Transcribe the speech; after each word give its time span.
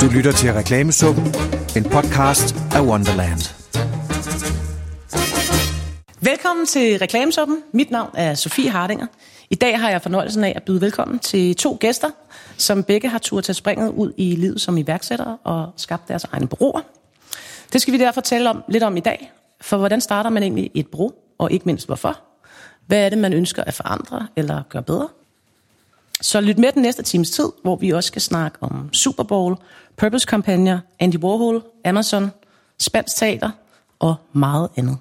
Du 0.00 0.06
lytter 0.14 0.32
til 0.32 0.52
Reklamesuppen, 0.52 1.24
en 1.76 1.84
podcast 1.84 2.54
af 2.74 2.80
Wonderland. 2.80 3.40
Velkommen 6.20 6.66
til 6.66 6.98
Reklamesuppen. 6.98 7.62
Mit 7.72 7.90
navn 7.90 8.10
er 8.14 8.34
Sofie 8.34 8.70
Hardinger. 8.70 9.06
I 9.50 9.54
dag 9.54 9.80
har 9.80 9.90
jeg 9.90 10.02
fornøjelsen 10.02 10.44
af 10.44 10.52
at 10.56 10.62
byde 10.62 10.80
velkommen 10.80 11.18
til 11.18 11.56
to 11.56 11.76
gæster, 11.80 12.10
som 12.56 12.82
begge 12.82 13.08
har 13.08 13.18
tur 13.18 13.40
til 13.40 13.54
springet 13.54 13.88
ud 13.88 14.12
i 14.16 14.34
livet 14.36 14.60
som 14.60 14.78
iværksættere 14.78 15.38
og 15.44 15.72
skabt 15.76 16.08
deres 16.08 16.24
egne 16.24 16.46
bureauer. 16.46 16.80
Det 17.72 17.82
skal 17.82 17.92
vi 17.92 17.98
derfor 17.98 18.20
tale 18.20 18.50
om, 18.50 18.62
lidt 18.68 18.82
om 18.82 18.96
i 18.96 19.00
dag. 19.00 19.32
For 19.60 19.76
hvordan 19.76 20.00
starter 20.00 20.30
man 20.30 20.42
egentlig 20.42 20.70
et 20.74 20.86
bureau, 20.86 21.12
og 21.38 21.52
ikke 21.52 21.66
mindst 21.66 21.86
hvorfor? 21.86 22.20
Hvad 22.86 23.04
er 23.04 23.08
det, 23.08 23.18
man 23.18 23.32
ønsker 23.32 23.64
at 23.64 23.74
forandre 23.74 24.26
eller 24.36 24.62
gøre 24.68 24.82
bedre? 24.82 25.08
Så 26.22 26.40
lyt 26.40 26.58
med 26.58 26.72
den 26.72 26.82
næste 26.82 27.02
times 27.02 27.30
tid, 27.30 27.48
hvor 27.62 27.76
vi 27.76 27.90
også 27.90 28.06
skal 28.06 28.22
snakke 28.22 28.58
om 28.60 28.92
Super 28.92 29.22
Bowl, 29.22 29.56
Purpose-kampagner, 29.96 30.80
Andy 30.98 31.16
Warhol, 31.16 31.62
Amazon, 31.84 32.30
spansk 32.78 33.16
teater 33.16 33.50
og 33.98 34.14
meget 34.32 34.68
andet. 34.76 34.98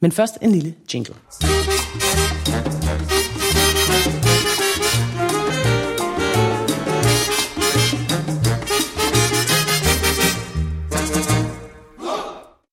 Men 0.00 0.12
først 0.12 0.38
en 0.42 0.52
lille 0.52 0.74
jingle. 0.94 1.14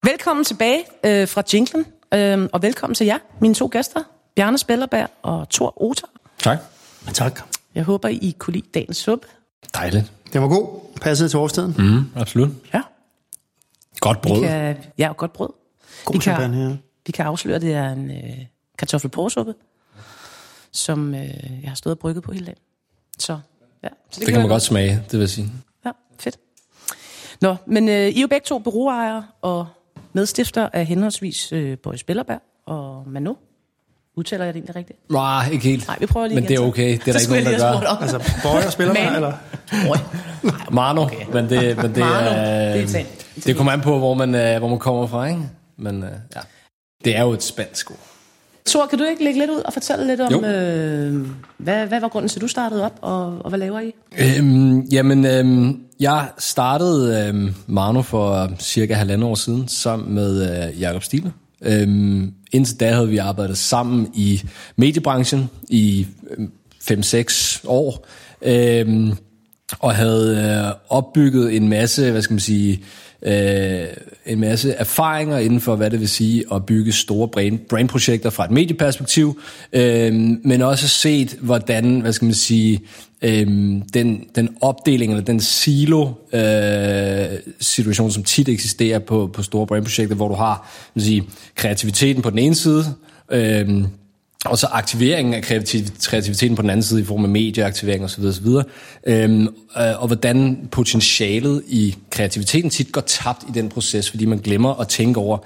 Velkommen 0.03 0.45
tilbage 0.45 0.84
øh, 1.03 1.27
fra 1.27 1.43
jinglen, 1.53 1.85
øh, 2.13 2.49
og 2.53 2.62
velkommen 2.62 2.95
til 2.95 3.05
jer, 3.05 3.17
mine 3.41 3.53
to 3.53 3.70
gæster, 3.71 4.03
Bjarne 4.35 4.57
Spellerberg 4.57 5.09
og 5.21 5.49
Thor 5.49 5.81
Oter. 5.81 6.07
Tak. 6.43 6.57
Tak. 7.13 7.59
Jeg 7.79 7.85
håber, 7.85 8.07
I 8.07 8.35
kunne 8.39 8.53
lide 8.53 8.65
dagens 8.73 8.97
suppe. 8.97 9.27
Dejligt. 9.73 10.11
Det 10.33 10.41
var 10.41 10.47
god. 10.47 10.79
Passede 11.01 11.29
til 11.29 11.39
årstiden. 11.39 11.75
Mm, 11.77 12.20
absolut. 12.21 12.49
Ja, 12.73 12.81
Godt 13.99 14.21
brød. 14.21 14.41
vi 14.41 14.48
kan, 14.48 14.77
ja, 14.98 15.09
og 15.09 15.17
godt 15.17 15.34
brød. 15.34 15.49
God 16.05 16.15
vi, 16.15 16.21
champagne 16.21 16.54
kan, 16.57 16.67
her. 16.70 16.77
vi 17.05 17.12
kan 17.12 17.26
afsløre, 17.26 17.55
at 17.55 17.62
det 17.62 17.73
er 17.73 17.89
en 17.89 18.12
øh, 18.12 18.45
kartoffelporsuppe, 18.77 19.54
som 20.71 21.13
øh, 21.15 21.21
jeg 21.62 21.70
har 21.70 21.76
stået 21.76 21.95
og 21.95 21.99
brygget 21.99 22.23
på 22.23 22.31
hele 22.31 22.45
dagen. 22.45 22.59
Så, 23.20 23.39
ja. 23.84 23.87
Så 24.11 24.20
Det 24.20 24.27
kan 24.27 24.39
man 24.39 24.49
godt 24.49 24.61
smage, 24.61 24.95
det 24.95 25.11
vil 25.11 25.20
jeg 25.20 25.29
sige. 25.29 25.51
Ja, 25.85 25.91
fedt. 26.20 26.37
Nå, 27.41 27.55
men 27.65 27.89
øh, 27.89 27.95
I 28.07 28.17
er 28.17 28.21
jo 28.21 28.27
begge 28.27 28.45
to 28.45 28.59
bureauejere 28.59 29.26
og 29.41 29.67
medstifter 30.13 30.70
af 30.73 30.85
henholdsvis 30.85 31.51
øh, 31.51 31.77
Boris 31.77 32.04
Bellerberg 32.04 32.41
og 32.65 33.04
Manu. 33.07 33.37
Udtaler 34.20 34.45
jeg 34.45 34.53
det 34.53 34.59
egentlig 34.59 34.75
rigtigt? 34.75 34.99
Nej, 35.12 35.49
ikke 35.51 35.63
helt. 35.70 35.87
Nej, 35.87 35.98
vi 35.99 36.05
prøver 36.05 36.27
lige 36.27 36.35
Men 36.39 36.48
det 36.49 36.55
er 36.55 36.59
okay. 36.59 36.91
Det 37.05 37.07
er 37.07 37.12
der 37.12 37.20
ikke 37.20 37.31
nogen, 37.43 37.59
der 37.59 37.79
gør. 37.81 37.87
om. 37.87 37.98
Altså, 38.01 38.31
bøjer 38.43 38.70
spiller 38.70 38.93
Man. 38.93 39.15
eller? 39.15 39.34
Mano, 40.71 41.01
okay. 41.01 41.26
men 41.34 41.49
det, 41.49 41.77
men 41.77 41.85
det, 41.85 41.98
Mano, 41.98 42.29
er, 42.29 42.73
det 42.73 42.84
er 42.84 42.87
tænkt. 42.87 43.27
det 43.45 43.55
kommer 43.55 43.73
an 43.73 43.81
på, 43.81 43.98
hvor 43.98 44.13
man, 44.13 44.35
øh, 44.35 44.57
hvor 44.59 44.67
man 44.67 44.79
kommer 44.79 45.07
fra, 45.07 45.26
ikke? 45.27 45.41
Men 45.77 46.03
øh, 46.03 46.09
ja, 46.35 46.39
det 47.05 47.17
er 47.17 47.21
jo 47.21 47.31
et 47.31 47.43
spansk 47.43 47.91
ord. 47.91 47.98
Thor, 48.65 48.85
kan 48.85 48.99
du 48.99 49.05
ikke 49.05 49.23
lægge 49.23 49.39
lidt 49.39 49.51
ud 49.51 49.61
og 49.65 49.73
fortælle 49.73 50.07
lidt 50.07 50.21
om, 50.21 50.31
Jo. 50.33 50.41
øh, 50.45 51.27
hvad, 51.57 51.85
hvad 51.85 51.99
var 51.99 52.07
grunden 52.07 52.29
til, 52.29 52.37
at 52.39 52.41
du 52.41 52.48
startede 52.48 52.85
op, 52.85 52.99
og, 53.01 53.26
og 53.39 53.49
hvad 53.49 53.59
laver 53.59 53.79
I? 53.79 53.93
Øhm, 54.20 54.79
jamen, 54.81 55.26
øhm, 55.26 55.79
jeg 55.99 56.27
startede 56.37 57.27
øhm, 57.27 57.55
Mano 57.67 58.01
for 58.01 58.51
cirka 58.59 58.93
halvandet 58.93 59.29
år 59.29 59.35
siden, 59.35 59.67
sammen 59.67 60.15
med 60.15 60.65
øh, 60.73 60.81
Jakob 60.81 61.04
Stile. 61.04 61.31
Øhm, 61.62 62.34
indtil 62.52 62.79
da 62.79 62.93
havde 62.93 63.10
vi 63.10 63.18
arbejdet 63.18 63.57
sammen 63.57 64.12
i 64.13 64.41
mediebranchen 64.75 65.50
i 65.69 66.07
øhm, 66.31 66.51
5-6 66.91 67.62
år, 67.68 68.07
øhm, 68.41 69.13
og 69.79 69.96
havde 69.96 70.38
øh, 70.38 70.75
opbygget 70.90 71.56
en 71.56 71.68
masse, 71.68 72.12
hvad 72.12 72.22
skal 72.22 72.34
man 72.34 72.40
sige, 72.40 72.84
øh, 73.22 73.88
en 74.25 74.39
masse 74.39 74.73
erfaringer 74.73 75.38
inden 75.38 75.62
for, 75.62 75.75
hvad 75.75 75.89
det 75.89 76.00
vil 76.00 76.09
sige 76.09 76.44
at 76.53 76.66
bygge 76.66 76.91
store 76.91 77.28
brand, 77.28 77.59
brandprojekter 77.59 78.29
fra 78.29 78.45
et 78.45 78.51
medieperspektiv, 78.51 79.41
øh, 79.73 80.13
men 80.44 80.61
også 80.61 80.88
set, 80.88 81.38
hvordan, 81.41 81.99
hvad 81.99 82.13
skal 82.13 82.25
man 82.25 82.33
sige, 82.33 82.81
øh, 83.21 83.47
den, 83.94 84.25
den 84.35 84.49
opdeling 84.61 85.11
eller 85.11 85.25
den 85.25 85.39
silo 85.39 86.07
øh, 86.33 87.39
situation, 87.59 88.11
som 88.11 88.23
tit 88.23 88.49
eksisterer 88.49 88.99
på, 88.99 89.29
på 89.33 89.44
store 89.44 89.67
brandprojekter, 89.67 90.15
hvor 90.15 90.27
du 90.27 90.35
har 90.35 90.71
man 90.95 91.03
sige, 91.03 91.23
kreativiteten 91.55 92.21
på 92.21 92.29
den 92.29 92.39
ene 92.39 92.55
side, 92.55 92.85
øh, 93.31 93.83
og 94.45 94.57
så 94.57 94.67
aktiveringen 94.72 95.33
af 95.33 95.44
kreativiteten 96.00 96.55
på 96.55 96.61
den 96.61 96.69
anden 96.69 96.83
side 96.83 97.01
i 97.01 97.03
form 97.03 97.23
af 97.23 97.29
medieaktivering 97.29 98.03
osv. 98.03 98.23
osv. 98.23 98.47
Øhm, 99.07 99.41
øh, 99.77 100.01
og 100.01 100.07
hvordan 100.07 100.67
potentialet 100.72 101.63
i 101.67 101.95
kreativiteten 102.09 102.69
tit 102.69 102.91
går 102.91 103.01
tabt 103.01 103.44
i 103.50 103.51
den 103.53 103.69
proces, 103.69 104.09
fordi 104.09 104.25
man 104.25 104.38
glemmer 104.38 104.79
at 104.81 104.88
tænke 104.88 105.19
over, 105.19 105.38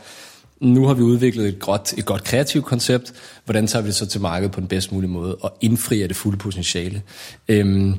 nu 0.60 0.88
har 0.88 0.94
vi 0.94 1.02
udviklet 1.02 1.48
et 1.48 1.60
godt, 1.60 1.94
et 1.98 2.06
godt 2.06 2.24
kreativt 2.24 2.66
koncept, 2.66 3.14
hvordan 3.46 3.68
tager 3.68 3.84
vi 3.84 3.88
det 3.88 3.96
så 3.96 4.06
til 4.06 4.22
markedet 4.22 4.52
på 4.52 4.60
den 4.60 4.68
bedst 4.68 4.92
mulige 4.92 5.12
måde 5.12 5.36
og 5.36 5.58
indfrier 5.62 6.08
det 6.08 6.16
fulde 6.16 6.38
potentiale. 6.38 7.02
Øhm, 7.48 7.96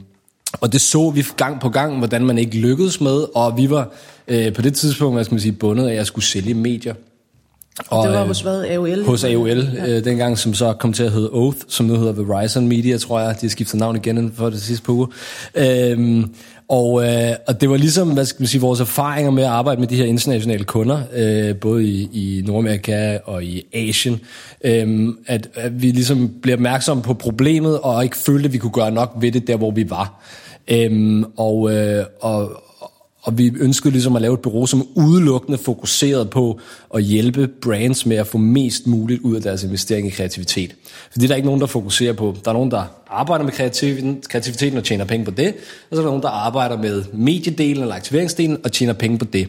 og 0.61 0.73
det 0.73 0.81
så 0.81 1.11
vi 1.11 1.25
gang 1.37 1.61
på 1.61 1.69
gang, 1.69 1.99
hvordan 1.99 2.27
man 2.27 2.39
ikke 2.39 2.59
lykkedes 2.59 3.01
med, 3.01 3.27
og 3.35 3.57
vi 3.57 3.71
var 3.71 3.89
øh, 4.29 4.53
på 4.53 4.63
det 4.63 4.75
tidspunkt, 4.75 5.17
hvad 5.17 5.25
skal 5.25 5.35
man 5.35 5.41
sige, 5.41 5.53
bundet 5.53 5.89
af 5.89 5.95
at 5.95 6.07
skulle 6.07 6.25
sælge 6.25 6.55
medier. 6.55 6.95
Og, 7.89 8.07
det 8.07 8.13
var 8.15 8.21
øh, 8.21 8.27
hos 8.27 8.41
hvad? 8.41 8.65
AOL? 8.65 9.05
hos 9.05 9.25
AOL, 9.25 9.49
ja. 9.49 9.89
øh, 9.89 10.05
dengang, 10.05 10.39
som 10.39 10.55
så 10.55 10.73
kom 10.73 10.93
til 10.93 11.03
at 11.03 11.13
hedde 11.13 11.31
Oath, 11.33 11.59
som 11.69 11.87
nu 11.87 11.97
hedder 11.97 12.13
Verizon 12.13 12.69
Media, 12.69 12.97
tror 12.97 13.21
jeg. 13.21 13.35
De 13.41 13.47
har 13.47 13.51
skiftet 13.51 13.81
navn 13.81 13.97
igen 13.97 14.19
inden 14.19 14.33
for 14.37 14.51
det 14.51 14.63
sidste 14.63 14.85
par 14.85 14.93
uger. 14.93 15.07
Øhm, 15.55 16.35
og, 16.69 17.07
øh, 17.07 17.33
og 17.47 17.61
det 17.61 17.71
var 17.71 17.77
ligesom, 17.77 18.13
hvad 18.13 18.25
skal 18.25 18.43
man 18.43 18.47
sige, 18.49 18.61
vores 18.61 18.81
erfaringer 18.81 19.31
med 19.31 19.43
at 19.43 19.49
arbejde 19.49 19.81
med 19.81 19.89
de 19.89 19.97
her 19.97 20.05
internationale 20.05 20.65
kunder, 20.65 21.01
øh, 21.15 21.57
både 21.57 21.85
i, 21.85 22.09
i 22.13 22.43
Nordamerika 22.47 23.19
og 23.25 23.45
i 23.45 23.67
Asien, 23.73 24.21
øh, 24.65 25.09
at, 25.27 25.49
at 25.55 25.83
vi 25.83 25.91
ligesom 25.91 26.31
blev 26.43 26.55
opmærksomme 26.55 27.03
på 27.03 27.15
problemet, 27.15 27.81
og 27.81 28.05
ikke 28.05 28.17
følte, 28.17 28.47
at 28.47 28.53
vi 28.53 28.59
kunne 28.59 28.73
gøre 28.73 28.91
nok 28.91 29.13
ved 29.21 29.33
det 29.33 29.47
der, 29.47 29.57
hvor 29.57 29.71
vi 29.71 29.91
var. 29.91 30.23
Øhm, 30.69 31.25
og, 31.37 31.73
øh, 31.73 32.05
og, 32.21 32.63
og 33.25 33.39
vi 33.39 33.53
ønskede 33.61 33.93
ligesom 33.93 34.17
at 34.17 34.23
lave 34.23 34.35
et 34.35 34.41
bureau, 34.41 34.67
som 34.67 34.89
udelukkende 34.95 35.59
fokuseret 35.59 36.31
på 36.31 36.61
at 36.95 37.03
hjælpe 37.03 37.49
brands 37.49 38.07
med 38.07 38.17
at 38.17 38.27
få 38.27 38.39
mest 38.39 38.87
muligt 38.87 39.23
ud 39.23 39.37
af 39.37 39.43
deres 39.43 39.65
investering 39.65 40.07
i 40.07 40.11
kreativitet. 40.11 40.75
For 41.11 41.19
det 41.19 41.31
er 41.31 41.35
ikke 41.35 41.47
nogen, 41.47 41.61
der 41.61 41.67
fokuserer 41.67 42.13
på. 42.13 42.37
Der 42.45 42.51
er 42.51 42.55
nogen, 42.55 42.71
der 42.71 42.85
arbejder 43.09 43.45
med 43.45 43.53
kreativiteten 44.29 44.79
og 44.79 44.85
tjener 44.85 45.05
penge 45.05 45.25
på 45.25 45.31
det, 45.31 45.55
og 45.91 45.97
så 45.97 46.01
er 46.01 46.05
der 46.05 46.11
nogen, 46.11 46.23
der 46.23 46.29
arbejder 46.29 46.79
med 46.79 47.05
mediedelen 47.13 47.83
eller 47.83 47.95
aktiveringsdelen 47.95 48.59
og 48.65 48.73
tjener 48.73 48.93
penge 48.93 49.19
på 49.19 49.25
det. 49.25 49.49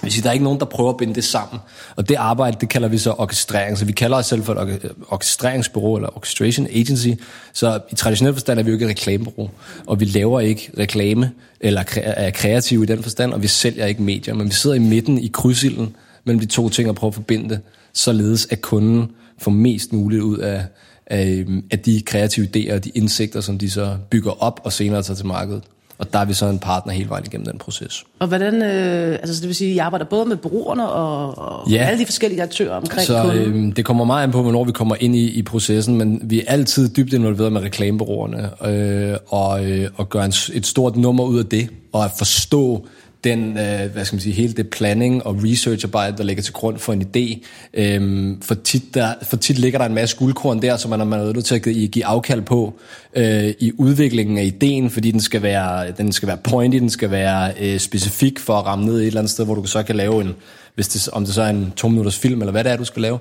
Det 0.00 0.04
vil 0.04 0.12
sige, 0.12 0.22
der 0.22 0.28
er 0.28 0.32
ikke 0.32 0.44
nogen, 0.44 0.60
der 0.60 0.66
prøver 0.66 0.90
at 0.90 0.96
binde 0.96 1.14
det 1.14 1.24
sammen. 1.24 1.60
Og 1.96 2.08
det 2.08 2.14
arbejde, 2.14 2.56
det 2.60 2.68
kalder 2.68 2.88
vi 2.88 2.98
så 2.98 3.12
orkestrering. 3.18 3.78
Så 3.78 3.84
vi 3.84 3.92
kalder 3.92 4.16
os 4.16 4.26
selv 4.26 4.42
for 4.42 4.54
et 4.54 4.92
orkestreringsbureau 5.08 5.96
eller 5.96 6.16
orchestration 6.16 6.66
agency. 6.66 7.08
Så 7.52 7.80
i 7.92 7.94
traditionel 7.94 8.34
forstand 8.34 8.58
er 8.58 8.62
vi 8.62 8.70
jo 8.70 8.74
ikke 8.74 8.84
et 8.84 8.90
reklamebureau. 8.90 9.50
Og 9.86 10.00
vi 10.00 10.04
laver 10.04 10.40
ikke 10.40 10.70
reklame 10.78 11.30
eller 11.60 11.82
er 11.96 12.30
kreative 12.30 12.82
i 12.82 12.86
den 12.86 13.02
forstand, 13.02 13.32
og 13.32 13.42
vi 13.42 13.46
sælger 13.46 13.86
ikke 13.86 14.02
medier. 14.02 14.34
Men 14.34 14.46
vi 14.46 14.52
sidder 14.52 14.76
i 14.76 14.78
midten 14.78 15.18
i 15.18 15.30
krydsilden 15.32 15.96
mellem 16.24 16.40
de 16.40 16.46
to 16.46 16.68
ting 16.68 16.88
og 16.88 16.94
prøver 16.94 17.10
at 17.10 17.14
forbinde 17.14 17.48
det, 17.48 17.60
således 17.92 18.48
at 18.50 18.60
kunden 18.60 19.10
får 19.38 19.50
mest 19.50 19.92
muligt 19.92 20.22
ud 20.22 20.38
af, 20.38 20.64
af, 21.06 21.44
af 21.70 21.78
de 21.78 22.02
kreative 22.06 22.48
idéer 22.56 22.74
og 22.74 22.84
de 22.84 22.90
indsigter, 22.94 23.40
som 23.40 23.58
de 23.58 23.70
så 23.70 23.96
bygger 24.10 24.42
op 24.42 24.60
og 24.64 24.72
senere 24.72 25.02
tager 25.02 25.16
til 25.16 25.26
markedet. 25.26 25.62
Og 26.00 26.12
der 26.12 26.18
er 26.18 26.24
vi 26.24 26.32
så 26.34 26.46
en 26.46 26.58
partner 26.58 26.92
hele 26.92 27.08
vejen 27.08 27.24
igennem 27.26 27.46
den 27.46 27.58
proces. 27.58 28.04
Og 28.18 28.28
hvordan, 28.28 28.62
øh, 28.62 29.12
altså 29.12 29.34
så 29.34 29.40
det 29.40 29.46
vil 29.48 29.54
sige, 29.56 29.70
at 29.70 29.74
I 29.74 29.78
arbejder 29.78 30.04
både 30.06 30.26
med 30.26 30.36
brugerne 30.36 30.88
og, 30.88 31.38
og 31.38 31.70
Ja. 31.70 31.76
alle 31.84 31.98
de 32.00 32.06
forskellige 32.06 32.42
aktører 32.42 32.74
omkring 32.76 33.06
Så 33.06 33.22
kunden? 33.22 33.68
øh, 33.70 33.76
det 33.76 33.84
kommer 33.84 34.04
meget 34.04 34.22
an 34.24 34.30
på, 34.30 34.42
hvornår 34.42 34.64
vi 34.64 34.72
kommer 34.72 34.96
ind 35.00 35.16
i, 35.16 35.30
i 35.30 35.42
processen, 35.42 35.96
men 35.98 36.20
vi 36.24 36.40
er 36.40 36.44
altid 36.52 36.88
dybt 36.96 37.12
involveret 37.12 37.52
med 37.52 37.60
reklamebureauerne, 37.62 38.50
øh, 38.68 39.16
og, 39.28 39.64
øh, 39.70 39.88
og 39.96 40.08
gør 40.08 40.22
en, 40.22 40.32
et 40.52 40.66
stort 40.66 40.96
nummer 40.96 41.24
ud 41.24 41.38
af 41.38 41.46
det, 41.46 41.68
og 41.92 42.04
at 42.04 42.10
forstå 42.18 42.86
den, 43.24 43.58
øh, 43.58 43.92
hvad 43.92 44.04
skal 44.04 44.16
man 44.16 44.20
sige, 44.20 44.32
hele 44.32 44.52
det 44.52 44.70
planning 44.70 45.26
og 45.26 45.36
researcharbejde, 45.44 46.16
der 46.16 46.24
ligger 46.24 46.42
til 46.42 46.52
grund 46.52 46.78
for 46.78 46.92
en 46.92 47.02
idé. 47.02 47.46
Øhm, 47.74 48.42
for, 48.42 48.54
tit 48.54 48.94
der, 48.94 49.14
for 49.22 49.36
tit 49.36 49.58
ligger 49.58 49.78
der 49.78 49.86
en 49.86 49.94
masse 49.94 50.16
guldkorn 50.16 50.62
der, 50.62 50.76
som 50.76 50.90
man, 50.90 51.06
man 51.06 51.20
er 51.20 51.32
nødt 51.32 51.44
til 51.44 51.54
at 51.54 51.62
give 51.62 52.06
afkald 52.06 52.42
på 52.42 52.74
øh, 53.16 53.54
i 53.60 53.72
udviklingen 53.78 54.38
af 54.38 54.44
ideen, 54.44 54.90
fordi 54.90 55.10
den 55.10 55.20
skal 55.20 55.42
være, 55.42 55.90
den 55.90 56.12
skal 56.12 56.26
være 56.26 56.36
pointy, 56.36 56.78
den 56.78 56.90
skal 56.90 57.10
være 57.10 57.52
øh, 57.60 57.78
specifik 57.78 58.38
for 58.38 58.54
at 58.54 58.66
ramme 58.66 58.84
ned 58.84 59.00
et 59.00 59.06
eller 59.06 59.20
andet 59.20 59.30
sted, 59.30 59.44
hvor 59.44 59.54
du 59.54 59.64
så 59.64 59.82
kan 59.82 59.96
lave 59.96 60.20
en, 60.20 60.34
hvis 60.74 60.88
det, 60.88 61.08
om 61.08 61.24
det 61.24 61.34
så 61.34 61.42
er 61.42 61.50
en 61.50 61.72
to 61.76 61.88
minutters 61.88 62.18
film, 62.18 62.40
eller 62.40 62.52
hvad 62.52 62.64
det 62.64 62.72
er, 62.72 62.76
du 62.76 62.84
skal 62.84 63.02
lave. 63.02 63.18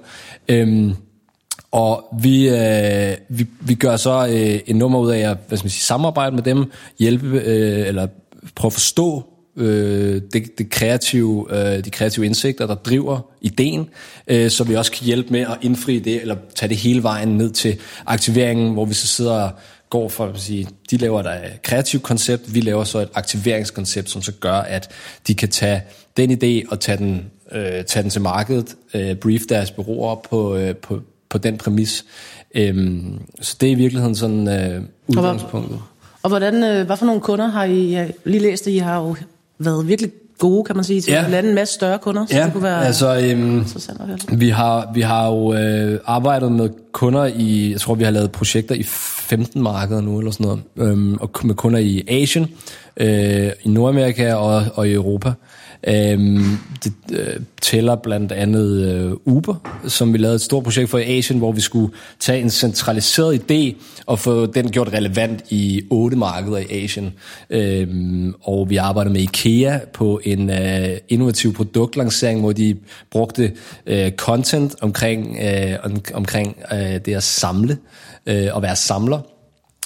Øhm, 0.47 0.93
og 1.71 2.05
vi, 2.21 2.49
øh, 2.49 3.17
vi, 3.29 3.47
vi 3.59 3.73
gør 3.73 3.95
så 3.95 4.27
øh, 4.27 4.59
en 4.67 4.75
nummer 4.75 4.99
ud 4.99 5.11
af 5.11 5.19
at 5.19 5.37
hvad 5.47 5.57
skal 5.57 5.65
man 5.65 5.69
sige, 5.69 5.83
samarbejde 5.83 6.35
med 6.35 6.43
dem, 6.43 6.71
hjælpe 6.99 7.39
øh, 7.39 7.87
eller 7.87 8.07
prøve 8.55 8.69
at 8.69 8.73
forstå 8.73 9.23
øh, 9.59 10.21
det, 10.33 10.57
det 10.57 10.69
kreative, 10.69 11.47
øh, 11.49 11.85
de 11.85 11.89
kreative 11.89 12.25
indsigter, 12.25 12.67
der 12.67 12.75
driver 12.75 13.19
ideen, 13.41 13.89
øh, 14.27 14.49
så 14.49 14.63
vi 14.63 14.75
også 14.75 14.91
kan 14.91 15.05
hjælpe 15.05 15.29
med 15.31 15.41
at 15.41 15.57
indfri 15.61 15.99
det, 15.99 16.21
eller 16.21 16.35
tage 16.55 16.69
det 16.69 16.77
hele 16.77 17.03
vejen 17.03 17.27
ned 17.27 17.51
til 17.51 17.77
aktiveringen, 18.05 18.73
hvor 18.73 18.85
vi 18.85 18.93
så 18.93 19.07
sidder 19.07 19.49
går 19.89 20.09
for 20.09 20.25
at 20.25 20.39
sige, 20.39 20.67
de 20.91 20.97
laver 20.97 21.21
der 21.21 21.31
et 21.31 21.61
kreativt 21.61 22.03
koncept, 22.03 22.53
vi 22.53 22.61
laver 22.61 22.83
så 22.83 22.99
et 22.99 23.09
aktiveringskoncept, 23.13 24.09
som 24.09 24.21
så 24.21 24.31
gør, 24.31 24.53
at 24.53 24.91
de 25.27 25.35
kan 25.35 25.49
tage 25.49 25.83
den 26.17 26.31
idé 26.31 26.71
og 26.71 26.79
tage 26.79 26.97
den, 26.97 27.25
øh, 27.51 27.83
tage 27.85 28.03
den 28.03 28.09
til 28.09 28.21
markedet, 28.21 28.75
øh, 28.93 29.15
brief 29.15 29.41
deres 29.49 29.71
bureauer 29.71 30.15
på, 30.29 30.55
øh, 30.55 30.75
på, 30.75 30.99
på 31.29 31.37
den 31.37 31.57
præmis. 31.57 32.05
Øhm, 32.55 33.19
så 33.41 33.55
det 33.61 33.67
er 33.67 33.71
i 33.71 33.75
virkeligheden 33.75 34.15
sådan 34.15 34.47
øh, 34.47 34.83
udgangspunktet. 35.07 35.79
Og 36.23 36.29
hvordan, 36.29 36.63
øh, 36.63 36.85
hvad 36.85 36.97
for 36.97 37.05
nogle 37.05 37.21
kunder 37.21 37.47
har 37.47 37.63
I, 37.63 37.91
jeg 37.91 38.13
lige 38.25 38.41
læst, 38.41 38.67
at 38.67 38.73
I 38.73 38.77
har 38.77 38.99
jo 38.99 39.15
været 39.59 39.87
virkelig 39.87 40.11
gode, 40.39 40.63
kan 40.63 40.75
man 40.75 40.83
sige, 40.85 41.01
til 41.01 41.11
Ja. 41.13 41.23
at 41.25 41.31
lande 41.31 41.49
en 41.49 41.55
masse 41.55 41.73
større 41.73 41.99
kunder, 41.99 42.25
så 42.25 42.35
Ja, 42.37 42.43
det 42.45 42.53
kunne 42.53 42.63
være 42.63 42.85
altså, 42.85 43.19
øhm, 43.31 43.57
interessant 43.57 44.01
at 44.01 44.07
høre. 44.07 44.17
Vi 44.37 44.49
har, 44.49 44.91
vi 44.93 45.01
har 45.01 45.27
jo 45.27 45.53
øh, 45.53 45.99
arbejdet 46.05 46.51
med 46.51 46.69
kunder 46.91 47.25
i, 47.25 47.71
jeg 47.71 47.79
tror 47.81 47.95
vi 47.95 48.03
har 48.03 48.11
lavet 48.11 48.31
projekter 48.31 48.75
i 48.75 48.83
15 48.83 49.61
markeder 49.61 50.01
nu, 50.01 50.19
eller 50.19 50.31
sådan 50.31 50.45
noget, 50.45 50.91
øhm, 50.91 51.17
og 51.21 51.31
med 51.43 51.55
kunder 51.55 51.79
i 51.79 52.03
Asien, 52.07 52.47
øh, 52.97 53.49
i 53.63 53.69
Nordamerika 53.69 54.33
og, 54.33 54.63
og 54.73 54.87
i 54.89 54.93
Europa. 54.93 55.31
Øhm, 55.87 56.57
det 56.83 56.93
øh, 57.11 57.39
tæller 57.61 57.95
blandt 57.95 58.31
andet 58.31 58.85
øh, 58.85 59.11
Uber, 59.25 59.55
som 59.87 60.13
vi 60.13 60.17
lavede 60.17 60.35
et 60.35 60.41
stort 60.41 60.63
projekt 60.63 60.89
for 60.89 60.97
i 60.97 61.17
Asien, 61.17 61.39
hvor 61.39 61.51
vi 61.51 61.61
skulle 61.61 61.93
tage 62.19 62.41
en 62.41 62.49
centraliseret 62.49 63.51
idé 63.51 63.81
og 64.05 64.19
få 64.19 64.45
den 64.45 64.71
gjort 64.71 64.93
relevant 64.93 65.43
i 65.49 65.81
otte 65.89 66.17
markeder 66.17 66.57
i 66.57 66.83
Asien. 66.83 67.13
Øhm, 67.49 68.33
og 68.41 68.69
vi 68.69 68.75
arbejdede 68.75 69.13
med 69.13 69.21
IKEA 69.21 69.79
på 69.93 70.21
en 70.23 70.49
øh, 70.49 70.97
innovativ 71.09 71.53
produktlancering, 71.53 72.39
hvor 72.39 72.51
de 72.51 72.77
brugte 73.11 73.53
øh, 73.85 74.11
content 74.11 74.75
omkring, 74.81 75.37
øh, 75.41 75.75
om, 75.83 76.01
omkring 76.13 76.57
øh, 76.73 76.99
det 77.05 77.15
at 77.15 77.23
samle 77.23 77.77
øh, 78.25 78.47
og 78.51 78.61
være 78.61 78.75
samler 78.75 79.19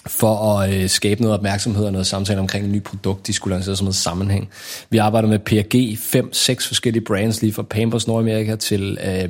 for 0.08 0.52
at 0.52 0.74
øh, 0.74 0.90
skabe 0.90 1.22
noget 1.22 1.38
opmærksomhed 1.38 1.86
og 1.86 1.92
noget 1.92 2.08
samtale 2.08 2.40
omkring 2.40 2.66
et 2.66 2.72
nyt 2.72 2.84
produkt, 2.84 3.28
de 3.28 3.34
skulle 3.34 3.56
lancere 3.56 3.76
som 3.76 3.88
en 3.88 3.94
sammenhæng. 3.94 4.50
Vi 4.90 4.98
arbejder 4.98 5.30
med 5.30 5.40
P&G, 5.40 5.98
fem, 6.00 6.34
seks 6.34 6.68
forskellige 6.68 7.04
brands, 7.04 7.42
lige 7.42 7.54
fra 7.54 7.64
Pampers 7.64 8.08
Nordamerika 8.08 8.56
til 8.56 8.98
øh, 9.06 9.30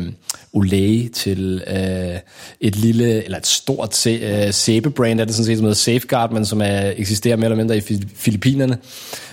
Olay, 0.53 1.09
til 1.09 1.63
øh, 1.67 2.19
et 2.61 2.75
lille, 2.75 3.23
eller 3.23 3.37
et 3.37 3.47
stort 3.47 3.95
se, 3.95 4.09
øh, 4.09 4.53
sæbebrand, 4.53 5.19
er 5.19 5.25
det 5.25 5.35
sådan 5.35 5.45
set, 5.45 5.57
som 5.57 5.63
hedder 5.63 5.75
Safeguard, 5.75 6.31
men 6.31 6.45
som 6.45 6.61
er, 6.61 6.93
eksisterer 6.97 7.35
mere 7.35 7.45
eller 7.45 7.57
mindre 7.57 7.77
i 7.77 7.81
Filippinerne. 8.15 8.77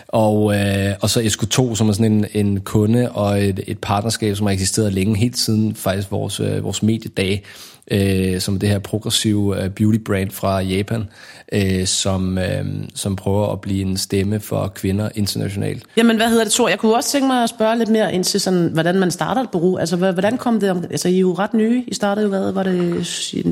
Og, 0.09 0.57
øh, 0.57 0.95
og 1.01 1.11
så 1.11 1.21
SK2, 1.21 1.77
som 1.77 1.89
er 1.89 1.93
sådan 1.93 2.13
en, 2.13 2.27
en 2.35 2.61
kunde 2.61 3.11
og 3.11 3.45
et, 3.45 3.61
et 3.67 3.79
partnerskab, 3.79 4.37
som 4.37 4.47
har 4.47 4.53
eksisteret 4.53 4.93
længe, 4.93 5.17
helt 5.17 5.39
siden 5.39 5.75
faktisk 5.75 6.11
vores, 6.11 6.41
øh, 6.41 6.65
vores 6.65 6.83
mediedage, 6.83 7.43
øh, 7.91 8.41
som 8.41 8.59
det 8.59 8.69
her 8.69 8.79
progressive 8.79 9.65
øh, 9.65 9.71
beauty 9.71 9.99
brand 9.99 10.31
fra 10.31 10.61
Japan, 10.61 11.05
øh, 11.53 11.87
som, 11.87 12.39
øh, 12.39 12.65
som 12.95 13.17
prøver 13.17 13.53
at 13.53 13.61
blive 13.61 13.83
en 13.83 13.97
stemme 13.97 14.41
for 14.41 14.73
kvinder 14.75 15.09
internationalt. 15.15 15.83
Jamen, 15.97 16.17
hvad 16.17 16.29
hedder 16.29 16.45
det, 16.45 16.53
Thor? 16.53 16.69
Jeg 16.69 16.79
kunne 16.79 16.95
også 16.97 17.13
tænke 17.13 17.27
mig 17.27 17.43
at 17.43 17.49
spørge 17.49 17.79
lidt 17.79 17.89
mere 17.89 18.15
ind 18.15 18.25
til, 18.25 18.41
sådan, 18.41 18.71
hvordan 18.73 18.99
man 18.99 19.11
starter 19.11 19.43
et 19.43 19.51
bureau. 19.51 19.77
Altså, 19.77 19.97
hvordan 19.97 20.37
kom 20.39 20.61
det 20.61 20.71
om... 20.71 20.85
Altså, 20.91 21.09
I 21.09 21.17
er 21.17 21.21
jo 21.21 21.33
ret 21.35 21.55
nye. 21.55 21.85
I 21.87 21.95
startede 21.95 22.25
jo, 22.25 22.29
hvad 22.29 22.53
var 22.53 22.63
det? 22.63 22.75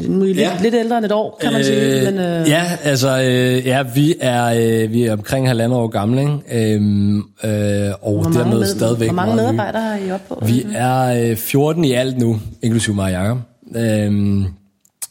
Nu 0.09 0.21
er 0.21 0.25
I 0.25 0.27
lidt, 0.27 0.39
Ja. 0.39 0.51
lidt 0.63 0.75
ældre 0.75 0.97
end 0.99 1.07
et 1.07 1.13
år, 1.13 1.39
kan 1.41 1.53
man 1.53 1.65
sige. 1.65 2.05
Men, 2.11 2.15
øh, 2.19 2.49
Ja, 2.49 2.63
altså, 2.83 3.09
øh, 3.23 3.67
ja, 3.67 3.83
vi 3.95 4.15
er, 4.21 4.45
øh, 4.85 4.93
vi 4.93 5.03
er 5.05 5.13
omkring 5.13 5.49
halvandet 5.49 5.79
år 5.79 5.87
gamle, 5.89 6.21
ikke? 6.21 6.75
Øhm, 6.75 7.17
øh, 7.19 7.23
og 8.03 8.25
dermed 8.35 8.59
med, 8.59 8.67
stadigvæk 8.67 9.09
hvor 9.09 9.15
mange 9.15 9.37
medarbejdere 9.37 9.83
har 9.83 9.97
I 10.07 10.11
op 10.11 10.21
på? 10.29 10.43
Vi 10.47 10.67
er 10.75 11.31
øh, 11.31 11.37
14 11.37 11.85
i 11.85 11.93
alt 11.93 12.19
nu, 12.19 12.41
inklusive 12.63 12.95
mig 12.97 13.05
og 13.05 13.23
Jacob. 13.23 13.39
Øhm, 13.77 14.47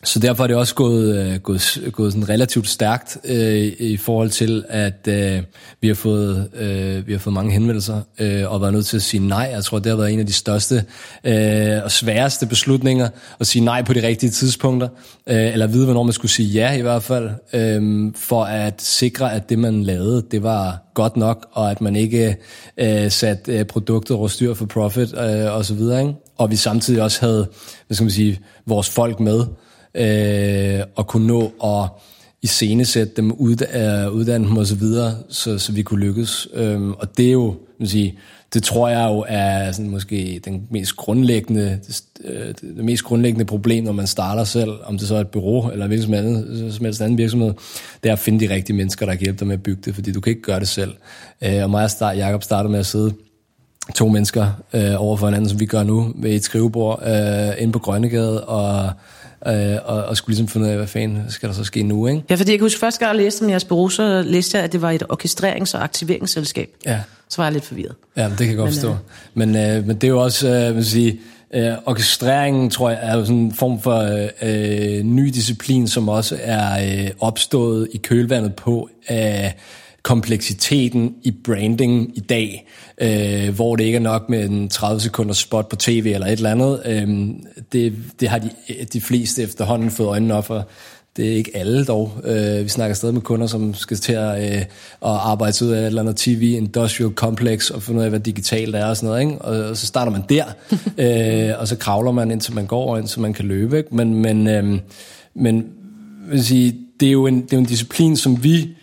så 0.08 0.20
derfor 0.20 0.44
er 0.44 0.48
det 0.48 0.56
også 0.56 0.76
gået, 0.76 1.18
øh, 1.18 1.40
gået, 1.40 1.90
gået 1.92 2.14
sådan 2.14 2.30
relativt 2.30 2.70
stærkt 2.70 3.18
øh, 3.24 3.72
i 3.80 3.98
forhold 3.98 4.30
til, 4.30 4.66
at 4.70 5.08
øh, 5.08 5.42
vi, 5.82 5.88
har 5.88 5.96
fået, 5.96 6.50
øh, 6.56 7.08
vi 7.08 7.12
har 7.12 7.20
fået 7.20 7.34
mange 7.34 7.52
henvendelser 7.52 8.02
øh, 8.20 8.52
og 8.52 8.62
været 8.62 8.74
nødt 8.74 8.86
til 8.86 8.98
at 8.98 9.04
sige 9.04 9.28
nej. 9.28 9.50
Jeg 9.54 9.64
tror, 9.64 9.80
det 9.80 9.90
har 9.90 9.98
været 9.98 10.14
en 10.14 10.20
af 10.20 10.26
de 10.26 10.34
største 10.34 10.86
øh, 11.24 11.84
og 11.84 11.92
sværeste 11.92 12.46
beslutninger 12.46 13.10
at 13.40 13.48
sige 13.48 13.66
nej 13.66 13.84
på 13.84 13.94
de 13.94 14.08
rigtige 14.08 14.30
tidspunkter, 14.30 14.88
øh, 15.28 15.54
eller 15.54 15.68
vide, 15.68 15.86
hvornår 15.86 16.04
man 16.04 16.14
skulle 16.14 16.32
sige 16.32 16.50
ja 16.50 16.74
i 16.74 16.82
hvert 16.82 17.04
fald, 17.04 17.30
øh, 17.54 18.12
for 18.16 18.44
at 18.44 18.82
sikre, 18.82 19.34
at 19.34 19.50
det, 19.50 19.60
man 19.60 19.84
lavede, 19.84 20.26
det 20.32 20.44
var 20.44 20.92
godt 20.94 21.18
nok, 21.18 21.48
og 21.52 21.72
at 21.72 21.82
man 21.82 21.96
ikke 21.96 22.36
øh, 22.78 23.12
satte 23.12 23.60
øh, 23.60 23.66
produktet 23.66 24.18
over 24.18 24.28
styr 24.28 24.54
for 24.54 24.66
profit 24.66 25.14
øh, 25.14 25.56
og 25.56 25.66
så 25.66 25.74
videre. 25.74 26.02
Ikke? 26.02 26.14
Og 26.38 26.52
vi 26.52 26.56
samtidig 26.56 27.02
også 27.02 27.22
havde, 27.22 27.48
hvad 27.88 27.96
skal 27.96 28.04
man 28.04 28.12
sige, 28.12 28.40
vores 28.66 28.90
folk 28.90 29.20
med, 29.20 29.46
øh, 29.98 30.84
og 30.96 31.08
kunne 31.08 31.28
nå 31.28 31.52
at 31.64 31.90
iscenesætte 32.42 33.14
dem, 33.16 33.32
ud, 33.32 33.56
øh, 33.74 34.14
uddanne 34.14 34.48
dem 34.48 34.58
og 34.58 34.68
så 34.68 34.76
videre, 34.76 35.16
så, 35.30 35.58
så 35.58 35.72
vi 35.72 35.82
kunne 35.82 36.00
lykkes. 36.00 36.48
Øhm, 36.54 36.94
og 36.94 37.18
det 37.18 37.28
er 37.28 37.32
jo, 37.32 37.56
man 37.80 37.88
sige, 37.88 38.18
det 38.54 38.64
tror 38.64 38.90
jeg 38.90 39.10
jo 39.10 39.26
er 39.28 39.72
sådan 39.72 39.92
måske 39.92 40.42
den 40.46 40.68
mest 40.72 40.96
grundlæggende, 40.96 41.80
det, 41.88 42.02
øh, 42.26 42.54
det 42.62 42.86
mest 42.86 43.04
grundlæggende 43.04 43.46
problem, 43.46 43.84
når 43.84 43.92
man 43.92 44.08
starter 44.08 44.44
selv, 44.44 44.72
om 44.84 44.98
det 44.98 45.08
så 45.08 45.16
er 45.16 45.20
et 45.20 45.28
bureau 45.28 45.72
eller 45.72 45.88
hvilken 45.88 46.06
som 46.06 46.14
andet, 46.14 46.48
øh, 46.48 46.72
som 46.72 46.86
helst 46.86 47.02
anden 47.02 47.18
virksomhed, 47.18 47.54
det 48.04 48.10
er 48.10 48.14
at 48.14 48.20
finde 48.20 48.48
de 48.48 48.54
rigtige 48.54 48.76
mennesker, 48.76 49.06
der 49.06 49.14
kan 49.14 49.22
hjælpe 49.22 49.40
dig 49.40 49.48
med 49.48 49.56
at 49.56 49.64
bygge 49.64 49.82
det, 49.86 49.96
fordi 49.96 50.12
du 50.12 50.22
kan 50.22 50.32
ikke 50.32 50.42
gøre 50.42 50.60
det 50.60 50.68
selv. 50.68 50.94
Øh, 51.42 51.64
og 51.64 51.70
mig 51.70 51.84
og 51.84 51.92
start, 51.92 52.18
Jacob 52.18 52.44
startede 52.44 52.72
med 52.72 52.80
at 52.80 52.86
sidde 52.86 53.14
to 53.96 54.10
mennesker 54.10 54.48
øh, 54.74 54.94
over 54.98 55.18
for 55.18 55.28
hinanden, 55.28 55.50
som 55.50 55.60
vi 55.60 55.66
gør 55.66 55.84
nu, 55.84 56.14
ved 56.16 56.32
et 56.32 56.44
skrivebord 56.44 57.04
øh, 57.08 57.62
inde 57.62 57.74
på 57.74 57.80
Grønnegade, 57.80 58.44
og, 58.44 58.92
øh, 59.48 59.76
og, 59.86 60.04
og 60.04 60.18
skulle 60.18 60.34
ligesom 60.34 60.48
finde 60.48 60.66
ud 60.66 60.72
af, 60.72 60.78
hvad 60.78 60.88
fanden 60.88 61.24
skal 61.30 61.50
der 61.50 61.56
så 61.56 61.64
ske 61.64 61.84
nu, 61.84 62.08
ikke? 62.08 62.24
Ja, 62.30 62.36
fordi 62.36 62.52
jeg 62.52 62.60
kan 62.60 62.66
huske, 62.66 62.80
første 62.80 63.00
gang 63.00 63.18
jeg 63.18 63.24
læste 63.24 63.44
om 63.44 63.50
jeres 63.50 63.66
bureau, 63.66 63.90
så 63.90 64.22
læste 64.26 64.58
jeg, 64.58 64.64
at 64.64 64.72
det 64.72 64.82
var 64.82 64.92
et 64.92 65.04
orkestrerings- 65.04 65.76
og 65.76 65.84
aktiveringsselskab. 65.84 66.70
Ja. 66.86 67.00
Så 67.30 67.38
var 67.38 67.46
jeg 67.46 67.54
lidt 67.54 67.66
forvirret. 67.66 67.96
Ja, 68.18 68.30
det 68.30 68.38
kan 68.38 68.48
jeg 68.48 68.56
godt 68.56 68.68
Men, 68.68 68.74
forstå. 68.74 68.96
Men, 69.34 69.56
øh, 69.56 69.88
men 69.88 69.96
det 69.96 70.04
er 70.04 70.08
jo 70.08 70.24
også, 70.24 70.48
øh, 70.48 70.76
man 70.76 70.84
sige, 70.84 71.20
øh, 71.54 71.74
orkestreringen, 71.86 72.70
tror 72.70 72.90
jeg, 72.90 73.00
er 73.02 73.18
jo 73.18 73.26
sådan 73.26 73.38
en 73.38 73.54
form 73.54 73.82
for 73.82 73.98
øh, 73.98 74.30
øh, 74.42 75.04
ny 75.04 75.28
disciplin, 75.28 75.88
som 75.88 76.10
også 76.10 76.38
er 76.42 77.04
øh, 77.04 77.10
opstået 77.20 77.88
i 77.94 77.98
kølvandet 77.98 78.56
på 78.56 78.90
øh, 79.12 79.52
kompleksiteten 80.08 81.16
i 81.24 81.32
branding 81.32 82.18
i 82.18 82.20
dag, 82.20 82.68
øh, 83.02 83.56
hvor 83.56 83.76
det 83.76 83.84
ikke 83.84 83.96
er 83.96 84.00
nok 84.00 84.30
med 84.30 84.50
en 84.50 84.70
30 84.70 85.02
sekunders 85.02 85.38
spot 85.38 85.70
på 85.70 85.76
tv 85.76 86.12
eller 86.14 86.28
et 86.28 86.32
eller 86.32 86.52
andet. 86.52 86.82
Øh, 86.86 87.28
det, 87.72 87.94
det 88.20 88.30
har 88.30 88.40
de, 88.40 88.50
de 88.94 89.02
fleste 89.02 89.44
efterhånden 89.44 89.92
fået 89.92 90.08
øjnene 90.08 90.34
op 90.34 90.46
for. 90.46 90.68
Det 91.18 91.28
er 91.28 91.36
ikke 91.36 91.52
alle 91.54 91.86
dog. 91.86 92.12
Øh, 92.24 92.64
vi 92.64 92.70
snakker 92.70 92.96
stadig 92.96 93.14
med 93.14 93.22
kunder, 93.22 93.48
som 93.48 93.74
skal 93.74 93.98
til 93.98 94.14
at, 94.14 94.54
øh, 94.54 94.62
at 94.62 94.68
arbejde 95.02 95.54
sig 95.54 95.68
ud 95.68 95.74
af 95.74 95.80
et 95.80 95.86
eller 95.86 96.02
andet 96.02 96.16
TV, 96.16 96.56
industrial 96.58 97.12
complex, 97.12 97.70
og 97.70 97.84
finde 97.84 98.00
ud 98.00 98.04
af, 98.04 98.10
hvad 98.10 98.20
digitalt 98.20 98.76
er 98.76 98.86
og 98.86 98.98
sådan 98.98 99.08
noget. 99.08 99.22
Ikke? 99.22 99.42
Og, 99.42 99.70
og 99.70 99.78
så 99.78 99.86
starter 99.88 100.12
man 100.12 100.24
der, 100.30 100.46
øh, 101.52 101.60
og 101.60 101.68
så 101.68 101.76
kravler 101.76 102.12
man, 102.12 102.32
indtil 102.32 102.56
man 102.56 102.66
går, 102.66 102.92
og 102.92 103.00
indtil 103.00 103.22
man 103.22 103.34
kan 103.34 103.46
løbe. 103.46 103.78
Ikke? 103.78 103.96
Men, 103.96 104.16
men, 104.16 104.48
øh, 104.48 104.80
men 105.36 105.66
vil 106.30 106.46
sige, 106.46 106.76
det, 107.00 107.08
er 107.08 107.12
jo 107.12 107.28
en, 107.28 107.42
det 107.42 107.54
er 107.54 107.58
jo 107.58 107.62
en 107.62 107.66
disciplin, 107.66 108.18
som 108.18 108.44
vi 108.44 108.77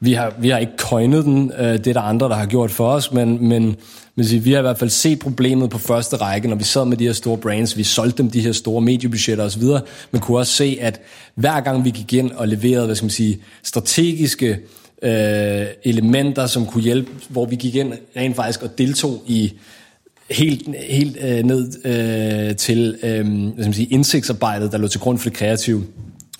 vi 0.00 0.12
har, 0.12 0.34
vi 0.38 0.48
har 0.48 0.58
ikke 0.58 0.72
coinet 0.76 1.24
den, 1.24 1.52
øh, 1.58 1.72
det 1.72 1.86
er 1.86 1.92
der 1.92 2.00
andre, 2.00 2.28
der 2.28 2.34
har 2.34 2.46
gjort 2.46 2.70
for 2.70 2.88
os, 2.90 3.12
men, 3.12 3.48
men 3.48 3.76
vil 4.16 4.28
sige, 4.28 4.42
vi 4.42 4.52
har 4.52 4.58
i 4.58 4.62
hvert 4.62 4.78
fald 4.78 4.90
set 4.90 5.18
problemet 5.18 5.70
på 5.70 5.78
første 5.78 6.16
række, 6.16 6.48
når 6.48 6.56
vi 6.56 6.64
sad 6.64 6.84
med 6.84 6.96
de 6.96 7.06
her 7.06 7.12
store 7.12 7.38
brands, 7.38 7.76
vi 7.76 7.82
solgte 7.82 8.22
dem 8.22 8.30
de 8.30 8.40
her 8.40 8.52
store 8.52 8.80
mediebudgetter 8.80 9.44
osv., 9.44 9.62
men 10.10 10.20
kunne 10.20 10.38
også 10.38 10.52
se, 10.52 10.78
at 10.80 11.00
hver 11.34 11.60
gang 11.60 11.84
vi 11.84 11.90
gik 11.90 12.12
ind 12.12 12.32
og 12.32 12.48
leverede, 12.48 12.86
hvad 12.86 12.96
skal 12.96 13.04
man 13.04 13.10
sige, 13.10 13.38
strategiske 13.62 14.58
øh, 15.02 15.66
elementer, 15.84 16.46
som 16.46 16.66
kunne 16.66 16.82
hjælpe, 16.82 17.10
hvor 17.28 17.46
vi 17.46 17.56
gik 17.56 17.74
ind 17.74 17.92
rent 18.16 18.36
faktisk 18.36 18.62
og 18.62 18.78
deltog 18.78 19.22
i 19.26 19.52
helt, 20.30 20.68
helt 20.88 21.16
øh, 21.20 21.42
ned 21.42 21.86
øh, 21.86 22.56
til 22.56 22.98
øh, 23.02 23.26
hvad 23.26 23.52
skal 23.52 23.64
man 23.64 23.72
sige, 23.72 23.88
indsigtsarbejdet, 23.90 24.72
der 24.72 24.78
lå 24.78 24.88
til 24.88 25.00
grund 25.00 25.18
for 25.18 25.28
det 25.28 25.38
kreative, 25.38 25.84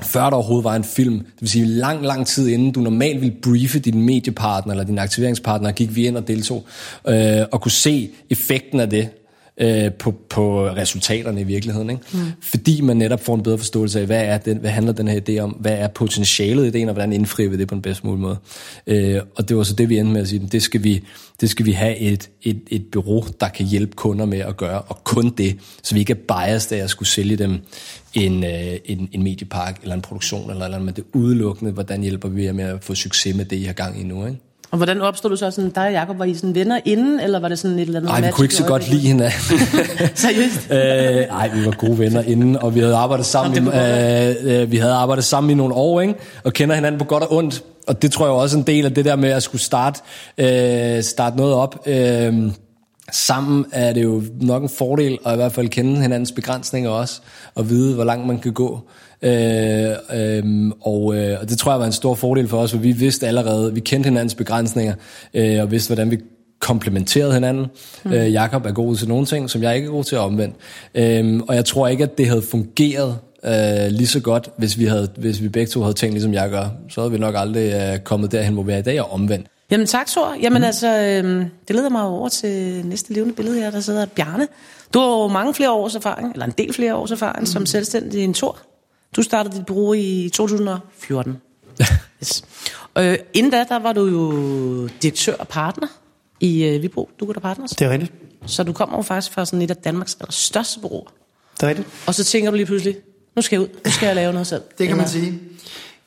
før 0.04 0.30
der 0.30 0.36
overhovedet 0.36 0.64
var 0.64 0.76
en 0.76 0.84
film. 0.84 1.18
Det 1.18 1.40
vil 1.40 1.48
sige, 1.48 1.64
lang, 1.64 2.06
lang 2.06 2.26
tid 2.26 2.48
inden 2.48 2.72
du 2.72 2.80
normalt 2.80 3.20
ville 3.20 3.36
briefe 3.42 3.78
din 3.78 4.02
mediepartner 4.02 4.72
eller 4.72 4.84
din 4.84 4.98
aktiveringspartner, 4.98 5.72
gik 5.72 5.96
vi 5.96 6.06
ind 6.06 6.16
og 6.16 6.28
deltog 6.28 6.64
øh, 7.08 7.42
og 7.52 7.60
kunne 7.60 7.72
se 7.72 8.10
effekten 8.30 8.80
af 8.80 8.90
det 8.90 9.08
øh, 9.60 9.92
på, 9.92 10.14
på 10.30 10.66
resultaterne 10.66 11.40
i 11.40 11.44
virkeligheden. 11.44 11.90
Ikke? 11.90 12.02
Mm. 12.12 12.18
Fordi 12.42 12.80
man 12.80 12.96
netop 12.96 13.24
får 13.24 13.34
en 13.34 13.42
bedre 13.42 13.58
forståelse 13.58 14.00
af, 14.00 14.06
hvad, 14.06 14.24
er 14.24 14.38
den, 14.38 14.58
hvad 14.58 14.70
handler 14.70 14.92
den 14.92 15.08
her 15.08 15.20
idé 15.28 15.38
om, 15.38 15.50
hvad 15.50 15.72
er 15.72 15.88
potentialet 15.88 16.64
i 16.64 16.68
ideen, 16.68 16.88
og 16.88 16.92
hvordan 16.92 17.12
indfrier 17.12 17.48
vi 17.48 17.56
det 17.56 17.68
på 17.68 17.74
den 17.74 17.82
bedst 17.82 18.04
mulige 18.04 18.20
måde. 18.20 18.36
Øh, 18.86 19.20
og 19.36 19.48
det 19.48 19.56
var 19.56 19.62
så 19.62 19.74
det, 19.74 19.88
vi 19.88 19.98
endte 19.98 20.12
med 20.12 20.20
at 20.20 20.28
sige, 20.28 20.48
det 20.52 20.62
skal 20.62 20.84
vi, 20.84 21.04
det 21.40 21.50
skal 21.50 21.66
vi 21.66 21.72
have 21.72 21.96
et, 21.96 22.30
et, 22.42 22.60
et 22.70 22.84
bureau, 22.92 23.24
der 23.40 23.48
kan 23.48 23.66
hjælpe 23.66 23.96
kunder 23.96 24.24
med 24.24 24.38
at 24.38 24.56
gøre, 24.56 24.80
og 24.80 25.04
kun 25.04 25.30
det, 25.30 25.58
så 25.82 25.94
vi 25.94 26.00
ikke 26.00 26.12
er 26.12 26.34
biased 26.34 26.78
af 26.78 26.82
at 26.82 26.90
skulle 26.90 27.08
sælge 27.08 27.36
dem 27.36 27.58
en, 28.14 28.44
øh, 28.44 28.76
en, 28.84 29.08
en 29.12 29.22
mediepark 29.22 29.78
eller 29.82 29.94
en 29.94 30.02
produktion 30.02 30.50
eller 30.50 30.64
eller 30.64 30.76
andet, 30.76 30.86
men 30.86 30.94
det 30.94 31.02
er 31.02 31.18
udelukkende, 31.18 31.72
hvordan 31.72 32.02
hjælper 32.02 32.28
vi 32.28 32.44
jer 32.44 32.52
med 32.52 32.64
at 32.64 32.84
få 32.84 32.94
succes 32.94 33.36
med 33.36 33.44
det, 33.44 33.56
I 33.56 33.64
har 33.64 33.72
gang 33.72 34.00
i 34.00 34.04
nu, 34.04 34.26
ikke? 34.26 34.38
Og 34.70 34.76
hvordan 34.76 35.00
opstod 35.00 35.30
du 35.30 35.36
så 35.36 35.50
sådan, 35.50 35.70
dig 35.70 35.86
og 35.86 35.92
Jacob, 35.92 36.18
var 36.18 36.24
I 36.24 36.34
sådan 36.34 36.54
venner 36.54 36.80
inden, 36.84 37.20
eller 37.20 37.40
var 37.40 37.48
det 37.48 37.58
sådan 37.58 37.78
et 37.78 37.82
eller 37.82 38.00
andet 38.00 38.10
Nej, 38.10 38.20
vi 38.20 38.32
kunne 38.32 38.44
ikke 38.44 38.54
så 38.54 38.64
i 38.64 38.66
godt 38.66 38.90
lide 38.90 39.08
hinanden. 39.08 39.58
Seriøst? 40.14 40.70
øh, 40.70 41.28
nej, 41.28 41.48
vi 41.54 41.66
var 41.66 41.76
gode 41.78 41.98
venner 41.98 42.22
inden, 42.22 42.56
og 42.56 42.74
vi 42.74 42.80
havde 42.80 42.96
arbejdet 42.96 43.26
sammen, 43.26 43.54
Jamen, 43.54 43.72
det 43.72 44.36
øh, 44.44 44.62
øh, 44.62 44.70
vi 44.72 44.76
havde 44.76 44.92
arbejdet 44.92 45.24
sammen 45.24 45.50
i 45.50 45.54
nogle 45.54 45.74
år, 45.74 46.00
ikke? 46.00 46.14
og 46.44 46.52
kender 46.52 46.74
hinanden 46.74 46.98
på 46.98 47.04
godt 47.04 47.22
og 47.22 47.32
ondt. 47.32 47.64
Og 47.86 48.02
det 48.02 48.12
tror 48.12 48.26
jeg 48.26 48.32
også 48.32 48.56
er 48.56 48.60
en 48.60 48.66
del 48.66 48.84
af 48.84 48.94
det 48.94 49.04
der 49.04 49.16
med 49.16 49.28
at 49.28 49.42
skulle 49.42 49.62
starte, 49.62 50.00
øh, 50.38 51.02
starte 51.02 51.36
noget 51.36 51.54
op. 51.54 51.82
Øh, 51.86 52.52
sammen 53.12 53.64
er 53.72 53.92
det 53.92 54.02
jo 54.02 54.22
nok 54.40 54.62
en 54.62 54.68
fordel 54.68 55.18
at 55.26 55.32
i 55.32 55.36
hvert 55.36 55.52
fald 55.52 55.68
kende 55.68 56.02
hinandens 56.02 56.32
begrænsninger 56.32 56.90
også, 56.90 57.20
og 57.54 57.70
vide, 57.70 57.94
hvor 57.94 58.04
langt 58.04 58.26
man 58.26 58.38
kan 58.38 58.52
gå. 58.52 58.80
Øh, 59.22 59.90
øh, 60.14 60.70
og, 60.80 61.16
øh, 61.16 61.38
og 61.40 61.48
det 61.48 61.58
tror 61.58 61.72
jeg 61.72 61.80
var 61.80 61.86
en 61.86 61.92
stor 61.92 62.14
fordel 62.14 62.48
for 62.48 62.58
os, 62.58 62.70
for 62.70 62.78
vi 62.78 62.92
vidste 62.92 63.26
allerede, 63.26 63.74
vi 63.74 63.80
kendte 63.80 64.08
hinandens 64.08 64.34
begrænsninger, 64.34 64.94
øh, 65.34 65.62
og 65.62 65.70
vidste, 65.70 65.88
hvordan 65.88 66.10
vi 66.10 66.18
komplementerede 66.60 67.34
hinanden. 67.34 67.66
Mm. 68.04 68.12
Øh, 68.12 68.32
Jakob 68.32 68.66
er 68.66 68.72
god 68.72 68.96
til 68.96 69.08
nogle 69.08 69.26
ting, 69.26 69.50
som 69.50 69.62
jeg 69.62 69.76
ikke 69.76 69.86
er 69.86 69.92
god 69.92 70.04
til 70.04 70.16
at 70.16 70.20
omvende. 70.20 70.54
Øh, 70.94 71.40
og 71.48 71.54
jeg 71.54 71.64
tror 71.64 71.88
ikke, 71.88 72.04
at 72.04 72.18
det 72.18 72.26
havde 72.26 72.42
fungeret 72.42 73.16
øh, 73.44 73.90
lige 73.90 74.06
så 74.06 74.20
godt, 74.20 74.50
hvis 74.56 74.78
vi, 74.78 74.84
havde, 74.84 75.08
hvis 75.16 75.42
vi 75.42 75.48
begge 75.48 75.70
to 75.70 75.80
havde 75.80 75.94
tænkt, 75.94 76.14
ligesom 76.14 76.34
jeg 76.34 76.50
gør. 76.50 76.68
Så 76.88 77.00
havde 77.00 77.12
vi 77.12 77.18
nok 77.18 77.34
aldrig 77.38 77.72
øh, 77.72 77.98
kommet 77.98 78.32
derhen, 78.32 78.54
hvor 78.54 78.62
vi 78.62 78.72
er 78.72 78.78
i 78.78 78.82
dag, 78.82 79.00
og 79.00 79.12
omvendt. 79.12 79.46
Jamen 79.70 79.86
tak, 79.86 80.06
Thor. 80.06 80.36
Jamen 80.42 80.58
mm. 80.62 80.64
altså, 80.64 80.88
øh, 80.88 81.46
det 81.68 81.76
leder 81.76 81.88
mig 81.88 82.02
over 82.02 82.28
til 82.28 82.86
næste 82.86 83.12
levende 83.12 83.34
billede 83.34 83.56
her, 83.60 83.70
der 83.70 83.80
sidder 83.80 84.06
Bjarne. 84.06 84.48
Du 84.94 84.98
har 84.98 85.06
jo 85.06 85.28
mange 85.28 85.54
flere 85.54 85.72
års 85.72 85.94
erfaring, 85.94 86.32
eller 86.32 86.46
en 86.46 86.54
del 86.58 86.74
flere 86.74 86.94
års 86.94 87.10
erfaring, 87.10 87.40
mm. 87.40 87.46
som 87.46 87.66
selvstændig 87.66 88.20
i 88.20 88.24
en 88.24 88.34
Thor. 88.34 88.58
Du 89.16 89.22
startede 89.22 89.56
dit 89.56 89.66
bureau 89.66 89.92
i 89.92 90.30
2014. 90.34 91.36
yes. 92.22 92.44
øh, 92.98 93.18
inden 93.34 93.52
da, 93.52 93.64
der 93.68 93.78
var 93.78 93.92
du 93.92 94.06
jo 94.06 94.88
direktør 95.02 95.34
og 95.34 95.48
partner 95.48 95.86
i 96.40 96.64
øh, 96.64 96.82
Vibro, 96.82 97.10
du 97.20 97.32
der 97.32 97.40
Partners. 97.40 97.70
Det 97.70 97.86
er 97.86 97.90
rigtigt. 97.90 98.12
Så 98.46 98.62
du 98.62 98.72
kommer 98.72 98.98
jo 98.98 99.02
faktisk 99.02 99.32
fra 99.32 99.44
sådan 99.44 99.62
et 99.62 99.70
af 99.70 99.76
Danmarks 99.76 100.18
største 100.30 100.80
bureauer. 100.80 101.08
Det 101.54 101.62
er 101.62 101.68
rigtigt. 101.68 101.88
Og 102.06 102.14
så 102.14 102.24
tænker 102.24 102.50
du 102.50 102.56
lige 102.56 102.66
pludselig, 102.66 102.96
nu 103.36 103.42
skal 103.42 103.56
jeg 103.56 103.62
ud, 103.62 103.68
nu 103.84 103.90
skal 103.90 104.06
jeg 104.06 104.14
lave 104.14 104.32
noget 104.32 104.46
selv. 104.46 104.62
Det 104.78 104.88
kan 104.88 104.96
man 104.96 105.06
Eller- 105.06 105.20
sige. 105.20 105.40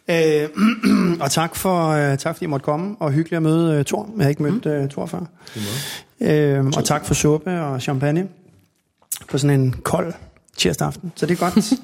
Øh, 0.09 0.49
og 1.23 1.31
tak 1.31 1.55
for, 1.55 1.87
øh, 1.87 2.17
tak 2.17 2.35
fordi 2.35 2.43
jeg 2.43 2.49
måtte 2.49 2.63
komme, 2.63 2.95
og 2.99 3.11
hyggeligt 3.11 3.37
at 3.37 3.43
møde 3.43 3.77
øh, 3.79 3.85
Thor. 3.85 4.09
Jeg 4.17 4.25
har 4.25 4.29
ikke 4.29 4.43
mødt 4.43 4.65
øh, 4.65 4.89
Thor 4.89 5.05
før. 5.05 5.19
Øh, 6.21 6.65
og 6.65 6.83
tak 6.85 7.05
for 7.05 7.13
suppe 7.13 7.61
og 7.61 7.81
champagne 7.81 8.27
på 9.29 9.37
sådan 9.37 9.59
en 9.59 9.75
kold 9.83 10.13
tirsdag 10.57 10.87
aften. 10.87 11.11
Så 11.15 11.25
det 11.25 11.41
er 11.41 11.51
godt. 11.51 11.73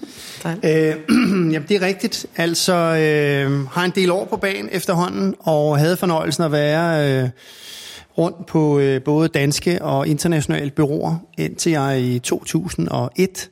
Øh, 0.65 0.95
jamen, 1.53 1.65
det 1.69 1.71
er 1.71 1.81
rigtigt. 1.81 2.25
Altså, 2.35 2.73
øh, 2.73 3.67
har 3.67 3.85
en 3.85 3.91
del 3.95 4.11
år 4.11 4.25
på 4.25 4.37
banen 4.37 4.69
efterhånden, 4.71 5.35
og 5.39 5.77
havde 5.77 5.97
fornøjelsen 5.97 6.43
at 6.43 6.51
være 6.51 7.21
øh, 7.23 7.29
rundt 8.17 8.45
på 8.45 8.79
øh, 8.79 9.03
både 9.03 9.27
danske 9.27 9.81
og 9.81 10.07
internationale 10.07 10.71
byråer, 10.71 11.15
indtil 11.37 11.71
jeg 11.71 12.01
i 12.01 12.19
2001 12.19 13.49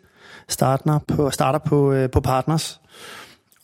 starter 0.47 0.99
på, 1.07 1.31
starter 1.31 1.59
på, 1.59 1.91
øh, 1.91 2.09
på 2.09 2.19
Partners. 2.19 2.79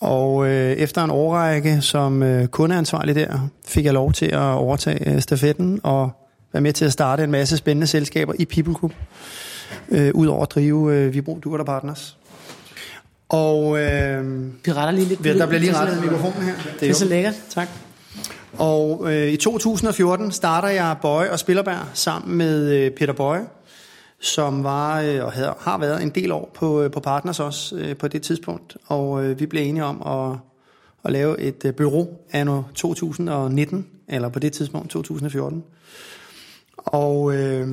Og 0.04 0.48
øh, 0.48 0.72
efter 0.72 1.04
en 1.04 1.10
årrække 1.12 1.82
som 1.82 2.24
øh, 2.24 2.48
kundeansvarlig 2.48 3.16
der, 3.16 3.50
fik 3.68 3.86
jeg 3.86 3.94
lov 3.94 4.14
til 4.14 4.26
at 4.26 4.40
overtage 4.40 5.10
øh, 5.14 5.22
stafetten 5.22 5.80
og 5.84 6.10
være 6.54 6.62
med 6.62 6.74
til 6.74 6.86
at 6.86 6.94
starte 6.94 7.24
en 7.24 7.32
masse 7.32 7.58
spændende 7.58 7.88
selskaber 7.88 8.34
i 8.40 8.46
People 8.46 8.74
Group, 8.74 8.92
øh, 9.90 10.12
udover 10.14 10.44
at 10.44 10.52
drive 10.52 10.94
øh, 10.96 11.14
Vibro 11.14 11.40
Duer 11.44 11.64
Partners. 11.64 12.18
Og 13.30 13.80
øh, 13.80 14.46
Vi 14.66 14.72
retter 14.72 14.92
lige 14.92 15.06
lidt. 15.08 15.24
der 15.24 15.46
bliver 15.46 15.60
lige 15.60 15.60
Det 15.62 15.70
er 15.70 15.74
så- 15.74 15.80
rettet 15.82 16.02
mikrofonen 16.02 16.44
her. 16.44 16.54
Det 16.80 16.90
er 16.90 16.94
så 16.94 17.06
jo- 17.06 17.10
lækkert. 17.10 17.34
Tak. 17.50 17.68
Og 18.58 19.14
øh, 19.14 19.28
i 19.28 19.38
2014 19.38 20.32
starter 20.32 20.68
jeg 20.68 20.96
Bøje 21.02 21.32
og 21.32 21.40
Spillerberg 21.40 21.80
sammen 21.94 22.38
med 22.38 22.72
øh, 22.72 22.92
Peter 22.92 23.14
Bøje, 23.14 23.42
som 24.24 24.64
var 24.64 25.02
øh, 25.02 25.26
og 25.26 25.32
havde, 25.32 25.54
har 25.60 25.78
været 25.78 26.04
en 26.04 26.10
del 26.10 26.32
år 26.32 26.52
på, 26.54 26.82
øh, 26.82 26.92
på 26.92 27.00
Partners 27.00 27.40
også 27.40 27.76
øh, 27.76 27.98
på 27.98 28.08
det 28.08 28.22
tidspunkt. 28.22 28.78
Og 28.86 29.26
øh, 29.26 29.40
vi 29.40 29.46
blev 29.46 29.64
enige 29.64 29.84
om 29.84 30.02
at, 30.06 30.38
at 31.06 31.12
lave 31.12 31.40
et 31.40 31.66
øh, 31.66 31.74
bureau 31.74 32.08
anno 32.32 32.64
2019, 32.76 33.88
eller 34.08 34.30
på 34.30 34.40
det 34.40 34.54
tidspunkt 34.54 34.90
2014. 34.90 35.64
Og 36.78 37.36
øh, 37.36 37.68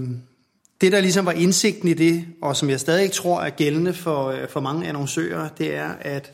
det, 0.80 0.92
der 0.92 1.00
ligesom 1.00 1.26
var 1.26 1.32
indsigten 1.32 1.88
i 1.88 1.94
det, 1.94 2.24
og 2.42 2.56
som 2.56 2.70
jeg 2.70 2.80
stadig 2.80 3.12
tror 3.12 3.40
er 3.40 3.50
gældende 3.50 3.94
for, 3.94 4.28
øh, 4.28 4.48
for 4.48 4.60
mange 4.60 4.88
annoncører, 4.88 5.48
det 5.58 5.74
er, 5.74 5.90
at 6.00 6.32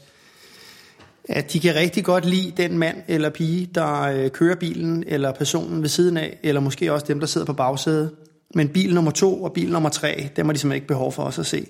at 1.28 1.52
de 1.52 1.60
kan 1.60 1.74
rigtig 1.74 2.04
godt 2.04 2.24
lide 2.24 2.52
den 2.56 2.78
mand 2.78 2.96
eller 3.08 3.30
pige, 3.30 3.70
der 3.74 4.02
øh, 4.02 4.30
kører 4.30 4.54
bilen, 4.54 5.04
eller 5.06 5.32
personen 5.32 5.82
ved 5.82 5.88
siden 5.88 6.16
af, 6.16 6.38
eller 6.42 6.60
måske 6.60 6.92
også 6.92 7.06
dem, 7.06 7.20
der 7.20 7.26
sidder 7.26 7.46
på 7.46 7.52
bagsædet. 7.52 8.10
Men 8.54 8.68
bil 8.68 8.94
nummer 8.94 9.10
to 9.10 9.42
og 9.42 9.52
bil 9.52 9.72
nummer 9.72 9.88
tre, 9.88 10.28
dem 10.36 10.46
har 10.46 10.52
de 10.52 10.58
simpelthen 10.58 10.76
ikke 10.76 10.86
behov 10.86 11.12
for 11.12 11.22
os 11.22 11.38
at 11.38 11.46
se. 11.46 11.66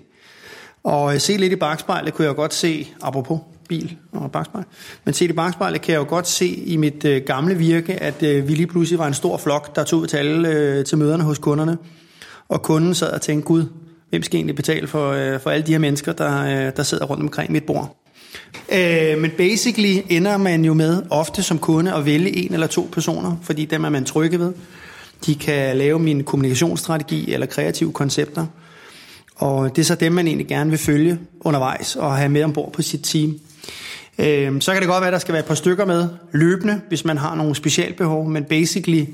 Og 0.85 1.15
øh, 1.15 1.21
se 1.21 1.37
lidt 1.37 1.53
i 1.53 1.57
bagspejlet 1.57 2.15
kunne 2.15 2.25
jeg 2.25 2.31
jo 2.31 2.37
godt 2.37 2.55
se, 2.55 2.89
apropos 3.03 3.41
bil 3.69 3.97
og 4.13 4.33
bagspejl, 4.33 4.65
men 5.05 5.15
se 5.15 5.25
i 5.25 5.33
bagspejlet 5.33 5.81
kan 5.81 5.93
jeg 5.93 5.99
jo 5.99 6.07
godt 6.09 6.29
se 6.29 6.47
i 6.47 6.77
mit 6.77 7.05
øh, 7.05 7.23
gamle 7.23 7.55
virke, 7.55 8.03
at 8.03 8.23
øh, 8.23 8.49
vi 8.49 8.55
lige 8.55 8.67
pludselig 8.67 8.99
var 8.99 9.07
en 9.07 9.15
stor 9.15 9.37
flok, 9.37 9.77
der 9.77 9.85
tog 9.85 10.01
ud 10.01 10.07
til 10.07 10.17
alle 10.17 10.49
øh, 10.49 10.85
til 10.85 10.99
møderne 10.99 11.23
hos 11.23 11.39
kunderne. 11.39 11.79
Og 12.49 12.63
kunden 12.63 12.95
sad 12.95 13.13
og 13.13 13.23
tænkte, 13.23 13.47
gud, 13.47 13.65
hvem 14.11 14.23
skal 14.23 14.37
egentlig 14.37 14.57
betale 14.57 14.87
for, 14.87 15.11
øh, 15.11 15.41
for 15.41 15.51
alle 15.51 15.67
de 15.67 15.73
her 15.73 15.79
mennesker, 15.79 16.13
der, 16.13 16.45
øh, 16.45 16.73
der 16.77 16.83
sidder 16.83 17.05
rundt 17.05 17.23
omkring 17.23 17.53
mit 17.53 17.65
bord? 17.65 17.97
Øh, 18.73 19.19
men 19.19 19.31
basically 19.39 20.01
ender 20.09 20.37
man 20.37 20.65
jo 20.65 20.75
med 20.75 21.03
ofte 21.11 21.43
som 21.43 21.59
kunde 21.59 21.95
at 21.95 22.07
vælge 22.07 22.37
en 22.37 22.53
eller 22.53 22.67
to 22.67 22.89
personer, 22.93 23.37
fordi 23.43 23.65
dem 23.65 23.85
er 23.85 23.89
man 23.89 24.05
trygge 24.05 24.39
ved. 24.39 24.53
De 25.27 25.35
kan 25.35 25.77
lave 25.77 25.99
min 25.99 26.25
kommunikationsstrategi 26.25 27.33
eller 27.33 27.47
kreative 27.47 27.93
koncepter. 27.93 28.47
Og 29.37 29.77
det 29.77 29.83
er 29.83 29.87
så 29.87 29.95
dem, 29.95 30.13
man 30.13 30.27
egentlig 30.27 30.47
gerne 30.47 30.71
vil 30.71 30.79
følge 30.79 31.19
undervejs 31.41 31.97
og 31.97 32.17
have 32.17 32.29
med 32.29 32.45
ombord 32.45 32.73
på 32.73 32.83
sit 32.83 33.01
team. 33.03 33.39
Øh, 34.19 34.61
så 34.61 34.73
kan 34.73 34.83
det 34.83 34.89
godt 34.89 35.01
være, 35.01 35.09
at 35.09 35.13
der 35.13 35.19
skal 35.19 35.33
være 35.33 35.41
et 35.41 35.47
par 35.47 35.55
stykker 35.55 35.85
med 35.85 36.09
løbende, 36.33 36.81
hvis 36.89 37.05
man 37.05 37.19
har 37.19 37.35
nogle 37.35 37.55
specialbehov, 37.55 38.29
men 38.29 38.45
basically 38.45 39.05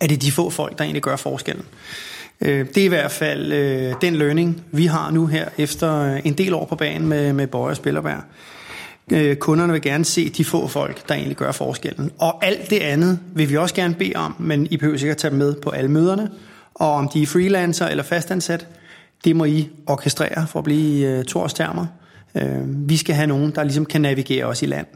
er 0.00 0.06
det 0.06 0.22
de 0.22 0.32
få 0.32 0.50
folk, 0.50 0.78
der 0.78 0.84
egentlig 0.84 1.02
gør 1.02 1.16
forskellen. 1.16 1.64
Øh, 2.40 2.66
Det 2.74 2.76
er 2.76 2.84
i 2.84 2.88
hvert 2.88 3.10
fald 3.10 3.52
øh, 3.52 3.94
den 4.00 4.16
learning, 4.16 4.62
vi 4.72 4.86
har 4.86 5.10
nu 5.10 5.26
her 5.26 5.48
efter 5.58 6.14
en 6.14 6.32
del 6.32 6.54
år 6.54 6.64
på 6.64 6.76
banen 6.76 7.08
med, 7.08 7.32
med 7.32 7.46
Bøje 7.46 7.70
og 7.70 7.76
Spillerberg. 7.76 8.22
Øh, 9.10 9.36
Kunderne 9.36 9.72
vil 9.72 9.82
gerne 9.82 10.04
se 10.04 10.28
de 10.28 10.44
få 10.44 10.66
folk, 10.66 11.08
der 11.08 11.14
egentlig 11.14 11.36
gør 11.36 11.52
forskellen. 11.52 12.10
Og 12.18 12.44
alt 12.44 12.70
det 12.70 12.78
andet 12.78 13.18
vil 13.34 13.50
vi 13.50 13.56
også 13.56 13.74
gerne 13.74 13.94
bede 13.94 14.12
om, 14.16 14.36
men 14.38 14.66
I 14.70 14.76
behøver 14.76 14.98
sikkert 14.98 15.16
tage 15.16 15.30
dem 15.30 15.38
med 15.38 15.54
på 15.54 15.70
alle 15.70 15.90
møderne. 15.90 16.30
Og 16.74 16.92
om 16.92 17.08
de 17.08 17.22
er 17.22 17.26
freelancer 17.26 17.86
eller 17.86 18.02
fastansat, 18.02 18.66
det 19.24 19.36
må 19.36 19.44
I 19.44 19.68
orkestrere 19.86 20.46
for 20.46 20.58
at 20.58 20.64
blive 20.64 21.08
øh, 21.08 21.24
Thors 21.24 21.54
termer. 21.54 21.86
Øh, 22.34 22.88
vi 22.88 22.96
skal 22.96 23.14
have 23.14 23.26
nogen, 23.26 23.50
der 23.54 23.62
ligesom 23.62 23.86
kan 23.86 24.00
navigere 24.00 24.44
os 24.44 24.62
i 24.62 24.66
land. 24.66 24.86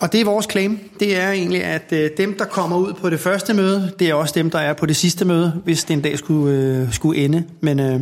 Og 0.00 0.12
det 0.12 0.20
er 0.20 0.24
vores 0.24 0.46
claim. 0.50 0.78
Det 1.00 1.16
er 1.16 1.30
egentlig, 1.30 1.64
at 1.64 1.92
øh, 1.92 2.10
dem, 2.16 2.36
der 2.38 2.44
kommer 2.44 2.76
ud 2.76 2.92
på 2.92 3.10
det 3.10 3.20
første 3.20 3.54
møde, 3.54 3.92
det 3.98 4.08
er 4.08 4.14
også 4.14 4.32
dem, 4.36 4.50
der 4.50 4.58
er 4.58 4.72
på 4.72 4.86
det 4.86 4.96
sidste 4.96 5.24
møde, 5.24 5.60
hvis 5.64 5.84
det 5.84 5.94
en 5.94 6.00
dag 6.00 6.18
skulle, 6.18 6.56
øh, 6.56 6.92
skulle 6.92 7.20
ende. 7.20 7.44
Men 7.60 7.80
øh, 7.80 8.00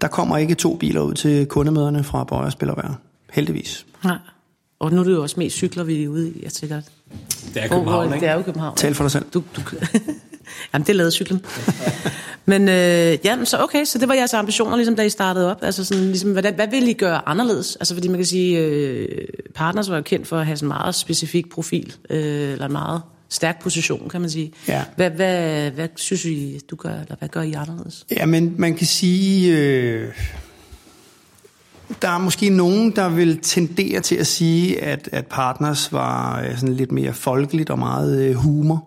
der 0.00 0.08
kommer 0.08 0.36
ikke 0.36 0.54
to 0.54 0.76
biler 0.76 1.00
ud 1.00 1.14
til 1.14 1.46
kundemøderne 1.46 2.04
fra 2.04 2.24
Bøje 2.24 2.46
og 2.46 2.52
Spillervær. 2.52 3.00
Heldigvis. 3.34 3.86
Nej. 4.04 4.16
Og 4.78 4.92
nu 4.92 5.00
er 5.00 5.04
det 5.04 5.10
jo 5.12 5.22
også 5.22 5.34
mest 5.38 5.56
cykler, 5.56 5.84
vi 5.84 6.04
er 6.04 6.08
ude 6.08 6.28
i. 6.30 6.40
Jeg 6.42 6.52
tænker, 6.52 6.80
Det 7.54 7.62
er 7.62 7.68
hvor- 7.68 7.76
København, 7.76 8.06
hvor- 8.06 8.14
ikke? 8.14 8.24
Det 8.26 8.30
er 8.32 8.36
jo 8.36 8.42
København. 8.42 8.76
Tal 8.76 8.94
for 8.94 9.04
dig 9.04 9.10
selv. 9.10 9.24
Du, 9.34 9.42
du, 9.56 9.60
jamen, 10.74 10.86
det 10.86 10.96
lavede 10.96 11.10
cyklen. 11.12 11.40
Men 12.46 12.68
øh, 12.68 13.18
ja, 13.24 13.36
men 13.36 13.46
så 13.46 13.62
okay, 13.62 13.84
så 13.84 13.98
det 13.98 14.08
var 14.08 14.14
jeres 14.14 14.34
ambitioner, 14.34 14.76
ligesom 14.76 14.96
da 14.96 15.02
I 15.02 15.08
startede 15.10 15.50
op. 15.50 15.58
Altså 15.62 15.84
sådan, 15.84 16.04
ligesom, 16.04 16.32
hvad, 16.32 16.52
hvad 16.52 16.68
ville 16.68 16.90
I 16.90 16.94
gøre 16.94 17.28
anderledes? 17.28 17.76
Altså 17.76 17.94
fordi 17.94 18.08
man 18.08 18.16
kan 18.18 18.26
sige, 18.26 18.58
øh, 18.58 19.08
Partners 19.54 19.90
var 19.90 19.96
jo 19.96 20.02
kendt 20.02 20.26
for 20.28 20.38
at 20.38 20.46
have 20.46 20.56
sådan 20.56 20.66
en 20.66 20.68
meget 20.68 20.94
specifik 20.94 21.50
profil, 21.50 21.94
øh, 22.10 22.52
eller 22.52 22.66
en 22.66 22.72
meget 22.72 23.02
stærk 23.28 23.62
position, 23.62 24.08
kan 24.08 24.20
man 24.20 24.30
sige. 24.30 24.52
Ja. 24.68 24.84
Hvad, 24.96 25.10
hvad, 25.10 25.70
hvad 25.70 25.88
synes 25.96 26.24
I, 26.24 26.60
du 26.70 26.76
gør, 26.76 26.90
eller 26.90 27.16
hvad 27.18 27.28
gør 27.28 27.42
I 27.42 27.52
anderledes? 27.52 28.06
Ja, 28.10 28.26
men 28.26 28.54
man 28.58 28.74
kan 28.74 28.86
sige, 28.86 29.58
øh, 29.58 30.08
der 32.02 32.08
er 32.08 32.18
måske 32.18 32.48
nogen, 32.48 32.90
der 32.90 33.08
vil 33.08 33.38
tendere 33.42 34.00
til 34.00 34.16
at 34.16 34.26
sige, 34.26 34.82
at, 34.82 35.08
at 35.12 35.26
Partners 35.26 35.92
var 35.92 36.42
øh, 36.42 36.58
sådan 36.58 36.74
lidt 36.74 36.92
mere 36.92 37.12
folkeligt 37.12 37.70
og 37.70 37.78
meget 37.78 38.22
øh, 38.22 38.34
humor. 38.34 38.84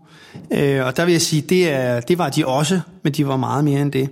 Øh, 0.52 0.86
og 0.86 0.98
der 0.98 1.06
vil 1.06 1.12
jeg 1.12 1.22
sige, 1.22 1.42
det, 1.42 1.72
er, 1.72 2.00
det 2.00 2.18
var 2.18 2.30
de 2.30 2.48
også, 2.48 2.80
men 3.04 3.14
de 3.14 3.28
var 3.28 3.38
meget 3.38 3.64
mere 3.64 3.82
end 3.82 3.92
det. 3.92 4.10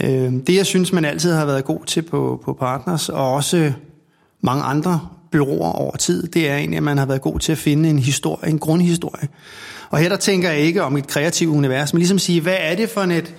Øh, 0.00 0.32
det, 0.46 0.56
jeg 0.56 0.66
synes, 0.66 0.92
man 0.92 1.04
altid 1.04 1.32
har 1.32 1.44
været 1.44 1.64
god 1.64 1.84
til 1.86 2.02
på, 2.02 2.42
på 2.44 2.52
Partners, 2.52 3.08
og 3.08 3.34
også 3.34 3.72
mange 4.40 4.62
andre 4.62 5.00
byråer 5.32 5.72
over 5.72 5.96
tid, 5.96 6.26
det 6.26 6.48
er 6.48 6.56
egentlig, 6.56 6.76
at 6.76 6.82
man 6.82 6.98
har 6.98 7.06
været 7.06 7.20
god 7.20 7.38
til 7.38 7.52
at 7.52 7.58
finde 7.58 7.90
en 7.90 7.98
historie, 7.98 8.50
en 8.50 8.58
grundhistorie. 8.58 9.28
Og 9.90 9.98
her 9.98 10.08
der 10.08 10.16
tænker 10.16 10.50
jeg 10.50 10.60
ikke 10.60 10.82
om 10.82 10.96
et 10.96 11.06
kreativt 11.06 11.56
univers, 11.56 11.92
men 11.92 11.98
ligesom 11.98 12.18
sige, 12.18 12.40
hvad 12.40 12.56
er 12.58 12.74
det 12.74 12.90
for 12.90 13.00
et, 13.00 13.34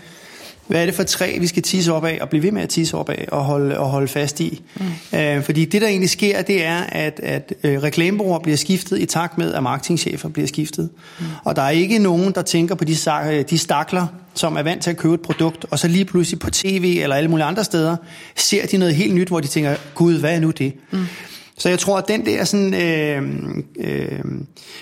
hvad 0.68 0.82
er 0.82 0.86
det 0.86 0.96
for 0.96 1.04
træ, 1.04 1.38
vi 1.40 1.48
skal 1.48 1.64
tisse 1.64 1.94
op 1.94 2.06
af, 2.06 2.18
og 2.22 2.30
blive 2.30 2.44
ved 2.44 2.52
med 2.52 2.62
at 2.62 2.70
tisse 2.70 2.98
op 2.98 3.10
af, 3.10 3.28
og 3.32 3.44
holde, 3.44 3.80
og 3.80 3.90
holde 3.90 4.08
fast 4.08 4.40
i. 4.40 4.62
Mm. 4.76 5.20
Øh, 5.20 5.44
fordi 5.44 5.66
det, 5.66 5.82
der 5.82 5.88
egentlig 5.88 6.10
sker, 6.10 6.42
det 6.42 6.66
er, 6.66 6.78
at, 6.78 7.20
at 7.24 7.54
øh, 7.64 7.84
reklamebureauer 7.84 8.40
bliver 8.40 8.58
skiftet 8.58 9.00
i 9.00 9.06
takt 9.06 9.38
med, 9.38 9.54
at 9.54 9.64
marketingchefer 9.64 10.30
bliver 10.30 10.48
skiftet. 10.48 10.90
Mm. 11.20 11.26
Og 11.44 11.56
der 11.56 11.62
er 11.62 11.70
ikke 11.70 12.00
nogen, 12.00 12.32
der 12.36 12.42
tænker 12.42 12.76
på 12.76 12.84
de, 12.84 12.96
de 13.50 13.58
stakler, 13.58 14.08
som 14.34 14.56
er 14.56 14.64
vant 14.64 14.84
til 14.84 14.90
at 14.90 14.98
købe 14.98 15.14
et 15.14 15.22
produkt, 15.22 15.66
og 15.70 15.80
så 15.80 15.88
lige 15.88 16.06
pludselig 16.06 16.40
på 16.40 16.50
tv 16.50 17.00
eller 17.02 17.16
alle 17.16 17.30
mulige 17.30 17.46
andre 17.46 17.64
steder, 17.64 17.96
ser 18.36 18.68
de 18.68 18.78
noget 18.78 18.96
helt 18.96 19.16
nyt, 19.16 19.28
hvor 19.28 19.40
de 19.40 19.48
tænker, 19.48 19.76
gud, 19.96 20.20
hvad 20.20 20.36
er 20.36 20.40
nu 20.40 20.52
det? 20.52 20.74
Mm. 20.92 21.06
Så 21.62 21.70
jeg 21.70 21.80
tror, 21.80 21.98
at 21.98 22.08
den 22.08 22.26
der 22.26 22.44
sådan, 22.44 22.74
øh, 22.74 23.24
øh, 23.80 24.20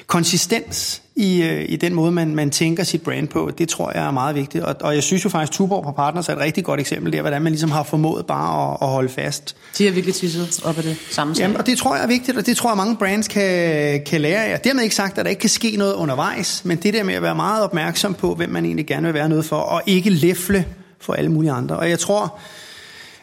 konsistens 0.08 1.02
i, 1.16 1.42
øh, 1.42 1.66
i 1.70 1.76
den 1.76 1.94
måde, 1.94 2.12
man, 2.12 2.36
man 2.36 2.50
tænker 2.50 2.84
sit 2.84 3.02
brand 3.02 3.28
på, 3.28 3.52
det 3.58 3.70
tror 3.70 3.92
jeg 3.96 4.06
er 4.06 4.12
meget 4.12 4.36
vigtigt. 4.36 4.64
Og, 4.64 4.76
og 4.82 4.96
jeg 4.96 5.04
synes 5.04 5.26
jo 5.26 5.30
faktisk, 5.30 5.52
Tuborg 5.52 5.84
på 5.84 5.92
Partners 5.92 6.30
er 6.30 6.34
et 6.34 6.40
rigtig 6.40 6.64
godt 6.64 6.80
eksempel 6.80 7.14
der, 7.14 7.22
hvordan 7.22 7.42
man 7.42 7.52
ligesom 7.52 7.72
har 7.72 7.84
formået 7.84 8.26
bare 8.26 8.72
at, 8.72 8.78
at 8.82 8.88
holde 8.88 9.10
fast. 9.10 9.56
De 9.78 9.86
har 9.86 9.92
virkelig 9.92 10.16
tisset 10.16 10.62
op 10.64 10.78
af 10.78 10.84
det 10.84 10.98
samme 11.10 11.36
Jamen, 11.40 11.58
og 11.58 11.66
det 11.66 11.78
tror 11.78 11.96
jeg 11.96 12.04
er 12.04 12.08
vigtigt, 12.08 12.38
og 12.38 12.46
det 12.46 12.58
tror 12.58 12.70
jeg 12.70 12.78
mange 12.78 12.96
brands 12.96 13.28
kan, 13.28 14.04
kan 14.06 14.22
lære 14.22 14.46
af. 14.46 14.60
Dermed 14.60 14.84
ikke 14.84 14.96
sagt, 14.96 15.18
at 15.18 15.26
der 15.26 15.30
ikke 15.30 15.40
kan 15.40 15.50
ske 15.50 15.76
noget 15.78 15.94
undervejs, 15.94 16.66
men 16.66 16.78
det 16.78 16.94
der 16.94 17.04
med 17.04 17.14
at 17.14 17.22
være 17.22 17.36
meget 17.36 17.64
opmærksom 17.64 18.14
på, 18.14 18.36
hvem 18.36 18.50
man 18.50 18.66
egentlig 18.66 18.88
gerne 18.88 19.08
vil 19.08 19.14
være 19.14 19.30
noget 19.30 19.46
for, 19.46 19.56
og 19.56 19.82
ikke 19.86 20.10
læfle 20.10 20.66
for 21.00 21.14
alle 21.14 21.32
mulige 21.32 21.52
andre. 21.52 21.78
Og 21.78 21.90
jeg 21.90 22.00
tror, 22.00 22.40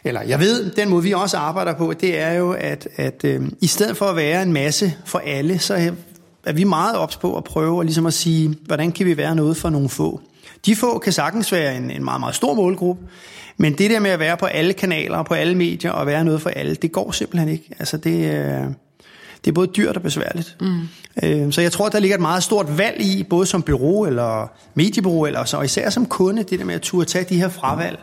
eller 0.07 0.21
jeg 0.21 0.39
ved, 0.39 0.71
den 0.71 0.89
måde 0.89 1.03
vi 1.03 1.13
også 1.13 1.37
arbejder 1.37 1.73
på, 1.73 1.93
det 1.93 2.19
er 2.19 2.33
jo, 2.33 2.51
at, 2.51 2.87
at 2.95 3.21
øh, 3.23 3.41
i 3.61 3.67
stedet 3.67 3.97
for 3.97 4.05
at 4.05 4.15
være 4.15 4.43
en 4.43 4.53
masse 4.53 4.93
for 5.05 5.19
alle, 5.25 5.59
så 5.59 5.93
er 6.45 6.53
vi 6.53 6.63
meget 6.63 6.97
ops 6.97 7.17
på 7.17 7.37
at 7.37 7.43
prøve 7.43 7.79
at, 7.79 7.85
ligesom 7.85 8.05
at 8.05 8.13
sige, 8.13 8.55
hvordan 8.65 8.91
kan 8.91 9.05
vi 9.05 9.17
være 9.17 9.35
noget 9.35 9.57
for 9.57 9.69
nogle 9.69 9.89
få. 9.89 10.21
De 10.65 10.75
få 10.75 10.99
kan 10.99 11.13
sagtens 11.13 11.51
være 11.51 11.77
en, 11.77 11.91
en 11.91 12.03
meget, 12.03 12.19
meget 12.19 12.35
stor 12.35 12.53
målgruppe, 12.53 13.03
men 13.57 13.73
det 13.73 13.89
der 13.89 13.99
med 13.99 14.11
at 14.11 14.19
være 14.19 14.37
på 14.37 14.45
alle 14.45 14.73
kanaler 14.73 15.17
og 15.17 15.25
på 15.25 15.33
alle 15.33 15.55
medier 15.55 15.91
og 15.91 16.05
være 16.05 16.23
noget 16.23 16.41
for 16.41 16.49
alle, 16.49 16.75
det 16.75 16.91
går 16.91 17.11
simpelthen 17.11 17.49
ikke. 17.49 17.69
Altså 17.79 17.97
det, 17.97 18.33
øh, 18.33 18.67
det 19.45 19.51
er 19.51 19.55
både 19.55 19.67
dyrt 19.67 19.97
og 19.97 20.03
besværligt. 20.03 20.57
Mm. 20.61 20.79
Øh, 21.23 21.51
så 21.53 21.61
jeg 21.61 21.71
tror, 21.71 21.89
der 21.89 21.99
ligger 21.99 22.15
et 22.15 22.21
meget 22.21 22.43
stort 22.43 22.77
valg 22.77 23.01
i, 23.01 23.23
både 23.23 23.45
som 23.45 23.61
bureau 23.61 24.05
eller 24.05 24.51
mediebureau, 24.75 25.25
eller 25.25 25.43
så, 25.43 25.57
og 25.57 25.65
især 25.65 25.89
som 25.89 26.05
kunde, 26.05 26.43
det 26.43 26.59
der 26.59 26.65
med 26.65 26.75
at 26.75 26.81
turde 26.81 27.05
tage 27.05 27.25
de 27.29 27.35
her 27.35 27.49
fravalg. 27.49 27.99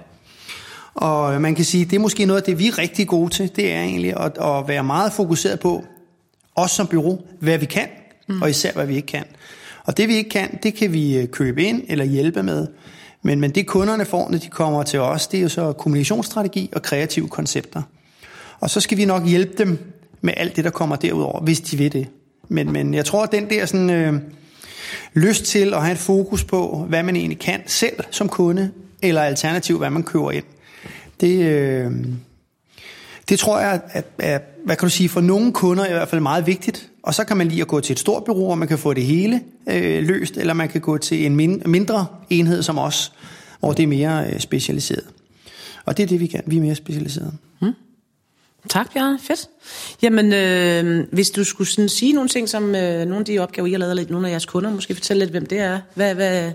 Og 0.94 1.40
man 1.40 1.54
kan 1.54 1.64
sige, 1.64 1.84
det 1.84 1.96
er 1.96 2.00
måske 2.00 2.24
noget 2.24 2.40
af 2.40 2.44
det, 2.44 2.58
vi 2.58 2.68
er 2.68 2.78
rigtig 2.78 3.08
gode 3.08 3.30
til, 3.30 3.56
det 3.56 3.72
er 3.72 3.80
egentlig 3.80 4.16
at, 4.20 4.38
at 4.38 4.68
være 4.68 4.84
meget 4.84 5.12
fokuseret 5.12 5.60
på, 5.60 5.84
også 6.54 6.76
som 6.76 6.86
bureau, 6.86 7.20
hvad 7.40 7.58
vi 7.58 7.66
kan, 7.66 7.88
mm. 8.28 8.42
og 8.42 8.50
især 8.50 8.72
hvad 8.72 8.86
vi 8.86 8.96
ikke 8.96 9.06
kan. 9.06 9.24
Og 9.84 9.96
det 9.96 10.08
vi 10.08 10.14
ikke 10.14 10.30
kan, 10.30 10.58
det 10.62 10.74
kan 10.74 10.92
vi 10.92 11.18
øh, 11.18 11.28
købe 11.28 11.64
ind 11.64 11.82
eller 11.88 12.04
hjælpe 12.04 12.42
med. 12.42 12.66
Men, 13.22 13.40
men 13.40 13.50
det 13.50 13.66
kunderne 13.66 14.04
får, 14.04 14.30
når 14.30 14.38
de 14.38 14.48
kommer 14.48 14.82
til 14.82 15.00
os, 15.00 15.26
det 15.26 15.38
er 15.38 15.42
jo 15.42 15.48
så 15.48 15.72
kommunikationsstrategi 15.72 16.70
og 16.72 16.82
kreative 16.82 17.28
koncepter. 17.28 17.82
Og 18.60 18.70
så 18.70 18.80
skal 18.80 18.98
vi 18.98 19.04
nok 19.04 19.26
hjælpe 19.26 19.52
dem 19.58 19.78
med 20.20 20.34
alt 20.36 20.56
det, 20.56 20.64
der 20.64 20.70
kommer 20.70 20.96
derudover, 20.96 21.40
hvis 21.40 21.60
de 21.60 21.76
vil 21.76 21.92
det. 21.92 22.06
Men, 22.48 22.72
men 22.72 22.94
jeg 22.94 23.04
tror, 23.04 23.22
at 23.22 23.32
den 23.32 23.50
der 23.50 23.66
sådan, 23.66 23.90
øh, 23.90 24.14
lyst 25.14 25.44
til 25.44 25.74
at 25.74 25.82
have 25.82 25.92
et 25.92 25.98
fokus 25.98 26.44
på, 26.44 26.86
hvad 26.88 27.02
man 27.02 27.16
egentlig 27.16 27.38
kan 27.38 27.60
selv 27.66 27.96
som 28.10 28.28
kunde, 28.28 28.70
eller 29.02 29.22
alternativt, 29.22 29.78
hvad 29.78 29.90
man 29.90 30.02
køber 30.02 30.30
ind, 30.30 30.44
det, 31.20 31.44
øh, 31.44 31.92
det 33.28 33.38
tror 33.38 33.60
jeg, 33.60 33.80
at, 33.92 34.04
at, 34.18 34.42
hvad 34.64 34.76
kan 34.76 34.86
du 34.86 34.90
sige, 34.90 35.08
for 35.08 35.20
nogle 35.20 35.52
kunder 35.52 35.84
er 35.84 35.88
i 35.88 35.92
hvert 35.92 36.08
fald 36.08 36.20
meget 36.20 36.46
vigtigt. 36.46 36.90
Og 37.02 37.14
så 37.14 37.24
kan 37.24 37.36
man 37.36 37.48
lige 37.48 37.60
at 37.60 37.68
gå 37.68 37.80
til 37.80 37.92
et 37.92 37.98
stort 37.98 38.24
bureau, 38.24 38.50
og 38.50 38.58
man 38.58 38.68
kan 38.68 38.78
få 38.78 38.94
det 38.94 39.04
hele 39.04 39.40
øh, 39.68 40.06
løst, 40.06 40.36
eller 40.36 40.54
man 40.54 40.68
kan 40.68 40.80
gå 40.80 40.98
til 40.98 41.26
en 41.26 41.36
min, 41.36 41.62
mindre 41.66 42.06
enhed 42.30 42.62
som 42.62 42.78
os, 42.78 43.12
hvor 43.60 43.72
det 43.72 43.82
er 43.82 43.86
mere 43.86 44.26
øh, 44.30 44.40
specialiseret. 44.40 45.04
Og 45.84 45.96
det 45.96 46.02
er 46.02 46.06
det, 46.06 46.20
vi 46.20 46.26
kan. 46.26 46.42
Vi 46.46 46.56
er 46.56 46.60
mere 46.60 46.74
specialiseret. 46.74 47.32
Hmm. 47.60 47.72
Tak, 48.68 48.92
Bjørn. 48.92 49.18
Fedt. 49.18 49.48
Jamen, 50.02 50.32
øh, 50.32 51.06
hvis 51.12 51.30
du 51.30 51.44
skulle 51.44 51.68
sådan 51.68 51.88
sige 51.88 52.12
nogle 52.12 52.28
ting, 52.28 52.48
som 52.48 52.74
øh, 52.74 52.98
nogle 52.98 53.16
af 53.16 53.24
de 53.24 53.38
opgaver, 53.38 53.66
I 53.66 53.70
har 53.72 53.78
lavet 53.78 53.96
lidt, 53.96 54.10
nogle 54.10 54.26
af 54.26 54.30
jeres 54.30 54.46
kunder, 54.46 54.70
måske 54.70 54.94
fortælle 54.94 55.20
lidt, 55.20 55.30
hvem 55.30 55.46
det 55.46 55.58
er. 55.58 55.80
Hvad, 55.94 56.14
hvad, 56.14 56.52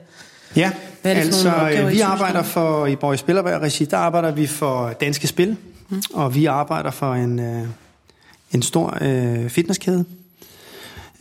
Ja, 0.55 0.71
Hvad 1.01 1.11
er 1.11 1.15
det 1.15 1.21
altså 1.21 1.51
opgaver, 1.51 1.89
vi 1.89 1.99
arbejder 1.99 2.43
for, 2.43 2.85
i 2.85 2.95
Borg 2.95 3.19
Spillerberg 3.19 3.61
Regi, 3.61 3.85
der 3.85 3.97
arbejder 3.97 4.31
vi 4.31 4.47
for 4.47 4.89
Danske 5.01 5.27
Spil, 5.27 5.57
mm. 5.89 6.01
og 6.13 6.35
vi 6.35 6.45
arbejder 6.45 6.91
for 6.91 7.13
en, 7.13 7.39
øh, 7.39 7.67
en 8.51 8.61
stor 8.61 8.97
øh, 9.01 9.49
fitnesskæde. 9.49 10.05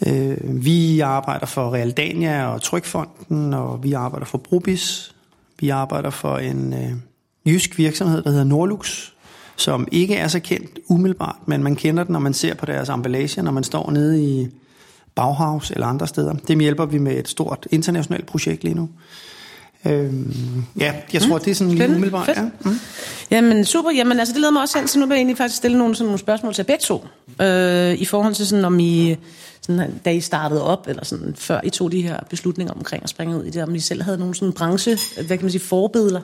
Øh, 0.07 0.37
vi 0.65 1.01
arbejder 1.01 1.47
for 1.47 1.75
Realdania 1.75 2.47
og 2.47 2.63
Trykfonden, 2.63 3.55
og 3.55 3.83
vi 3.83 3.93
arbejder 3.93 4.27
for 4.27 4.39
Brubis. 4.39 5.15
Vi 5.61 5.69
arbejder 5.69 6.11
for 6.11 6.39
en 6.39 6.73
øh, 6.73 6.93
jysk 7.53 7.79
virksomhed, 7.79 8.23
der 8.23 8.31
hedder 8.31 8.45
Norlux, 8.45 9.11
som 9.57 9.89
ikke 9.93 10.17
er 10.17 10.29
så 10.29 10.41
kendt 10.41 10.79
umiddelbart, 10.89 11.37
men 11.47 11.63
man 11.63 11.77
kender 11.77 12.05
den, 12.05 12.13
når 12.13 12.21
man 12.21 12.35
ser 12.35 12.55
på 12.55 12.67
deres 12.67 12.89
emballage, 12.89 13.43
når 13.43 13.53
man 13.53 13.65
står 13.65 13.91
nede 13.91 14.25
i 14.25 14.49
Bauhaus 15.19 15.71
eller 15.71 15.87
andre 15.87 16.07
steder. 16.07 16.35
Dem 16.49 16.59
hjælper 16.59 16.87
vi 16.87 16.99
med 16.99 17.19
et 17.19 17.29
stort 17.29 17.67
internationalt 17.71 18.27
projekt 18.27 18.65
lige 18.65 18.75
nu. 18.75 18.89
Øhm, 19.87 20.65
ja, 20.81 20.95
jeg 21.13 21.23
tror, 21.23 21.37
mm, 21.37 21.45
det 21.45 21.51
er 21.51 21.55
sådan 21.55 21.73
lige 21.73 21.89
umiddelbart. 21.89 22.29
Ja. 22.29 22.43
Mm. 22.43 22.79
Jamen 23.31 23.65
super, 23.65 23.91
jamen 23.91 24.19
altså 24.19 24.33
det 24.33 24.41
leder 24.41 24.53
mig 24.53 24.63
også 24.63 24.79
hen, 24.79 24.89
så 24.89 24.99
nu 24.99 25.07
vil 25.07 25.15
jeg 25.15 25.19
egentlig 25.19 25.37
faktisk 25.37 25.57
stille 25.57 25.79
nogle, 25.79 25.95
sådan 25.95 26.07
nogle 26.07 26.19
spørgsmål 26.19 26.55
til 26.55 26.65
begge 26.65 26.83
to. 26.83 27.07
Øh, 27.43 27.95
I 27.95 28.05
forhold 28.05 28.35
til 28.35 28.47
sådan, 28.47 28.65
om 28.65 28.81
I, 28.81 29.17
sådan, 29.61 29.99
da 30.05 30.11
I 30.11 30.21
startede 30.21 30.65
op, 30.65 30.87
eller 30.89 31.05
sådan, 31.05 31.35
før 31.37 31.61
I 31.65 31.71
tog 31.71 31.93
de 31.93 32.03
her 32.03 32.17
beslutninger 32.31 32.75
omkring 32.75 33.03
at 33.03 33.11
springe 33.11 33.37
ud 33.39 33.45
i 33.45 33.51
det, 33.51 33.63
om 33.63 33.75
I 33.75 33.81
selv 33.81 34.03
havde 34.03 34.19
nogle 34.19 34.35
sådan 34.35 34.53
branche, 34.53 34.99
hvad 35.15 35.37
kan 35.37 35.45
man 35.45 35.51
sige, 35.51 35.63
forbilleder. 35.63 36.21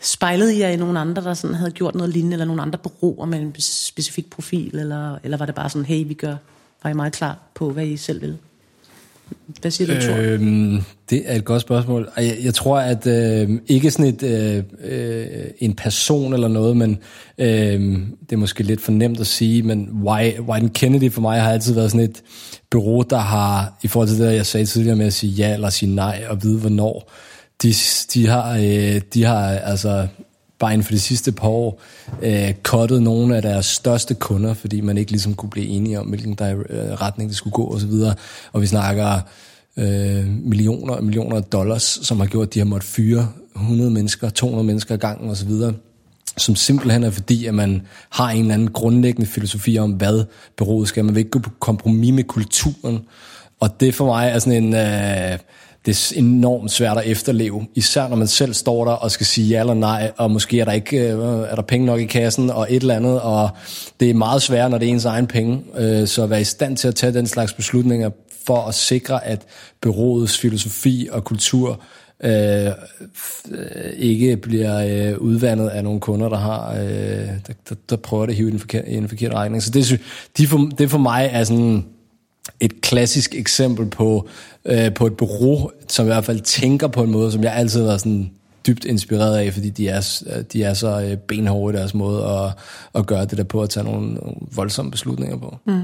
Spejlede 0.00 0.56
I 0.56 0.60
jer 0.60 0.68
i 0.68 0.76
nogle 0.76 1.00
andre, 1.00 1.22
der 1.22 1.34
sådan 1.34 1.56
havde 1.56 1.70
gjort 1.70 1.94
noget 1.94 2.12
lignende, 2.12 2.34
eller 2.34 2.46
nogle 2.46 2.62
andre 2.62 2.78
bureauer 2.78 3.26
med 3.26 3.40
en 3.40 3.54
specifik 3.58 4.30
profil, 4.30 4.78
eller, 4.78 5.18
eller 5.24 5.36
var 5.36 5.46
det 5.46 5.54
bare 5.54 5.70
sådan, 5.70 5.84
hey, 5.84 6.04
vi 6.06 6.14
gør, 6.14 6.36
var 6.82 6.90
I 6.90 6.94
meget 6.94 7.12
klar 7.12 7.38
på, 7.54 7.70
hvad 7.70 7.86
I 7.86 7.96
selv 7.96 8.20
vil? 8.20 8.38
Hvad 9.60 9.70
siger 9.70 9.94
du, 9.94 10.00
Thor? 10.00 10.16
Øhm, 10.16 10.82
det 11.10 11.22
er 11.24 11.36
et 11.36 11.44
godt 11.44 11.62
spørgsmål. 11.62 12.08
Jeg, 12.16 12.36
jeg 12.42 12.54
tror, 12.54 12.78
at 12.78 13.06
øh, 13.06 13.48
ikke 13.66 13.90
sådan 13.90 14.14
et, 14.14 14.22
øh, 14.22 14.62
øh, 14.84 15.46
en 15.58 15.74
person 15.74 16.34
eller 16.34 16.48
noget, 16.48 16.76
men 16.76 16.98
øh, 17.38 17.80
det 18.20 18.32
er 18.32 18.36
måske 18.36 18.62
lidt 18.62 18.80
for 18.80 18.92
nemt 18.92 19.20
at 19.20 19.26
sige, 19.26 19.62
men 19.62 19.88
Wyden 20.48 20.70
Kennedy 20.70 21.12
for 21.12 21.20
mig 21.20 21.42
har 21.42 21.52
altid 21.52 21.74
været 21.74 21.90
sådan 21.90 22.04
et 22.10 22.22
bureau, 22.70 23.02
der 23.02 23.18
har, 23.18 23.78
i 23.82 23.88
forhold 23.88 24.08
til 24.08 24.18
det, 24.18 24.34
jeg 24.34 24.46
sagde 24.46 24.66
tidligere 24.66 24.96
med 24.96 25.06
at 25.06 25.12
sige 25.12 25.32
ja 25.32 25.54
eller 25.54 25.70
sige 25.70 25.94
nej 25.94 26.24
og 26.28 26.42
vide 26.42 26.58
hvornår, 26.58 27.10
de, 27.62 27.74
de, 28.14 28.26
har, 28.26 28.56
øh, 28.56 29.00
de 29.14 29.24
har 29.24 29.48
altså 29.48 30.06
bare 30.60 30.72
inden 30.72 30.84
for 30.84 30.92
de 30.92 31.00
sidste 31.00 31.32
par 31.32 31.48
år 31.48 31.80
øh, 32.22 32.54
kottet 32.62 33.02
nogle 33.02 33.36
af 33.36 33.42
deres 33.42 33.66
største 33.66 34.14
kunder, 34.14 34.54
fordi 34.54 34.80
man 34.80 34.98
ikke 34.98 35.10
ligesom 35.10 35.34
kunne 35.34 35.50
blive 35.50 35.66
enige 35.66 36.00
om, 36.00 36.06
hvilken 36.06 36.34
der, 36.34 36.50
øh, 36.50 36.78
retning 36.78 37.28
det 37.30 37.36
skulle 37.36 37.52
gå 37.52 37.74
osv. 37.74 37.90
Og, 37.90 38.14
og 38.52 38.62
vi 38.62 38.66
snakker 38.66 39.20
øh, 39.76 40.26
millioner 40.26 40.94
og 40.94 41.04
millioner 41.04 41.36
af 41.36 41.44
dollars, 41.44 41.98
som 42.02 42.20
har 42.20 42.26
gjort, 42.26 42.46
at 42.46 42.54
de 42.54 42.58
har 42.58 42.66
måttet 42.66 42.90
fyre 42.90 43.28
100 43.56 43.90
mennesker, 43.90 44.30
200 44.30 44.66
mennesker 44.66 44.94
ad 44.94 44.98
gangen 44.98 45.30
osv., 45.30 45.50
som 46.36 46.56
simpelthen 46.56 47.04
er 47.04 47.10
fordi, 47.10 47.46
at 47.46 47.54
man 47.54 47.82
har 48.10 48.30
en 48.30 48.40
eller 48.40 48.54
anden 48.54 48.70
grundlæggende 48.70 49.30
filosofi 49.30 49.78
om, 49.78 49.92
hvad 49.92 50.24
bureauet 50.56 50.88
skal. 50.88 51.04
Man 51.04 51.14
vil 51.14 51.20
ikke 51.20 51.30
gå 51.30 51.38
på 51.38 51.50
kompromis 51.58 52.12
med 52.12 52.24
kulturen. 52.24 53.00
Og 53.60 53.80
det 53.80 53.94
for 53.94 54.06
mig 54.06 54.28
er 54.28 54.38
sådan 54.38 54.64
en... 54.64 54.74
Øh, 54.74 55.38
det 55.86 56.12
er 56.12 56.18
enormt 56.18 56.70
svært 56.70 56.98
at 56.98 57.06
efterleve, 57.06 57.66
især 57.74 58.08
når 58.08 58.16
man 58.16 58.26
selv 58.26 58.54
står 58.54 58.84
der 58.84 58.92
og 58.92 59.10
skal 59.10 59.26
sige 59.26 59.48
ja 59.48 59.60
eller 59.60 59.74
nej, 59.74 60.12
og 60.16 60.30
måske 60.30 60.60
er 60.60 60.64
der 60.64 60.72
ikke 60.72 60.98
øh, 60.98 61.18
er 61.50 61.54
der 61.54 61.62
penge 61.62 61.86
nok 61.86 62.00
i 62.00 62.04
kassen 62.04 62.50
og 62.50 62.66
et 62.70 62.80
eller 62.80 62.96
andet, 62.96 63.20
og 63.20 63.50
det 64.00 64.10
er 64.10 64.14
meget 64.14 64.42
svært, 64.42 64.70
når 64.70 64.78
det 64.78 64.88
er 64.88 64.92
ens 64.92 65.04
egen 65.04 65.26
penge, 65.26 65.62
øh, 65.76 66.06
så 66.06 66.22
at 66.22 66.30
være 66.30 66.40
i 66.40 66.44
stand 66.44 66.76
til 66.76 66.88
at 66.88 66.94
tage 66.94 67.12
den 67.12 67.26
slags 67.26 67.52
beslutninger 67.52 68.10
for 68.46 68.66
at 68.66 68.74
sikre, 68.74 69.24
at 69.24 69.42
byrådets 69.82 70.38
filosofi 70.38 71.08
og 71.12 71.24
kultur 71.24 71.80
øh, 72.24 72.66
øh 72.66 72.72
ikke 73.96 74.36
bliver 74.36 75.10
øh, 75.12 75.18
udvandet 75.18 75.68
af 75.68 75.84
nogle 75.84 76.00
kunder, 76.00 76.28
der 76.28 76.36
har 76.36 76.72
øh, 76.72 76.88
der, 77.46 77.52
der, 77.68 77.74
der 77.90 77.96
prøver 77.96 78.26
at 78.26 78.34
hive 78.34 78.48
i 78.48 78.52
en 78.52 78.58
forkert, 78.58 78.84
i 78.86 78.94
en 78.94 79.08
forkert 79.08 79.34
regning. 79.34 79.62
Så 79.62 79.70
det, 79.70 80.00
de 80.36 80.46
for, 80.46 80.70
det 80.78 80.90
for 80.90 80.98
mig 80.98 81.30
er 81.32 81.44
sådan 81.44 81.84
et 82.60 82.80
klassisk 82.80 83.34
eksempel 83.34 83.86
på, 83.86 84.28
øh, 84.64 84.94
på 84.94 85.06
et 85.06 85.16
bureau, 85.16 85.70
som 85.88 86.06
i 86.06 86.08
hvert 86.08 86.24
fald 86.24 86.40
tænker 86.40 86.88
på 86.88 87.02
en 87.02 87.10
måde, 87.10 87.32
som 87.32 87.42
jeg 87.42 87.54
altid 87.54 87.80
har 87.80 87.86
været 87.86 88.00
sådan 88.00 88.30
dybt 88.66 88.84
inspireret 88.84 89.38
af, 89.38 89.52
fordi 89.52 89.70
de 89.70 89.88
er, 89.88 90.22
de 90.52 90.62
er 90.62 90.74
så 90.74 91.00
øh, 91.00 91.16
benhårde 91.16 91.74
i 91.74 91.78
deres 91.78 91.94
måde 91.94 92.24
at, 92.24 92.52
at 92.94 93.06
gøre 93.06 93.24
det 93.24 93.38
der 93.38 93.44
på, 93.44 93.62
at 93.62 93.70
tage 93.70 93.84
nogle, 93.84 94.14
nogle 94.14 94.34
voldsomme 94.54 94.90
beslutninger 94.90 95.36
på. 95.36 95.58
Mm. 95.66 95.82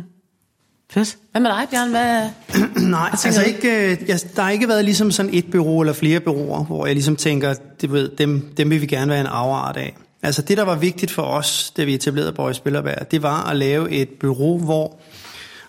Fedt. 0.91 1.17
Hvad 1.31 1.41
med 1.41 1.51
dig, 1.51 1.67
Bjørn? 1.71 1.91
Hvad, 1.91 2.29
Nej, 2.91 3.11
altså 3.13 3.43
ikke, 3.43 3.93
øh, 3.93 4.09
jeg, 4.09 4.21
der 4.37 4.43
har 4.43 4.51
ikke 4.51 4.69
været 4.69 4.85
ligesom 4.85 5.11
sådan 5.11 5.35
et 5.35 5.51
bureau 5.51 5.81
eller 5.81 5.93
flere 5.93 6.21
bureauer, 6.21 6.65
hvor 6.65 6.87
jeg 6.87 6.95
ligesom 6.95 7.17
tænker, 7.17 7.55
det 7.81 7.93
ved, 7.93 8.11
dem, 8.19 8.55
dem 8.57 8.71
vil 8.71 8.81
vi 8.81 8.87
gerne 8.87 9.11
være 9.11 9.21
en 9.21 9.27
afart 9.27 9.77
af. 9.77 9.97
Altså 10.23 10.43
det, 10.43 10.57
der 10.57 10.63
var 10.63 10.77
vigtigt 10.77 11.11
for 11.11 11.23
os, 11.23 11.73
da 11.77 11.85
vi 11.85 11.95
etablerede 11.95 12.33
Borg 12.33 12.55
Spillerberg, 12.55 13.11
det 13.11 13.23
var 13.23 13.51
at 13.51 13.57
lave 13.57 13.91
et 13.91 14.09
bureau, 14.21 14.59
hvor 14.59 14.97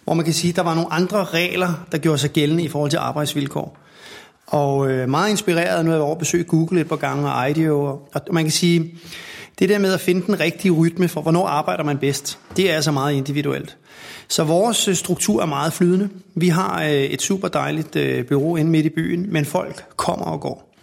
hvor 0.07 0.13
man 0.13 0.25
kan 0.25 0.33
sige, 0.33 0.49
at 0.49 0.55
der 0.55 0.61
var 0.61 0.75
nogle 0.75 0.93
andre 0.93 1.23
regler, 1.25 1.73
der 1.91 1.97
gjorde 1.97 2.17
sig 2.17 2.29
gældende 2.29 2.63
i 2.63 2.67
forhold 2.67 2.89
til 2.89 2.97
arbejdsvilkår. 2.97 3.77
Og 4.47 4.89
øh, 4.91 5.09
meget 5.09 5.29
inspireret, 5.29 5.85
nu 5.85 5.91
har 5.91 5.97
jeg 5.97 6.03
over 6.03 6.15
besøgt 6.15 6.47
Google 6.47 6.81
et 6.81 6.89
par 6.89 6.95
gange 6.95 7.31
og 7.31 7.49
IDEO, 7.49 7.79
og, 7.85 8.09
og 8.13 8.21
man 8.31 8.43
kan 8.43 8.51
sige, 8.51 8.93
det 9.59 9.69
der 9.69 9.79
med 9.79 9.93
at 9.93 9.99
finde 9.99 10.25
den 10.25 10.39
rigtige 10.39 10.71
rytme 10.71 11.07
for, 11.07 11.21
hvornår 11.21 11.47
arbejder 11.47 11.83
man 11.83 11.97
bedst, 11.97 12.39
det 12.57 12.71
er 12.71 12.75
altså 12.75 12.91
meget 12.91 13.13
individuelt. 13.13 13.77
Så 14.27 14.43
vores 14.43 14.87
øh, 14.87 14.95
struktur 14.95 15.41
er 15.41 15.45
meget 15.45 15.73
flydende. 15.73 16.09
Vi 16.35 16.47
har 16.47 16.83
øh, 16.83 16.89
et 16.89 17.21
super 17.21 17.47
dejligt 17.47 17.95
øh, 17.95 18.25
bureau 18.25 18.55
inde 18.55 18.71
midt 18.71 18.85
i 18.85 18.89
byen, 18.89 19.33
men 19.33 19.45
folk 19.45 19.83
kommer 19.95 20.25
og 20.25 20.41
går. 20.41 20.73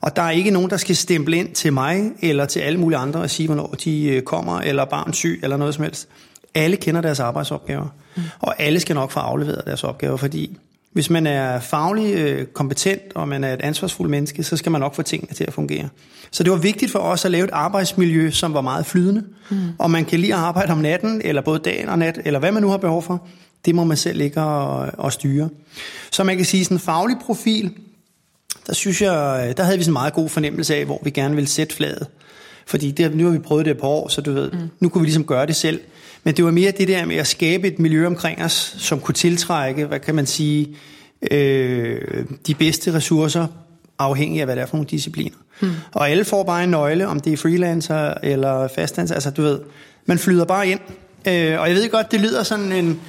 Og 0.00 0.16
der 0.16 0.22
er 0.22 0.30
ikke 0.30 0.50
nogen, 0.50 0.70
der 0.70 0.76
skal 0.76 0.96
stemple 0.96 1.36
ind 1.36 1.54
til 1.54 1.72
mig 1.72 2.10
eller 2.22 2.46
til 2.46 2.60
alle 2.60 2.80
mulige 2.80 2.98
andre 2.98 3.20
og 3.20 3.30
sige, 3.30 3.46
hvornår 3.46 3.74
de 3.84 4.04
øh, 4.08 4.22
kommer, 4.22 4.60
eller 4.60 4.84
barn 4.84 5.12
syg, 5.12 5.40
eller 5.42 5.56
noget 5.56 5.74
som 5.74 5.84
helst. 5.84 6.08
Alle 6.54 6.76
kender 6.76 7.00
deres 7.00 7.20
arbejdsopgaver, 7.20 7.86
mm. 8.16 8.22
og 8.40 8.62
alle 8.62 8.80
skal 8.80 8.94
nok 8.94 9.10
få 9.10 9.20
afleveret 9.20 9.62
deres 9.66 9.84
opgaver, 9.84 10.16
fordi 10.16 10.58
hvis 10.92 11.10
man 11.10 11.26
er 11.26 11.60
faglig 11.60 12.14
øh, 12.14 12.46
kompetent, 12.46 13.02
og 13.14 13.28
man 13.28 13.44
er 13.44 13.54
et 13.54 13.60
ansvarsfuldt 13.60 14.10
menneske, 14.10 14.44
så 14.44 14.56
skal 14.56 14.72
man 14.72 14.80
nok 14.80 14.94
få 14.94 15.02
tingene 15.02 15.34
til 15.34 15.44
at 15.44 15.52
fungere. 15.52 15.88
Så 16.30 16.42
det 16.42 16.52
var 16.52 16.58
vigtigt 16.58 16.92
for 16.92 16.98
os 16.98 17.24
at 17.24 17.30
lave 17.30 17.44
et 17.44 17.50
arbejdsmiljø, 17.52 18.30
som 18.30 18.54
var 18.54 18.60
meget 18.60 18.86
flydende. 18.86 19.24
Mm. 19.50 19.56
Og 19.78 19.90
man 19.90 20.04
kan 20.04 20.20
lige 20.20 20.34
arbejde 20.34 20.72
om 20.72 20.78
natten, 20.78 21.20
eller 21.24 21.42
både 21.42 21.58
dagen 21.58 21.88
og 21.88 21.98
nat, 21.98 22.20
eller 22.24 22.38
hvad 22.38 22.52
man 22.52 22.62
nu 22.62 22.68
har 22.68 22.76
behov 22.76 23.02
for. 23.02 23.26
Det 23.64 23.74
må 23.74 23.84
man 23.84 23.96
selv 23.96 24.18
ligge 24.18 24.40
og, 24.40 24.90
og 24.98 25.12
styre. 25.12 25.48
Så 26.12 26.24
man 26.24 26.36
kan 26.36 26.46
sige, 26.46 26.64
sådan 26.64 26.74
en 26.74 26.80
faglig 26.80 27.16
profil, 27.26 27.72
der 28.66 28.72
synes 28.72 29.02
jeg, 29.02 29.54
der 29.56 29.62
havde 29.62 29.78
vi 29.78 29.84
sådan 29.84 29.90
en 29.90 29.92
meget 29.92 30.12
god 30.12 30.28
fornemmelse 30.28 30.74
af, 30.74 30.84
hvor 30.84 31.00
vi 31.02 31.10
gerne 31.10 31.34
ville 31.34 31.48
sætte 31.48 31.74
fladet. 31.76 32.06
Fordi 32.66 32.90
det, 32.90 33.14
nu 33.14 33.24
har 33.24 33.32
vi 33.32 33.38
prøvet 33.38 33.64
det 33.64 33.70
et 33.70 33.78
par 33.78 33.88
år, 33.88 34.08
så 34.08 34.20
du 34.20 34.32
ved, 34.32 34.50
mm. 34.50 34.58
nu 34.80 34.88
kunne 34.88 35.02
vi 35.02 35.06
ligesom 35.06 35.24
gøre 35.24 35.46
det 35.46 35.56
selv. 35.56 35.80
Men 36.24 36.34
det 36.34 36.44
var 36.44 36.50
mere 36.50 36.72
det 36.78 36.88
der 36.88 37.04
med 37.04 37.16
at 37.16 37.26
skabe 37.26 37.68
et 37.68 37.78
miljø 37.78 38.06
omkring 38.06 38.42
os, 38.42 38.76
som 38.78 39.00
kunne 39.00 39.14
tiltrække, 39.14 39.86
hvad 39.86 40.00
kan 40.00 40.14
man 40.14 40.26
sige, 40.26 40.76
øh, 41.30 42.24
de 42.46 42.54
bedste 42.54 42.94
ressourcer, 42.94 43.46
afhængig 43.98 44.40
af, 44.40 44.46
hvad 44.46 44.56
det 44.56 44.62
er 44.62 44.66
for 44.66 44.76
nogle 44.76 44.88
discipliner. 44.88 45.36
Hmm. 45.60 45.70
Og 45.92 46.10
alle 46.10 46.24
får 46.24 46.42
bare 46.42 46.64
en 46.64 46.70
nøgle, 46.70 47.08
om 47.08 47.20
det 47.20 47.32
er 47.32 47.36
freelancer 47.36 48.14
eller 48.22 48.68
fastanser, 48.74 49.14
altså 49.14 49.30
du 49.30 49.42
ved, 49.42 49.58
man 50.06 50.18
flyder 50.18 50.44
bare 50.44 50.68
ind. 50.68 50.80
Øh, 51.28 51.60
og 51.60 51.68
jeg 51.68 51.74
ved 51.74 51.90
godt, 51.90 52.12
det 52.12 52.20
lyder 52.20 52.42
sådan 52.42 52.72
en, 52.72 53.00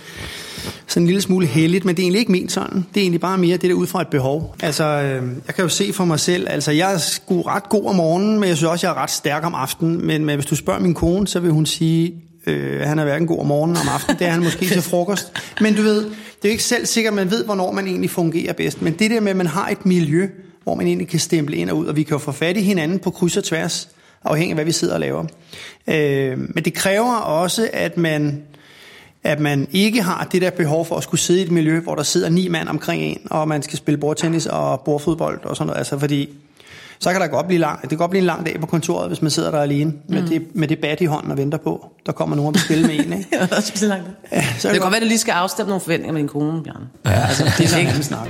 sådan 0.88 1.04
en 1.04 1.08
lille 1.08 1.22
smule 1.22 1.48
heldigt, 1.48 1.86
men 1.86 1.96
det 1.96 2.02
er 2.02 2.04
egentlig 2.04 2.20
ikke 2.20 2.32
ment 2.32 2.52
sådan. 2.52 2.86
Det 2.94 3.00
er 3.00 3.02
egentlig 3.02 3.22
bare 3.22 3.38
mere 3.38 3.58
det 3.58 3.70
der 3.70 3.74
ud 3.74 3.88
fra 3.88 4.02
et 4.02 4.08
behov. 4.08 4.56
Altså, 4.62 4.84
øh, 4.84 5.30
jeg 5.48 5.56
kan 5.56 5.64
jo 5.64 5.70
se 5.70 5.94
for 5.94 6.06
mig 6.06 6.20
selv, 6.20 6.48
altså 6.50 6.72
jeg 6.72 6.94
er 6.94 6.98
sgu 6.98 7.42
ret 7.42 7.70
god 7.70 7.86
om 7.86 7.96
morgenen, 7.96 8.40
men 8.40 8.50
jeg 8.50 8.58
synes 8.58 8.72
også, 8.72 8.88
jeg 8.88 8.94
er 8.94 9.04
ret 9.04 9.12
stærk 9.12 9.46
om 9.46 9.56
aftenen. 9.56 10.06
Men, 10.06 10.26
men 10.26 10.36
hvis 10.36 10.46
du 10.46 10.56
spørger 10.56 10.80
min 10.80 10.94
kone, 10.94 11.28
så 11.28 11.40
vil 11.40 11.52
hun 11.52 11.66
sige, 11.66 12.14
øh, 12.48 12.82
han 12.82 13.00
er 13.00 13.04
hverken 13.04 13.28
god 13.28 13.40
om 13.40 13.46
morgenen 13.46 13.78
om 13.78 13.88
aftenen, 13.94 14.20
det 14.20 14.28
er 14.28 14.32
han 14.32 14.44
måske 14.44 14.66
til 14.66 14.82
frokost. 14.82 15.34
Men 15.62 15.76
du 15.76 15.82
ved, 15.82 16.04
det 16.04 16.48
er 16.48 16.50
jo 16.50 16.50
ikke 16.50 16.64
selv 16.64 16.86
sikkert, 16.86 17.12
at 17.12 17.16
man 17.16 17.32
ved, 17.32 17.46
hvornår 17.46 17.72
man 17.72 17.88
egentlig 17.88 18.10
fungerer 18.10 18.54
bedst. 18.54 18.82
Men 18.82 18.94
det 18.94 19.12
der 19.12 19.20
med, 19.20 19.30
at 19.30 19.38
man 19.38 19.48
har 19.48 19.70
et 19.70 19.86
miljø, 19.86 20.30
hvor 20.64 20.76
man 20.76 20.88
egentlig 20.88 21.08
kan 21.08 21.20
stemple 21.20 21.56
ind 21.56 21.70
og 21.70 21.78
ud, 21.78 21.86
og 21.86 21.96
vi 21.96 22.04
kan 22.04 22.12
jo 22.12 22.20
få 22.20 22.32
fat 22.32 22.58
i 22.58 22.62
hinanden 22.62 23.00
på 23.00 23.12
kryds 23.12 23.38
og 23.38 23.44
tværs, 23.44 23.90
afhængig 24.24 24.52
af, 24.52 24.56
hvad 24.56 24.66
vi 24.66 24.72
sidder 24.72 24.94
og 24.94 25.00
laver. 25.00 25.26
Øh, 25.88 26.38
men 26.38 26.66
det 26.66 26.74
kræver 26.74 27.16
også, 27.16 27.70
at 27.74 27.98
man 27.98 28.44
at 29.24 29.40
man 29.40 29.68
ikke 29.72 30.02
har 30.02 30.28
det 30.32 30.42
der 30.42 30.50
behov 30.50 30.86
for 30.86 30.98
at 30.98 31.04
skulle 31.04 31.22
sidde 31.22 31.40
i 31.40 31.44
et 31.44 31.52
miljø, 31.52 31.80
hvor 31.80 31.96
der 31.96 32.04
sidder 32.04 32.30
ni 32.30 32.48
mand 32.48 32.70
omkring 32.70 33.02
en, 33.02 33.22
og 33.30 33.48
man 33.48 33.62
skal 33.62 33.78
spille 33.78 33.98
bordtennis 33.98 34.46
og 34.46 34.82
bordfodbold 34.82 35.46
og 35.46 35.56
sådan 35.56 35.68
noget. 35.68 35.78
Altså 35.78 36.00
fordi, 36.00 36.30
så 37.02 37.12
kan 37.12 37.22
der 37.22 37.28
godt 37.28 37.48
blive 37.48 37.60
lang, 37.60 37.82
det 37.82 37.90
kan 37.90 37.98
godt 37.98 38.12
blive 38.12 38.20
en 38.20 38.26
lang 38.26 38.46
dag 38.46 38.60
på 38.60 38.66
kontoret, 38.66 39.08
hvis 39.08 39.22
man 39.22 39.32
sidder 39.32 39.52
der 39.52 39.62
alene 39.62 39.94
med, 40.08 40.22
mm. 40.22 40.28
det, 40.28 40.48
med 40.54 40.68
det 40.68 40.80
bat 40.80 41.02
i 41.02 41.06
hånden 41.06 41.32
og 41.32 41.38
venter 41.38 41.58
på. 41.58 41.92
Der 42.06 42.12
kommer 42.12 42.36
nogen 42.36 42.48
og 42.48 42.54
vil 42.54 42.62
spille 42.62 42.88
med 42.88 42.94
en. 42.96 43.14
Ikke? 43.14 43.28
ja, 43.40 43.46
det, 43.46 43.82
langt. 43.82 44.10
Ja, 44.32 44.44
så 44.58 44.68
det 44.68 44.74
kan 44.74 44.82
godt 44.82 44.92
være, 44.92 44.96
at 44.96 45.02
du 45.02 45.08
lige 45.08 45.20
skal 45.20 45.32
afstemme 45.32 45.70
nogle 45.70 45.82
forventninger 45.82 46.14
med 46.14 46.22
din 46.22 46.30
kone, 46.30 46.64
Bjørn. 46.64 46.84
Ja, 47.06 47.12
altså, 47.12 47.44
det 47.58 47.74
er 47.74 47.78
ikke 47.78 47.92
en 47.98 48.04
snak. 48.04 48.28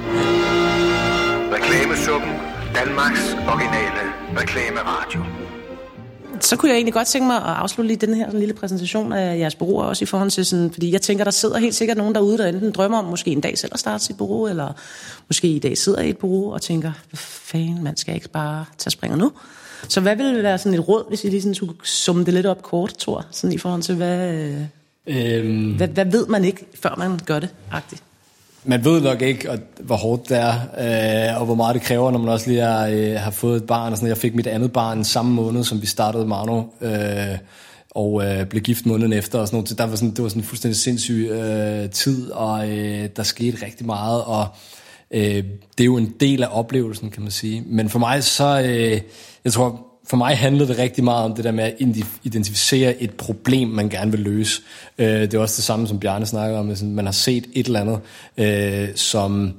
Reklamesuppen. 1.55 2.31
Danmarks 2.75 3.38
originale 3.47 4.03
reklameradio 4.39 5.40
så 6.51 6.57
kunne 6.57 6.69
jeg 6.69 6.75
egentlig 6.75 6.93
godt 6.93 7.07
tænke 7.07 7.27
mig 7.27 7.35
at 7.35 7.43
afslutte 7.43 7.87
lige 7.87 7.97
den 7.97 8.13
her 8.13 8.31
lille 8.31 8.53
præsentation 8.53 9.13
af 9.13 9.39
jeres 9.39 9.55
bureau, 9.55 9.81
også 9.81 10.03
i 10.03 10.05
forhold 10.05 10.31
til 10.31 10.45
sådan, 10.45 10.71
fordi 10.71 10.91
jeg 10.91 11.01
tænker, 11.01 11.23
der 11.23 11.31
sidder 11.31 11.57
helt 11.57 11.75
sikkert 11.75 11.97
nogen 11.97 12.15
derude, 12.15 12.37
der 12.37 12.47
enten 12.47 12.71
drømmer 12.71 12.97
om 12.97 13.05
måske 13.05 13.31
en 13.31 13.41
dag 13.41 13.57
selv 13.57 13.71
at 13.73 13.79
starte 13.79 14.03
sit 14.03 14.17
bureau, 14.17 14.47
eller 14.47 14.73
måske 15.27 15.47
i 15.47 15.59
dag 15.59 15.77
sidder 15.77 16.01
i 16.01 16.09
et 16.09 16.17
bureau 16.17 16.53
og 16.53 16.61
tænker, 16.61 16.91
hvad 17.09 17.17
fanden, 17.17 17.83
man 17.83 17.97
skal 17.97 18.15
ikke 18.15 18.29
bare 18.29 18.65
tage 18.77 18.91
springer 18.91 19.17
nu. 19.17 19.31
Så 19.87 20.01
hvad 20.01 20.15
ville 20.15 20.43
være 20.43 20.57
sådan 20.57 20.73
et 20.73 20.87
råd, 20.87 21.03
hvis 21.09 21.23
I 21.23 21.27
lige 21.27 21.41
sådan 21.41 21.55
skulle 21.55 21.73
summe 21.83 22.23
det 22.23 22.33
lidt 22.33 22.45
op 22.45 22.61
kort, 22.61 22.93
Thor, 22.99 23.25
sådan 23.31 23.53
i 23.53 23.57
forhold 23.57 23.81
til, 23.81 23.95
hvad, 23.95 24.43
øhm. 25.07 25.75
hvad, 25.75 25.87
hvad 25.87 26.05
ved 26.05 26.27
man 26.27 26.45
ikke, 26.45 26.65
før 26.81 26.95
man 26.97 27.19
gør 27.25 27.39
det, 27.39 27.49
agtigt? 27.71 28.03
Man 28.63 28.86
ved 28.86 29.02
nok 29.02 29.21
ikke, 29.21 29.50
hvor 29.80 29.95
hårdt 29.95 30.30
det 30.30 30.38
er, 30.38 30.54
øh, 31.34 31.39
og 31.39 31.45
hvor 31.45 31.56
meget 31.56 31.74
det 31.74 31.82
kræver, 31.82 32.12
når 32.12 32.19
man 32.19 32.30
også 32.30 32.50
lige 32.50 32.62
har, 32.62 32.88
øh, 32.88 33.13
har 33.13 33.32
fået 33.32 33.58
et 33.58 33.67
barn. 33.67 33.91
Og 33.91 33.97
sådan. 33.97 34.10
Jeg 34.10 34.17
fik 34.17 34.36
mit 34.36 34.47
andet 34.47 34.74
barn 34.74 35.04
samme 35.04 35.34
måned, 35.34 35.63
som 35.63 35.82
vi 35.82 35.86
startede 35.86 36.28
Marno, 36.28 36.63
øh, 36.82 37.38
og 37.91 38.24
øh, 38.26 38.45
blev 38.45 38.62
gift 38.62 38.86
måneden 38.86 39.13
efter. 39.13 39.39
Og 39.39 39.47
sådan 39.47 39.56
noget. 39.56 39.69
Så 39.69 39.76
der 39.76 39.86
var 39.86 39.95
sådan, 39.95 40.12
det 40.12 40.24
var 40.24 40.30
sådan 40.30 40.41
en 40.41 40.47
fuldstændig 40.47 40.80
sindssyg 40.80 41.30
øh, 41.32 41.89
tid, 41.89 42.32
og 42.32 42.69
øh, 42.69 43.10
der 43.15 43.24
skete 43.24 43.65
rigtig 43.65 43.86
meget, 43.86 44.24
og 44.24 44.47
øh, 45.12 45.43
det 45.78 45.80
er 45.80 45.86
jo 45.86 45.97
en 45.97 46.13
del 46.19 46.43
af 46.43 46.47
oplevelsen, 46.52 47.10
kan 47.10 47.21
man 47.21 47.32
sige. 47.32 47.63
Men 47.65 47.89
for 47.89 48.00
mig 48.00 48.24
så, 48.24 48.62
øh, 48.62 49.02
jeg 49.45 49.54
tror, 49.54 49.90
for 50.07 50.17
mig 50.17 50.37
handlede 50.37 50.67
det 50.67 50.77
rigtig 50.79 51.03
meget 51.03 51.25
om 51.25 51.35
det 51.35 51.43
der 51.43 51.51
med 51.51 51.63
at 51.63 51.75
identificere 52.23 53.01
et 53.01 53.13
problem, 53.13 53.67
man 53.67 53.89
gerne 53.89 54.11
vil 54.11 54.19
løse. 54.19 54.61
Øh, 54.97 55.21
det 55.21 55.33
er 55.33 55.39
også 55.39 55.55
det 55.57 55.63
samme, 55.63 55.87
som 55.87 55.99
Bjarne 55.99 56.25
snakker 56.25 56.57
om. 56.57 56.69
At 56.69 56.83
man 56.83 57.05
har 57.05 57.11
set 57.11 57.45
et 57.53 57.65
eller 57.65 57.79
andet, 57.81 57.99
øh, 58.37 58.95
som 58.95 59.53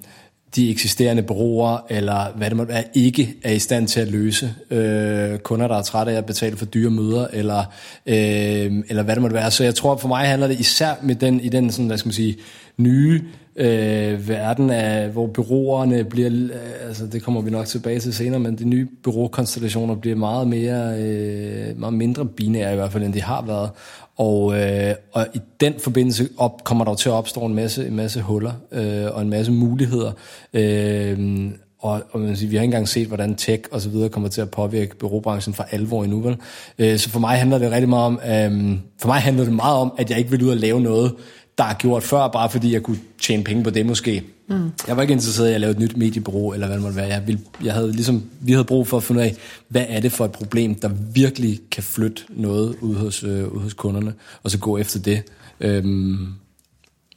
de 0.57 0.71
eksisterende 0.71 1.23
bureauer, 1.23 1.79
eller 1.91 2.33
hvad 2.37 2.51
det 2.51 2.57
måtte 2.57 2.73
være, 2.73 2.85
ikke 2.95 3.35
er 3.43 3.53
i 3.53 3.59
stand 3.59 3.89
til 3.89 4.01
at 4.01 4.09
løse. 4.09 4.55
Øh, 4.71 5.39
kunder, 5.39 5.69
der 5.69 5.77
er 5.77 5.83
trætte 5.83 6.13
af 6.13 6.17
at 6.17 6.27
betale 6.27 6.57
for 6.57 6.67
dyre 6.67 6.91
møder, 6.91 7.27
eller, 7.33 7.65
øh, 8.07 8.73
eller 8.89 9.03
hvad 9.03 9.15
det 9.15 9.23
måtte 9.23 9.35
være. 9.35 9.51
Så 9.51 9.65
jeg 9.65 9.75
tror, 9.75 9.97
for 9.97 10.09
mig 10.09 10.27
handler 10.27 10.47
det 10.47 10.61
især 10.61 10.95
med 11.03 11.15
den, 11.15 11.41
i 11.41 11.49
den 11.49 11.71
sådan, 11.71 11.87
hvad 11.87 11.99
skal 11.99 12.09
man 12.09 12.15
sige, 12.15 12.37
nye 12.79 13.23
øh, 13.57 14.29
verden 14.29 14.71
af, 14.71 15.09
hvor 15.09 15.27
byråerne 15.27 16.05
bliver, 16.05 16.31
øh, 16.31 16.89
altså 16.89 17.07
det 17.07 17.23
kommer 17.23 17.41
vi 17.41 17.51
nok 17.51 17.67
tilbage 17.67 18.01
til 18.01 18.15
senere, 18.15 18.41
men 18.41 18.59
de 18.59 18.65
nye 18.65 18.89
byråkonstellationer 19.05 19.95
bliver 19.95 20.17
meget 20.17 20.49
mere, 20.49 21.01
øh, 21.01 21.79
meget 21.81 21.95
mindre 21.95 22.27
binære 22.27 22.73
i 22.73 22.77
hvert 22.77 22.93
fald, 22.93 23.05
end 23.05 23.15
de 23.15 23.23
har 23.23 23.43
været. 23.43 23.71
Og, 24.17 24.61
øh, 24.61 24.95
og 25.13 25.27
i 25.35 25.41
den 25.61 25.75
forbindelse 25.79 26.29
op, 26.39 26.65
kommer 26.65 26.85
der 26.85 26.95
til 26.95 27.09
at 27.09 27.13
opstå 27.13 27.41
en 27.41 27.55
masse, 27.55 27.87
en 27.87 27.97
masse 27.97 28.21
huller 28.21 28.53
øh, 28.73 29.07
og 29.15 29.23
en 29.23 29.31
masse 29.31 29.53
muligheder. 29.53 30.13
Øh, 30.55 31.51
og, 31.79 32.03
og 32.11 32.21
man 32.21 32.37
siger, 32.37 32.51
vi 32.51 32.57
har 32.57 32.63
ikke 32.63 32.71
engang 32.71 32.89
set, 32.89 33.07
hvordan 33.07 33.35
tech 33.35 33.63
og 33.71 33.81
så 33.81 33.89
videre 33.89 34.09
kommer 34.09 34.29
til 34.29 34.41
at 34.41 34.51
påvirke 34.51 34.97
byråbranchen 34.97 35.55
for 35.55 35.63
alvor 35.71 36.05
endnu. 36.05 36.21
Vel? 36.21 36.37
Øh, 36.79 36.99
så 36.99 37.11
for 37.11 37.21
mig 37.21 37.39
handler 37.39 37.59
det 37.59 37.71
rigtig 37.71 37.89
meget 37.89 38.07
om, 38.07 38.21
øh, 38.27 38.79
for 39.01 39.09
mig 39.09 39.21
handler 39.21 39.45
det 39.45 39.53
meget 39.53 39.77
om, 39.77 39.93
at 39.99 40.11
jeg 40.11 40.19
ikke 40.19 40.31
vil 40.31 40.43
ud 40.43 40.49
og 40.49 40.57
lave 40.57 40.81
noget, 40.81 41.13
der 41.59 41.65
er 41.65 41.75
gjort 41.75 42.03
før, 42.03 42.29
bare 42.29 42.51
fordi 42.51 42.73
jeg 42.73 42.83
kunne 42.83 42.99
tjene 43.21 43.45
penge 43.45 43.65
på 43.65 43.71
det 43.71 43.87
måske. 43.87 44.25
Mm. 44.49 44.71
Jeg 44.87 44.97
var 44.97 45.03
ikke 45.03 45.13
interesseret 45.13 45.51
i 45.51 45.55
at 45.55 45.61
lave 45.61 45.71
et 45.71 45.79
nyt 45.79 45.97
mediebureau, 45.97 46.53
eller 46.53 46.67
hvad 46.67 46.77
det 46.77 46.83
måtte 46.83 46.97
være. 46.97 47.07
Jeg, 47.07 47.27
ville, 47.27 47.41
jeg 47.65 47.75
havde 47.75 47.93
ligesom, 47.93 48.23
vi 48.41 48.53
havde 48.53 48.65
brug 48.65 48.89
for 48.89 48.97
at 48.97 49.03
finde 49.03 49.21
ud 49.21 49.27
af, 49.27 49.37
hvad 49.69 49.85
er 49.89 50.01
det 50.01 50.13
for 50.13 50.25
et 50.25 50.33
problem, 50.33 50.75
der 50.75 50.89
virkelig 51.15 51.61
kan 51.71 51.83
flytte 51.83 52.23
noget 52.29 52.77
ud 52.81 52.95
hos, 52.95 53.25
øh, 53.25 53.49
ud 53.49 53.61
hos 53.61 53.75
kunderne, 53.75 54.15
og 54.43 54.51
så 54.51 54.59
gå 54.59 54.79
efter 54.79 55.01
det. 55.01 55.23
Øhm, 55.61 56.29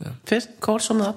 ja. 0.01 0.09
Fedt. 0.25 0.47
Kort 0.59 0.83
summet 0.83 1.07
op. 1.07 1.15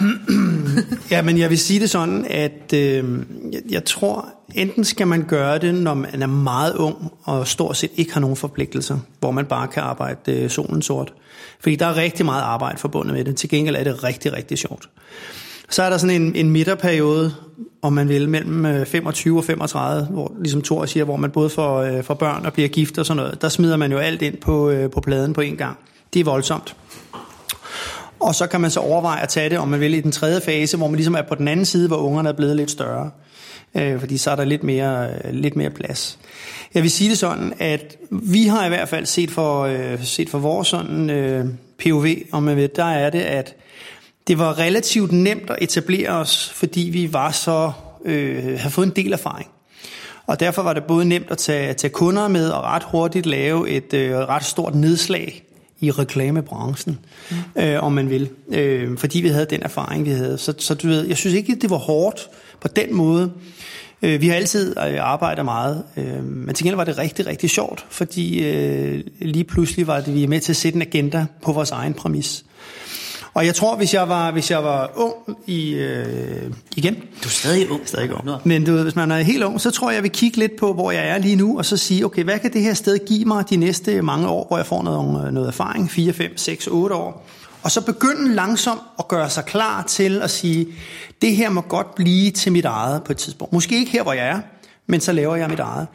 ja, 1.10 1.22
men 1.22 1.38
jeg 1.38 1.50
vil 1.50 1.58
sige 1.58 1.80
det 1.80 1.90
sådan, 1.90 2.24
at 2.30 2.72
øh, 2.74 3.18
jeg, 3.52 3.62
jeg 3.70 3.84
tror, 3.84 4.37
enten 4.54 4.84
skal 4.84 5.06
man 5.06 5.22
gøre 5.22 5.58
det, 5.58 5.74
når 5.74 5.94
man 5.94 6.22
er 6.22 6.26
meget 6.26 6.74
ung 6.74 7.12
og 7.24 7.48
stort 7.48 7.76
set 7.76 7.90
ikke 7.96 8.12
har 8.12 8.20
nogen 8.20 8.36
forpligtelser, 8.36 8.98
hvor 9.20 9.30
man 9.30 9.46
bare 9.46 9.68
kan 9.68 9.82
arbejde 9.82 10.32
øh, 10.32 10.50
solen 10.50 10.82
sort. 10.82 11.12
Fordi 11.60 11.76
der 11.76 11.86
er 11.86 11.96
rigtig 11.96 12.26
meget 12.26 12.42
arbejde 12.42 12.78
forbundet 12.78 13.14
med 13.14 13.24
det. 13.24 13.36
Til 13.36 13.48
gengæld 13.48 13.76
er 13.76 13.84
det 13.84 14.04
rigtig, 14.04 14.32
rigtig 14.32 14.58
sjovt. 14.58 14.88
Så 15.68 15.82
er 15.82 15.90
der 15.90 15.98
sådan 15.98 16.22
en, 16.22 16.36
en 16.36 16.50
midterperiode, 16.50 17.34
om 17.82 17.92
man 17.92 18.08
vil, 18.08 18.28
mellem 18.28 18.66
øh, 18.66 18.86
25 18.86 19.38
og 19.38 19.44
35, 19.44 20.06
hvor, 20.06 20.32
ligesom 20.40 20.62
Thor 20.62 20.86
siger, 20.86 21.04
hvor 21.04 21.16
man 21.16 21.30
både 21.30 21.50
får, 21.50 21.78
øh, 21.78 22.02
får 22.02 22.14
børn 22.14 22.46
og 22.46 22.52
bliver 22.52 22.68
gift 22.68 22.98
og 22.98 23.06
sådan 23.06 23.22
noget. 23.22 23.42
Der 23.42 23.48
smider 23.48 23.76
man 23.76 23.92
jo 23.92 23.98
alt 23.98 24.22
ind 24.22 24.36
på, 24.36 24.70
øh, 24.70 24.90
på 24.90 25.00
pladen 25.00 25.32
på 25.32 25.40
en 25.40 25.56
gang. 25.56 25.78
Det 26.14 26.20
er 26.20 26.24
voldsomt. 26.24 26.76
Og 28.20 28.34
så 28.34 28.46
kan 28.46 28.60
man 28.60 28.70
så 28.70 28.80
overveje 28.80 29.22
at 29.22 29.28
tage 29.28 29.50
det, 29.50 29.58
om 29.58 29.68
man 29.68 29.80
vil, 29.80 29.94
i 29.94 30.00
den 30.00 30.12
tredje 30.12 30.40
fase, 30.40 30.76
hvor 30.76 30.86
man 30.86 30.96
ligesom 30.96 31.14
er 31.14 31.22
på 31.22 31.34
den 31.34 31.48
anden 31.48 31.66
side, 31.66 31.88
hvor 31.88 31.96
ungerne 31.96 32.28
er 32.28 32.32
blevet 32.32 32.56
lidt 32.56 32.70
større. 32.70 33.10
Øh, 33.74 34.00
fordi 34.00 34.16
så 34.16 34.30
er 34.30 34.36
der 34.36 34.44
lidt 34.44 34.62
mere, 34.62 35.10
lidt 35.32 35.56
mere 35.56 35.70
plads. 35.70 36.18
Jeg 36.74 36.82
vil 36.82 36.90
sige 36.90 37.10
det 37.10 37.18
sådan, 37.18 37.52
at 37.58 37.96
vi 38.10 38.46
har 38.46 38.66
i 38.66 38.68
hvert 38.68 38.88
fald 38.88 39.06
set 39.06 39.30
for, 39.30 39.62
øh, 39.62 40.04
set 40.04 40.30
for 40.30 40.38
vores 40.38 40.68
sådan, 40.68 41.10
øh, 41.10 41.44
POV, 41.84 42.06
om 42.32 42.42
man 42.42 42.56
ved, 42.56 42.68
der 42.68 42.84
er 42.84 43.10
det, 43.10 43.20
at 43.20 43.54
det 44.28 44.38
var 44.38 44.58
relativt 44.58 45.12
nemt 45.12 45.50
at 45.50 45.56
etablere 45.60 46.10
os, 46.10 46.50
fordi 46.54 46.80
vi 46.80 47.12
var 47.12 47.30
så, 47.30 47.72
øh, 48.04 48.58
har 48.58 48.70
fået 48.70 48.86
en 48.86 48.92
del 48.96 49.12
erfaring. 49.12 49.48
Og 50.26 50.40
derfor 50.40 50.62
var 50.62 50.72
det 50.72 50.84
både 50.84 51.04
nemt 51.04 51.30
at 51.30 51.38
tage, 51.38 51.74
tage 51.74 51.90
kunder 51.90 52.28
med 52.28 52.50
og 52.50 52.62
ret 52.62 52.82
hurtigt 52.82 53.26
lave 53.26 53.68
et 53.68 53.94
øh, 53.94 54.16
ret 54.16 54.44
stort 54.44 54.74
nedslag 54.74 55.44
i 55.80 55.90
reklamebranchen, 55.90 56.98
mm. 57.30 57.62
øh, 57.62 57.82
om 57.82 57.92
man 57.92 58.10
vil. 58.10 58.28
Øh, 58.48 58.98
fordi 58.98 59.20
vi 59.20 59.28
havde 59.28 59.46
den 59.50 59.62
erfaring, 59.62 60.04
vi 60.04 60.10
havde. 60.10 60.38
Så, 60.38 60.54
så 60.58 60.74
du 60.74 60.86
ved, 60.86 61.06
jeg 61.06 61.16
synes 61.16 61.34
ikke, 61.34 61.54
det 61.54 61.70
var 61.70 61.76
hårdt 61.76 62.28
på 62.60 62.68
den 62.68 62.94
måde. 62.94 63.32
Øh, 64.02 64.20
vi 64.20 64.28
har 64.28 64.34
altid 64.34 64.76
øh, 64.78 64.96
arbejdet 65.00 65.44
meget, 65.44 65.84
øh, 65.96 66.24
men 66.24 66.54
til 66.54 66.64
gengæld 66.64 66.76
var 66.76 66.84
det 66.84 66.98
rigtig, 66.98 67.26
rigtig 67.26 67.50
sjovt, 67.50 67.86
fordi 67.90 68.44
øh, 68.44 69.04
lige 69.20 69.44
pludselig 69.44 69.86
var 69.86 70.00
det, 70.00 70.14
vi 70.14 70.22
er 70.22 70.28
med 70.28 70.40
til 70.40 70.52
at 70.52 70.56
sætte 70.56 70.76
en 70.76 70.82
agenda 70.82 71.26
på 71.42 71.52
vores 71.52 71.70
egen 71.70 71.94
præmis. 71.94 72.44
Og 73.34 73.46
jeg 73.46 73.54
tror, 73.54 73.76
hvis 73.76 73.94
jeg 73.94 74.08
var, 74.08 74.30
hvis 74.30 74.50
jeg 74.50 74.64
var 74.64 74.90
ung 74.96 75.38
i, 75.46 75.70
øh, 75.70 76.52
igen... 76.76 76.94
Du 76.94 77.24
er 77.24 77.28
stadig 77.28 77.70
ung. 77.70 77.80
Stadig 77.84 78.12
ung. 78.12 78.28
Men 78.44 78.64
du, 78.64 78.82
hvis 78.82 78.96
man 78.96 79.10
er 79.10 79.18
helt 79.18 79.44
ung, 79.44 79.60
så 79.60 79.70
tror 79.70 79.90
jeg, 79.90 79.94
jeg 79.94 80.02
vil 80.02 80.10
kigge 80.10 80.38
lidt 80.38 80.56
på, 80.56 80.72
hvor 80.72 80.90
jeg 80.90 81.08
er 81.08 81.18
lige 81.18 81.36
nu, 81.36 81.58
og 81.58 81.64
så 81.64 81.76
sige, 81.76 82.04
okay, 82.04 82.24
hvad 82.24 82.38
kan 82.38 82.52
det 82.52 82.62
her 82.62 82.74
sted 82.74 82.98
give 83.06 83.24
mig 83.24 83.50
de 83.50 83.56
næste 83.56 84.02
mange 84.02 84.28
år, 84.28 84.46
hvor 84.48 84.56
jeg 84.56 84.66
får 84.66 84.82
noget, 84.82 85.34
noget 85.34 85.48
erfaring, 85.48 85.90
4, 85.90 86.12
5, 86.12 86.36
6, 86.36 86.66
8 86.66 86.94
år. 86.94 87.26
Og 87.62 87.70
så 87.70 87.80
begynde 87.80 88.34
langsomt 88.34 88.80
at 88.98 89.08
gøre 89.08 89.30
sig 89.30 89.44
klar 89.44 89.82
til 89.82 90.22
at 90.22 90.30
sige, 90.30 90.66
det 91.22 91.36
her 91.36 91.50
må 91.50 91.60
godt 91.60 91.94
blive 91.94 92.30
til 92.30 92.52
mit 92.52 92.64
eget 92.64 93.02
på 93.04 93.12
et 93.12 93.18
tidspunkt. 93.18 93.52
Måske 93.52 93.78
ikke 93.78 93.92
her, 93.92 94.02
hvor 94.02 94.12
jeg 94.12 94.28
er, 94.28 94.40
men 94.86 95.00
så 95.00 95.12
laver 95.12 95.36
jeg 95.36 95.50
mit 95.50 95.58
eget. 95.60 95.86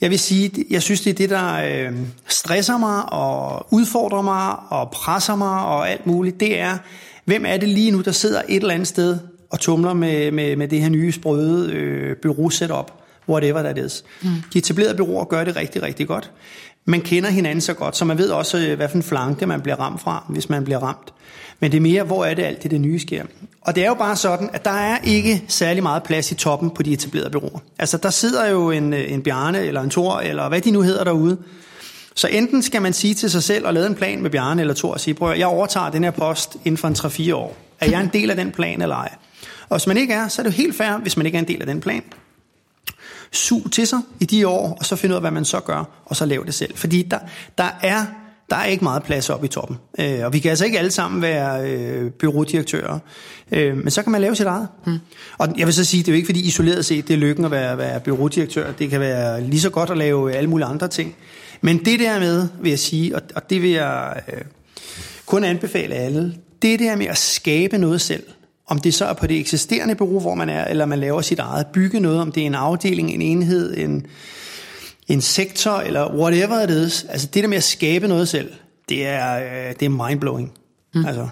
Jeg 0.00 0.10
vil 0.10 0.18
sige, 0.18 0.64
jeg 0.70 0.82
synes, 0.82 1.00
det 1.00 1.10
er 1.10 1.14
det, 1.14 1.30
der 1.30 1.54
øh, 1.54 1.96
stresser 2.28 2.78
mig 2.78 3.12
og 3.12 3.66
udfordrer 3.70 4.22
mig 4.22 4.56
og 4.68 4.90
presser 4.90 5.34
mig 5.34 5.64
og 5.64 5.90
alt 5.90 6.06
muligt. 6.06 6.40
Det 6.40 6.60
er, 6.60 6.78
hvem 7.24 7.46
er 7.46 7.56
det 7.56 7.68
lige 7.68 7.90
nu, 7.90 8.00
der 8.00 8.12
sidder 8.12 8.42
et 8.48 8.56
eller 8.56 8.74
andet 8.74 8.88
sted 8.88 9.18
og 9.50 9.60
tumler 9.60 9.92
med, 9.92 10.30
med, 10.30 10.56
med 10.56 10.68
det 10.68 10.80
her 10.80 10.88
nye 10.88 11.12
sprøde 11.12 11.72
øh, 11.72 12.16
bureau-setup, 12.22 12.92
whatever 13.28 13.62
that 13.62 13.78
is. 13.78 14.04
Mm. 14.22 14.28
De 14.52 14.58
etablerede 14.58 14.96
byråer 14.96 15.24
gør 15.24 15.44
det 15.44 15.56
rigtig, 15.56 15.82
rigtig 15.82 16.06
godt. 16.06 16.30
Man 16.84 17.00
kender 17.00 17.30
hinanden 17.30 17.60
så 17.60 17.74
godt, 17.74 17.96
så 17.96 18.04
man 18.04 18.18
ved 18.18 18.30
også, 18.30 18.58
øh, 18.58 18.76
hvad 18.76 18.88
for 18.88 18.96
en 18.96 19.02
flanke 19.02 19.46
man 19.46 19.60
bliver 19.60 19.76
ramt 19.76 20.00
fra, 20.00 20.24
hvis 20.28 20.48
man 20.48 20.64
bliver 20.64 20.78
ramt. 20.78 21.12
Men 21.60 21.70
det 21.70 21.76
er 21.76 21.82
mere, 21.82 22.02
hvor 22.02 22.24
er 22.24 22.34
det 22.34 22.42
alt 22.42 22.62
det, 22.62 22.70
det 22.70 22.80
nye 22.80 22.98
sker. 22.98 23.24
Og 23.60 23.74
det 23.74 23.84
er 23.84 23.88
jo 23.88 23.94
bare 23.94 24.16
sådan, 24.16 24.50
at 24.52 24.64
der 24.64 24.70
er 24.70 24.98
ikke 25.04 25.44
særlig 25.48 25.82
meget 25.82 26.02
plads 26.02 26.32
i 26.32 26.34
toppen 26.34 26.70
på 26.70 26.82
de 26.82 26.92
etablerede 26.92 27.30
byråer. 27.30 27.58
Altså 27.78 27.96
der 27.96 28.10
sidder 28.10 28.48
jo 28.48 28.70
en, 28.70 28.92
øh, 28.92 29.12
en 29.12 29.22
Bjarne 29.22 29.60
eller 29.60 29.80
en 29.80 29.90
Tor, 29.90 30.18
eller 30.18 30.48
hvad 30.48 30.60
de 30.60 30.70
nu 30.70 30.82
hedder 30.82 31.04
derude. 31.04 31.38
Så 32.14 32.28
enten 32.28 32.62
skal 32.62 32.82
man 32.82 32.92
sige 32.92 33.14
til 33.14 33.30
sig 33.30 33.42
selv 33.42 33.66
og 33.66 33.74
lave 33.74 33.86
en 33.86 33.94
plan 33.94 34.22
med 34.22 34.30
Bjarne 34.30 34.60
eller 34.60 34.74
Tor 34.74 34.92
og 34.92 35.00
sige, 35.00 35.14
prøv 35.14 35.36
jeg 35.36 35.46
overtager 35.46 35.90
den 35.90 36.04
her 36.04 36.10
post 36.10 36.56
inden 36.64 36.76
for 36.76 36.88
en 36.88 36.94
3-4 36.94 37.34
år. 37.34 37.56
Er 37.80 37.90
jeg 37.90 38.00
en 38.00 38.10
del 38.12 38.30
af 38.30 38.36
den 38.36 38.50
plan 38.50 38.82
eller 38.82 38.96
ej? 38.96 39.14
Og 39.68 39.76
hvis 39.76 39.86
man 39.86 39.96
ikke 39.96 40.14
er, 40.14 40.28
så 40.28 40.42
er 40.42 40.44
det 40.44 40.50
jo 40.50 40.56
helt 40.62 40.76
fair, 40.76 40.98
hvis 41.02 41.16
man 41.16 41.26
ikke 41.26 41.36
er 41.36 41.42
en 41.42 41.48
del 41.48 41.60
af 41.60 41.66
den 41.66 41.80
plan. 41.80 42.02
Sug 43.32 43.72
til 43.72 43.86
sig 43.86 44.00
i 44.20 44.24
de 44.24 44.48
år, 44.48 44.76
og 44.78 44.84
så 44.84 44.96
finde 44.96 45.12
ud 45.12 45.16
af, 45.16 45.22
hvad 45.22 45.30
man 45.30 45.44
så 45.44 45.60
gør, 45.60 45.84
og 46.04 46.16
så 46.16 46.26
lave 46.26 46.44
det 46.44 46.54
selv. 46.54 46.76
Fordi 46.76 47.02
der, 47.02 47.18
der 47.58 47.68
er 47.82 48.06
der 48.50 48.56
er 48.56 48.64
ikke 48.64 48.84
meget 48.84 49.02
plads 49.02 49.30
op 49.30 49.44
i 49.44 49.48
toppen. 49.48 49.76
Øh, 49.98 50.24
og 50.24 50.32
vi 50.32 50.38
kan 50.38 50.50
altså 50.50 50.64
ikke 50.64 50.78
alle 50.78 50.90
sammen 50.90 51.22
være 51.22 51.70
øh, 51.70 52.10
byrådirektører. 52.10 52.98
Øh, 53.52 53.76
men 53.76 53.90
så 53.90 54.02
kan 54.02 54.12
man 54.12 54.20
lave 54.20 54.36
sit 54.36 54.46
eget. 54.46 54.68
Mm. 54.86 54.98
Og 55.38 55.48
jeg 55.58 55.66
vil 55.66 55.74
så 55.74 55.84
sige, 55.84 56.02
det 56.02 56.08
er 56.08 56.12
jo 56.12 56.16
ikke 56.16 56.26
fordi 56.26 56.46
isoleret 56.46 56.84
set, 56.84 57.08
det 57.08 57.14
er 57.14 57.18
lykken 57.18 57.44
at 57.44 57.50
være, 57.50 57.78
være 57.78 58.00
byrådirektør. 58.00 58.72
Det 58.72 58.90
kan 58.90 59.00
være 59.00 59.44
lige 59.44 59.60
så 59.60 59.70
godt 59.70 59.90
at 59.90 59.98
lave 59.98 60.32
alle 60.32 60.50
mulige 60.50 60.66
andre 60.66 60.88
ting. 60.88 61.16
Men 61.60 61.84
det 61.84 62.00
der 62.00 62.20
med, 62.20 62.48
vil 62.60 62.70
jeg 62.70 62.78
sige, 62.78 63.16
og, 63.16 63.22
og 63.34 63.50
det 63.50 63.62
vil 63.62 63.70
jeg 63.70 64.22
øh, 64.32 64.40
kun 65.26 65.44
anbefale 65.44 65.94
alle, 65.94 66.34
det 66.62 66.78
der 66.78 66.96
med 66.96 67.06
at 67.06 67.18
skabe 67.18 67.78
noget 67.78 68.00
selv, 68.00 68.22
om 68.70 68.78
det 68.78 68.94
så 68.94 69.04
er 69.04 69.12
på 69.12 69.26
det 69.26 69.38
eksisterende 69.38 69.94
bureau, 69.94 70.20
hvor 70.20 70.34
man 70.34 70.48
er, 70.48 70.64
eller 70.64 70.86
man 70.86 70.98
laver 70.98 71.20
sit 71.20 71.38
eget, 71.38 71.66
bygge 71.66 72.00
noget, 72.00 72.20
om 72.20 72.32
det 72.32 72.42
er 72.42 72.46
en 72.46 72.54
afdeling, 72.54 73.10
en 73.10 73.22
enhed, 73.22 73.76
en, 73.76 74.06
en 75.08 75.20
sektor, 75.20 75.72
eller 75.72 76.14
whatever 76.14 76.62
it 76.62 76.70
is. 76.70 77.06
Altså 77.08 77.26
det 77.34 77.42
der 77.42 77.48
med 77.48 77.56
at 77.56 77.62
skabe 77.62 78.08
noget 78.08 78.28
selv, 78.28 78.52
det 78.88 79.06
er, 79.06 79.36
øh, 79.36 79.74
det 79.80 79.86
er 79.86 79.88
mindblowing. 79.88 80.52
Mm. 80.94 81.06
Altså, 81.06 81.28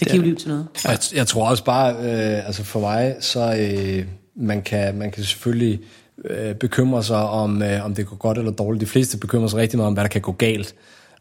det 0.00 0.08
giver 0.08 0.22
liv 0.22 0.36
til 0.36 0.48
noget. 0.48 0.66
Jeg, 0.84 0.98
jeg 1.14 1.26
tror 1.26 1.48
også 1.48 1.64
bare, 1.64 1.94
øh, 1.94 2.46
altså 2.46 2.64
for 2.64 2.80
mig, 2.80 3.16
så 3.20 3.56
øh, 3.58 4.06
man, 4.36 4.62
kan, 4.62 4.98
man 4.98 5.10
kan 5.10 5.24
selvfølgelig 5.24 5.80
øh, 6.24 6.54
bekymre 6.54 7.02
sig 7.02 7.28
om, 7.28 7.62
øh, 7.62 7.84
om 7.84 7.94
det 7.94 8.06
går 8.06 8.16
godt 8.16 8.38
eller 8.38 8.52
dårligt. 8.52 8.80
De 8.80 8.86
fleste 8.86 9.18
bekymrer 9.18 9.48
sig 9.48 9.58
rigtig 9.58 9.76
meget 9.76 9.86
om, 9.86 9.92
hvad 9.92 10.04
der 10.04 10.08
kan 10.08 10.20
gå 10.20 10.32
galt. 10.32 10.74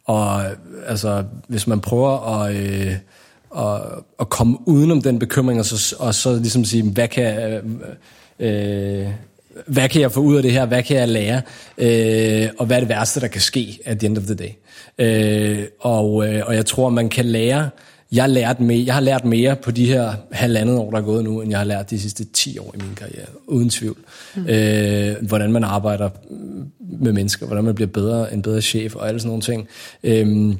Og 0.06 0.44
altså, 0.88 1.24
hvis 1.48 1.68
man 1.68 1.80
prøver 1.80 2.42
at... 2.42 2.56
Øh, 2.56 2.96
at, 3.58 3.82
at 4.20 4.30
komme 4.30 4.58
udenom 4.66 5.02
den 5.02 5.20
bekymring, 5.20 5.60
og 5.60 5.66
så, 5.66 5.96
og 6.00 6.16
så 6.16 6.36
ligesom 6.36 6.66
sige, 6.66 6.84
hvad 6.84 7.08
kan, 7.08 7.40
øh, 7.40 7.64
øh, 8.40 9.08
hvad 9.68 9.90
kan 9.90 10.02
jeg 10.02 10.12
få 10.12 10.20
ud 10.20 10.36
af 10.36 10.44
det 10.44 10.52
her, 10.52 10.66
hvad 10.66 10.84
kan 10.84 10.98
jeg 10.98 11.08
lære, 11.08 11.42
øh, 11.78 12.50
og 12.58 12.66
hvad 12.66 12.78
er 12.78 12.80
det 12.80 12.90
værste, 12.90 13.20
der 13.20 13.28
kan 13.28 13.42
ske 13.42 13.80
at 13.86 14.00
the 14.00 14.06
end 14.06 14.18
of 14.18 14.24
the 14.24 14.36
day. 14.36 14.50
Øh, 14.98 15.66
og, 15.80 16.28
øh, 16.28 16.44
og 16.46 16.56
jeg 16.56 16.66
tror, 16.66 16.90
man 16.90 17.10
kan 17.10 17.26
lære, 17.26 17.70
jeg, 18.12 18.30
lært 18.30 18.60
mere, 18.60 18.86
jeg 18.86 18.94
har 18.94 19.02
lært 19.02 19.26
mere 19.26 19.56
på 19.56 19.72
de 19.72 19.86
her 19.86 20.14
halvandet 20.32 20.78
år, 20.78 20.92
der 20.92 20.98
er 20.98 21.02
gået 21.02 21.24
nu, 21.24 21.42
end 21.42 21.50
jeg 21.50 21.60
har 21.60 21.66
lært 21.66 21.90
de 21.90 22.00
sidste 22.00 22.26
10 22.26 22.58
år 22.58 22.76
i 22.76 22.82
min 22.84 22.96
karriere, 22.96 23.26
uden 23.48 23.70
tvivl. 23.70 23.98
Mm. 24.36 24.48
Øh, 24.48 25.16
hvordan 25.22 25.52
man 25.52 25.64
arbejder 25.64 26.10
med 26.80 27.14
mennesker, 27.14 27.46
hvordan 27.46 27.64
man 27.64 27.76
bliver 27.76 27.88
bedre, 27.88 28.34
en 28.34 28.42
bedre 28.42 28.62
chef 28.62 28.96
og 28.96 29.08
alle 29.08 29.20
sådan 29.20 29.30
nogle 29.30 29.42
ting. 29.42 29.68
Øh, 30.04 30.56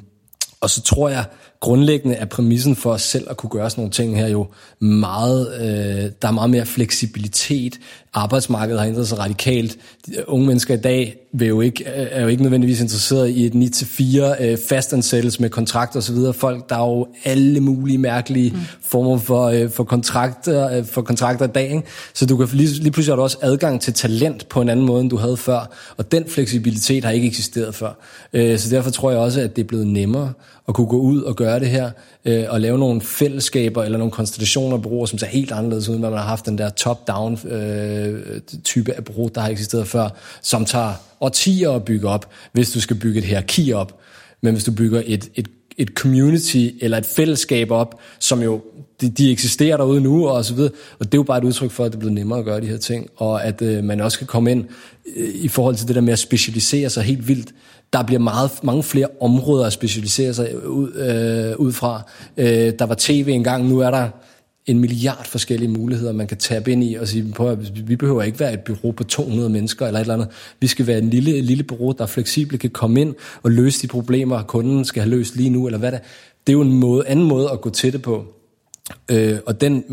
og 0.60 0.70
så 0.70 0.82
tror 0.82 1.08
jeg, 1.08 1.24
grundlæggende 1.60 2.16
er 2.16 2.24
præmissen 2.24 2.76
for 2.76 2.92
os 2.92 3.02
selv 3.02 3.26
at 3.30 3.36
kunne 3.36 3.50
gøre 3.50 3.70
sådan 3.70 3.80
nogle 3.82 3.92
ting 3.92 4.16
her 4.16 4.28
jo 4.28 4.46
meget, 4.80 5.54
øh, 5.60 6.10
der 6.22 6.28
er 6.28 6.32
meget 6.32 6.50
mere 6.50 6.66
fleksibilitet. 6.66 7.78
Arbejdsmarkedet 8.16 8.80
har 8.80 8.86
ændret 8.86 9.08
sig 9.08 9.18
radikalt. 9.18 9.78
De 10.06 10.28
unge 10.28 10.46
mennesker 10.46 10.74
i 10.74 10.80
dag 10.80 11.16
vil 11.32 11.48
jo 11.48 11.60
ikke, 11.60 11.84
er 11.84 12.22
jo 12.22 12.28
ikke 12.28 12.42
nødvendigvis 12.42 12.80
interesseret 12.80 13.28
i 13.28 13.46
et 13.46 13.52
9-4 13.52 14.42
øh, 14.44 14.58
fastansættelse 14.68 15.42
med 15.42 15.50
kontrakter 15.50 15.98
osv. 15.98 16.16
Folk, 16.32 16.68
der 16.68 16.76
er 16.76 16.86
jo 16.86 17.06
alle 17.24 17.60
mulige 17.60 17.98
mærkelige 17.98 18.50
mm. 18.50 18.58
former 18.82 19.18
for, 19.18 19.44
øh, 19.44 19.70
for, 19.70 19.84
kontrakter, 19.84 20.78
øh, 20.78 20.84
for 20.84 21.02
kontrakter 21.02 21.44
i 21.44 21.50
dag. 21.54 21.70
Ikke? 21.70 21.82
Så 22.14 22.26
du 22.26 22.36
kan 22.36 22.48
lige, 22.52 22.68
lige 22.68 22.90
pludselig 22.90 23.12
har 23.12 23.16
du 23.16 23.22
også 23.22 23.38
adgang 23.42 23.80
til 23.80 23.92
talent 23.92 24.48
på 24.48 24.60
en 24.60 24.68
anden 24.68 24.86
måde, 24.86 25.00
end 25.00 25.10
du 25.10 25.16
havde 25.16 25.36
før. 25.36 25.70
Og 25.96 26.12
den 26.12 26.24
fleksibilitet 26.28 27.04
har 27.04 27.10
ikke 27.10 27.26
eksisteret 27.26 27.74
før. 27.74 27.98
Øh, 28.32 28.58
så 28.58 28.70
derfor 28.70 28.90
tror 28.90 29.10
jeg 29.10 29.20
også, 29.20 29.40
at 29.40 29.56
det 29.56 29.62
er 29.62 29.66
blevet 29.66 29.86
nemmere 29.86 30.32
at 30.68 30.74
kunne 30.74 30.86
gå 30.86 30.98
ud 30.98 31.22
og 31.22 31.36
gøre 31.36 31.60
det 31.60 31.68
her, 31.68 31.90
øh, 32.24 32.44
og 32.48 32.60
lave 32.60 32.78
nogle 32.78 33.00
fællesskaber 33.00 33.84
eller 33.84 33.98
nogle 33.98 34.12
konstellationer 34.12 34.76
af 34.76 34.82
bureauer, 34.82 35.06
som 35.06 35.18
ser 35.18 35.26
helt 35.26 35.52
anderledes 35.52 35.88
ud, 35.88 35.98
når 35.98 36.10
man 36.10 36.18
har 36.18 36.26
haft 36.26 36.46
den 36.46 36.58
der 36.58 36.70
top-down 36.70 37.38
øh, 37.48 38.05
Øh, 38.06 38.40
type 38.64 38.92
af 38.92 39.04
bureau, 39.04 39.30
der 39.34 39.40
har 39.40 39.48
eksisteret 39.48 39.88
før, 39.88 40.08
som 40.42 40.64
tager 40.64 40.92
årtier 41.20 41.70
at 41.70 41.84
bygge 41.84 42.08
op, 42.08 42.30
hvis 42.52 42.70
du 42.70 42.80
skal 42.80 42.96
bygge 42.96 43.18
et 43.18 43.24
hierarki 43.24 43.72
op. 43.72 44.00
Men 44.40 44.54
hvis 44.54 44.64
du 44.64 44.72
bygger 44.72 45.02
et, 45.06 45.30
et, 45.34 45.48
et 45.76 45.88
community 45.88 46.68
eller 46.80 46.98
et 46.98 47.06
fællesskab 47.06 47.70
op, 47.70 48.00
som 48.18 48.42
jo 48.42 48.62
de, 49.00 49.08
de 49.08 49.32
eksisterer 49.32 49.76
derude 49.76 50.00
nu 50.00 50.28
og 50.28 50.44
så 50.44 50.54
videre. 50.54 50.72
Og 50.98 51.06
det 51.06 51.14
er 51.14 51.18
jo 51.18 51.22
bare 51.22 51.38
et 51.38 51.44
udtryk 51.44 51.70
for, 51.70 51.84
at 51.84 51.92
det 51.92 51.96
er 51.96 52.00
blevet 52.00 52.14
nemmere 52.14 52.38
at 52.38 52.44
gøre 52.44 52.60
de 52.60 52.66
her 52.66 52.76
ting, 52.76 53.10
og 53.16 53.44
at 53.44 53.62
øh, 53.62 53.84
man 53.84 54.00
også 54.00 54.18
kan 54.18 54.26
komme 54.26 54.50
ind 54.50 54.64
øh, 55.16 55.34
i 55.34 55.48
forhold 55.48 55.76
til 55.76 55.88
det 55.88 55.94
der 55.94 56.00
med 56.00 56.12
at 56.12 56.18
specialisere 56.18 56.90
sig 56.90 57.02
helt 57.02 57.28
vildt 57.28 57.52
der 57.92 58.02
bliver 58.02 58.18
meget, 58.20 58.50
mange 58.62 58.82
flere 58.82 59.06
områder 59.20 59.66
at 59.66 59.72
specialisere 59.72 60.34
sig 60.34 60.66
ud, 60.66 60.92
øh, 60.92 61.60
ud 61.60 61.72
fra. 61.72 62.02
Øh, 62.36 62.72
der 62.78 62.86
var 62.86 62.94
tv 62.98 63.28
engang, 63.28 63.68
nu 63.68 63.78
er 63.78 63.90
der 63.90 64.08
en 64.66 64.78
milliard 64.78 65.24
forskellige 65.24 65.68
muligheder, 65.68 66.12
man 66.12 66.26
kan 66.26 66.36
tabe 66.36 66.72
ind 66.72 66.84
i 66.84 66.94
og 66.94 67.08
sige, 67.08 67.32
på, 67.32 67.48
at 67.48 67.88
vi 67.88 67.96
behøver 67.96 68.22
ikke 68.22 68.40
være 68.40 68.52
et 68.52 68.60
bureau 68.60 68.92
på 68.92 69.04
200 69.04 69.50
mennesker 69.50 69.86
eller 69.86 70.00
et 70.00 70.04
eller 70.04 70.14
andet. 70.14 70.28
Vi 70.60 70.66
skal 70.66 70.86
være 70.86 70.98
en 70.98 71.10
lille, 71.10 71.40
lille 71.40 71.64
bureau, 71.64 71.92
der 71.92 72.06
fleksibelt 72.06 72.60
kan 72.60 72.70
komme 72.70 73.00
ind 73.00 73.14
og 73.42 73.50
løse 73.50 73.82
de 73.82 73.86
problemer, 73.86 74.42
kunden 74.42 74.84
skal 74.84 75.02
have 75.02 75.10
løst 75.10 75.36
lige 75.36 75.50
nu, 75.50 75.66
eller 75.66 75.78
hvad 75.78 75.92
det 75.92 75.98
er. 75.98 76.02
Det 76.46 76.52
er 76.52 76.56
jo 76.56 76.60
en 76.60 76.72
måde, 76.72 77.06
anden 77.06 77.28
måde 77.28 77.50
at 77.50 77.60
gå 77.60 77.70
til 77.70 77.92
det 77.92 78.02
på. 78.02 78.24
Øh, 79.08 79.38
og 79.46 79.60
den 79.60 79.84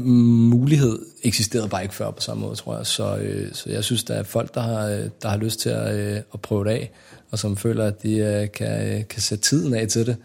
mulighed 0.49 0.99
eksisterede 1.23 1.69
bare 1.69 1.83
ikke 1.83 1.95
før 1.95 2.11
på 2.11 2.21
samme 2.21 2.41
måde, 2.41 2.55
tror 2.55 2.77
jeg. 2.77 2.85
Så, 2.85 3.17
øh, 3.17 3.53
så 3.53 3.69
jeg 3.69 3.83
synes, 3.83 4.03
der 4.03 4.13
er 4.13 4.23
folk, 4.23 4.55
der 4.55 4.61
har, 4.61 4.85
der 5.21 5.29
har 5.29 5.37
lyst 5.37 5.59
til 5.59 5.69
at, 5.69 5.95
øh, 5.95 6.21
at 6.33 6.41
prøve 6.41 6.63
det 6.63 6.69
af 6.69 6.91
og 7.33 7.39
som 7.39 7.57
føler, 7.57 7.85
at 7.85 8.03
de 8.03 8.15
øh, 8.17 8.51
kan, 8.51 8.87
øh, 8.87 9.07
kan 9.07 9.21
sætte 9.21 9.43
tiden 9.43 9.73
af 9.73 9.87
til 9.87 10.05
det, 10.05 10.15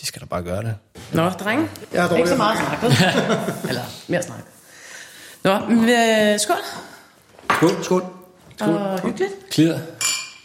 de 0.00 0.06
skal 0.06 0.20
da 0.20 0.26
bare 0.26 0.42
gøre 0.42 0.62
det. 0.62 0.74
Nå, 1.12 1.28
drenge. 1.28 1.68
Ja, 1.92 2.08
dog, 2.08 2.18
ikke 2.18 2.30
så 2.30 2.36
meget 2.36 2.58
snak, 2.58 2.82
Eller 3.68 3.82
mere 4.08 4.22
snak. 4.22 4.38
Nå, 5.44 5.58
men, 5.58 5.88
øh, 5.88 6.40
skål. 6.40 6.56
Skål. 7.56 7.84
Skål. 7.84 8.02
skål. 8.56 8.74
Og 8.74 9.00
hyggeligt. 9.00 9.32
Clear. 9.52 9.80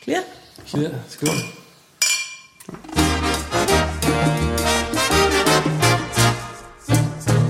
Clear. 0.04 0.22
Clear. 0.68 0.92
Skål. 1.10 1.30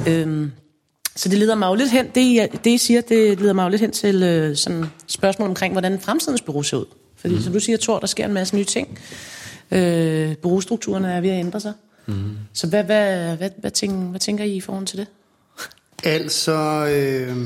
Øhm, 0.07 0.51
så 1.15 1.29
det 1.29 1.37
leder 1.37 1.55
mig 1.55 1.67
jo 1.67 1.73
lidt 1.73 1.91
hen, 1.91 2.07
det, 2.15 2.49
det 2.63 2.69
I 2.69 2.77
siger, 2.77 3.01
det 3.01 3.39
leder 3.39 3.53
mig 3.53 3.63
jo 3.63 3.69
lidt 3.69 3.81
hen 3.81 3.91
til 3.91 4.23
øh, 4.23 4.55
sådan 4.55 4.85
spørgsmål 5.07 5.49
omkring, 5.49 5.73
hvordan 5.73 5.99
fremtidens 5.99 6.41
bureau 6.41 6.63
ser 6.63 6.77
ud. 6.77 6.85
Fordi 7.17 7.35
mm. 7.35 7.41
som 7.41 7.53
du 7.53 7.59
siger, 7.59 7.77
Thor, 7.77 7.99
der 7.99 8.07
sker 8.07 8.25
en 8.25 8.33
masse 8.33 8.55
nye 8.55 8.63
ting. 8.63 8.99
Øh, 9.71 10.35
bureaustrukturerne 10.37 11.13
er 11.13 11.21
ved 11.21 11.29
at 11.29 11.39
ændre 11.39 11.59
sig. 11.59 11.73
Mm. 12.05 12.37
Så 12.53 12.67
hvad, 12.67 12.83
hvad, 12.83 13.37
hvad, 13.37 13.49
hvad, 13.57 13.71
tænker, 13.71 13.97
hvad 13.97 14.19
tænker 14.19 14.43
I 14.43 14.55
i 14.55 14.61
forhold 14.61 14.85
til 14.85 14.97
det? 14.97 15.07
Altså, 16.03 16.87
øh, 16.87 17.37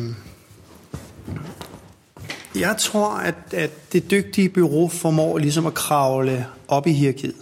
jeg 2.59 2.75
tror, 2.79 3.09
at, 3.09 3.35
at 3.53 3.71
det 3.93 4.11
dygtige 4.11 4.49
bureau 4.49 4.87
formår 4.87 5.37
ligesom 5.37 5.65
at 5.65 5.73
kravle 5.73 6.45
op 6.67 6.87
i 6.87 6.91
hierarkiet. 6.91 7.35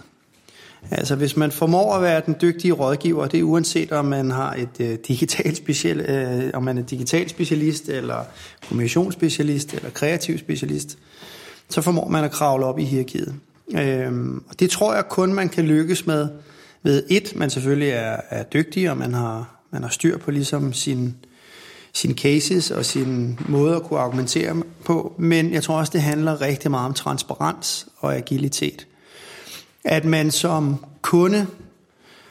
Altså 0.90 1.14
hvis 1.14 1.36
man 1.36 1.52
formår 1.52 1.94
at 1.94 2.02
være 2.02 2.22
den 2.26 2.36
dygtige 2.40 2.72
rådgiver, 2.72 3.26
det 3.26 3.40
er 3.40 3.44
uanset 3.44 3.92
om 3.92 4.04
man 4.04 4.30
har 4.30 4.54
et 4.54 4.80
øh, 4.80 4.98
digital 5.08 5.56
special, 5.56 6.00
øh, 6.00 6.50
om 6.54 6.62
man 6.62 6.78
er 6.78 6.82
digital 6.82 7.28
specialist, 7.28 7.88
eller 7.88 8.24
kommunikationsspecialist, 8.68 9.74
eller 9.74 9.90
kreativ 9.90 10.38
specialist, 10.38 10.98
så 11.68 11.82
formår 11.82 12.08
man 12.08 12.24
at 12.24 12.30
kravle 12.30 12.66
op 12.66 12.78
i 12.78 12.84
hierarkiet. 12.84 13.34
Øh, 13.78 14.12
og 14.48 14.60
det 14.60 14.70
tror 14.70 14.94
jeg 14.94 15.04
kun, 15.08 15.34
man 15.34 15.48
kan 15.48 15.64
lykkes 15.64 16.06
med, 16.06 16.28
ved 16.86 17.02
et, 17.08 17.32
man 17.36 17.50
selvfølgelig 17.50 17.88
er, 17.88 18.16
er 18.30 18.42
dygtig, 18.42 18.90
og 18.90 18.96
man 18.96 19.14
har, 19.14 19.60
man 19.70 19.82
har 19.82 19.90
styr 19.90 20.18
på 20.18 20.30
ligesom 20.30 20.72
sin, 20.72 21.14
sine 21.92 22.14
cases 22.14 22.70
og 22.70 22.84
sin 22.84 23.38
måde 23.48 23.76
at 23.76 23.82
kunne 23.82 24.00
argumentere 24.00 24.62
på, 24.84 25.14
men 25.18 25.52
jeg 25.52 25.62
tror 25.62 25.78
også, 25.78 25.92
det 25.92 26.02
handler 26.02 26.40
rigtig 26.40 26.70
meget 26.70 26.86
om 26.86 26.94
transparens 26.94 27.86
og 27.96 28.16
agilitet. 28.16 28.86
At 29.84 30.04
man 30.04 30.30
som 30.30 30.84
kunde 31.02 31.46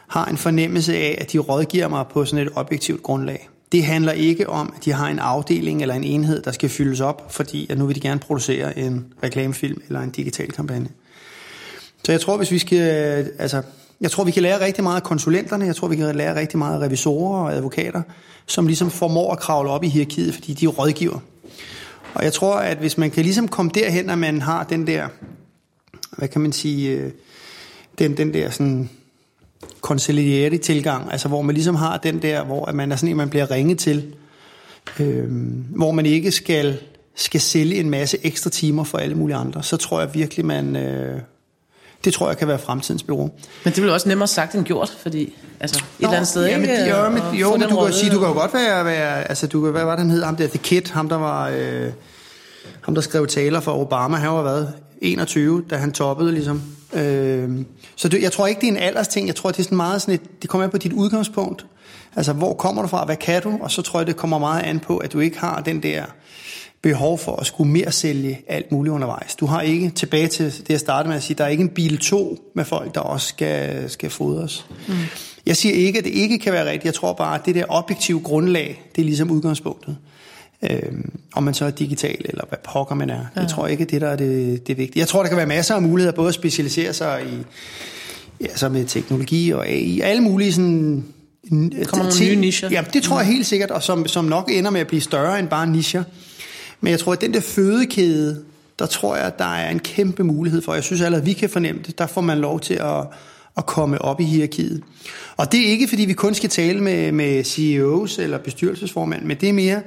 har 0.08 0.26
en 0.26 0.38
fornemmelse 0.38 0.96
af, 0.96 1.18
at 1.22 1.32
de 1.32 1.40
rådgiver 1.40 1.88
mig 1.88 2.06
på 2.12 2.26
sådan 2.26 2.48
et 2.48 2.54
objektivt 2.56 3.04
grundlag. 3.04 3.50
Det 3.72 3.84
handler 3.84 4.12
ikke 4.12 4.50
om, 4.50 4.74
at 4.78 4.86
de 4.86 4.92
har 4.92 5.08
en 5.08 5.20
afdeling 5.20 5.82
eller 5.82 5.96
en 5.96 6.04
enhed, 6.04 6.42
der 6.42 6.52
skal 6.52 6.70
fyldes 6.70 7.02
op, 7.02 7.34
fordi 7.34 7.68
at 7.70 7.78
nu 7.78 7.86
vil 7.86 7.96
de 7.96 8.02
gerne 8.02 8.20
producere 8.20 8.80
en 8.80 9.06
reklamefilm 9.24 9.82
eller 9.88 10.02
en 10.02 10.10
digital 10.10 10.52
kampagne. 10.52 10.90
Så 12.04 12.12
jeg 12.12 12.22
tror, 12.22 12.38
hvis 12.38 12.52
vi 12.52 12.60
skal, 12.60 12.82
altså, 13.40 13.62
jeg 14.02 14.12
tror, 14.12 14.24
vi 14.24 14.32
kan 14.32 14.44
lære 14.44 14.66
rigtig 14.66 14.84
meget 14.84 14.96
af 14.96 15.04
konsulenterne, 15.04 15.66
jeg 15.66 15.76
tror, 15.76 15.88
vi 15.88 15.96
kan 15.96 16.16
lære 16.16 16.36
rigtig 16.36 16.60
meget 16.60 16.82
af 16.82 16.86
revisorer 16.86 17.44
og 17.44 17.54
advokater, 17.54 18.02
som 18.46 18.68
ligesom 18.68 18.92
formår 18.92 19.32
at 19.32 19.40
kravle 19.40 19.70
op 19.70 19.84
i 19.84 19.88
hierarkiet, 19.88 20.34
fordi 20.34 20.54
de 20.54 20.66
er 20.66 20.70
rådgiver. 20.70 21.20
Og 22.14 22.24
jeg 22.24 22.34
tror, 22.34 22.56
at 22.56 22.78
hvis 22.78 22.98
man 22.98 23.12
kan 23.12 23.24
ligesom 23.24 23.48
komme 23.48 23.72
derhen, 23.74 24.10
at 24.10 24.18
man 24.18 24.42
har 24.42 24.64
den 24.64 24.88
der, 24.88 25.08
hvad 26.18 26.28
kan 26.28 26.42
man 26.42 26.52
sige, 26.52 26.90
øh, 26.90 27.12
den, 28.00 28.18
den 28.18 28.34
der 28.34 28.50
sådan 28.50 28.90
conciliere 29.82 30.58
tilgang, 30.58 31.12
altså 31.12 31.28
hvor 31.28 31.42
man 31.42 31.56
ligesom 31.56 31.76
har 31.76 31.98
den 31.98 32.22
der, 32.22 32.44
hvor 32.44 32.72
man 32.72 32.92
er 32.92 32.96
sådan 32.96 33.10
en, 33.10 33.18
man 33.18 33.30
bliver 33.30 33.52
ringet 33.52 33.80
til, 33.80 34.16
øh, 35.00 35.32
hvor 35.76 35.92
man 35.92 36.06
ikke 36.06 36.32
skal, 36.32 36.80
skal 37.16 37.42
sælge 37.42 37.76
en 37.76 37.90
masse 37.90 38.18
ekstra 38.24 38.50
timer 38.50 38.84
for 38.84 38.98
alle 38.98 39.16
mulige 39.16 39.38
andre, 39.38 39.64
så 39.64 39.78
tror 39.78 40.00
jeg 40.00 40.14
virkelig, 40.14 40.46
man, 40.46 40.76
øh, 40.76 41.22
det 42.06 42.14
tror 42.14 42.28
jeg 42.28 42.38
kan 42.38 42.48
være 42.48 42.60
fremtidens 42.60 43.04
bureau. 43.04 43.30
Men 43.64 43.74
det 43.74 43.74
bliver 43.74 43.94
også 43.94 44.10
nemmere 44.10 44.28
sagt 44.28 44.56
end 44.56 44.66
gjort, 44.66 44.98
fordi 45.02 45.34
altså, 45.60 45.80
et 45.80 46.02
Nå, 46.02 46.08
eller 46.08 46.16
andet 46.16 46.28
sted 46.28 46.46
ja, 46.46 46.58
men, 46.58 46.70
ikke... 46.70 46.90
jo, 46.90 47.10
men, 47.10 47.22
jo, 47.34 47.52
men 47.52 47.62
den 47.62 47.70
du 47.70 47.86
kan 47.86 47.94
sige, 47.94 48.12
du 48.12 48.20
kan 48.20 48.28
jo 48.28 48.34
godt 48.34 48.54
være, 48.54 48.86
være 48.86 49.30
altså 49.30 49.48
du 49.48 49.62
kan, 49.62 49.72
hvad 49.72 49.84
var 49.84 49.92
det, 49.92 50.00
han 50.00 50.10
hed, 50.10 50.24
ham 50.24 50.36
der, 50.36 50.48
The 50.48 50.58
Kid, 50.58 50.82
ham 50.92 51.10
der 51.10 51.16
var, 51.16 51.50
øh, 51.50 51.92
ham 52.82 52.96
der 52.96 53.02
skrev 53.02 53.28
taler 53.28 53.60
for 53.60 53.82
Obama, 53.82 54.18
han 54.18 54.30
var 54.30 54.42
hvad, 54.42 54.68
21, 55.02 55.64
da 55.70 55.76
han 55.76 55.92
toppede 55.92 56.32
ligesom. 56.32 56.62
Øh, 56.94 57.50
så 57.96 58.08
det, 58.08 58.22
jeg 58.22 58.32
tror 58.32 58.48
ikke, 58.48 58.62
det 58.62 58.68
er 58.68 58.72
en 58.72 58.78
alders 58.78 59.08
ting, 59.08 59.28
jeg 59.28 59.36
tror, 59.36 59.52
det 59.52 59.60
er 59.60 59.64
sådan 59.64 59.76
meget 59.76 60.02
sådan 60.02 60.14
et, 60.14 60.42
det 60.42 60.50
kommer 60.50 60.66
an 60.66 60.72
på 60.72 60.78
dit 60.78 60.94
udgangspunkt. 60.94 61.66
Altså, 62.16 62.34
hvor 62.34 62.54
kommer 62.54 62.82
du 62.82 62.88
fra, 62.88 63.06
hvad 63.06 63.16
kan 63.16 63.42
du? 63.42 63.58
Og 63.62 63.72
så 63.72 63.82
tror 63.82 64.00
jeg, 64.00 64.08
det 64.08 64.16
kommer 64.16 64.38
meget 64.38 64.64
an 64.64 64.80
på, 64.80 64.98
at 64.98 65.14
du 65.14 65.20
ikke 65.20 65.40
har 65.40 65.62
den 65.62 65.84
der 65.84 66.04
behov 66.86 67.20
for 67.20 67.36
at 67.36 67.46
skulle 67.46 67.72
mere 67.72 67.92
sælge 67.92 68.40
alt 68.48 68.72
muligt 68.72 68.94
undervejs. 68.94 69.36
Du 69.36 69.46
har 69.46 69.62
ikke, 69.62 69.90
tilbage 69.90 70.28
til 70.28 70.46
det 70.46 70.70
jeg 70.70 70.80
startede 70.80 71.08
med 71.08 71.18
at 71.18 71.24
sige, 71.24 71.38
der 71.38 71.44
er 71.44 71.48
ikke 71.48 71.64
en 71.64 71.70
bil 71.70 71.98
2 71.98 72.52
med 72.56 72.66
folk, 72.66 72.96
der 72.96 73.02
også 73.02 73.28
skal, 73.28 73.90
skal 73.90 74.10
fodres. 74.10 74.66
Mm. 74.88 74.94
Jeg 75.46 75.58
siger 75.58 75.76
ikke, 75.76 76.00
at 76.00 76.06
det 76.06 76.12
ikke 76.12 76.40
kan 76.40 76.54
være 76.54 76.66
rigtigt. 76.66 76.86
Jeg 76.86 76.94
tror 76.94 77.14
bare, 77.14 77.36
at 77.36 77.46
det 77.46 77.56
der 77.56 77.66
objektive 77.70 78.20
grundlag, 78.20 78.82
det 78.96 79.02
er 79.02 79.06
ligesom 79.06 79.32
udgangspunktet. 79.32 79.98
Øhm, 80.72 81.12
om 81.34 81.44
man 81.44 81.54
så 81.54 81.66
er 81.66 81.70
digital, 81.70 82.18
eller 82.26 82.44
hvad 82.50 82.58
pokker 82.64 82.96
man 82.96 83.10
er. 83.10 83.26
Ja. 83.36 83.42
Jeg 83.42 83.50
tror 83.50 83.68
ikke, 83.68 83.86
det 83.86 84.02
der 84.02 84.08
er 84.08 84.16
det, 84.16 84.68
det 84.68 84.78
vigtige. 84.78 85.00
Jeg 85.00 85.08
tror, 85.08 85.22
der 85.22 85.30
kan 85.30 85.38
være 85.38 85.46
masser 85.46 85.76
af 85.76 85.82
muligheder, 85.82 86.16
både 86.16 86.28
at 86.28 86.34
specialisere 86.34 86.94
sig 86.94 87.22
i 87.34 87.44
ja, 88.42 88.56
så 88.56 88.70
med 88.70 88.86
teknologi 88.86 89.52
og 89.52 89.68
AI, 89.68 90.00
alle 90.00 90.24
mulige 90.24 90.54
sådan... 90.54 91.04
Kommer 91.50 92.06
nogle 92.06 92.26
nye 92.26 92.36
nicher. 92.36 92.70
Ja, 92.72 92.84
det 92.94 93.04
tror 93.04 93.20
jeg 93.20 93.28
helt 93.28 93.46
sikkert, 93.46 93.72
og 93.72 93.84
som, 93.84 94.08
som 94.08 94.26
nok 94.26 94.52
ender 94.54 94.72
med 94.72 94.82
at 94.82 94.88
blive 94.88 95.02
større 95.02 95.40
end 95.40 95.48
bare 95.48 95.68
nicher. 95.68 96.04
Men 96.86 96.92
jeg 96.92 97.00
tror, 97.00 97.14
at 97.14 97.22
den 97.22 97.34
der 97.34 97.40
fødekæde, 97.40 98.44
der 98.80 98.86
tror 98.86 99.16
jeg, 99.16 99.26
at 99.26 99.40
der 99.40 99.56
er 99.56 99.70
en 99.70 99.80
kæmpe 99.80 100.24
mulighed 100.24 100.62
for. 100.62 100.74
Jeg 100.74 100.84
synes 100.84 101.02
allerede, 101.02 101.22
at 101.22 101.26
vi 101.26 101.34
kan 101.34 101.50
fornemme 101.50 101.82
det. 101.86 101.98
Der 101.98 102.08
får 102.08 102.22
man 102.22 102.38
lov 102.38 102.60
til 102.60 102.74
at, 102.74 103.08
at 103.58 103.66
komme 103.66 104.02
op 104.02 104.22
i 104.22 104.24
hierarkiet. 104.24 104.84
Og 105.38 105.52
det 105.52 105.60
er 105.60 105.66
ikke, 105.66 105.88
fordi 105.88 106.06
vi 106.06 106.14
kun 106.14 106.34
skal 106.34 106.50
tale 106.50 106.82
med, 106.82 107.12
med 107.12 107.44
CEOs 107.44 108.20
eller 108.20 108.38
bestyrelsesformand, 108.38 109.26
men 109.26 109.38
det 109.38 109.50
er 109.50 109.54
mere 109.54 109.82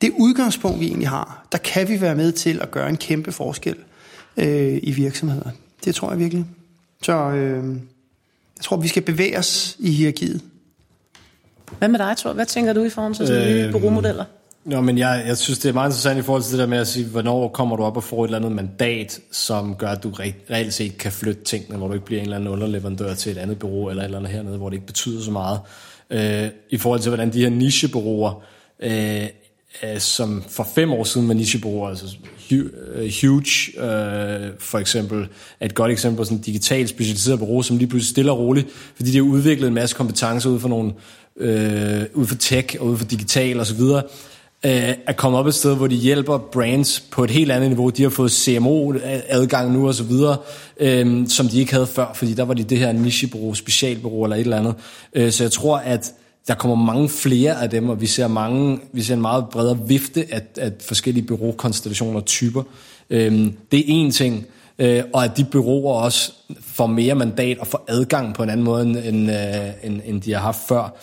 det 0.00 0.12
udgangspunkt, 0.18 0.80
vi 0.80 0.86
egentlig 0.86 1.08
har. 1.08 1.46
Der 1.52 1.58
kan 1.58 1.88
vi 1.88 2.00
være 2.00 2.14
med 2.14 2.32
til 2.32 2.58
at 2.62 2.70
gøre 2.70 2.88
en 2.88 2.96
kæmpe 2.96 3.32
forskel 3.32 3.76
øh, 4.36 4.78
i 4.82 4.92
virksomheder. 4.92 5.50
Det 5.84 5.94
tror 5.94 6.10
jeg 6.10 6.18
virkelig. 6.18 6.44
Så 7.02 7.12
øh, 7.12 7.76
jeg 8.56 8.62
tror, 8.62 8.76
vi 8.76 8.88
skal 8.88 9.02
bevæge 9.02 9.38
os 9.38 9.76
i 9.78 9.90
hierarkiet. 9.90 10.40
Hvad 11.78 11.88
med 11.88 11.98
dig, 11.98 12.16
Thor? 12.16 12.32
Hvad 12.32 12.46
tænker 12.46 12.72
du 12.72 12.84
i 12.84 12.90
forhold 12.90 13.14
til 13.14 13.26
sådan 13.26 13.66
nye 13.66 13.72
bureaumodeller? 13.72 14.24
Nå, 14.64 14.80
men 14.80 14.98
jeg, 14.98 15.24
jeg 15.26 15.38
synes, 15.38 15.58
det 15.58 15.68
er 15.68 15.72
meget 15.72 15.88
interessant 15.88 16.18
i 16.18 16.22
forhold 16.22 16.42
til 16.42 16.52
det 16.52 16.58
der 16.58 16.66
med 16.66 16.78
at 16.78 16.86
sige, 16.86 17.06
hvornår 17.06 17.48
kommer 17.48 17.76
du 17.76 17.82
op 17.82 17.96
og 17.96 18.04
får 18.04 18.24
et 18.24 18.28
eller 18.28 18.38
andet 18.38 18.52
mandat, 18.52 19.20
som 19.32 19.74
gør, 19.74 19.88
at 19.88 20.02
du 20.02 20.10
re- 20.10 20.52
reelt 20.52 20.74
set 20.74 20.98
kan 20.98 21.12
flytte 21.12 21.44
tingene, 21.44 21.76
hvor 21.78 21.88
du 21.88 21.94
ikke 21.94 22.06
bliver 22.06 22.20
en 22.20 22.24
eller 22.24 22.36
anden 22.36 22.48
underleverandør 22.50 23.14
til 23.14 23.32
et 23.32 23.38
andet 23.38 23.58
bureau 23.58 23.88
eller 23.88 24.02
et 24.02 24.04
eller 24.04 24.18
andet 24.18 24.32
hernede, 24.32 24.56
hvor 24.56 24.68
det 24.68 24.76
ikke 24.76 24.86
betyder 24.86 25.22
så 25.22 25.30
meget. 25.30 25.60
Øh, 26.10 26.48
I 26.70 26.76
forhold 26.76 27.00
til, 27.00 27.10
hvordan 27.10 27.32
de 27.32 27.40
her 27.40 27.50
nichebureauer, 27.50 28.42
øh, 28.82 29.26
øh, 29.82 29.98
som 29.98 30.44
for 30.48 30.68
fem 30.74 30.92
år 30.92 31.04
siden 31.04 31.28
var 31.28 31.34
nichebureauer, 31.34 31.88
altså 31.88 32.16
øh, 32.52 33.12
Huge 33.20 33.80
øh, 33.80 34.50
for 34.58 34.78
eksempel, 34.78 35.28
er 35.60 35.66
et 35.66 35.74
godt 35.74 35.92
eksempel 35.92 36.16
på 36.16 36.24
sådan 36.24 36.38
en 36.38 36.42
digitalt 36.42 36.88
specialiseret 36.88 37.38
bureau, 37.38 37.62
som 37.62 37.76
lige 37.76 37.88
pludselig 37.88 38.10
stille 38.10 38.32
og 38.32 38.38
roligt, 38.38 38.66
fordi 38.96 39.10
de 39.10 39.16
har 39.16 39.24
udviklet 39.24 39.68
en 39.68 39.74
masse 39.74 39.96
kompetencer 39.96 40.50
ud 40.50 40.60
for 40.60 40.68
nogle 40.68 40.92
øh, 41.36 42.02
ud 42.14 42.26
for 42.26 42.34
tech 42.34 42.76
og 42.80 42.86
ud 42.86 42.96
for 42.96 43.04
digital 43.04 43.60
og 43.60 43.66
så 43.66 43.74
videre, 43.74 44.02
øh, 44.66 44.94
at 45.06 45.16
komme 45.16 45.38
op 45.38 45.46
et 45.46 45.54
sted, 45.54 45.76
hvor 45.76 45.86
de 45.86 45.96
hjælper 45.96 46.38
brands 46.38 47.00
på 47.00 47.24
et 47.24 47.30
helt 47.30 47.52
andet 47.52 47.68
niveau. 47.70 47.90
De 47.90 48.02
har 48.02 48.10
fået 48.10 48.32
CMO-adgang 48.32 49.72
nu 49.72 49.88
og 49.88 49.94
så 49.94 50.02
videre, 50.02 50.36
øh, 50.80 51.28
som 51.28 51.48
de 51.48 51.60
ikke 51.60 51.72
havde 51.72 51.86
før, 51.86 52.12
fordi 52.14 52.34
der 52.34 52.44
var 52.44 52.54
de 52.54 52.64
det 52.64 52.78
her 52.78 52.92
nichebureau, 52.92 53.54
specialbureau 53.54 54.24
eller 54.24 54.36
et 54.36 54.40
eller 54.40 54.58
andet. 54.58 54.74
Øh, 55.14 55.32
så 55.32 55.44
jeg 55.44 55.52
tror, 55.52 55.76
at 55.76 56.12
der 56.48 56.54
kommer 56.54 56.76
mange 56.76 57.08
flere 57.08 57.62
af 57.62 57.70
dem, 57.70 57.88
og 57.88 58.00
vi 58.00 58.06
ser, 58.06 58.28
mange, 58.28 58.80
vi 58.92 59.02
ser 59.02 59.14
en 59.14 59.20
meget 59.20 59.44
bredere 59.52 59.78
vifte 59.86 60.26
af, 60.30 60.42
af 60.56 60.72
forskellige 60.80 61.26
bureaukonstellationer 61.26 62.20
og 62.20 62.26
typer. 62.26 62.62
Øh, 63.10 63.32
det 63.72 63.78
er 63.78 63.84
en 63.86 64.10
ting, 64.10 64.46
øh, 64.78 65.02
og 65.14 65.24
at 65.24 65.36
de 65.36 65.44
bureauer 65.44 66.02
også 66.02 66.32
får 66.62 66.86
mere 66.86 67.14
mandat 67.14 67.58
og 67.58 67.66
får 67.66 67.84
adgang 67.88 68.34
på 68.34 68.42
en 68.42 68.50
anden 68.50 68.64
måde, 68.64 68.82
end, 68.82 68.96
end, 68.96 69.30
øh, 69.30 70.08
end 70.08 70.22
de 70.22 70.32
har 70.32 70.40
haft 70.40 70.68
før. 70.68 70.96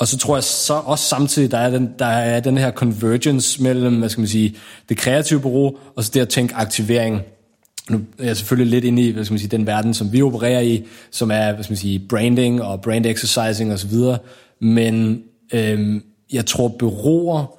Og 0.00 0.08
så 0.08 0.18
tror 0.18 0.36
jeg 0.36 0.44
så 0.44 0.74
også 0.74 1.04
samtidig, 1.04 1.50
der 1.50 1.58
er 1.58 1.70
den, 1.70 1.94
der 1.98 2.06
er 2.06 2.40
den 2.40 2.58
her 2.58 2.70
convergence 2.70 3.62
mellem, 3.62 3.98
hvad 3.98 4.08
skal 4.08 4.20
man 4.20 4.28
sige, 4.28 4.56
det 4.88 4.96
kreative 4.96 5.40
bureau, 5.40 5.76
og 5.96 6.04
så 6.04 6.10
det 6.14 6.20
at 6.20 6.28
tænke 6.28 6.54
aktivering. 6.54 7.22
Nu 7.90 8.00
er 8.18 8.26
jeg 8.26 8.36
selvfølgelig 8.36 8.70
lidt 8.70 8.84
inde 8.84 9.02
i, 9.02 9.10
hvad 9.10 9.24
skal 9.24 9.32
man 9.32 9.38
sige, 9.38 9.48
den 9.48 9.66
verden, 9.66 9.94
som 9.94 10.12
vi 10.12 10.22
opererer 10.22 10.60
i, 10.60 10.86
som 11.10 11.30
er, 11.30 11.52
hvad 11.52 11.64
skal 11.64 11.72
man 11.72 11.78
sige, 11.78 11.98
branding 12.08 12.62
og 12.62 12.80
brand 12.80 13.06
exercising 13.06 13.72
osv., 13.72 13.94
men 14.60 15.22
øhm, 15.52 16.02
jeg 16.32 16.46
tror, 16.46 16.68
bureauer, 16.68 17.58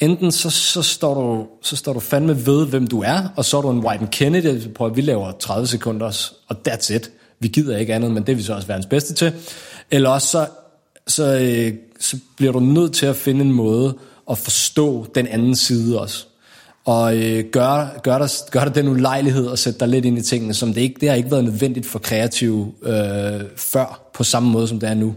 enten 0.00 0.32
så, 0.32 0.50
så, 0.50 0.82
står 0.82 1.14
du, 1.14 1.46
så 1.62 1.76
står 1.76 1.92
du 1.92 2.00
fandme 2.00 2.46
ved, 2.46 2.66
hvem 2.66 2.86
du 2.86 3.02
er, 3.02 3.32
og 3.36 3.44
så 3.44 3.58
er 3.58 3.62
du 3.62 3.70
en 3.70 3.86
White 3.86 4.08
Kennedy, 4.12 4.68
på 4.74 4.86
at 4.86 4.96
vi 4.96 5.00
laver 5.00 5.32
30 5.32 5.66
sekunder, 5.66 6.30
og 6.48 6.56
that's 6.68 6.94
it. 6.94 7.10
Vi 7.40 7.48
gider 7.48 7.76
ikke 7.76 7.94
andet, 7.94 8.10
men 8.10 8.22
det 8.22 8.32
er 8.32 8.36
vi 8.36 8.42
så 8.42 8.54
også 8.54 8.68
verdens 8.68 8.86
bedste 8.86 9.14
til. 9.14 9.32
Eller 9.90 10.10
også 10.10 10.28
så, 10.28 10.46
så, 11.06 11.38
øh, 11.38 11.74
så 12.00 12.18
bliver 12.36 12.52
du 12.52 12.60
nødt 12.60 12.92
til 12.92 13.06
at 13.06 13.16
finde 13.16 13.40
en 13.40 13.52
måde 13.52 13.94
at 14.30 14.38
forstå 14.38 15.06
den 15.14 15.26
anden 15.26 15.56
side 15.56 16.00
også. 16.00 16.26
Og 16.84 17.16
øh, 17.16 17.44
gør, 17.44 18.00
gør, 18.02 18.18
dig, 18.18 18.28
gør 18.50 18.64
dig 18.64 18.74
den 18.74 18.88
ulejlighed 18.88 19.46
og 19.46 19.58
sætte 19.58 19.80
dig 19.80 19.88
lidt 19.88 20.04
ind 20.04 20.18
i 20.18 20.22
tingene, 20.22 20.54
som 20.54 20.74
det 20.74 20.80
ikke 20.80 21.00
det 21.00 21.08
har 21.08 21.16
ikke 21.16 21.30
været 21.30 21.44
nødvendigt 21.44 21.86
for 21.86 21.98
kreative 21.98 22.72
øh, 22.82 23.40
før, 23.56 24.10
på 24.14 24.24
samme 24.24 24.50
måde 24.50 24.68
som 24.68 24.80
det 24.80 24.88
er 24.88 24.94
nu. 24.94 25.14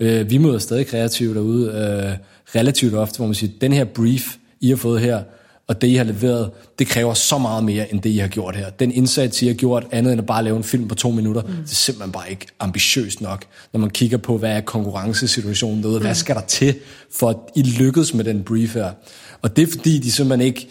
Øh, 0.00 0.30
vi 0.30 0.38
møder 0.38 0.58
stadig 0.58 0.86
kreative 0.86 1.34
derude 1.34 1.68
øh, 1.68 2.16
relativt 2.60 2.94
ofte, 2.94 3.16
hvor 3.16 3.26
man 3.26 3.34
siger, 3.34 3.52
den 3.60 3.72
her 3.72 3.84
brief, 3.84 4.36
I 4.60 4.68
har 4.68 4.76
fået 4.76 5.00
her, 5.00 5.22
og 5.68 5.80
det, 5.80 5.88
I 5.88 5.94
har 5.94 6.04
leveret, 6.04 6.50
det 6.78 6.86
kræver 6.86 7.14
så 7.14 7.38
meget 7.38 7.64
mere, 7.64 7.92
end 7.92 8.02
det, 8.02 8.10
I 8.10 8.18
har 8.18 8.28
gjort 8.28 8.56
her. 8.56 8.70
Den 8.70 8.92
indsats, 8.92 9.42
I 9.42 9.46
har 9.46 9.54
gjort, 9.54 9.86
andet 9.90 10.12
end 10.12 10.20
at 10.20 10.26
bare 10.26 10.44
lave 10.44 10.56
en 10.56 10.64
film 10.64 10.88
på 10.88 10.94
to 10.94 11.10
minutter, 11.10 11.42
mm. 11.42 11.48
det 11.48 11.70
er 11.70 11.74
simpelthen 11.74 12.12
bare 12.12 12.30
ikke 12.30 12.46
ambitiøst 12.60 13.20
nok. 13.20 13.44
Når 13.72 13.80
man 13.80 13.90
kigger 13.90 14.18
på, 14.18 14.38
hvad 14.38 14.50
er 14.50 14.60
konkurrencesituationen 14.60 15.82
derude, 15.82 15.98
mm. 15.98 16.04
hvad 16.04 16.14
skal 16.14 16.34
der 16.34 16.40
til, 16.40 16.74
for 17.12 17.30
at 17.30 17.36
I 17.56 17.62
lykkes 17.62 18.14
med 18.14 18.24
den 18.24 18.42
brief 18.42 18.74
her. 18.74 18.90
Og 19.42 19.56
det 19.56 19.62
er 19.62 19.66
fordi, 19.66 19.98
de 19.98 20.12
simpelthen 20.12 20.46
ikke 20.46 20.68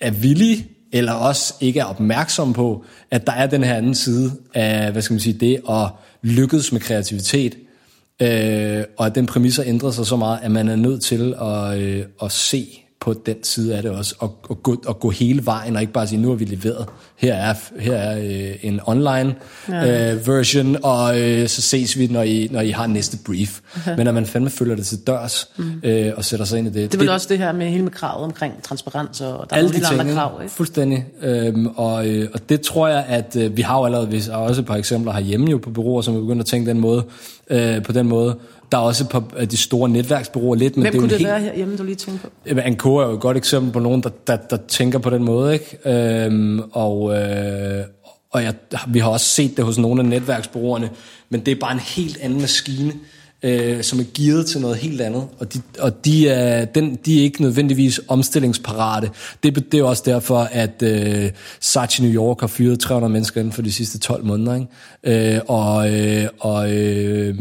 er 0.00 0.10
villige, 0.10 0.66
eller 0.92 1.12
også 1.12 1.54
ikke 1.60 1.80
er 1.80 1.84
opmærksom 1.84 2.52
på, 2.52 2.84
at 3.10 3.26
der 3.26 3.32
er 3.32 3.46
den 3.46 3.64
her 3.64 3.74
anden 3.74 3.94
side 3.94 4.32
af, 4.54 4.92
hvad 4.92 5.02
skal 5.02 5.14
man 5.14 5.20
sige, 5.20 5.32
det 5.32 5.60
at 5.70 5.88
lykkes 6.22 6.72
med 6.72 6.80
kreativitet, 6.80 7.56
øh, 8.22 8.84
og 8.96 9.06
at 9.06 9.14
den 9.14 9.26
præmis 9.26 9.56
har 9.56 9.64
ændret 9.64 9.94
sig 9.94 10.06
så 10.06 10.16
meget, 10.16 10.38
at 10.42 10.50
man 10.50 10.68
er 10.68 10.76
nødt 10.76 11.02
til 11.02 11.34
at, 11.40 11.78
øh, 11.78 12.04
at 12.22 12.32
se 12.32 12.82
på 13.00 13.14
den 13.26 13.36
side 13.42 13.76
af 13.76 13.82
det 13.82 13.90
også, 13.90 14.14
og, 14.18 14.36
og, 14.48 14.62
gå, 14.62 14.82
og 14.86 15.00
gå 15.00 15.10
hele 15.10 15.46
vejen, 15.46 15.76
og 15.76 15.82
ikke 15.82 15.92
bare 15.92 16.06
sige, 16.06 16.20
nu 16.22 16.28
har 16.28 16.34
vi 16.34 16.44
leveret. 16.44 16.86
Her 17.16 17.34
er, 17.34 17.54
her 17.78 17.94
er 17.94 18.18
øh, 18.18 18.54
en 18.62 18.80
online 18.86 19.34
ja. 19.68 20.12
øh, 20.12 20.26
version, 20.26 20.76
og 20.82 21.20
øh, 21.20 21.48
så 21.48 21.62
ses 21.62 21.98
vi, 21.98 22.06
når 22.06 22.22
I, 22.22 22.48
når 22.50 22.60
I 22.60 22.70
har 22.70 22.86
næste 22.86 23.18
brief. 23.26 23.60
Okay. 23.76 23.96
Men 23.96 24.06
at 24.06 24.14
man 24.14 24.26
fandme 24.26 24.50
følger 24.50 24.76
det 24.76 24.86
til 24.86 25.06
dørs, 25.06 25.48
mm. 25.56 25.80
øh, 25.82 26.12
og 26.16 26.24
sætter 26.24 26.46
sig 26.46 26.58
ind 26.58 26.68
i 26.68 26.70
det. 26.70 26.92
Det 26.92 26.98
er 26.98 27.02
vel 27.02 27.08
også 27.08 27.26
det 27.30 27.38
her 27.38 27.52
med 27.52 27.66
hele 27.66 27.82
med 27.82 27.92
kravet 27.92 28.24
omkring 28.24 28.62
transparens, 28.62 29.20
og 29.20 29.50
der 29.50 29.56
er 29.56 29.62
nogle 29.62 29.78
de 29.78 29.86
andre 29.86 30.14
krav, 30.14 30.40
ikke? 30.42 30.54
Fuldstændig. 30.54 31.06
Øhm, 31.22 31.66
og, 31.66 32.08
øh, 32.08 32.28
og 32.34 32.48
det 32.48 32.60
tror 32.60 32.88
jeg, 32.88 33.04
at 33.08 33.36
øh, 33.36 33.56
vi 33.56 33.62
har 33.62 33.78
jo 33.78 33.84
allerede 33.84 34.10
vi 34.10 34.18
har 34.18 34.36
også 34.36 34.60
et 34.60 34.66
par 34.66 34.76
eksempler 34.76 35.12
herhjemme 35.12 35.50
jo 35.50 35.58
på 35.58 35.70
bureauer, 35.70 36.02
som 36.02 36.16
er 36.16 36.20
begyndt 36.20 36.40
at 36.40 36.46
tænke 36.46 36.70
den 36.70 36.80
måde, 36.80 37.04
øh, 37.50 37.82
på 37.82 37.92
den 37.92 38.08
måde. 38.08 38.36
Der 38.72 38.78
er 38.78 38.82
også 38.82 39.04
et 39.04 39.10
par 39.10 39.24
af 39.36 39.48
de 39.48 39.56
store 39.56 39.88
netværksbureauer 39.88 40.54
lidt, 40.54 40.76
men 40.76 40.82
Hvem 40.82 40.92
det 40.92 40.98
er 40.98 41.00
kunne 41.00 41.10
det 41.10 41.18
helt, 41.18 41.30
være 41.30 41.40
herhjemme, 41.40 41.76
du 41.76 41.82
lige 41.82 41.94
tænker 41.94 42.28
på? 42.46 42.60
Ancore 42.60 43.04
er 43.04 43.08
jo 43.08 43.14
et 43.14 43.20
godt 43.20 43.36
eksempel 43.36 43.72
på 43.72 43.78
nogen, 43.78 44.02
der, 44.02 44.10
der, 44.26 44.36
der 44.36 44.56
tænker 44.68 44.98
på 44.98 45.10
den 45.10 45.24
måde, 45.24 45.52
ikke? 45.52 46.24
Øhm, 46.24 46.60
og 46.72 47.14
øh, 47.14 47.84
og 48.36 48.42
jeg, 48.42 48.54
vi 48.88 48.98
har 48.98 49.08
også 49.08 49.26
set 49.26 49.56
det 49.56 49.64
hos 49.64 49.78
nogle 49.78 50.02
af 50.02 50.08
netværksbureauerne, 50.08 50.90
men 51.30 51.40
det 51.40 51.52
er 51.52 51.60
bare 51.60 51.72
en 51.72 51.78
helt 51.78 52.18
anden 52.22 52.40
maskine, 52.40 52.92
øh, 53.42 53.82
som 53.82 53.98
er 53.98 54.04
gearet 54.14 54.46
til 54.46 54.60
noget 54.60 54.76
helt 54.76 55.00
andet, 55.00 55.26
og 55.38 55.54
de, 55.54 55.62
og 55.78 56.04
de, 56.04 56.28
er, 56.28 56.64
den, 56.64 56.98
de 57.06 57.18
er 57.18 57.22
ikke 57.22 57.42
nødvendigvis 57.42 58.00
omstillingsparate. 58.08 59.10
Det, 59.42 59.72
det 59.72 59.80
er 59.80 59.84
også 59.84 60.02
derfor, 60.06 60.48
at 60.52 60.82
øh, 60.82 61.30
Saatchi 61.60 62.02
New 62.02 62.12
York 62.12 62.40
har 62.40 62.46
fyret 62.46 62.80
300 62.80 63.12
mennesker 63.12 63.40
inden 63.40 63.52
for 63.52 63.62
de 63.62 63.72
sidste 63.72 63.98
12 63.98 64.24
måneder, 64.24 64.54
ikke? 64.54 65.34
Øh, 65.36 65.40
og, 65.48 65.94
øh, 65.94 66.28
og 66.40 66.74
øh, 66.74 67.34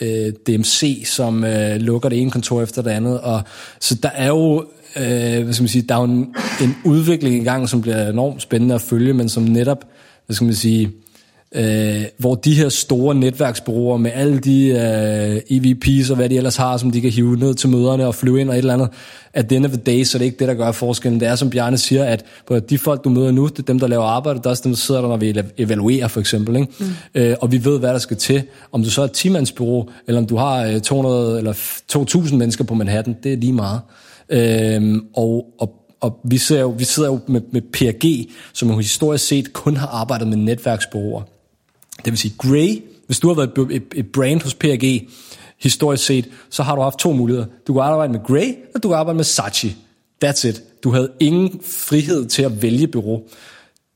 øh, 0.00 0.32
DMC, 0.46 1.02
som 1.06 1.44
øh, 1.44 1.76
lukker 1.76 2.08
det 2.08 2.20
ene 2.20 2.30
kontor 2.30 2.62
efter 2.62 2.82
det 2.82 2.90
andet. 2.90 3.20
Og, 3.20 3.42
så 3.80 3.94
der 3.94 4.08
er 4.08 4.28
jo, 4.28 4.64
øh, 4.96 5.44
hvad 5.44 5.52
skal 5.52 5.62
man 5.62 5.68
sige, 5.68 5.82
der 5.88 5.94
er 5.94 5.98
jo 5.98 6.04
en, 6.04 6.34
en 6.62 6.76
udvikling 6.84 7.34
i 7.34 7.44
gang, 7.44 7.68
som 7.68 7.82
bliver 7.82 8.08
enormt 8.08 8.42
spændende 8.42 8.74
at 8.74 8.80
følge, 8.80 9.12
men 9.12 9.28
som 9.28 9.42
netop, 9.42 9.84
hvad 10.26 10.34
skal 10.34 10.44
man 10.44 10.54
sige, 10.54 10.90
øh, 11.56 12.04
hvor 12.18 12.34
de 12.34 12.54
her 12.54 12.68
store 12.68 13.14
netværksbureauer 13.14 13.96
med 13.96 14.10
alle 14.14 14.38
de 14.38 14.66
øh, 14.68 15.56
EVP's 15.56 16.10
og 16.10 16.16
hvad 16.16 16.28
de 16.28 16.36
ellers 16.36 16.56
har, 16.56 16.76
som 16.76 16.90
de 16.90 17.00
kan 17.00 17.10
hive 17.10 17.36
ned 17.36 17.54
til 17.54 17.68
møderne 17.68 18.06
og 18.06 18.14
flyve 18.14 18.40
ind 18.40 18.48
og 18.48 18.54
et 18.54 18.58
eller 18.58 18.74
andet, 18.74 18.88
at 19.34 19.52
end 19.52 19.66
of 19.66 19.70
the 19.70 19.80
day, 19.80 20.02
så 20.02 20.16
er 20.16 20.18
det 20.18 20.26
ikke 20.26 20.38
det, 20.38 20.48
der 20.48 20.54
gør 20.54 20.72
forskellen. 20.72 21.20
Det 21.20 21.28
er, 21.28 21.34
som 21.34 21.50
Bjarne 21.50 21.78
siger, 21.78 22.04
at 22.04 22.24
de 22.70 22.78
folk, 22.78 23.04
du 23.04 23.08
møder 23.08 23.30
nu, 23.30 23.46
det 23.46 23.58
er 23.58 23.62
dem, 23.62 23.78
der 23.78 23.86
laver 23.86 24.04
arbejde, 24.04 24.38
det 24.38 24.46
er 24.46 24.50
også 24.50 24.62
dem, 24.64 24.72
der 24.72 24.76
sidder 24.76 25.00
der, 25.00 25.08
når 25.08 25.16
vi 25.16 25.42
evaluerer 25.58 26.08
for 26.08 26.20
eksempel. 26.20 26.56
Ikke? 26.56 26.72
Mm. 26.78 26.86
Øh, 27.14 27.36
og 27.40 27.52
vi 27.52 27.64
ved, 27.64 27.78
hvad 27.78 27.92
der 27.92 27.98
skal 27.98 28.16
til. 28.16 28.42
Om 28.72 28.82
du 28.82 28.90
så 28.90 29.00
er 29.00 29.04
et 29.04 29.12
10 29.12 29.28
bureau, 29.56 29.88
eller 30.06 30.20
om 30.20 30.26
du 30.26 30.36
har 30.36 30.64
øh, 30.64 30.80
200 30.80 31.38
eller 31.38 31.52
2.000 31.52 32.34
mennesker 32.34 32.64
på 32.64 32.74
Manhattan, 32.74 33.16
det 33.22 33.32
er 33.32 33.36
lige 33.36 33.52
meget. 33.52 33.80
Øh, 34.28 35.00
og, 35.14 35.46
og 35.58 35.82
og 36.00 36.20
vi, 36.24 36.38
ser 36.38 36.60
jo, 36.60 36.74
vi 36.78 36.84
sidder 36.84 37.08
jo 37.08 37.20
med, 37.26 37.40
med 37.52 37.60
PRG, 37.60 38.30
som 38.52 38.70
jo 38.70 38.76
historisk 38.76 39.26
set 39.26 39.52
kun 39.52 39.76
har 39.76 39.86
arbejdet 39.86 40.28
med 40.28 40.36
netværksbureauer. 40.36 41.22
Det 42.06 42.12
vil 42.12 42.18
sige 42.18 42.34
Grey, 42.38 42.82
hvis 43.06 43.20
du 43.20 43.28
har 43.28 43.34
været 43.34 43.76
et, 43.76 43.82
et, 43.94 44.12
brand 44.12 44.42
hos 44.42 44.54
PRG, 44.54 45.08
historisk 45.62 46.04
set, 46.04 46.28
så 46.50 46.62
har 46.62 46.74
du 46.74 46.82
haft 46.82 46.98
to 46.98 47.12
muligheder. 47.12 47.46
Du 47.66 47.72
kan 47.72 47.82
arbejde 47.82 48.12
med 48.12 48.20
Grey, 48.26 48.54
og 48.74 48.82
du 48.82 48.88
kan 48.88 48.96
arbejde 48.96 49.16
med 49.16 49.24
Saatchi. 49.24 49.76
That's 50.24 50.48
it. 50.48 50.62
Du 50.84 50.90
havde 50.90 51.12
ingen 51.20 51.60
frihed 51.64 52.26
til 52.26 52.42
at 52.42 52.62
vælge 52.62 52.86
bureau. 52.86 53.22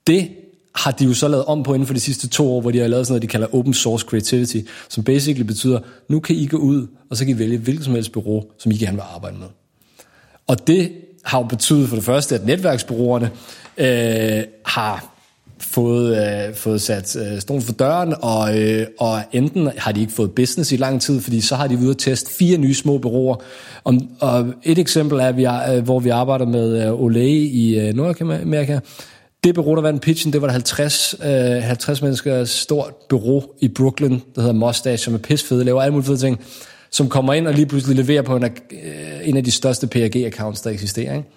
Det 0.06 0.28
har 0.74 0.90
de 0.90 1.04
jo 1.04 1.14
så 1.14 1.28
lavet 1.28 1.44
om 1.44 1.62
på 1.62 1.74
inden 1.74 1.86
for 1.86 1.94
de 1.94 2.00
sidste 2.00 2.28
to 2.28 2.52
år, 2.52 2.60
hvor 2.60 2.70
de 2.70 2.78
har 2.78 2.88
lavet 2.88 3.06
sådan 3.06 3.12
noget, 3.12 3.22
de 3.22 3.26
kalder 3.26 3.54
open 3.54 3.74
source 3.74 4.06
creativity, 4.08 4.58
som 4.88 5.04
basically 5.04 5.46
betyder, 5.46 5.80
nu 6.08 6.20
kan 6.20 6.36
I 6.36 6.46
gå 6.46 6.56
ud, 6.56 6.86
og 7.10 7.16
så 7.16 7.24
kan 7.24 7.34
I 7.34 7.38
vælge 7.38 7.58
hvilket 7.58 7.84
som 7.84 7.94
helst 7.94 8.12
bureau, 8.12 8.44
som 8.58 8.72
I 8.72 8.76
gerne 8.76 8.96
vil 8.96 9.04
arbejde 9.14 9.36
med. 9.38 9.48
Og 10.46 10.66
det 10.66 10.92
har 11.24 11.38
jo 11.38 11.44
betydet 11.44 11.88
for 11.88 11.96
det 11.96 12.04
første, 12.04 12.34
at 12.34 12.46
netværksbureauerne 12.46 13.30
øh, 13.78 14.44
har 14.66 15.19
fået, 15.60 16.16
øh, 16.16 16.54
fået 16.54 16.80
sat 16.80 17.16
øh, 17.16 17.40
stolen 17.40 17.62
for 17.62 17.72
døren, 17.72 18.14
og, 18.22 18.58
øh, 18.58 18.86
og 18.98 19.22
enten 19.32 19.70
har 19.76 19.92
de 19.92 20.00
ikke 20.00 20.12
fået 20.12 20.32
business 20.32 20.72
i 20.72 20.76
lang 20.76 21.02
tid, 21.02 21.20
fordi 21.20 21.40
så 21.40 21.56
har 21.56 21.66
de 21.66 21.82
været 21.82 21.98
teste 21.98 22.34
fire 22.34 22.58
nye 22.58 22.74
små 22.74 22.98
bureauer. 22.98 23.36
Om, 23.84 24.08
og 24.20 24.54
et 24.62 24.78
eksempel 24.78 25.18
er, 25.18 25.32
vi 25.32 25.44
er, 25.44 25.74
øh, 25.74 25.84
hvor 25.84 26.00
vi 26.00 26.08
arbejder 26.08 26.46
med 26.46 26.86
øh, 26.86 27.00
Olay 27.00 27.50
i 27.52 27.78
øh, 27.78 27.94
Nordamerika. 27.94 28.78
Det 29.44 29.54
bureau, 29.54 29.74
der 29.74 29.82
vandt 29.82 30.02
pitchen, 30.02 30.32
det 30.32 30.42
var 30.42 30.48
et 30.48 30.52
50, 30.52 31.14
øh, 31.24 31.62
50 31.62 32.02
mennesker 32.02 32.44
stort 32.44 32.94
bureau 33.08 33.42
i 33.60 33.68
Brooklyn, 33.68 34.18
der 34.34 34.40
hedder 34.40 34.54
Mustache, 34.54 34.98
som 34.98 35.14
er 35.14 35.18
pissfede, 35.18 35.64
laver 35.64 35.82
alle 35.82 35.92
mulige 35.92 36.06
fede 36.06 36.18
ting, 36.18 36.40
som 36.90 37.08
kommer 37.08 37.32
ind 37.32 37.46
og 37.46 37.54
lige 37.54 37.66
pludselig 37.66 37.96
leverer 37.96 38.22
på 38.22 38.36
en 38.36 38.44
af, 38.44 38.50
øh, 38.70 39.28
en 39.28 39.36
af 39.36 39.44
de 39.44 39.50
største 39.50 39.86
PRG-accounts, 39.86 40.62
der 40.64 40.70
eksisterer. 40.70 41.14
Ikke? 41.16 41.28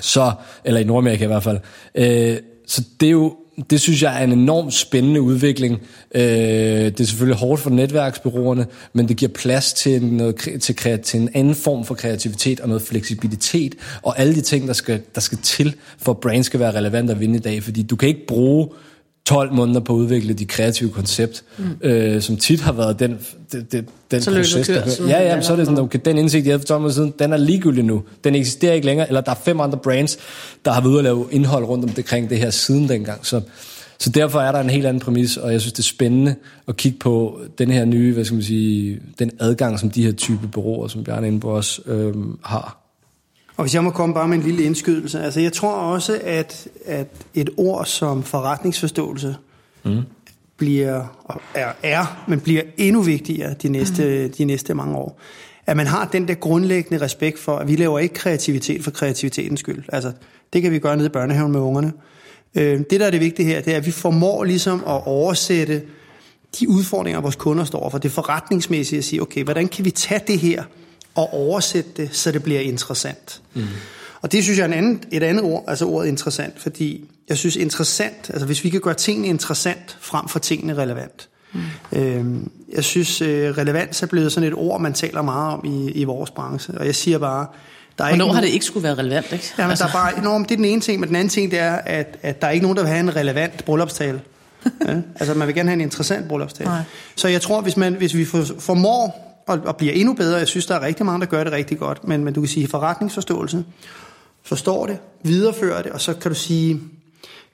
Så, 0.00 0.32
eller 0.64 0.80
i 0.80 0.84
Nordamerika 0.84 1.24
i 1.24 1.26
hvert 1.26 1.42
fald. 1.42 1.58
Øh, 1.94 2.36
så 2.66 2.82
det 3.00 3.06
er 3.06 3.10
jo 3.10 3.36
det 3.70 3.80
synes 3.80 4.02
jeg 4.02 4.20
er 4.20 4.24
en 4.24 4.32
enormt 4.32 4.74
spændende 4.74 5.20
udvikling. 5.20 5.80
Øh, 6.14 6.22
det 6.22 7.00
er 7.00 7.04
selvfølgelig 7.04 7.38
hårdt 7.38 7.60
for 7.60 7.70
netværksbyråerne, 7.70 8.66
men 8.92 9.08
det 9.08 9.16
giver 9.16 9.32
plads 9.32 9.72
til, 9.72 10.04
noget, 10.04 10.60
til, 10.60 11.00
til 11.02 11.20
en 11.20 11.28
anden 11.34 11.54
form 11.54 11.84
for 11.84 11.94
kreativitet 11.94 12.60
og 12.60 12.68
noget 12.68 12.82
fleksibilitet, 12.82 13.74
og 14.02 14.18
alle 14.18 14.34
de 14.34 14.40
ting, 14.40 14.66
der 14.66 14.72
skal, 14.72 15.00
der 15.14 15.20
skal 15.20 15.38
til, 15.38 15.74
for 15.98 16.12
at 16.12 16.18
brand 16.18 16.44
skal 16.44 16.60
være 16.60 16.74
relevant 16.74 17.10
at 17.10 17.20
vinde 17.20 17.36
i 17.36 17.40
dag. 17.40 17.62
Fordi 17.62 17.82
du 17.82 17.96
kan 17.96 18.08
ikke 18.08 18.26
bruge 18.26 18.68
12 19.26 19.52
måneder 19.52 19.80
på 19.80 19.92
at 19.92 19.96
udvikle 19.96 20.32
de 20.34 20.44
kreative 20.44 20.90
koncept, 20.90 21.44
mm. 21.58 21.64
øh, 21.80 22.22
som 22.22 22.36
tit 22.36 22.60
har 22.60 22.72
været 22.72 23.00
den, 23.00 23.18
den, 23.52 23.66
den, 23.72 23.86
den 24.10 24.22
så 24.22 24.30
proces. 24.30 24.66
Kører, 24.66 24.84
der, 24.84 25.08
ja, 25.08 25.22
ja, 25.22 25.40
så 25.40 25.52
er 25.52 25.56
det 25.56 25.66
sådan, 25.66 25.82
okay, 25.82 25.98
den 26.04 26.18
indsigt, 26.18 26.46
jeg 26.46 26.52
havde 26.52 26.60
for 26.60 26.66
12 26.66 26.80
måneder 26.80 26.94
siden, 26.94 27.14
den 27.18 27.32
er 27.32 27.36
ligegyldig 27.36 27.84
nu. 27.84 28.02
Den 28.24 28.34
eksisterer 28.34 28.72
ikke 28.72 28.86
længere, 28.86 29.08
eller 29.08 29.20
der 29.20 29.30
er 29.30 29.36
fem 29.44 29.60
andre 29.60 29.78
brands, 29.78 30.18
der 30.64 30.70
har 30.70 30.80
været 30.80 30.90
ude 30.90 30.98
at 30.98 31.04
lave 31.04 31.26
indhold 31.30 31.64
rundt 31.64 31.84
om 31.84 31.90
det, 31.90 32.04
kring 32.04 32.30
det 32.30 32.38
her 32.38 32.50
siden 32.50 32.88
dengang. 32.88 33.26
Så, 33.26 33.40
så 33.98 34.10
derfor 34.10 34.40
er 34.40 34.52
der 34.52 34.60
en 34.60 34.70
helt 34.70 34.86
anden 34.86 35.00
præmis, 35.00 35.36
og 35.36 35.52
jeg 35.52 35.60
synes, 35.60 35.72
det 35.72 35.78
er 35.78 35.82
spændende 35.82 36.34
at 36.68 36.76
kigge 36.76 36.98
på 36.98 37.40
den 37.58 37.70
her 37.70 37.84
nye, 37.84 38.14
hvad 38.14 38.24
skal 38.24 38.34
man 38.34 38.44
sige, 38.44 39.00
den 39.18 39.30
adgang, 39.40 39.78
som 39.78 39.90
de 39.90 40.04
her 40.04 40.12
type 40.12 40.48
bureauer, 40.48 40.88
som 40.88 41.04
Bjarne 41.04 41.26
inde 41.26 41.40
på 41.40 41.56
os, 41.56 41.80
øh, 41.86 42.14
har. 42.44 42.85
Og 43.56 43.64
hvis 43.64 43.74
jeg 43.74 43.84
må 43.84 43.90
komme 43.90 44.14
bare 44.14 44.28
med 44.28 44.36
en 44.36 44.42
lille 44.42 44.62
indskydelse, 44.62 45.20
altså 45.20 45.40
jeg 45.40 45.52
tror 45.52 45.72
også, 45.72 46.20
at, 46.24 46.68
at 46.84 47.06
et 47.34 47.50
ord 47.56 47.84
som 47.84 48.22
forretningsforståelse 48.22 49.36
mm. 49.84 50.02
bliver, 50.56 51.04
er, 51.54 51.72
er, 51.82 52.24
men 52.28 52.40
bliver 52.40 52.62
endnu 52.76 53.02
vigtigere 53.02 53.54
de 53.62 53.68
næste, 53.68 54.26
mm. 54.26 54.32
de 54.32 54.44
næste 54.44 54.74
mange 54.74 54.96
år. 54.96 55.20
At 55.66 55.76
man 55.76 55.86
har 55.86 56.08
den 56.12 56.28
der 56.28 56.34
grundlæggende 56.34 57.04
respekt 57.04 57.38
for, 57.38 57.56
at 57.56 57.68
vi 57.68 57.76
laver 57.76 57.98
ikke 57.98 58.14
kreativitet 58.14 58.84
for 58.84 58.90
kreativitetens 58.90 59.60
skyld. 59.60 59.84
Altså, 59.88 60.12
det 60.52 60.62
kan 60.62 60.72
vi 60.72 60.78
gøre 60.78 60.96
nede 60.96 61.06
i 61.06 61.10
børnehaven 61.10 61.52
med 61.52 61.60
ungerne. 61.60 61.92
Øh, 62.54 62.80
det, 62.90 63.00
der 63.00 63.06
er 63.06 63.10
det 63.10 63.20
vigtige 63.20 63.46
her, 63.46 63.60
det 63.60 63.72
er, 63.72 63.76
at 63.76 63.86
vi 63.86 63.90
formår 63.90 64.44
ligesom 64.44 64.80
at 64.80 65.06
oversætte 65.06 65.82
de 66.60 66.68
udfordringer, 66.68 67.20
vores 67.20 67.36
kunder 67.36 67.64
står 67.64 67.90
for. 67.90 67.98
Det 67.98 68.12
forretningsmæssige 68.12 68.98
at 68.98 69.04
sige, 69.04 69.22
okay, 69.22 69.44
hvordan 69.44 69.68
kan 69.68 69.84
vi 69.84 69.90
tage 69.90 70.20
det 70.26 70.38
her 70.38 70.64
og 71.16 71.34
oversætte 71.34 71.90
det, 71.96 72.16
så 72.16 72.32
det 72.32 72.42
bliver 72.42 72.60
interessant. 72.60 73.42
Mm. 73.54 73.64
Og 74.20 74.32
det 74.32 74.44
synes 74.44 74.58
jeg 74.58 74.64
er 74.64 74.68
en 74.68 74.74
anden, 74.74 75.02
et 75.12 75.22
andet 75.22 75.44
ord, 75.44 75.64
altså 75.68 75.86
ordet 75.86 76.08
interessant, 76.08 76.60
fordi 76.60 77.10
jeg 77.28 77.36
synes 77.36 77.56
interessant, 77.56 78.30
altså 78.30 78.46
hvis 78.46 78.64
vi 78.64 78.70
kan 78.70 78.80
gøre 78.80 78.94
tingene 78.94 79.28
interessant 79.28 79.96
frem 80.00 80.28
for 80.28 80.38
tingene 80.38 80.76
relevant. 80.76 81.28
Mm. 81.52 81.60
Øhm, 81.92 82.50
jeg 82.74 82.84
synes, 82.84 83.20
øh, 83.22 83.58
relevans 83.58 84.02
er 84.02 84.06
blevet 84.06 84.32
sådan 84.32 84.48
et 84.48 84.54
ord, 84.54 84.80
man 84.80 84.92
taler 84.92 85.22
meget 85.22 85.54
om 85.54 85.64
i, 85.64 85.90
i 85.90 86.04
vores 86.04 86.30
branche, 86.30 86.78
og 86.78 86.86
jeg 86.86 86.94
siger 86.94 87.18
bare, 87.18 87.46
der 87.98 88.04
er 88.04 88.08
Hvornår 88.08 88.24
ikke 88.24 88.34
har 88.34 88.40
det 88.40 88.48
ikke 88.48 88.64
skulle 88.64 88.84
være 88.84 88.94
relevant, 88.94 89.32
ikke? 89.32 89.52
Jamen, 89.58 89.70
altså. 89.70 89.84
der 89.84 89.90
er 89.90 89.92
bare, 89.92 90.18
enormt, 90.18 90.48
det 90.48 90.54
er 90.54 90.56
den 90.56 90.64
ene 90.64 90.80
ting, 90.80 91.00
men 91.00 91.08
den 91.08 91.16
anden 91.16 91.28
ting, 91.28 91.50
det 91.50 91.58
er, 91.58 91.74
at, 91.74 92.18
at 92.22 92.40
der 92.40 92.46
er 92.46 92.50
ikke 92.50 92.62
nogen, 92.62 92.76
der 92.76 92.82
vil 92.82 92.90
have 92.90 93.00
en 93.00 93.16
relevant 93.16 93.64
bryllupstale. 93.64 94.20
ja? 94.88 94.96
Altså, 95.16 95.34
man 95.34 95.46
vil 95.46 95.54
gerne 95.54 95.68
have 95.68 95.74
en 95.74 95.80
interessant 95.80 96.28
bryllupstale. 96.28 96.70
Nej. 96.70 96.82
Så 97.16 97.28
jeg 97.28 97.42
tror, 97.42 97.60
hvis, 97.60 97.76
man, 97.76 97.94
hvis 97.94 98.14
vi 98.14 98.24
formår 98.58 99.26
og, 99.46 99.58
og 99.64 99.76
bliver 99.76 99.92
endnu 99.92 100.14
bedre. 100.14 100.36
Jeg 100.36 100.48
synes, 100.48 100.66
der 100.66 100.74
er 100.74 100.82
rigtig 100.82 101.06
mange, 101.06 101.20
der 101.20 101.26
gør 101.26 101.44
det 101.44 101.52
rigtig 101.52 101.78
godt. 101.78 102.08
Men, 102.08 102.24
men 102.24 102.34
du 102.34 102.40
kan 102.40 102.48
sige 102.48 102.68
forretningsforståelse, 102.68 103.64
forstår 104.42 104.86
det, 104.86 104.98
viderefører 105.22 105.82
det, 105.82 105.92
og 105.92 106.00
så 106.00 106.14
kan 106.14 106.30
du 106.30 106.34
sige, 106.34 106.80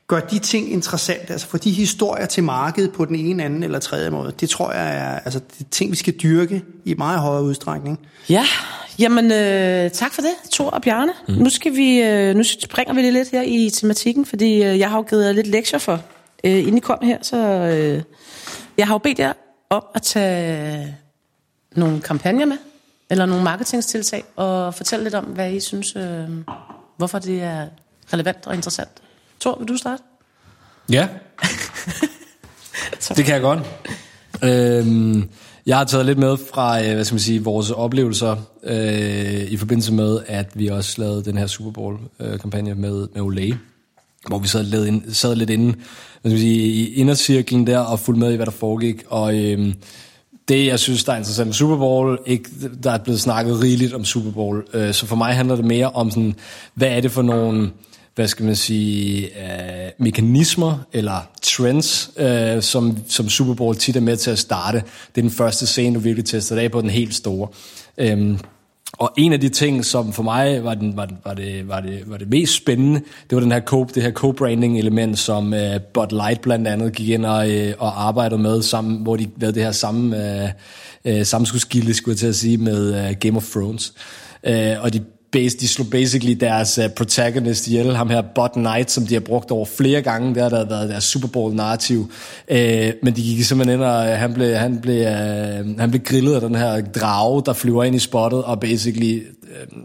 gør 0.06 0.20
de 0.20 0.38
ting 0.38 0.72
interessante, 0.72 1.32
altså 1.32 1.46
få 1.46 1.56
de 1.56 1.70
historier 1.70 2.26
til 2.26 2.44
markedet 2.44 2.92
på 2.92 3.04
den 3.04 3.16
ene, 3.16 3.44
anden 3.44 3.62
eller 3.62 3.78
tredje 3.78 4.10
måde. 4.10 4.32
Det 4.40 4.48
tror 4.48 4.72
jeg 4.72 4.96
er 4.96 5.18
altså, 5.18 5.38
det 5.38 5.60
er 5.60 5.70
ting, 5.70 5.90
vi 5.90 5.96
skal 5.96 6.14
dyrke 6.22 6.62
i 6.84 6.94
meget 6.94 7.20
højere 7.20 7.42
udstrækning. 7.42 7.98
Ja, 8.30 8.44
jamen 8.98 9.32
øh, 9.32 9.90
tak 9.90 10.12
for 10.12 10.22
det, 10.22 10.50
Thor 10.52 10.70
og 10.70 10.82
Bjarne. 10.82 11.12
Mm. 11.28 11.34
Nu, 11.34 11.50
skal 11.50 11.76
vi, 11.76 12.02
øh, 12.02 12.34
nu 12.34 12.42
springer 12.42 12.94
vi 12.94 13.02
lidt 13.02 13.30
her 13.30 13.42
i 13.42 13.70
tematikken, 13.70 14.26
fordi 14.26 14.62
øh, 14.62 14.78
jeg 14.78 14.90
har 14.90 14.96
jo 14.96 15.02
givet 15.02 15.24
jer 15.24 15.32
lidt 15.32 15.46
lektier 15.46 15.78
for, 15.78 16.00
øh, 16.44 16.58
inden 16.58 16.76
I 16.76 16.80
kom 16.80 16.98
her, 17.02 17.18
så 17.22 17.36
øh, 17.36 18.02
jeg 18.78 18.86
har 18.86 18.94
jo 18.94 18.98
bedt 18.98 19.18
jer 19.18 19.32
om 19.70 19.82
at 19.94 20.02
tage 20.02 20.96
nogle 21.74 22.00
kampagner 22.00 22.46
med, 22.46 22.58
eller 23.10 23.26
nogle 23.26 23.44
marketingstiltag, 23.44 24.24
og 24.36 24.74
fortælle 24.74 25.02
lidt 25.04 25.14
om, 25.14 25.24
hvad 25.24 25.52
I 25.52 25.60
synes, 25.60 25.96
øh, 25.96 26.28
hvorfor 26.96 27.18
det 27.18 27.42
er 27.42 27.66
relevant 28.12 28.46
og 28.46 28.54
interessant. 28.54 28.90
Tor, 29.40 29.58
vil 29.58 29.68
du 29.68 29.76
starte? 29.76 30.02
Ja, 30.92 31.08
det 33.16 33.24
kan 33.24 33.34
jeg 33.34 33.40
godt. 33.40 33.60
Øhm, 34.42 35.28
Jeg 35.66 35.76
har 35.76 35.84
taget 35.84 36.06
lidt 36.06 36.18
med 36.18 36.36
fra, 36.52 36.82
øh, 36.82 36.94
hvad 36.94 37.04
skal 37.04 37.14
man 37.14 37.20
sige, 37.20 37.44
vores 37.44 37.70
oplevelser 37.70 38.36
øh, 38.62 39.52
i 39.52 39.56
forbindelse 39.56 39.92
med, 39.92 40.20
at 40.26 40.50
vi 40.54 40.66
også 40.68 41.00
lavede 41.00 41.24
den 41.24 41.38
her 41.38 41.46
Super 41.46 41.70
Bowl-kampagne 41.70 42.74
med, 42.74 43.08
med 43.14 43.22
Olay, 43.22 43.54
hvor 44.28 44.38
vi 44.38 44.48
sad 44.48 44.62
lidt, 44.64 44.86
ind, 44.86 45.12
sad 45.12 45.34
lidt 45.36 45.50
inde 45.50 45.74
hvad 46.22 46.30
skal 46.30 46.30
man 46.30 46.38
sige, 46.38 46.66
i 46.66 46.94
indercirklen 46.94 47.66
der 47.66 47.78
og 47.78 47.98
fulgte 48.00 48.20
med 48.20 48.32
i, 48.32 48.36
hvad 48.36 48.46
der 48.46 48.52
foregik. 48.52 49.02
Og 49.06 49.38
øh, 49.38 49.74
det, 50.52 50.66
jeg 50.66 50.78
synes, 50.78 51.04
der 51.04 51.12
er 51.12 51.16
interessant 51.16 51.46
med 51.46 51.54
Super 51.54 51.76
Bowl, 51.76 52.18
ikke, 52.26 52.50
der 52.82 52.90
er 52.90 52.98
blevet 52.98 53.20
snakket 53.20 53.60
rigeligt 53.62 53.94
om 53.94 54.04
Super 54.04 54.30
Bowl. 54.30 54.64
Øh, 54.74 54.94
så 54.94 55.06
for 55.06 55.16
mig 55.16 55.34
handler 55.34 55.56
det 55.56 55.64
mere 55.64 55.90
om, 55.90 56.10
sådan, 56.10 56.34
hvad 56.74 56.88
er 56.88 57.00
det 57.00 57.10
for 57.10 57.22
nogle 57.22 57.70
hvad 58.14 58.28
skal 58.28 58.46
man 58.46 58.56
sige, 58.56 59.24
øh, 59.24 59.90
mekanismer 59.98 60.78
eller 60.92 61.28
trends, 61.42 62.10
øh, 62.16 62.62
som, 62.62 62.98
som 63.08 63.28
Super 63.28 63.54
Bowl 63.54 63.76
tit 63.76 63.96
er 63.96 64.00
med 64.00 64.16
til 64.16 64.30
at 64.30 64.38
starte. 64.38 64.78
Det 64.78 65.18
er 65.18 65.22
den 65.22 65.30
første 65.30 65.66
scene, 65.66 65.94
du 65.94 66.00
virkelig 66.00 66.24
tester 66.24 66.56
af 66.56 66.70
på 66.70 66.80
den 66.80 66.90
helt 66.90 67.14
store. 67.14 67.48
Øh, 67.98 68.38
og 68.98 69.12
en 69.16 69.32
af 69.32 69.40
de 69.40 69.48
ting, 69.48 69.84
som 69.84 70.12
for 70.12 70.22
mig 70.22 70.64
var, 70.64 70.74
den, 70.74 70.96
var, 70.96 71.08
var, 71.24 71.34
det, 71.34 71.68
var, 71.68 71.80
det, 71.80 72.02
var 72.06 72.16
det 72.16 72.30
mest 72.30 72.56
spændende, 72.56 73.00
det 73.30 73.36
var 73.36 73.40
den 73.40 73.52
her 73.52 73.60
co, 73.60 73.84
det 73.84 74.02
her 74.02 74.10
co-branding 74.10 74.78
element, 74.78 75.18
som 75.18 75.54
øh, 75.54 75.80
Bud 75.94 76.06
Light 76.10 76.40
blandt 76.40 76.68
andet 76.68 76.92
gik 76.92 77.08
ind 77.08 77.26
og, 77.26 77.50
øh, 77.50 77.74
og 77.78 78.06
arbejdede 78.06 78.42
med, 78.42 78.62
sammen, 78.62 79.02
hvor 79.02 79.16
de 79.16 79.30
lavede 79.36 79.54
det 79.54 79.64
her 79.64 79.72
samme, 79.72 80.16
øh, 80.44 80.50
øh, 81.04 81.24
skulle 81.46 81.60
skulle 81.94 82.12
jeg 82.12 82.18
til 82.18 82.26
at 82.26 82.36
sige, 82.36 82.58
med 82.58 83.08
øh, 83.08 83.16
Game 83.20 83.36
of 83.36 83.50
Thrones. 83.50 83.94
Øh, 84.46 84.76
og 84.80 84.92
de 84.92 85.04
base, 85.32 85.58
de 85.58 85.68
slog 85.68 85.90
basically 85.90 86.34
deres 86.40 86.78
uh, 86.78 86.84
protagonist 86.96 87.66
ihjel, 87.66 87.96
ham 87.96 88.10
her 88.10 88.22
Bot 88.34 88.52
Knight, 88.52 88.90
som 88.90 89.06
de 89.06 89.14
har 89.14 89.20
brugt 89.20 89.50
over 89.50 89.64
flere 89.64 90.02
gange, 90.02 90.34
der 90.34 90.42
har 90.42 90.48
der 90.48 90.68
været 90.68 90.88
deres 90.88 91.04
Super 91.04 91.28
Bowl 91.28 91.54
narrativ. 91.54 91.98
Uh, 92.50 92.56
men 93.02 93.16
de 93.16 93.22
gik 93.22 93.42
simpelthen 93.42 93.78
ind, 93.78 93.84
og 93.84 94.08
øh, 94.08 94.18
han 94.18 94.34
blev, 94.34 94.54
han, 94.54 94.80
blev, 94.80 95.00
uh, 95.00 95.78
han 95.78 95.90
blev 95.90 96.02
grillet 96.02 96.34
af 96.34 96.40
den 96.40 96.54
her 96.54 96.80
drage, 96.80 97.42
der 97.46 97.52
flyver 97.52 97.84
ind 97.84 97.96
i 97.96 97.98
spottet, 97.98 98.44
og 98.44 98.60
basically 98.60 99.22
uh, 99.42 99.78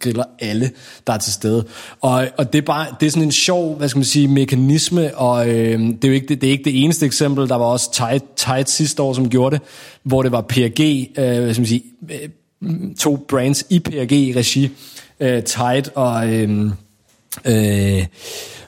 griller 0.00 0.24
alle, 0.38 0.70
der 1.06 1.12
er 1.12 1.18
til 1.18 1.32
stede. 1.32 1.64
Og, 2.00 2.28
og 2.36 2.52
det 2.52 2.58
er 2.58 2.66
bare, 2.66 2.86
det 3.00 3.06
er 3.06 3.10
sådan 3.10 3.22
en 3.22 3.32
sjov, 3.32 3.76
hvad 3.76 3.88
skal 3.88 3.98
man 3.98 4.04
sige, 4.04 4.28
mekanisme, 4.28 5.16
og 5.16 5.46
uh, 5.46 5.52
det 5.52 6.04
er 6.04 6.08
jo 6.08 6.14
ikke 6.14 6.26
det, 6.26 6.40
det, 6.40 6.46
er 6.46 6.50
ikke 6.52 6.64
det 6.64 6.84
eneste 6.84 7.06
eksempel, 7.06 7.48
der 7.48 7.56
var 7.56 7.64
også 7.66 7.92
tight, 7.92 8.24
tight 8.36 8.70
sidste 8.70 9.02
år, 9.02 9.12
som 9.12 9.28
gjorde 9.28 9.56
det, 9.56 9.64
hvor 10.02 10.22
det 10.22 10.32
var 10.32 10.40
PRG, 10.40 11.08
uh, 11.08 11.42
hvad 11.42 11.54
skal 11.54 11.60
man 11.60 11.66
sige, 11.66 11.82
to 13.00 13.16
brands 13.16 13.64
i 13.70 13.78
PRG-regi, 13.78 14.70
øh, 15.20 15.42
Tide 15.42 15.90
og... 15.94 16.34
Øhm, 16.34 16.72
øh, 17.46 17.98
øh, 17.98 18.06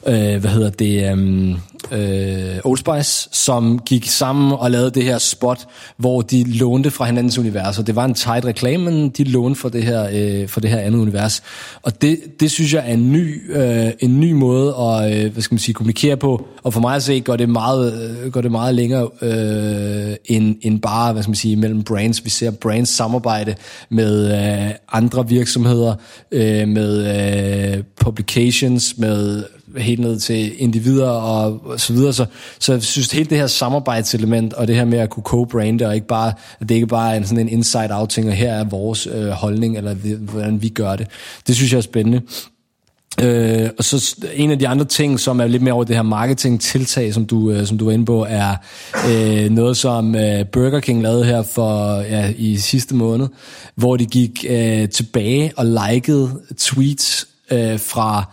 øh, 0.07 0.41
hvad 0.41 0.51
hedder 0.51 0.71
det, 0.71 1.13
um, 1.13 1.57
øh, 1.93 2.59
Old 2.65 2.79
Spice, 2.79 3.29
som 3.33 3.79
gik 3.87 4.09
sammen 4.09 4.53
og 4.53 4.71
lavede 4.71 4.91
det 4.91 5.05
her 5.05 5.19
spot, 5.19 5.67
hvor 5.97 6.23
de 6.23 6.45
lånte 6.45 6.91
fra 6.91 7.05
hinandens 7.05 7.39
universer. 7.39 7.83
Det 7.83 7.97
var 7.97 8.05
en 8.05 8.15
tight 8.15 8.45
reklame, 8.45 8.85
men 8.85 9.09
de 9.09 9.25
lånte 9.25 9.61
for 9.61 9.69
det 9.69 9.83
her, 9.83 10.09
øh, 10.13 10.49
for 10.49 10.61
det 10.61 10.71
her 10.71 10.79
andet 10.79 10.99
univers. 10.99 11.43
Og 11.83 12.03
det, 12.03 12.19
det 12.41 12.51
synes 12.51 12.75
jeg 12.75 12.85
er 12.89 12.93
en 12.93 13.13
ny, 13.13 13.53
øh, 13.57 13.91
en 14.01 14.21
ny 14.21 14.33
måde 14.33 14.75
at 14.75 15.25
øh, 15.25 15.33
hvad 15.33 15.43
skal 15.43 15.55
man 15.55 15.59
sige, 15.59 15.75
kommunikere 15.75 16.17
på. 16.17 16.47
Og 16.63 16.73
for 16.73 16.81
mig 16.81 16.97
at 16.97 17.03
se, 17.03 17.21
går 17.21 17.37
det 17.37 17.49
meget, 17.49 18.19
øh, 18.25 18.33
går 18.33 18.41
det 18.41 18.51
meget 18.51 18.75
længere 18.75 19.09
øh, 19.23 20.17
end, 20.25 20.57
end 20.63 20.81
bare 20.81 21.13
hvad 21.13 21.23
skal 21.23 21.31
man 21.31 21.37
sige, 21.37 21.57
mellem 21.57 21.83
brands. 21.83 22.25
Vi 22.25 22.31
ser 22.31 22.51
brands 22.51 22.89
samarbejde 22.89 23.55
med 23.89 24.33
øh, 24.33 24.71
andre 24.93 25.29
virksomheder, 25.29 25.95
øh, 26.31 26.69
med 26.69 27.77
øh, 27.77 27.85
publications, 28.01 28.99
med 28.99 29.45
helt 29.77 30.01
ned 30.01 30.19
til 30.19 30.63
individer 30.63 31.09
og, 31.09 31.61
og 31.65 31.81
så 31.81 31.93
videre. 31.93 32.13
Så, 32.13 32.27
så 32.59 32.73
jeg 32.73 32.83
synes, 32.83 33.13
hele 33.13 33.31
det 33.31 33.39
her 33.39 33.47
samarbejdselement 33.47 34.53
og 34.53 34.67
det 34.67 34.77
her 34.77 34.85
med 34.85 34.99
at 34.99 35.11
kunne 35.11 35.23
co-brande, 35.29 35.87
og 35.87 35.95
ikke 35.95 36.07
bare, 36.07 36.33
at 36.61 36.69
det 36.69 36.75
ikke 36.75 36.87
bare 36.87 37.13
er 37.13 37.17
en, 37.17 37.27
sådan 37.27 37.49
en 37.49 37.49
inside-out 37.49 38.09
ting, 38.09 38.29
og 38.29 38.35
her 38.35 38.53
er 38.53 38.65
vores 38.65 39.07
øh, 39.07 39.29
holdning, 39.29 39.77
eller 39.77 39.95
hvordan 40.19 40.63
vi 40.63 40.69
gør 40.69 40.97
det. 40.97 41.07
Det 41.47 41.57
synes 41.57 41.73
jeg 41.73 41.79
er 41.79 41.83
spændende. 41.83 42.21
Øh, 43.23 43.71
og 43.79 43.85
så 43.85 44.17
en 44.35 44.51
af 44.51 44.59
de 44.59 44.69
andre 44.69 44.85
ting, 44.85 45.21
som 45.21 45.41
er 45.41 45.47
lidt 45.47 45.63
mere 45.63 45.75
over 45.75 45.85
det 45.85 45.97
her 45.97 46.03
marketing-tiltag, 46.03 47.15
som 47.15 47.27
du, 47.27 47.51
øh, 47.51 47.67
som 47.67 47.79
du 47.79 47.85
var 47.85 47.93
inde 47.93 48.05
på, 48.05 48.27
er 48.29 48.57
øh, 49.11 49.51
noget, 49.51 49.77
som 49.77 50.15
øh, 50.15 50.47
Burger 50.53 50.81
King 50.81 51.03
lavede 51.03 51.25
her 51.25 51.43
for 51.43 51.97
ja, 52.01 52.33
i 52.37 52.57
sidste 52.57 52.95
måned, 52.95 53.29
hvor 53.75 53.97
de 53.97 54.07
gik 54.07 54.45
øh, 54.49 54.89
tilbage 54.89 55.53
og 55.57 55.67
likede 55.67 56.31
tweets 56.59 57.27
øh, 57.51 57.81
fra 57.81 58.25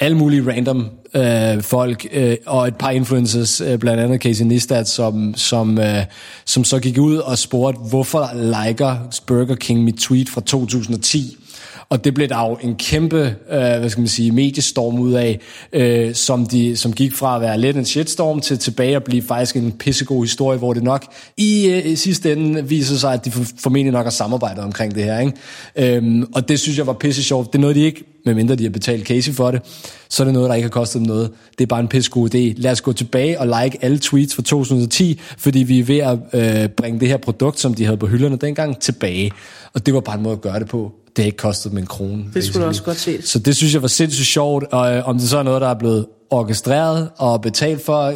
alle 0.00 0.16
mulige 0.16 0.52
random 0.52 0.88
øh, 1.14 1.62
folk, 1.62 2.06
øh, 2.12 2.36
og 2.46 2.68
et 2.68 2.76
par 2.76 2.90
influencers, 2.90 3.60
øh, 3.60 3.78
blandt 3.78 4.00
andet 4.02 4.20
Casey 4.20 4.44
Neistat, 4.44 4.88
som, 4.88 5.34
som, 5.36 5.78
øh, 5.78 6.04
som 6.44 6.64
så 6.64 6.78
gik 6.78 6.98
ud 6.98 7.16
og 7.16 7.38
spurgte, 7.38 7.80
hvorfor 7.88 8.30
liker 8.34 8.96
Burger 9.26 9.54
King 9.54 9.84
mit 9.84 9.94
tweet 9.94 10.28
fra 10.28 10.40
2010? 10.40 11.36
Og 11.90 12.04
det 12.04 12.14
blev 12.14 12.28
der 12.28 12.48
jo 12.48 12.58
en 12.62 12.74
kæmpe, 12.74 13.36
øh, 13.50 13.58
hvad 13.58 13.90
skal 13.90 14.00
man 14.00 14.08
sige, 14.08 14.32
mediestorm 14.32 14.98
ud 14.98 15.12
af, 15.12 15.40
øh, 15.72 16.14
som, 16.14 16.46
de, 16.46 16.76
som 16.76 16.92
gik 16.92 17.14
fra 17.14 17.36
at 17.36 17.40
være 17.40 17.58
lidt 17.58 17.76
en 17.76 17.84
shitstorm 17.84 18.40
til 18.40 18.58
tilbage 18.58 18.96
at 18.96 19.04
blive 19.04 19.22
faktisk 19.22 19.56
en 19.56 19.72
pissegod 19.72 20.24
historie, 20.24 20.58
hvor 20.58 20.72
det 20.72 20.82
nok 20.82 21.04
i, 21.36 21.68
øh, 21.68 21.86
i 21.86 21.96
sidste 21.96 22.32
ende 22.32 22.68
viser 22.68 22.96
sig, 22.96 23.12
at 23.12 23.24
de 23.24 23.30
formentlig 23.30 23.92
nok 23.92 24.04
har 24.04 24.10
samarbejdet 24.10 24.64
omkring 24.64 24.94
det 24.94 25.04
her. 25.04 25.18
Ikke? 25.18 25.96
Øhm, 25.96 26.26
og 26.34 26.48
det 26.48 26.60
synes 26.60 26.78
jeg 26.78 26.86
var 26.86 26.92
pisse 26.92 27.22
sjovt. 27.22 27.52
Det 27.52 27.58
er 27.58 27.60
noget, 27.60 27.76
de 27.76 27.80
ikke, 27.80 28.04
medmindre 28.24 28.54
de 28.54 28.62
har 28.62 28.70
betalt 28.70 29.06
Casey 29.06 29.32
for 29.32 29.50
det, 29.50 29.62
så 30.08 30.22
er 30.22 30.24
det 30.24 30.34
noget, 30.34 30.48
der 30.48 30.54
ikke 30.54 30.66
har 30.66 30.70
kostet 30.70 30.98
dem 30.98 31.06
noget. 31.06 31.30
Det 31.58 31.64
er 31.64 31.68
bare 31.68 31.80
en 31.80 31.88
pissegod 31.88 32.34
idé. 32.34 32.54
Lad 32.56 32.72
os 32.72 32.80
gå 32.80 32.92
tilbage 32.92 33.40
og 33.40 33.46
like 33.46 33.78
alle 33.84 33.98
tweets 33.98 34.34
fra 34.34 34.42
2010, 34.42 35.20
fordi 35.38 35.58
vi 35.58 35.78
er 35.78 35.84
ved 35.84 35.98
at 35.98 36.18
øh, 36.62 36.68
bringe 36.68 37.00
det 37.00 37.08
her 37.08 37.16
produkt, 37.16 37.60
som 37.60 37.74
de 37.74 37.84
havde 37.84 37.96
på 37.96 38.06
hylderne 38.06 38.36
dengang, 38.36 38.80
tilbage. 38.80 39.30
Og 39.72 39.86
det 39.86 39.94
var 39.94 40.00
bare 40.00 40.16
en 40.16 40.22
måde 40.22 40.32
at 40.32 40.40
gøre 40.40 40.58
det 40.58 40.68
på 40.68 40.92
det 41.16 41.22
har 41.22 41.26
ikke 41.26 41.36
kostet 41.36 41.72
mig 41.72 41.80
en 41.80 41.86
krone. 41.86 42.24
Det 42.34 42.44
skulle 42.44 42.62
du 42.62 42.68
også 42.68 42.82
godt 42.82 42.96
se. 42.96 43.22
Så 43.22 43.38
det 43.38 43.56
synes 43.56 43.74
jeg 43.74 43.82
var 43.82 43.88
sindssygt 43.88 44.26
sjovt, 44.26 44.64
og 44.64 44.96
øh, 44.96 45.08
om 45.08 45.18
det 45.18 45.28
så 45.28 45.38
er 45.38 45.42
noget, 45.42 45.60
der 45.60 45.68
er 45.68 45.78
blevet 45.78 46.06
orkestreret 46.30 47.10
og 47.16 47.40
betalt 47.40 47.84
for, 47.84 48.02
øh, 48.02 48.14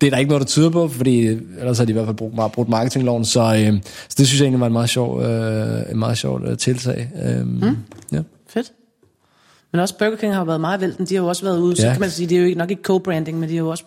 det 0.00 0.06
er 0.06 0.10
der 0.10 0.16
ikke 0.16 0.28
noget, 0.28 0.40
der 0.40 0.46
tyder 0.46 0.70
på, 0.70 0.88
fordi 0.88 1.26
ellers 1.26 1.78
har 1.78 1.84
de 1.84 1.90
i 1.90 1.92
hvert 1.92 2.06
fald 2.06 2.16
brugt, 2.16 2.34
brugt 2.52 2.68
marketingloven, 2.68 3.24
så, 3.24 3.40
øh, 3.40 3.80
så 4.08 4.14
det 4.18 4.26
synes 4.26 4.40
jeg 4.40 4.44
egentlig 4.44 4.60
var 4.60 4.66
en 4.66 4.72
meget 4.72 4.90
sjov, 4.90 5.22
øh, 5.22 5.90
en 5.90 5.98
meget 5.98 6.18
sjov 6.18 6.40
øh, 6.44 6.58
tiltag. 6.58 7.10
Øh, 7.24 7.46
mm. 7.46 7.76
ja. 8.12 8.20
Fedt. 8.48 8.72
Men 9.72 9.80
også 9.80 9.98
Burger 9.98 10.16
King 10.16 10.34
har 10.34 10.44
været 10.44 10.60
meget 10.60 10.80
vælten. 10.80 11.06
De 11.06 11.14
har 11.14 11.22
jo 11.22 11.28
også 11.28 11.44
været 11.44 11.58
ude, 11.58 11.74
ja. 11.78 11.82
så 11.82 11.90
kan 11.90 12.00
man 12.00 12.10
sige, 12.10 12.26
det 12.26 12.38
er 12.38 12.48
jo 12.48 12.54
nok 12.56 12.70
ikke 12.70 12.82
co-branding, 12.82 13.32
men 13.32 13.48
de 13.48 13.54
har 13.54 13.62
jo 13.64 13.68
også 13.68 13.84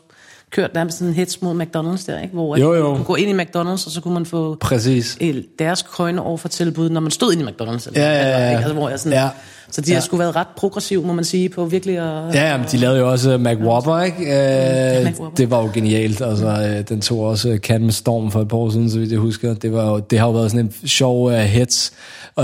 kørt 0.53 0.73
nærmest 0.73 0.97
sådan 0.97 1.07
en 1.07 1.13
hits 1.13 1.41
mod 1.41 1.61
McDonald's 1.61 2.05
der, 2.05 2.19
ikke? 2.19 2.33
hvor 2.33 2.57
jo, 2.57 2.73
jo. 2.73 2.87
man 2.87 2.95
kunne 2.95 3.05
gå 3.05 3.15
ind 3.15 3.39
i 3.39 3.43
McDonald's, 3.43 3.85
og 3.85 3.91
så 3.91 4.01
kunne 4.03 4.13
man 4.13 4.25
få 4.25 4.55
Præcis. 4.55 5.17
Deres 5.59 5.81
krøjne 5.81 6.21
over 6.21 6.37
for 6.37 6.47
tilbud, 6.47 6.89
når 6.89 6.99
man 6.99 7.11
stod 7.11 7.33
ind 7.33 7.41
i 7.41 7.45
McDonald's. 7.45 7.87
Eller, 7.87 8.01
ja, 8.01 8.11
ja, 8.11 8.29
ja. 8.29 8.45
Eller, 8.45 8.57
altså, 8.57 8.73
hvor 8.73 8.89
jeg 8.89 8.99
sådan, 8.99 9.19
ja. 9.19 9.29
Så 9.73 9.81
de 9.81 9.89
ja. 9.89 9.93
har 9.93 10.01
sgu 10.01 10.17
været 10.17 10.35
ret 10.35 10.47
progressiv, 10.57 11.05
må 11.05 11.13
man 11.13 11.25
sige, 11.25 11.49
på 11.49 11.65
virkelig 11.65 11.97
at... 11.97 12.35
Ja, 12.35 12.57
men 12.57 12.65
de 12.71 12.77
lavede 12.77 12.99
jo 12.99 13.11
også 13.11 13.37
Mac 13.37 13.57
Whopper, 13.57 13.99
ikke? 13.99 14.17
Øh, 14.21 14.27
ja, 14.27 15.11
det 15.37 15.51
var 15.51 15.61
jo 15.61 15.69
genialt. 15.73 16.21
Altså, 16.21 16.47
øh, 16.47 16.89
den 16.89 17.01
tog 17.01 17.19
også 17.19 17.59
med 17.69 17.91
storm 17.91 18.31
for 18.31 18.41
et 18.41 18.47
par 18.47 18.57
år 18.57 18.69
siden, 18.69 18.89
så 18.89 18.99
vidt 18.99 19.11
jeg 19.11 19.19
husker. 19.19 19.53
Det, 19.53 19.73
var 19.73 19.89
jo, 19.89 19.99
det 19.99 20.19
har 20.19 20.25
jo 20.27 20.31
været 20.31 20.51
sådan 20.51 20.65
en 20.65 20.87
sjov 20.87 21.25
uh, 21.25 21.33
hits 21.33 21.93
uh, 22.37 22.43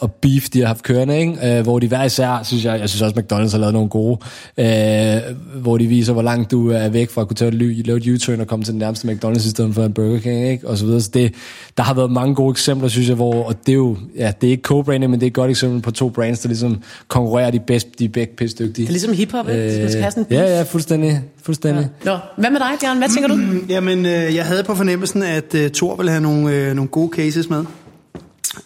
og 0.00 0.12
beef, 0.12 0.48
de 0.52 0.60
har 0.60 0.66
haft 0.66 0.82
kørende, 0.82 1.18
ikke? 1.18 1.58
Uh, 1.58 1.62
hvor 1.62 1.78
de 1.78 1.88
hver 1.88 2.04
især, 2.04 2.40
synes 2.44 2.64
jeg, 2.64 2.80
jeg 2.80 2.88
synes 2.88 3.02
også, 3.02 3.20
McDonald's 3.20 3.50
har 3.50 3.58
lavet 3.58 3.72
nogle 3.72 3.88
gode, 3.88 4.18
uh, 4.58 5.36
hvor 5.62 5.78
de 5.78 5.86
viser, 5.86 6.12
hvor 6.12 6.22
langt 6.22 6.50
du 6.50 6.70
er 6.70 6.88
væk 6.88 7.10
fra 7.10 7.20
at 7.20 7.28
kunne 7.28 7.36
tage 7.36 7.48
et, 7.48 7.86
lave 7.86 7.96
et 7.96 8.08
U-turn 8.08 8.40
og 8.40 8.46
komme 8.46 8.64
til 8.64 8.72
den 8.72 8.78
nærmeste 8.78 9.08
McDonald's 9.08 9.46
i 9.46 9.50
stedet 9.50 9.74
for 9.74 9.84
en 9.84 9.92
Burger 9.92 10.18
King, 10.18 10.48
ikke? 10.48 10.68
Og 10.68 10.78
så 10.78 10.84
videre. 10.84 11.00
Så 11.00 11.10
det, 11.14 11.34
der 11.76 11.82
har 11.82 11.94
været 11.94 12.10
mange 12.10 12.34
gode 12.34 12.50
eksempler, 12.50 12.88
synes 12.88 13.08
jeg, 13.08 13.16
hvor, 13.16 13.44
og 13.44 13.54
det 13.66 13.72
er 13.72 13.76
jo, 13.76 13.96
ja, 14.16 14.32
det 14.40 14.46
er 14.46 14.50
ikke 14.50 14.68
co-branding, 14.68 15.06
men 15.06 15.14
det 15.14 15.22
er 15.22 15.26
et 15.26 15.32
godt 15.32 15.50
eksempel 15.50 15.82
på 15.82 15.90
to 15.90 16.08
brands, 16.08 16.23
der 16.32 16.48
ligesom 16.48 16.82
konkurrerer 17.08 17.50
de 17.50 17.60
bedst, 17.60 17.98
de 17.98 18.08
begge 18.08 18.36
pisse 18.36 18.56
dygtige. 18.56 18.86
Det 18.86 18.88
er 18.88 18.92
ligesom 18.92 19.12
hiphop, 19.12 19.48
ikke? 19.48 19.82
Øh, 19.82 19.90
skal 19.90 20.02
have 20.02 20.10
sådan 20.10 20.26
ja, 20.30 20.56
ja, 20.56 20.62
fuldstændig. 20.62 21.22
fuldstændig. 21.42 21.88
Ja. 22.04 22.10
Nå, 22.10 22.18
hvad 22.36 22.50
med 22.50 22.60
dig, 22.60 22.70
Bjørn? 22.80 22.98
Hvad 22.98 23.08
tænker 23.08 23.28
du? 23.28 23.34
Mm, 23.34 23.66
jamen, 23.68 24.06
øh, 24.06 24.34
jeg 24.34 24.44
havde 24.44 24.64
på 24.64 24.74
fornemmelsen, 24.74 25.22
at 25.22 25.54
øh, 25.54 25.70
Thor 25.70 25.96
ville 25.96 26.10
have 26.10 26.22
nogle, 26.22 26.54
øh, 26.54 26.74
nogle 26.74 26.88
gode 26.88 27.10
cases 27.16 27.50
med. 27.50 27.64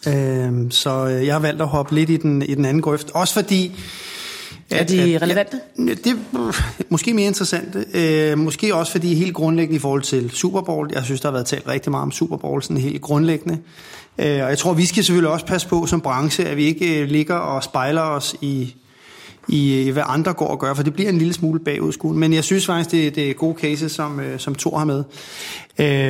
Øh, 0.07 0.71
så 0.71 1.07
øh, 1.07 1.25
jeg 1.25 1.33
har 1.33 1.39
valgt 1.39 1.61
at 1.61 1.67
hoppe 1.67 1.95
lidt 1.95 2.09
i 2.09 2.17
den, 2.17 2.41
i 2.41 2.55
den 2.55 2.65
anden 2.65 2.81
grøft. 2.81 3.11
Også 3.13 3.33
fordi... 3.33 3.71
Er 4.71 4.83
de 4.83 5.15
at, 5.15 5.21
relevante? 5.21 5.59
Ja, 5.77 5.83
det 5.83 6.07
er 6.07 6.53
måske 6.89 7.13
mere 7.13 7.27
interessante. 7.27 7.85
Øh, 7.93 8.37
måske 8.37 8.75
også 8.75 8.91
fordi 8.91 9.15
helt 9.15 9.33
grundlæggende 9.33 9.75
i 9.75 9.79
forhold 9.79 10.01
til 10.01 10.29
Super 10.31 10.61
Bowl. 10.61 10.89
Jeg 10.93 11.03
synes, 11.03 11.21
der 11.21 11.27
har 11.27 11.33
været 11.33 11.45
talt 11.45 11.67
rigtig 11.67 11.91
meget 11.91 12.01
om 12.01 12.11
Super 12.11 12.37
Bowl, 12.37 12.63
sådan 12.63 12.77
helt 12.77 13.01
grundlæggende. 13.01 13.57
Øh, 14.19 14.43
og 14.43 14.49
jeg 14.49 14.57
tror, 14.57 14.73
vi 14.73 14.85
skal 14.85 15.03
selvfølgelig 15.03 15.29
også 15.29 15.45
passe 15.45 15.67
på 15.67 15.85
som 15.85 16.01
branche, 16.01 16.45
at 16.45 16.57
vi 16.57 16.65
ikke 16.65 17.01
øh, 17.01 17.07
ligger 17.07 17.35
og 17.35 17.63
spejler 17.63 18.01
os 18.01 18.35
i, 18.41 18.61
øh, 18.61 18.67
i, 19.55 19.89
hvad 19.89 20.03
andre 20.05 20.33
går 20.33 20.47
og 20.47 20.59
gør, 20.59 20.73
for 20.73 20.83
det 20.83 20.93
bliver 20.93 21.09
en 21.09 21.17
lille 21.17 21.33
smule 21.33 21.59
bagudskudt. 21.59 22.17
Men 22.17 22.33
jeg 22.33 22.43
synes 22.43 22.65
faktisk, 22.65 22.91
det, 22.91 23.15
det 23.15 23.29
er 23.29 23.33
gode 23.33 23.59
cases, 23.61 23.91
som, 23.91 24.19
øh, 24.19 24.39
som 24.39 24.55
Thor 24.55 24.77
har 24.77 24.85
med. 24.85 25.03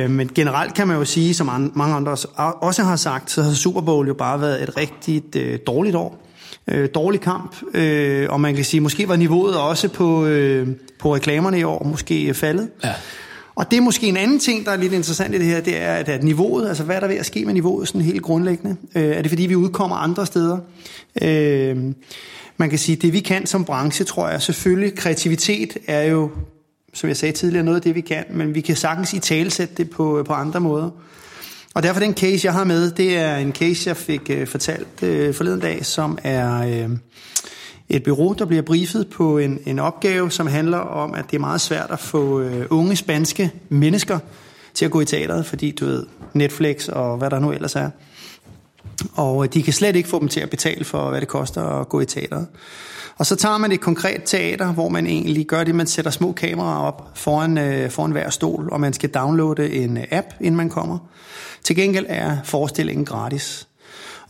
men 0.08 0.30
generelt 0.34 0.74
kan 0.74 0.88
man 0.88 0.96
jo 0.96 1.04
sige, 1.04 1.34
som 1.34 1.70
mange 1.74 1.94
andre 1.94 2.16
også 2.62 2.82
har 2.82 2.96
sagt, 2.96 3.30
så 3.30 3.42
har 3.42 3.52
Super 3.52 3.80
Bowl 3.80 4.08
jo 4.08 4.14
bare 4.14 4.40
været 4.40 4.62
et 4.62 4.76
rigtig 4.76 5.22
dårligt 5.66 5.96
år. 5.96 6.26
dårlig 6.94 7.20
kamp, 7.20 7.56
og 8.28 8.40
man 8.40 8.54
kan 8.54 8.64
sige, 8.64 8.80
måske 8.80 9.08
var 9.08 9.16
niveauet 9.16 9.56
også 9.56 9.88
på, 9.88 10.28
på 10.98 11.14
reklamerne 11.14 11.58
i 11.58 11.62
år 11.62 11.84
måske 11.84 12.34
faldet. 12.34 12.68
Ja. 12.84 12.94
Og 13.60 13.70
det 13.70 13.76
er 13.76 13.80
måske 13.80 14.06
en 14.06 14.16
anden 14.16 14.38
ting, 14.38 14.64
der 14.64 14.72
er 14.72 14.76
lidt 14.76 14.92
interessant 14.92 15.34
i 15.34 15.38
det 15.38 15.46
her, 15.46 15.60
det 15.60 15.76
er, 15.76 15.94
at, 15.94 16.08
at 16.08 16.22
niveauet, 16.22 16.68
altså 16.68 16.84
hvad 16.84 16.96
er 16.96 17.00
der 17.00 17.06
ved 17.06 17.16
at 17.16 17.26
ske 17.26 17.44
med 17.44 17.54
niveauet 17.54 17.88
sådan 17.88 18.00
helt 18.00 18.22
grundlæggende? 18.22 18.76
Øh, 18.94 19.02
er 19.02 19.22
det 19.22 19.30
fordi, 19.30 19.46
vi 19.46 19.54
udkommer 19.54 19.96
andre 19.96 20.26
steder? 20.26 20.58
Øh, 21.22 21.76
man 22.56 22.70
kan 22.70 22.78
sige, 22.78 22.96
det 22.96 23.12
vi 23.12 23.20
kan 23.20 23.46
som 23.46 23.64
branche, 23.64 24.04
tror 24.04 24.28
jeg, 24.28 24.42
selvfølgelig, 24.42 24.94
kreativitet 24.94 25.76
er 25.86 26.02
jo, 26.02 26.30
som 26.92 27.08
jeg 27.08 27.16
sagde 27.16 27.32
tidligere, 27.32 27.64
noget 27.64 27.76
af 27.76 27.82
det, 27.82 27.94
vi 27.94 28.00
kan, 28.00 28.24
men 28.30 28.54
vi 28.54 28.60
kan 28.60 28.76
sagtens 28.76 29.12
i 29.12 29.18
talesætte 29.18 29.74
det 29.76 29.90
på, 29.90 30.18
øh, 30.18 30.24
på 30.24 30.32
andre 30.32 30.60
måder. 30.60 30.90
Og 31.74 31.82
derfor 31.82 32.00
den 32.00 32.14
case, 32.14 32.46
jeg 32.46 32.52
har 32.52 32.64
med, 32.64 32.90
det 32.90 33.18
er 33.18 33.36
en 33.36 33.52
case, 33.52 33.88
jeg 33.88 33.96
fik 33.96 34.30
øh, 34.30 34.46
fortalt 34.46 35.02
øh, 35.02 35.34
forleden 35.34 35.60
dag, 35.60 35.86
som 35.86 36.18
er 36.24 36.60
øh, 36.60 36.90
et 37.90 38.02
bureau, 38.02 38.32
der 38.32 38.44
bliver 38.44 38.62
briefet 38.62 39.08
på 39.08 39.38
en, 39.38 39.58
en 39.66 39.78
opgave, 39.78 40.30
som 40.30 40.46
handler 40.46 40.78
om, 40.78 41.14
at 41.14 41.24
det 41.30 41.36
er 41.36 41.40
meget 41.40 41.60
svært 41.60 41.90
at 41.90 41.98
få 41.98 42.40
øh, 42.40 42.66
unge 42.70 42.96
spanske 42.96 43.52
mennesker 43.68 44.18
til 44.74 44.84
at 44.84 44.90
gå 44.90 45.00
i 45.00 45.04
teateret, 45.04 45.46
fordi 45.46 45.70
du 45.70 45.84
ved, 45.84 46.06
Netflix 46.32 46.88
og 46.88 47.16
hvad 47.16 47.30
der 47.30 47.38
nu 47.38 47.52
ellers 47.52 47.76
er. 47.76 47.90
Og 49.14 49.44
øh, 49.44 49.52
de 49.52 49.62
kan 49.62 49.72
slet 49.72 49.96
ikke 49.96 50.08
få 50.08 50.20
dem 50.20 50.28
til 50.28 50.40
at 50.40 50.50
betale 50.50 50.84
for, 50.84 51.10
hvad 51.10 51.20
det 51.20 51.28
koster 51.28 51.62
at 51.62 51.88
gå 51.88 52.00
i 52.00 52.06
teateret. 52.06 52.46
Og 53.16 53.26
så 53.26 53.36
tager 53.36 53.58
man 53.58 53.72
et 53.72 53.80
konkret 53.80 54.22
teater, 54.24 54.72
hvor 54.72 54.88
man 54.88 55.06
egentlig 55.06 55.46
gør 55.46 55.64
det, 55.64 55.74
man 55.74 55.86
sætter 55.86 56.10
små 56.10 56.32
kameraer 56.32 56.78
op 56.78 57.10
foran, 57.14 57.58
øh, 57.58 57.90
foran 57.90 58.10
hver 58.10 58.30
stol, 58.30 58.68
og 58.72 58.80
man 58.80 58.92
skal 58.92 59.10
downloade 59.10 59.72
en 59.72 59.96
øh, 59.96 60.04
app, 60.10 60.26
inden 60.40 60.56
man 60.56 60.68
kommer. 60.68 60.98
Til 61.64 61.76
gengæld 61.76 62.06
er 62.08 62.36
forestillingen 62.44 63.04
gratis. 63.04 63.66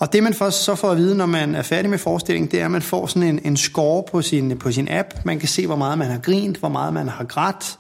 Og 0.01 0.13
det 0.13 0.23
man 0.23 0.35
først 0.35 0.65
så 0.65 0.75
får 0.75 0.91
at 0.91 0.97
vide, 0.97 1.17
når 1.17 1.27
man 1.27 1.55
er 1.55 1.63
færdig 1.63 1.91
med 1.91 1.99
forestillingen, 1.99 2.51
det 2.51 2.61
er, 2.61 2.65
at 2.65 2.71
man 2.71 2.83
får 2.83 3.07
sådan 3.07 3.29
en, 3.29 3.41
en 3.45 3.57
score 3.57 4.05
på 4.13 4.23
sin, 4.23 4.59
på 4.59 4.73
sin 4.73 4.89
app. 4.91 5.09
Man 5.25 5.39
kan 5.39 5.49
se, 5.49 5.67
hvor 5.67 5.77
meget 5.77 5.99
man 5.99 6.11
har 6.11 6.19
grint, 6.19 6.57
hvor 6.57 6.69
meget 6.69 6.95
man 6.95 7.09
har 7.09 7.25
grædt. 7.25 7.79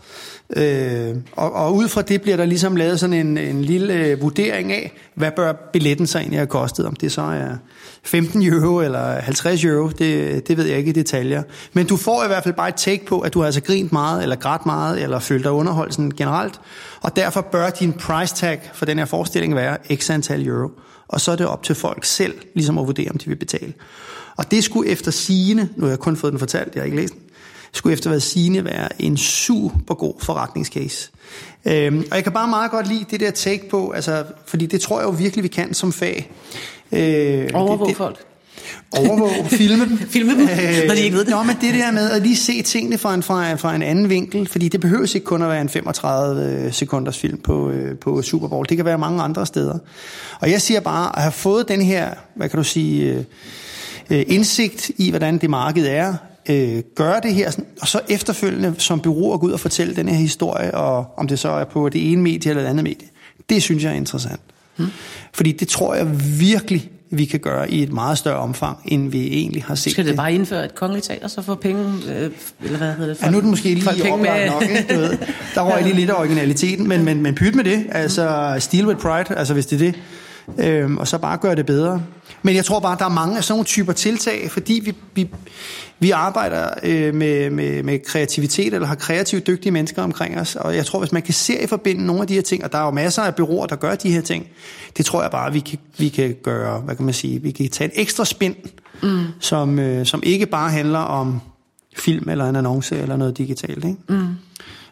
Øh, 0.56 1.16
og, 1.32 1.52
og 1.52 1.74
ud 1.74 1.88
fra 1.88 2.02
det 2.02 2.22
bliver 2.22 2.36
der 2.36 2.44
ligesom 2.44 2.76
lavet 2.76 3.00
sådan 3.00 3.26
en, 3.26 3.38
en 3.38 3.62
lille 3.62 3.94
øh, 3.94 4.22
vurdering 4.22 4.72
af, 4.72 4.92
hvad 5.14 5.30
bør 5.30 5.52
billetten 5.72 6.06
så 6.06 6.18
egentlig 6.18 6.38
have 6.38 6.46
kostet. 6.46 6.86
Om 6.86 6.94
det 6.94 7.12
så 7.12 7.22
er 7.22 7.56
15 8.04 8.42
euro 8.42 8.80
eller 8.80 9.20
50 9.20 9.64
euro, 9.64 9.88
det, 9.88 10.48
det 10.48 10.56
ved 10.56 10.66
jeg 10.66 10.78
ikke 10.78 10.90
i 10.90 10.92
detaljer. 10.92 11.42
Men 11.72 11.86
du 11.86 11.96
får 11.96 12.24
i 12.24 12.26
hvert 12.26 12.42
fald 12.42 12.54
bare 12.54 12.68
et 12.68 12.74
take 12.74 13.06
på, 13.06 13.20
at 13.20 13.34
du 13.34 13.38
har 13.38 13.46
altså 13.46 13.62
grint 13.62 13.92
meget, 13.92 14.22
eller 14.22 14.36
grædt 14.36 14.66
meget, 14.66 15.02
eller 15.02 15.18
følt 15.18 15.44
dig 15.44 15.52
underholdt 15.52 15.94
sådan 15.94 16.10
generelt. 16.10 16.60
Og 17.00 17.16
derfor 17.16 17.40
bør 17.40 17.70
din 17.70 17.92
price 17.92 18.34
tag 18.34 18.70
for 18.74 18.86
den 18.86 18.98
her 18.98 19.04
forestilling 19.04 19.54
være 19.54 19.76
x 19.96 20.10
antal 20.10 20.46
euro. 20.46 20.70
Og 21.10 21.20
så 21.20 21.32
er 21.32 21.36
det 21.36 21.46
op 21.46 21.62
til 21.62 21.74
folk 21.74 22.04
selv, 22.04 22.34
ligesom 22.54 22.78
at 22.78 22.86
vurdere, 22.86 23.10
om 23.10 23.18
de 23.18 23.26
vil 23.26 23.36
betale. 23.36 23.72
Og 24.36 24.50
det 24.50 24.64
skulle 24.64 24.90
efter 24.90 25.10
sigende, 25.10 25.68
nu 25.76 25.84
har 25.84 25.90
jeg 25.90 25.98
kun 25.98 26.16
fået 26.16 26.32
den 26.32 26.38
fortalt, 26.38 26.74
jeg 26.74 26.80
har 26.80 26.84
ikke 26.84 26.96
læst 26.96 27.14
den, 27.14 27.22
skulle 27.72 27.92
efter 27.92 28.10
hvad 28.10 28.20
sigende 28.20 28.64
være 28.64 29.02
en 29.02 29.16
super 29.16 29.94
god 29.94 30.14
forretningscase. 30.18 31.10
Øhm, 31.64 32.04
og 32.10 32.16
jeg 32.16 32.22
kan 32.24 32.32
bare 32.32 32.48
meget 32.48 32.70
godt 32.70 32.88
lide 32.88 33.04
det 33.10 33.20
der 33.20 33.30
take 33.30 33.68
på, 33.70 33.90
altså, 33.90 34.24
fordi 34.46 34.66
det 34.66 34.80
tror 34.80 34.98
jeg 34.98 35.06
jo 35.06 35.10
virkelig, 35.10 35.42
vi 35.42 35.48
kan 35.48 35.74
som 35.74 35.92
fag. 35.92 36.32
Øh, 36.92 37.48
Overvåg 37.54 37.88
det, 37.88 37.96
folk. 37.96 38.29
Overvåge, 38.90 39.48
filme 39.48 39.84
dem. 39.84 39.98
filme 40.14 40.32
dem, 40.32 40.40
øh, 40.40 40.86
når 40.86 40.94
de 40.94 41.00
ikke 41.00 41.16
ved 41.16 41.24
det. 41.24 41.34
Nå, 41.34 41.42
men 41.42 41.56
det 41.60 41.74
der 41.74 41.90
med 41.90 42.10
at 42.10 42.22
lige 42.22 42.36
se 42.36 42.62
tingene 42.62 42.98
fra 42.98 43.14
en, 43.14 43.22
fra, 43.22 43.54
fra 43.54 43.74
en 43.74 43.82
anden 43.82 44.08
vinkel, 44.08 44.48
fordi 44.48 44.68
det 44.68 44.80
behøver 44.80 45.14
ikke 45.14 45.24
kun 45.24 45.42
at 45.42 45.48
være 45.48 45.60
en 45.60 45.68
35 45.68 46.44
øh, 46.44 46.72
sekunders 46.72 47.18
film 47.18 47.38
på, 47.38 47.70
øh, 47.70 47.98
på 47.98 48.22
Super 48.22 48.48
Bowl. 48.48 48.66
Det 48.68 48.76
kan 48.76 48.86
være 48.86 48.98
mange 48.98 49.22
andre 49.22 49.46
steder. 49.46 49.78
Og 50.40 50.50
jeg 50.50 50.62
siger 50.62 50.80
bare, 50.80 51.16
at 51.16 51.22
have 51.22 51.32
fået 51.32 51.68
den 51.68 51.82
her, 51.82 52.10
hvad 52.34 52.48
kan 52.48 52.56
du 52.56 52.64
sige, 52.64 53.26
øh, 54.10 54.24
indsigt 54.28 54.90
i, 54.96 55.10
hvordan 55.10 55.38
det 55.38 55.50
marked 55.50 55.86
er, 55.86 56.14
øh, 56.48 56.82
gøre 56.94 57.20
det 57.22 57.34
her, 57.34 57.50
og 57.80 57.88
så 57.88 58.00
efterfølgende 58.08 58.74
som 58.78 59.00
bureau 59.00 59.34
at 59.34 59.40
gå 59.40 59.46
ud 59.46 59.52
og 59.52 59.60
fortælle 59.60 59.96
den 59.96 60.08
her 60.08 60.16
historie, 60.16 60.74
og 60.74 61.06
om 61.16 61.28
det 61.28 61.38
så 61.38 61.48
er 61.48 61.64
på 61.64 61.88
det 61.88 62.12
ene 62.12 62.22
medie 62.22 62.50
eller 62.50 62.62
det 62.62 62.70
andet 62.70 62.84
medie, 62.84 63.08
det 63.48 63.62
synes 63.62 63.84
jeg 63.84 63.92
er 63.92 63.96
interessant. 63.96 64.40
Hmm. 64.76 64.86
Fordi 65.32 65.52
det 65.52 65.68
tror 65.68 65.94
jeg 65.94 66.06
virkelig 66.40 66.90
vi 67.10 67.24
kan 67.24 67.40
gøre 67.40 67.70
i 67.70 67.82
et 67.82 67.92
meget 67.92 68.18
større 68.18 68.36
omfang, 68.36 68.78
end 68.84 69.10
vi 69.10 69.26
egentlig 69.26 69.64
har 69.64 69.74
set 69.74 69.92
Skal 69.92 70.04
det, 70.04 70.10
det. 70.10 70.16
bare 70.16 70.34
indføre 70.34 70.64
et 70.64 70.74
kongeligt 70.74 71.06
teater, 71.06 71.28
så 71.28 71.42
få 71.42 71.54
penge, 71.54 71.84
øh, 72.08 72.30
eller 72.62 72.78
hvad 72.78 72.92
hedder 72.92 73.06
det? 73.06 73.16
Folk, 73.16 73.26
ja, 73.26 73.30
nu 73.30 73.36
er 73.36 73.40
det 73.40 73.50
måske 73.50 73.74
lige 73.74 74.12
oplagt 74.12 74.52
nok, 74.52 74.62
ikke? 74.62 74.94
Du 74.94 75.00
ved. 75.00 75.18
Der 75.54 75.60
røg 75.62 75.82
lige 75.82 75.94
lidt 75.94 76.10
af 76.10 76.14
originaliteten, 76.20 76.88
men, 76.88 77.04
men, 77.04 77.22
men 77.22 77.34
pyt 77.34 77.54
med 77.54 77.64
det, 77.64 77.86
altså 77.92 78.56
steal 78.58 78.86
with 78.86 79.00
pride, 79.00 79.38
altså 79.38 79.54
hvis 79.54 79.66
det 79.66 79.76
er 79.82 79.92
det, 79.92 79.94
øhm, 80.58 80.98
og 80.98 81.08
så 81.08 81.18
bare 81.18 81.36
gøre 81.36 81.54
det 81.54 81.66
bedre. 81.66 82.02
Men 82.42 82.56
jeg 82.56 82.64
tror 82.64 82.80
bare, 82.80 82.96
der 82.98 83.04
er 83.04 83.08
mange 83.08 83.36
af 83.36 83.44
sådan 83.44 83.52
nogle 83.52 83.64
typer 83.64 83.92
tiltag, 83.92 84.50
fordi 84.50 84.80
vi, 84.84 84.94
vi, 85.14 85.30
vi 85.98 86.10
arbejder 86.10 86.68
øh, 86.82 87.14
med, 87.14 87.50
med, 87.50 87.82
med 87.82 87.98
kreativitet, 88.06 88.74
eller 88.74 88.86
har 88.86 88.94
kreativt 88.94 89.46
dygtige 89.46 89.72
mennesker 89.72 90.02
omkring 90.02 90.40
os, 90.40 90.56
og 90.56 90.76
jeg 90.76 90.86
tror, 90.86 90.98
hvis 90.98 91.12
man 91.12 91.22
kan 91.22 91.34
se 91.34 91.62
i 91.62 91.66
forbinde 91.66 92.06
nogle 92.06 92.22
af 92.22 92.28
de 92.28 92.34
her 92.34 92.42
ting, 92.42 92.64
og 92.64 92.72
der 92.72 92.78
er 92.78 92.84
jo 92.84 92.90
masser 92.90 93.22
af 93.22 93.34
byråer, 93.34 93.66
der 93.66 93.76
gør 93.76 93.94
de 93.94 94.12
her 94.12 94.20
ting, 94.20 94.46
det 94.96 95.06
tror 95.06 95.22
jeg 95.22 95.30
bare, 95.30 95.52
vi 95.52 95.60
kan, 95.60 95.78
vi 95.98 96.08
kan 96.08 96.36
gøre, 96.42 96.80
hvad 96.80 96.96
kan 96.96 97.04
man 97.04 97.14
sige, 97.14 97.42
vi 97.42 97.50
kan 97.50 97.68
tage 97.68 97.92
et 97.92 98.00
ekstra 98.00 98.24
spind, 98.24 98.56
mm. 99.02 99.24
som, 99.40 99.78
øh, 99.78 100.06
som 100.06 100.22
ikke 100.22 100.46
bare 100.46 100.70
handler 100.70 100.98
om 100.98 101.40
film 101.96 102.28
eller 102.28 102.48
en 102.48 102.56
annonce 102.56 102.98
eller 102.98 103.16
noget 103.16 103.38
digitalt. 103.38 103.84
Ikke? 103.84 103.96
Mm. 104.08 104.26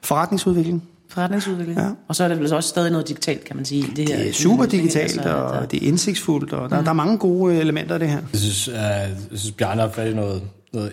Forretningsudvikling 0.02 0.82
forretningsudvikling. 1.08 1.78
Ja. 1.78 1.88
Og 2.08 2.16
så 2.16 2.24
er 2.24 2.28
det 2.28 2.38
vel 2.38 2.54
også 2.54 2.68
stadig 2.68 2.90
noget 2.90 3.08
digitalt, 3.08 3.44
kan 3.44 3.56
man 3.56 3.64
sige. 3.64 3.82
Det, 3.96 4.08
her, 4.08 4.16
det 4.16 4.28
er 4.28 4.32
super 4.32 4.66
digitalt, 4.66 5.12
altså, 5.12 5.36
og 5.36 5.54
der... 5.54 5.66
det 5.66 5.82
er 5.82 5.88
indsigtsfuldt, 5.88 6.52
og 6.52 6.70
der, 6.70 6.78
mm. 6.78 6.84
der 6.84 6.90
er 6.90 6.94
mange 6.94 7.18
gode 7.18 7.56
elementer 7.56 7.94
af 7.94 7.98
det 7.98 8.08
her. 8.08 8.20
Jeg 8.32 8.40
synes, 8.40 8.68
uh, 8.68 8.74
jeg 8.74 9.16
synes 9.34 9.50
Bjarne 9.52 9.80
har 9.80 9.88
fat 9.88 10.10
i 10.10 10.14
noget, 10.14 10.42
noget 10.72 10.92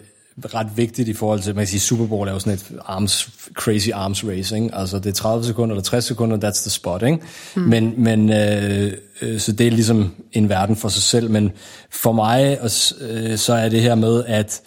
ret 0.54 0.68
vigtigt 0.76 1.08
i 1.08 1.14
forhold 1.14 1.40
til, 1.40 1.56
man 1.56 1.62
kan 1.62 1.68
sige, 1.68 1.80
Super 1.80 2.08
Bowl 2.08 2.28
er 2.28 2.34
jo 2.34 2.40
sådan 2.40 2.54
et 2.54 2.72
arms, 2.86 3.30
crazy 3.54 3.90
arms 3.94 4.26
race, 4.28 4.56
ikke? 4.56 4.70
Altså 4.74 5.00
det 5.00 5.06
er 5.06 5.14
30 5.14 5.46
sekunder 5.46 5.76
eller 5.76 5.84
60 5.84 6.06
sekunder, 6.06 6.38
that's 6.38 6.62
the 6.62 6.70
spot, 6.70 7.04
ikke? 7.04 7.20
Mm. 7.56 7.62
Men, 7.62 7.94
men 7.98 8.32
øh, 8.34 8.92
øh, 9.22 9.40
så 9.40 9.52
det 9.52 9.68
er 9.68 9.72
ligesom 9.72 10.12
en 10.32 10.50
verden 10.50 10.76
for 10.76 10.90
sig 10.90 11.04
selv, 11.04 11.32
men 11.32 11.52
for 11.92 12.12
mig, 12.12 12.62
og, 12.62 12.70
øh, 13.10 13.38
så 13.38 13.54
er 13.54 13.70
det 13.70 13.82
her 13.82 13.96
med, 13.96 14.24
at 14.28 14.62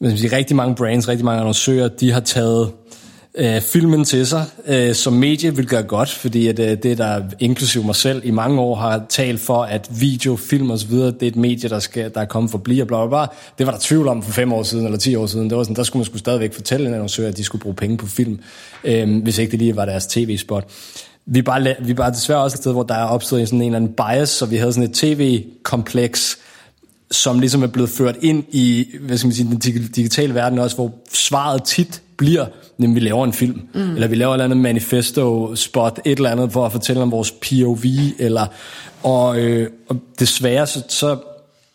man 0.00 0.18
sige, 0.18 0.36
rigtig 0.36 0.56
mange 0.56 0.74
brands, 0.74 1.08
rigtig 1.08 1.24
mange 1.24 1.40
annoncører, 1.40 1.88
de 1.88 2.12
har 2.12 2.20
taget 2.20 2.72
øh, 3.34 3.60
filmen 3.60 4.04
til 4.04 4.26
sig, 4.26 4.44
øh, 4.66 4.94
som 4.94 5.12
medie 5.12 5.56
vil 5.56 5.66
gøre 5.66 5.82
godt, 5.82 6.10
fordi 6.10 6.46
at, 6.46 6.58
øh, 6.58 6.82
det, 6.82 6.98
der 6.98 7.22
inklusive 7.38 7.84
mig 7.84 7.96
selv 7.96 8.22
i 8.24 8.30
mange 8.30 8.60
år 8.60 8.74
har 8.74 9.02
talt 9.08 9.40
for, 9.40 9.62
at 9.62 9.88
video, 10.00 10.36
film 10.36 10.70
osv., 10.70 10.94
det 10.94 11.22
er 11.22 11.26
et 11.26 11.36
medie, 11.36 11.68
der, 11.68 11.78
skal, 11.78 12.14
der 12.14 12.20
er 12.20 12.24
kommet 12.24 12.50
for 12.50 12.58
at 12.58 12.62
blive, 12.62 12.82
og 12.82 12.88
bla, 12.88 13.06
bla, 13.06 13.08
bla. 13.08 13.34
Det 13.58 13.66
var 13.66 13.72
der 13.72 13.78
tvivl 13.82 14.08
om 14.08 14.22
for 14.22 14.32
fem 14.32 14.52
år 14.52 14.62
siden, 14.62 14.84
eller 14.84 14.98
ti 14.98 15.14
år 15.14 15.26
siden. 15.26 15.50
Det 15.50 15.58
var 15.58 15.62
sådan, 15.62 15.76
der 15.76 15.82
skulle 15.82 16.00
man 16.00 16.04
skulle 16.04 16.20
stadigvæk 16.20 16.54
fortælle 16.54 16.88
en 16.88 16.94
annoncør, 16.94 17.28
at 17.28 17.36
de 17.36 17.44
skulle 17.44 17.62
bruge 17.62 17.76
penge 17.76 17.96
på 17.96 18.06
film, 18.06 18.40
øh, 18.84 19.22
hvis 19.22 19.38
ikke 19.38 19.50
det 19.50 19.58
lige 19.58 19.76
var 19.76 19.84
deres 19.84 20.06
tv-spot. 20.06 20.64
Vi 21.26 21.38
er, 21.38 21.42
bare, 21.42 21.74
vi 21.80 21.90
er 21.90 21.94
bare 21.94 22.10
desværre 22.10 22.42
også 22.42 22.54
et 22.54 22.58
sted, 22.58 22.72
hvor 22.72 22.82
der 22.82 22.94
er 22.94 23.04
opstået 23.04 23.48
sådan 23.48 23.62
en 23.62 23.66
eller 23.66 23.76
anden 23.76 23.92
bias, 23.92 24.28
så 24.28 24.46
vi 24.46 24.56
havde 24.56 24.72
sådan 24.72 24.90
et 24.90 24.94
tv-kompleks, 24.94 26.38
som 27.10 27.38
ligesom 27.38 27.62
er 27.62 27.66
blevet 27.66 27.90
ført 27.90 28.16
ind 28.20 28.44
i 28.50 28.88
hvad 29.00 29.18
skal 29.18 29.26
man 29.26 29.34
sige, 29.34 29.50
den 29.50 29.58
digitale 29.88 30.34
verden 30.34 30.58
også, 30.58 30.76
hvor 30.76 30.92
svaret 31.12 31.64
tit 31.64 32.02
bliver, 32.16 32.44
at 32.44 32.94
vi 32.94 33.00
laver 33.00 33.24
en 33.24 33.32
film, 33.32 33.60
mm. 33.74 33.94
eller 33.94 34.08
vi 34.08 34.14
laver 34.14 34.30
et 34.30 34.34
eller 34.34 34.44
andet 34.44 34.58
manifesto-spot, 34.58 36.00
et 36.04 36.16
eller 36.16 36.30
andet 36.30 36.52
for 36.52 36.66
at 36.66 36.72
fortælle 36.72 37.02
om 37.02 37.10
vores 37.10 37.30
POV, 37.30 37.84
eller, 38.18 38.46
og, 39.02 39.38
øh, 39.40 39.70
og 39.88 39.96
desværre 40.18 40.66
så, 40.66 40.82
så 40.88 41.16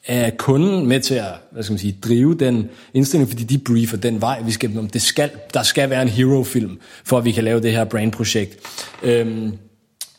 er 0.07 0.29
kunden 0.29 0.88
med 0.88 0.99
til 0.99 1.15
at 1.15 1.33
hvad 1.51 1.63
skal 1.63 1.71
man 1.71 1.79
sige, 1.79 1.97
drive 2.03 2.36
den 2.36 2.69
indstilling, 2.93 3.29
fordi 3.29 3.43
de 3.43 3.57
briefer 3.57 3.97
den 3.97 4.21
vej, 4.21 4.41
vi 4.41 4.51
skal, 4.51 4.89
det 4.93 5.01
skal, 5.01 5.29
der 5.53 5.63
skal 5.63 5.89
være 5.89 6.01
en 6.01 6.09
hero-film, 6.09 6.79
for 7.03 7.17
at 7.17 7.25
vi 7.25 7.31
kan 7.31 7.43
lave 7.43 7.61
det 7.61 7.71
her 7.71 7.83
brandprojekt. 7.83 8.57
Øhm, 9.03 9.51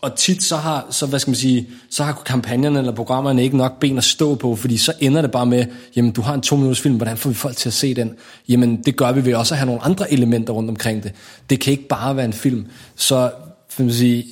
og 0.00 0.16
tit 0.16 0.42
så 0.42 0.56
har, 0.56 0.86
så, 0.90 1.06
hvad 1.06 1.18
skal 1.18 1.30
man 1.30 1.36
sige, 1.36 1.68
så 1.90 2.04
har 2.04 2.22
kampagnerne 2.26 2.78
eller 2.78 2.92
programmerne 2.92 3.44
ikke 3.44 3.56
nok 3.56 3.80
ben 3.80 3.98
at 3.98 4.04
stå 4.04 4.34
på, 4.34 4.56
fordi 4.56 4.76
så 4.76 4.92
ender 5.00 5.22
det 5.22 5.30
bare 5.30 5.46
med, 5.46 5.64
jamen 5.96 6.10
du 6.10 6.20
har 6.20 6.34
en 6.34 6.40
to 6.40 6.56
minutters 6.56 6.80
film, 6.80 6.96
hvordan 6.96 7.16
får 7.16 7.30
vi 7.30 7.34
folk 7.34 7.56
til 7.56 7.68
at 7.68 7.72
se 7.72 7.94
den? 7.94 8.14
Jamen 8.48 8.82
det 8.82 8.96
gør 8.96 9.12
vi 9.12 9.24
ved 9.24 9.34
også 9.34 9.54
at 9.54 9.58
have 9.58 9.66
nogle 9.66 9.82
andre 9.82 10.12
elementer 10.12 10.52
rundt 10.52 10.70
omkring 10.70 11.02
det. 11.02 11.12
Det 11.50 11.60
kan 11.60 11.70
ikke 11.70 11.88
bare 11.88 12.16
være 12.16 12.24
en 12.24 12.32
film. 12.32 12.66
Så 12.96 13.30
for 13.68 13.82
man 13.82 13.92
sige, 13.92 14.24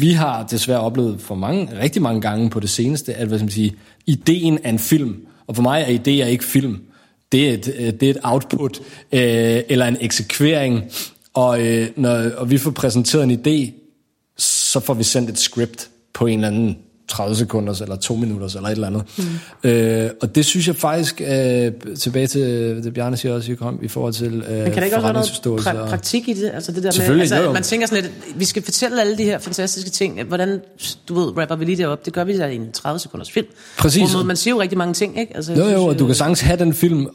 vi 0.00 0.12
har 0.12 0.46
desværre 0.46 0.80
oplevet 0.80 1.20
for 1.20 1.34
mange, 1.34 1.68
rigtig 1.80 2.02
mange 2.02 2.20
gange 2.20 2.50
på 2.50 2.60
det 2.60 2.70
seneste, 2.70 3.14
at 3.14 3.28
hvad 3.28 3.38
skal 3.38 3.44
man 3.44 3.52
sige, 3.52 3.74
ideen 4.06 4.58
er 4.64 4.70
en 4.70 4.78
film, 4.78 5.16
og 5.46 5.56
for 5.56 5.62
mig 5.62 5.82
er 5.82 5.98
idéer 5.98 6.26
ikke 6.26 6.44
film, 6.44 6.78
det 7.32 7.48
er 7.48 7.52
et, 7.52 7.74
øh, 7.78 7.92
det 7.92 8.02
er 8.02 8.10
et 8.10 8.20
output 8.22 8.80
øh, 9.12 9.62
eller 9.68 9.86
en 9.86 9.96
eksekvering, 10.00 10.82
og, 11.34 11.66
øh, 11.66 11.88
når, 11.96 12.30
og 12.36 12.50
vi 12.50 12.58
får 12.58 12.70
præsenteret 12.70 13.24
en 13.24 13.30
idé, 13.30 13.81
så 14.42 14.80
får 14.80 14.94
vi 14.94 15.04
sendt 15.04 15.30
et 15.30 15.38
script 15.38 15.90
på 16.12 16.26
en 16.26 16.38
eller 16.38 16.48
anden 16.48 16.78
30 17.08 17.36
sekunder, 17.36 17.82
eller 17.82 17.96
to 17.96 18.14
minutter, 18.14 18.56
eller 18.56 18.68
et 18.68 18.72
eller 18.72 18.86
andet. 18.86 19.02
Mm. 19.64 19.70
Øh, 19.70 20.10
og 20.22 20.34
det 20.34 20.44
synes 20.44 20.66
jeg 20.66 20.76
faktisk, 20.76 21.20
øh, 21.20 21.72
tilbage 21.98 22.26
til 22.26 22.42
det 22.84 22.94
Bjarne 22.94 23.16
siger 23.16 23.34
også, 23.34 23.54
kom, 23.54 23.78
i 23.82 23.88
forhold 23.88 24.12
til 24.12 24.44
øh, 24.48 24.56
Men 24.56 24.64
kan 24.64 24.76
der 24.76 24.84
ikke 24.84 24.96
også 24.96 25.12
være 25.12 25.12
noget 25.44 25.86
pra- 25.86 25.88
praktik 25.88 26.28
i 26.28 26.34
det? 26.34 26.50
Altså 26.54 26.72
det 26.72 26.82
der 26.82 27.12
med, 27.12 27.20
altså, 27.20 27.36
jo, 27.36 27.52
man 27.52 27.62
tænker 27.62 27.86
sådan 27.86 28.02
lidt, 28.02 28.14
vi 28.36 28.44
skal 28.44 28.62
fortælle 28.62 29.00
alle 29.00 29.18
de 29.18 29.24
her 29.24 29.38
fantastiske 29.38 29.90
ting. 29.90 30.22
Hvordan, 30.22 30.60
du 31.08 31.14
ved, 31.14 31.36
rapper 31.38 31.56
vi 31.56 31.64
lige 31.64 31.76
det 31.76 31.86
op? 31.86 32.04
Det 32.04 32.12
gør 32.12 32.24
vi 32.24 32.38
da 32.38 32.46
i 32.46 32.56
en 32.56 32.72
30 32.72 32.98
sekunders 32.98 33.30
film. 33.30 33.46
Præcis. 33.78 34.12
Hvor 34.12 34.22
man 34.22 34.36
siger 34.36 34.54
jo 34.54 34.60
rigtig 34.60 34.78
mange 34.78 34.94
ting, 34.94 35.20
ikke? 35.20 35.36
Altså, 35.36 35.52
jo, 35.52 35.68
jo, 35.68 35.84
og 35.84 35.98
du 35.98 36.06
kan 36.06 36.14
sagtens 36.14 36.40
have 36.40 36.58
den 36.58 36.74
film, 36.74 37.00
øh, 37.00 37.08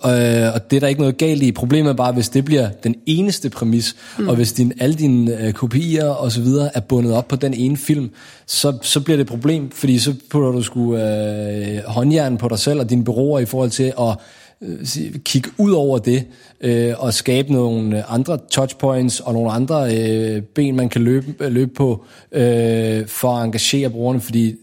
og 0.53 0.71
det 0.71 0.75
er 0.75 0.79
der 0.79 0.87
ikke 0.87 1.01
noget 1.01 1.17
galt 1.17 1.43
i. 1.43 1.51
Problemet 1.51 1.89
er 1.89 1.95
bare, 1.95 2.13
hvis 2.13 2.29
det 2.29 2.45
bliver 2.45 2.69
den 2.83 2.95
eneste 3.05 3.49
præmis, 3.49 3.95
mm. 4.17 4.27
og 4.27 4.35
hvis 4.35 4.53
din, 4.53 4.73
alle 4.79 4.95
dine 4.95 5.41
øh, 5.41 5.53
kopier 5.53 6.05
og 6.05 6.31
så 6.31 6.41
videre 6.41 6.69
er 6.73 6.79
bundet 6.79 7.13
op 7.13 7.27
på 7.27 7.35
den 7.35 7.53
ene 7.53 7.77
film, 7.77 8.09
så, 8.47 8.77
så 8.81 8.99
bliver 8.99 9.17
det 9.17 9.21
et 9.21 9.29
problem, 9.29 9.71
fordi 9.77 9.99
så 9.99 10.15
putter 10.29 10.51
du 10.51 10.61
sgu 10.61 10.95
øh, 10.95 11.83
håndjern 11.85 12.37
på 12.37 12.47
dig 12.47 12.59
selv 12.59 12.79
og 12.79 12.89
dine 12.89 13.03
bureauer 13.03 13.39
i 13.39 13.45
forhold 13.45 13.69
til 13.69 13.93
at 13.99 14.17
øh, 14.61 15.13
kigge 15.23 15.49
ud 15.57 15.71
over 15.71 15.97
det 15.97 16.25
øh, 16.61 16.93
og 16.97 17.13
skabe 17.13 17.53
nogle 17.53 18.03
andre 18.09 18.37
touchpoints 18.51 19.19
og 19.19 19.33
nogle 19.33 19.51
andre 19.51 19.97
øh, 19.97 20.41
ben, 20.41 20.75
man 20.75 20.89
kan 20.89 21.01
løbe, 21.01 21.45
øh, 21.45 21.51
løbe 21.51 21.73
på 21.73 22.05
øh, 22.31 23.07
for 23.07 23.37
at 23.37 23.45
engagere 23.45 23.89
brugerne, 23.89 24.21
fordi 24.21 24.55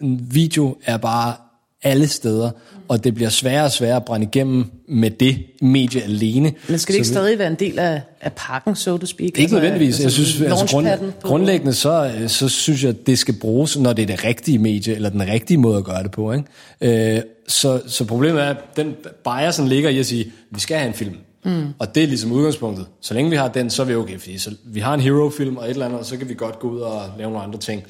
en 0.00 0.26
video 0.30 0.76
er 0.84 0.96
bare 0.96 1.34
alle 1.82 2.08
steder, 2.08 2.50
og 2.90 3.04
det 3.04 3.14
bliver 3.14 3.30
sværere 3.30 3.64
og 3.64 3.72
sværere 3.72 3.96
at 3.96 4.04
brænde 4.04 4.26
igennem 4.26 4.64
med 4.88 5.10
det 5.10 5.38
medie 5.60 6.02
alene. 6.02 6.52
Men 6.68 6.78
skal 6.78 6.92
det 6.92 6.96
ikke 6.96 7.08
så 7.08 7.14
stadig 7.14 7.38
være 7.38 7.48
en 7.48 7.54
del 7.54 7.78
af, 7.78 8.00
af 8.20 8.32
pakken, 8.32 8.76
so 8.76 8.98
to 8.98 9.06
speak? 9.06 9.26
Ikke 9.26 9.40
altså, 9.40 9.56
nødvendigvis. 9.56 10.00
Jeg 10.00 10.12
synes, 10.12 10.40
altså, 10.40 10.66
grund, 10.70 11.12
grundlæggende 11.22 11.74
så, 11.74 12.12
så 12.26 12.48
synes 12.48 12.82
jeg, 12.82 12.90
at 12.90 13.06
det 13.06 13.18
skal 13.18 13.34
bruges, 13.34 13.78
når 13.78 13.92
det 13.92 14.02
er 14.02 14.06
det 14.06 14.24
rigtige 14.24 14.58
medie, 14.58 14.94
eller 14.94 15.08
den 15.10 15.26
rigtige 15.26 15.58
måde 15.58 15.78
at 15.78 15.84
gøre 15.84 16.02
det 16.02 16.10
på. 16.10 16.32
Ikke? 16.32 17.16
Øh, 17.16 17.22
så, 17.48 17.80
så 17.86 18.04
problemet 18.04 18.42
er, 18.42 18.46
at 18.46 18.56
den 18.76 18.94
biasen 19.24 19.68
ligger 19.68 19.90
i 19.90 19.98
at 19.98 20.06
sige, 20.06 20.24
at 20.24 20.30
vi 20.50 20.60
skal 20.60 20.76
have 20.76 20.88
en 20.88 20.94
film. 20.94 21.16
Mm. 21.44 21.66
Og 21.78 21.94
det 21.94 22.02
er 22.02 22.06
ligesom 22.06 22.32
udgangspunktet. 22.32 22.86
Så 23.00 23.14
længe 23.14 23.30
vi 23.30 23.36
har 23.36 23.48
den, 23.48 23.70
så 23.70 23.82
er 23.82 23.86
vi 23.86 23.94
okay, 23.94 24.18
fordi 24.18 24.38
så, 24.38 24.50
vi 24.64 24.80
har 24.80 24.94
en 24.94 25.00
hero-film 25.00 25.56
og 25.56 25.64
et 25.64 25.70
eller 25.70 25.86
andet, 25.86 26.00
og 26.00 26.06
så 26.06 26.16
kan 26.16 26.28
vi 26.28 26.34
godt 26.34 26.58
gå 26.58 26.70
ud 26.70 26.80
og 26.80 27.02
lave 27.18 27.30
nogle 27.30 27.44
andre 27.46 27.58
ting 27.58 27.82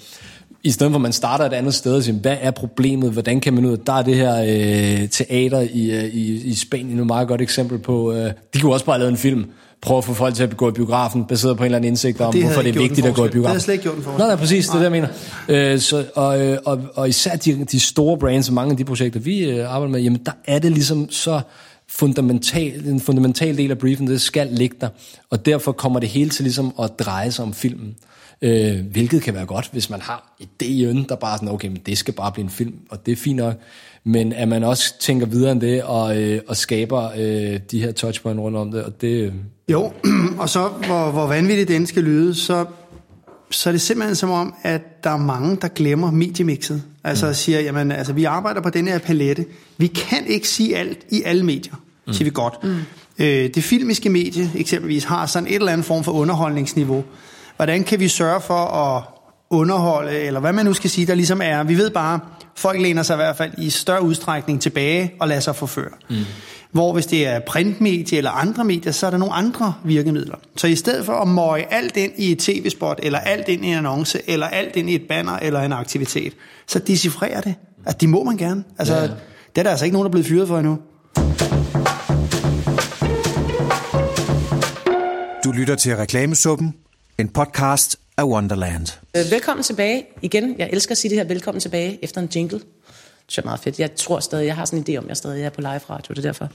i 0.63 0.71
stedet 0.71 0.91
for 0.91 0.97
at 0.97 1.03
man 1.03 1.13
starter 1.13 1.45
et 1.45 1.53
andet 1.53 1.75
sted 1.75 1.95
og 1.95 2.03
siger, 2.03 2.19
hvad 2.19 2.37
er 2.41 2.51
problemet, 2.51 3.13
hvordan 3.13 3.41
kan 3.41 3.55
man 3.55 3.65
ud, 3.65 3.77
der 3.77 3.93
er 3.93 4.03
det 4.03 4.17
her 4.17 4.43
øh, 4.43 5.09
teater 5.09 5.61
i, 5.61 5.91
øh, 5.91 6.05
i, 6.05 6.43
i 6.45 6.55
Spanien 6.55 6.99
et 6.99 7.07
meget 7.07 7.29
godt 7.29 7.41
eksempel 7.41 7.79
på, 7.79 8.13
øh, 8.13 8.33
de 8.55 8.61
kunne 8.61 8.73
også 8.73 8.85
bare 8.85 8.99
lave 8.99 9.11
en 9.11 9.17
film, 9.17 9.45
prøve 9.83 9.99
at 9.99 10.05
få 10.05 10.15
folk 10.15 10.35
til 10.35 10.43
at 10.43 10.57
gå 10.57 10.69
i 10.69 10.73
biografen, 10.73 11.25
baseret 11.25 11.57
på 11.57 11.63
en 11.63 11.65
eller 11.65 11.77
anden 11.77 11.89
indsigt 11.89 12.21
om, 12.21 12.33
det 12.33 12.43
hvorfor 12.43 12.63
det 12.63 12.77
er 12.77 12.81
vigtigt 12.81 13.07
at 13.07 13.15
gå 13.15 13.27
i 13.27 13.29
biografen. 13.29 13.43
Det 13.43 13.49
havde 13.49 13.61
slet 13.61 13.75
ikke 13.75 13.83
gjort 13.83 13.97
en 13.97 14.03
forskel. 14.03 14.19
Nej, 14.19 14.29
nej, 14.29 14.37
præcis, 14.37 14.67
det 14.67 14.75
er 14.75 14.79
det, 14.79 14.85
jeg 14.85 14.93
mener. 14.93 15.09
Øh, 15.49 15.79
så, 15.81 16.05
og, 16.15 16.47
øh, 16.47 16.59
og, 16.65 16.81
og 16.95 17.09
især 17.09 17.37
de, 17.37 17.65
de 17.65 17.81
store 17.81 18.19
brands, 18.19 18.49
og 18.49 18.55
mange 18.55 18.71
af 18.71 18.77
de 18.77 18.85
projekter, 18.85 19.21
vi 19.21 19.51
øh, 19.51 19.75
arbejder 19.75 19.93
med, 19.93 20.01
jamen 20.01 20.21
der 20.27 20.33
er 20.45 20.59
det 20.59 20.73
ligesom 20.73 21.11
så 21.11 21.41
fundamental, 21.89 22.87
en 22.87 23.01
fundamental 23.01 23.57
del 23.57 23.71
af 23.71 23.79
briefen, 23.79 24.07
det 24.07 24.21
skal 24.21 24.49
ligge 24.51 24.77
der, 24.81 24.89
og 25.31 25.47
derfor 25.47 25.73
kommer 25.73 26.01
det 26.01 26.09
hele 26.09 26.31
til 26.31 26.43
ligesom 26.43 26.75
at 26.83 26.91
dreje 26.99 27.33
sig 27.33 27.45
om 27.45 27.55
filmen. 27.55 27.95
Øh, 28.43 28.86
hvilket 28.91 29.22
kan 29.22 29.34
være 29.34 29.47
godt, 29.47 29.68
hvis 29.72 29.91
man 29.91 30.01
har 30.01 30.36
et 30.41 30.49
det 30.61 30.66
i 30.66 30.84
ønden, 30.84 31.07
der 31.09 31.14
bare 31.14 31.32
er 31.32 31.36
sådan, 31.36 31.49
okay, 31.49 31.68
men 31.68 31.82
det 31.86 31.99
skal 31.99 32.14
bare 32.14 32.32
blive 32.32 32.45
en 32.45 32.51
film, 32.51 32.74
og 32.91 33.07
det 33.07 33.12
er 33.12 33.16
fint 33.16 33.36
nok. 33.36 33.55
Men 34.05 34.32
at 34.32 34.49
man 34.49 34.64
også 34.64 34.95
tænker 35.01 35.26
videre 35.26 35.53
end 35.53 35.61
det, 35.61 35.82
og, 35.82 36.22
øh, 36.22 36.41
og 36.49 36.57
skaber 36.57 37.11
øh, 37.16 37.61
de 37.70 37.80
her 37.80 37.93
touchpoint 37.93 38.41
rundt 38.41 38.57
om 38.57 38.70
det, 38.72 38.84
og 38.84 39.01
det... 39.01 39.09
Øh. 39.09 39.32
Jo, 39.70 39.93
og 40.38 40.49
så 40.49 40.68
hvor, 40.68 41.11
hvor 41.11 41.26
vanvittigt 41.26 41.68
den 41.68 41.86
skal 41.86 42.03
lyde, 42.03 42.34
så, 42.34 42.66
så 43.51 43.70
er 43.70 43.72
det 43.72 43.80
simpelthen 43.80 44.14
som 44.16 44.30
om, 44.30 44.55
at 44.62 45.05
der 45.05 45.11
er 45.11 45.16
mange, 45.16 45.57
der 45.62 45.68
glemmer 45.68 46.11
mediemixet. 46.11 46.82
Altså 47.05 47.26
mm. 47.26 47.34
siger, 47.34 47.61
jamen, 47.61 47.93
altså, 47.93 48.12
vi 48.12 48.24
arbejder 48.24 48.61
på 48.61 48.70
den 48.70 48.88
her 48.88 48.99
palette. 48.99 49.45
Vi 49.78 49.86
kan 49.86 50.26
ikke 50.26 50.49
sige 50.49 50.76
alt 50.76 50.99
i 51.11 51.22
alle 51.22 51.45
medier, 51.47 51.74
mm. 52.07 52.12
siger 52.12 52.24
vi 52.24 52.30
godt. 52.34 52.64
Mm. 52.64 52.76
Øh, 53.18 53.51
det 53.55 53.64
filmiske 53.64 54.11
medie 54.11 54.51
eksempelvis 54.57 55.05
har 55.05 55.26
sådan 55.26 55.49
et 55.49 55.55
eller 55.55 55.72
andet 55.72 55.86
form 55.86 56.05
for 56.05 56.12
underholdningsniveau. 56.12 57.05
Hvordan 57.61 57.85
kan 57.85 58.01
vi 58.01 58.09
sørge 58.09 58.41
for 58.41 58.55
at 58.55 59.03
underholde, 59.51 60.21
eller 60.21 60.41
hvad 60.41 60.53
man 60.53 60.65
nu 60.65 60.73
skal 60.73 60.91
sige, 60.91 61.07
der 61.07 61.15
ligesom 61.15 61.41
er. 61.45 61.63
Vi 61.63 61.79
ved 61.79 61.91
bare, 61.91 62.21
folk 62.57 62.81
læner 62.81 63.03
sig 63.03 63.15
i 63.15 63.17
hvert 63.17 63.37
fald 63.37 63.53
i 63.59 63.71
større 63.71 64.03
udstrækning 64.03 64.61
tilbage 64.61 65.13
og 65.21 65.29
lader 65.29 65.41
sig 65.41 65.57
forføre. 65.57 65.91
Mm. 66.11 66.17
Hvor 66.73 66.93
hvis 66.93 67.07
det 67.07 67.27
er 67.27 67.41
printmedie 67.41 68.19
eller 68.19 68.31
andre 68.31 68.65
medier, 68.65 68.93
så 68.93 69.07
er 69.07 69.11
der 69.11 69.19
nogle 69.19 69.35
andre 69.35 69.75
virkemidler. 69.85 70.37
Så 70.57 70.67
i 70.67 70.77
stedet 70.77 71.07
for 71.07 71.13
at 71.13 71.29
møje 71.29 71.67
alt 71.71 71.97
ind 71.97 72.13
i 72.17 72.33
et 72.33 72.39
tv-spot, 72.39 73.01
eller 73.03 73.19
alt 73.19 73.49
ind 73.49 73.65
i 73.65 73.69
en 73.69 73.75
annonce, 73.75 74.21
eller 74.27 74.47
alt 74.47 74.77
ind 74.77 74.91
i 74.91 74.95
et 74.95 75.03
banner 75.09 75.37
eller 75.37 75.61
en 75.61 75.73
aktivitet, 75.73 76.33
så 76.67 76.79
decifrerer 76.79 77.41
det. 77.41 77.55
Altså, 77.87 77.99
det 78.01 78.09
må 78.09 78.25
man 78.25 78.37
gerne. 78.37 78.65
Altså, 78.79 78.95
ja. 78.95 79.03
Det 79.03 79.59
er 79.59 79.63
der 79.63 79.71
altså 79.71 79.85
ikke 79.85 79.93
nogen, 79.93 80.05
der 80.05 80.09
er 80.09 80.13
blevet 80.13 80.27
fyret 80.27 80.49
for 80.49 80.59
endnu. 80.59 80.79
Du 85.45 85.53
lytter 85.53 85.75
til 85.75 85.97
Reklamesuppen 85.97 86.75
en 87.21 87.29
podcast 87.29 87.97
af 88.16 88.25
Wonderland. 88.25 88.87
Øh, 89.16 89.31
velkommen 89.31 89.64
tilbage 89.64 90.07
igen. 90.23 90.55
Jeg 90.59 90.71
elsker 90.73 90.93
at 90.93 90.99
sige 90.99 91.11
det 91.11 91.18
her, 91.18 91.25
velkommen 91.25 91.61
tilbage 91.61 91.99
efter 92.03 92.21
en 92.21 92.29
jingle. 92.35 92.61
Det 93.27 93.39
er 93.39 93.43
meget 93.45 93.61
fedt. 93.61 93.79
Jeg 93.79 93.95
tror 93.95 94.21
stadig, 94.21 94.47
jeg 94.47 94.57
har 94.57 94.64
sådan 94.64 94.79
en 94.79 94.95
idé 94.95 94.99
om, 94.99 95.05
at 95.05 95.09
jeg 95.09 95.16
stadig 95.16 95.45
er 95.45 95.51
på 95.51 95.61
live 95.61 95.81
radio, 95.91 96.14
det 96.14 96.18
er 96.18 96.23
derfor. 96.23 96.49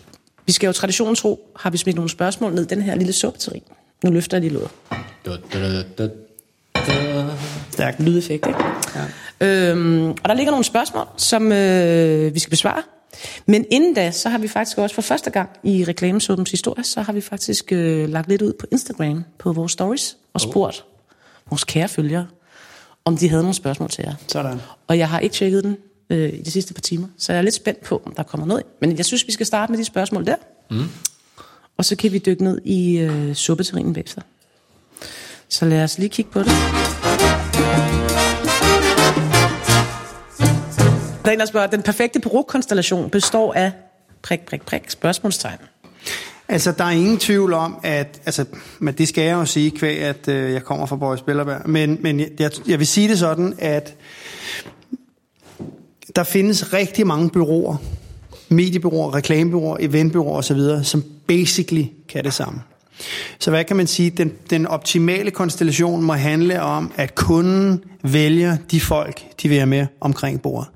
Vi 0.46 0.52
skal 0.52 0.68
jo 0.68 0.74
traditionen 0.74 1.16
tro, 1.16 1.52
har 1.56 1.70
vi 1.70 1.78
smidt 1.78 1.96
nogle 1.96 2.10
spørgsmål 2.10 2.54
ned 2.54 2.66
den 2.66 2.82
her 2.82 2.96
lille 2.96 3.14
suppeterin. 3.14 3.64
Nu 4.04 4.12
løfter 4.12 4.38
jeg 4.38 4.42
lige 4.42 4.54
låget. 4.54 4.70
Stærk 7.72 8.00
lydeffekt, 8.00 8.48
ikke? 8.48 8.60
Ja. 9.40 9.70
Øhm, 9.70 10.10
og 10.10 10.26
der 10.26 10.34
ligger 10.34 10.52
nogle 10.52 10.66
spørgsmål, 10.66 11.06
som 11.18 11.52
øh, 11.52 12.34
vi 12.34 12.40
skal 12.40 12.50
besvare. 12.50 12.84
Men 13.46 13.66
inden 13.72 13.94
da, 13.94 14.12
så 14.12 14.30
har 14.30 14.38
vi 14.38 14.48
faktisk 14.48 14.78
også 14.78 14.96
for 14.96 15.02
første 15.02 15.30
gang 15.30 15.50
i 15.64 15.84
reklamesuppens 15.84 16.52
historie, 16.52 16.84
så 16.84 17.02
har 17.02 17.14
vi 17.14 17.22
faktisk 17.22 17.72
øh, 17.72 18.10
lagt 18.10 18.30
lidt 18.30 18.42
ud 18.42 18.54
på 18.60 18.66
Instagram 18.72 19.24
på 19.38 19.54
vores 19.54 19.72
stories 19.72 20.18
og 20.34 20.42
spurgt 20.42 20.86
oh. 20.86 21.52
vores 21.52 21.64
kære 21.64 21.88
følgere, 21.88 22.28
om 23.06 23.18
de 23.18 23.30
havde 23.30 23.42
nogle 23.44 23.56
spørgsmål 23.56 23.90
til 23.90 24.04
jer. 24.08 24.14
Sådan. 24.28 24.60
Og 24.88 24.98
jeg 24.98 25.10
har 25.10 25.20
ikke 25.20 25.34
tjekket 25.34 25.64
den 25.64 25.78
øh, 26.10 26.34
i 26.34 26.42
de 26.42 26.52
sidste 26.52 26.74
par 26.74 26.82
timer, 26.82 27.08
så 27.18 27.34
jeg 27.34 27.38
er 27.38 27.44
lidt 27.44 27.56
spændt 27.56 27.84
på, 27.84 28.02
om 28.06 28.16
der 28.16 28.24
kommer 28.24 28.48
noget. 28.48 28.64
Men 28.82 28.98
jeg 28.98 29.06
synes, 29.06 29.28
vi 29.28 29.32
skal 29.32 29.46
starte 29.46 29.72
med 29.72 29.80
de 29.80 29.86
spørgsmål 29.86 30.26
der. 30.26 30.36
Mm. 30.70 30.90
Og 31.78 31.86
så 31.86 31.96
kan 31.96 32.12
vi 32.12 32.18
dykke 32.18 32.44
ned 32.44 32.62
i 32.64 32.98
øh, 32.98 33.34
suppeterrinen 33.34 33.94
bagefter. 33.94 34.22
Så 35.50 35.66
lad 35.66 35.84
os 35.84 35.98
lige 35.98 36.10
kigge 36.10 36.32
på 36.32 36.40
det. 36.40 36.52
Daniel 41.26 41.48
spørger, 41.48 41.68
den 41.68 41.82
perfekte 41.82 42.20
perukkonstellation 42.20 43.10
består 43.10 43.54
af 43.54 43.72
prik, 44.22 44.40
prik, 44.46 44.62
prik, 44.62 44.90
spørgsmålstegn. 44.90 45.58
Altså, 46.48 46.72
der 46.72 46.84
er 46.84 46.92
ingen 46.92 47.18
tvivl 47.18 47.54
om, 47.54 47.80
at... 47.84 48.22
Altså, 48.26 48.46
men 48.80 48.94
det 48.94 49.08
skal 49.08 49.24
jeg 49.24 49.34
jo 49.34 49.46
sige, 49.46 49.72
kvæg, 49.72 50.00
at 50.00 50.28
øh, 50.28 50.54
jeg 50.54 50.64
kommer 50.64 50.86
fra 50.86 50.96
Boris 50.96 51.22
Billerberg. 51.22 51.70
Men, 51.70 51.98
men 52.02 52.20
jeg, 52.20 52.52
jeg 52.68 52.80
vil 52.80 52.88
sige 52.88 53.08
det 53.08 53.20
sådan, 53.20 53.54
at 53.60 53.96
der 56.16 56.24
findes 56.24 56.74
rigtig 56.74 57.08
mange 57.08 57.30
byråer, 57.30 57.76
mediebyråer, 58.50 59.16
reklamebyråer, 59.16 59.78
eventbyråer 59.80 60.38
osv., 60.38 60.84
som 60.84 61.04
basically 61.28 61.86
kan 62.10 62.24
det 62.24 62.34
samme. 62.34 62.62
Så 63.40 63.50
hvad 63.50 63.64
kan 63.64 63.76
man 63.76 63.88
sige? 63.88 64.10
Den, 64.10 64.32
den 64.50 64.68
optimale 64.68 65.32
konstellation 65.32 66.04
må 66.04 66.14
handle 66.14 66.62
om, 66.62 66.92
at 66.96 67.16
kunden 67.16 67.84
vælger 68.04 68.58
de 68.72 68.82
folk, 68.82 69.22
de 69.42 69.50
vil 69.50 69.58
have 69.58 69.68
med 69.68 69.88
omkring 70.02 70.42
bordet. 70.42 70.68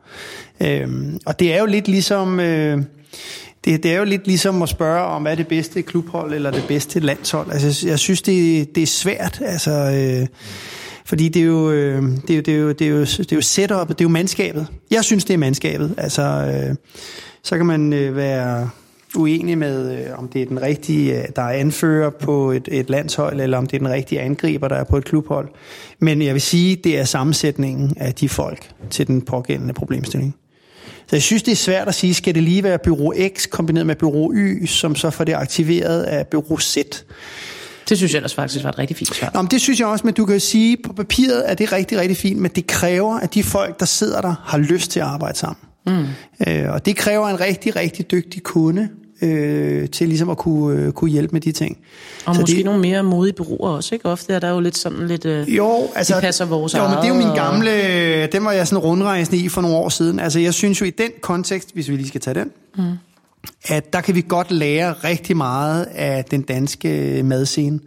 Øhm, 0.62 1.20
og 1.26 1.40
det 1.40 1.54
er 1.54 1.60
jo 1.60 1.66
lidt 1.66 1.88
ligesom... 1.88 2.40
Øh, 2.40 2.84
det, 3.66 3.84
det 3.84 3.94
er 3.94 3.98
jo 3.98 4.04
lidt 4.04 4.28
ligesom 4.28 4.62
at 4.62 4.70
spørge 4.70 5.02
om, 5.02 5.22
hvad 5.22 5.32
er 5.32 5.36
det 5.36 5.48
bedste 5.48 5.82
klubhold 5.82 6.34
eller 6.34 6.52
det 6.52 6.64
bedste 6.68 7.00
landshold. 7.00 7.52
Altså, 7.52 7.88
jeg 7.88 8.00
synes, 8.00 8.22
det, 8.22 8.76
det 8.76 8.84
er 8.84 8.88
svært, 8.88 9.42
altså, 9.46 9.72
øh, 9.72 10.28
fordi 11.06 11.30
det 11.30 11.42
er, 11.42 11.46
jo, 11.46 11.72
øh, 11.72 12.04
det, 12.28 12.30
er 12.30 12.36
jo, 12.36 12.42
det, 12.42 12.54
er 12.54 12.58
jo, 12.58 12.72
det, 12.72 12.82
er 12.82 12.90
jo, 12.90 13.00
det 13.00 13.32
er 13.32 13.36
jo 13.36 13.42
setup, 13.42 13.88
det 13.88 14.02
er 14.02 14.06
jo 14.06 14.10
mandskabet. 14.10 14.68
Jeg 14.92 15.04
synes, 15.04 15.26
det 15.26 15.34
er 15.34 15.38
mandskabet. 15.38 15.94
Altså, 15.98 16.22
øh, 16.22 16.76
så 17.44 17.58
kan 17.58 17.66
man 17.66 17.94
øh, 17.94 18.16
være 18.16 18.70
uenig 19.16 19.57
med, 19.57 19.99
øh, 19.99 20.20
om 20.20 20.28
det 20.28 20.41
er 20.41 20.45
den 20.45 20.62
rigtige, 20.62 21.18
øh, 21.18 21.24
der 21.36 21.41
er 21.41 21.49
anfører 21.49 22.10
på 22.10 22.51
et, 22.51 22.68
et 22.72 22.89
landshold, 22.89 23.41
eller 23.41 23.57
om 23.57 23.68
det 23.68 23.74
er 23.74 23.80
den 23.80 23.89
rigtige 23.89 24.22
angriber, 24.22 24.68
der 24.68 24.76
er 24.76 24.84
på 24.84 24.97
et 24.97 25.05
klubhold. 25.05 25.49
Men 25.99 26.22
jeg 26.22 26.34
vil 26.34 26.41
sige, 26.41 26.76
det 26.76 26.99
er 26.99 27.03
sammensætningen 27.03 27.93
af 27.97 28.14
de 28.14 28.30
folk 28.30 28.72
til 28.89 29.07
den 29.07 29.22
pågældende 29.22 29.74
problemstilling. 29.74 30.36
Så 31.07 31.16
jeg 31.16 31.24
synes, 31.24 31.43
det 31.43 31.51
er 31.51 31.55
svært 31.55 31.88
at 31.88 31.95
sige, 31.95 32.14
skal 32.14 32.36
det 32.36 32.43
lige 32.43 32.64
være 32.64 32.80
bureau 32.84 33.14
X 33.36 33.49
kombineret 33.49 33.88
med 33.88 33.95
bureau 33.95 34.34
Y, 34.34 34.66
som 34.66 34.95
så 34.95 35.10
får 35.10 35.24
det 35.24 35.34
aktiveret 35.34 36.03
af 36.03 36.28
bureau 36.28 36.57
Z. 36.60 36.78
Det 37.89 37.97
synes 37.97 38.14
jeg 38.14 38.18
ellers 38.18 38.36
faktisk 38.36 38.64
var 38.64 38.70
et 38.70 38.80
rigtig 38.80 38.97
fint 38.97 39.16
svar. 39.16 39.32
Nå, 39.34 39.41
men 39.41 39.51
det 39.51 39.62
synes 39.62 39.80
jeg 39.80 39.88
også, 39.88 40.05
men 40.05 40.14
du 40.14 40.26
kan 40.26 40.36
jo 40.36 40.39
sige, 40.39 40.78
på 40.86 40.93
papiret 40.93 41.51
er 41.51 41.53
det 41.53 41.72
rigtig, 41.72 41.99
rigtig 41.99 42.18
fint, 42.18 42.39
men 42.39 42.51
det 42.55 42.68
kræver, 42.68 43.20
at 43.20 43.34
de 43.34 43.43
folk, 43.43 43.80
der 43.80 43.86
sidder 43.86 44.22
der, 44.22 44.36
har 44.45 44.57
lyst 44.57 44.91
til 44.91 44.99
at 44.99 45.05
arbejde 45.05 45.38
sammen. 45.38 45.57
Mm. 45.88 46.05
Øh, 46.47 46.74
og 46.74 46.86
det 46.86 46.95
kræver 46.95 47.28
en 47.28 47.39
rigtig, 47.39 47.76
rigtig 47.76 48.12
dygtig 48.12 48.43
kunde, 48.43 48.89
øh, 49.22 49.90
til 49.90 50.08
ligesom 50.08 50.30
at 50.30 50.38
kunne, 50.38 50.80
øh, 50.82 50.92
kunne 50.92 51.10
hjælpe 51.12 51.32
med 51.34 51.42
de 51.42 51.52
ting. 51.52 51.78
Og 52.26 52.36
Så 52.36 52.42
måske 52.42 52.56
det- 52.56 52.66
nogle 52.66 52.82
mere 52.82 53.04
modige 53.04 53.34
bureauer 53.34 53.70
også, 53.70 53.96
ikke? 53.96 54.06
Ofte 54.06 54.34
er 54.34 54.40
der 54.40 54.50
jo 54.50 54.60
lidt 54.60 54.78
sådan 54.78 55.08
lidt... 55.08 55.26
Øh, 55.26 55.56
Jo, 55.58 55.88
altså, 55.96 56.16
de 56.16 56.22
passer 56.22 56.46
vores 56.46 56.74
jo, 56.74 56.88
men 56.88 56.98
det 56.98 57.04
er 57.04 57.08
jo 57.08 57.14
min 57.14 57.24
eget, 57.28 57.40
og- 57.40 57.52
gamle, 57.52 58.28
den 58.28 58.46
var 58.46 58.52
jeg 58.52 58.68
sådan 58.68 58.84
rundrejsende 58.84 59.44
i 59.44 59.50
for 59.50 59.62
nogle 59.62 59.78
år 59.78 59.90
siden. 59.90 60.20
Altså 60.20 60.40
jeg 60.40 60.54
synes 60.54 60.82
jo 60.82 60.86
i 60.86 60.90
den 60.90 61.12
kontekst, 61.22 61.74
hvis 61.74 61.90
vi 61.90 61.96
lige 61.96 62.08
skal 62.08 62.22
tage 62.22 62.34
den, 62.40 62.52
mm. 62.78 62.84
at 63.66 63.94
der 63.94 64.02
kan 64.02 64.16
vi 64.16 64.26
godt 64.28 64.52
lære 64.52 64.94
rigtig 64.94 65.38
meget 65.38 65.88
af 65.96 66.26
den 66.26 66.42
danske 66.42 67.22
madscene. 67.24 67.80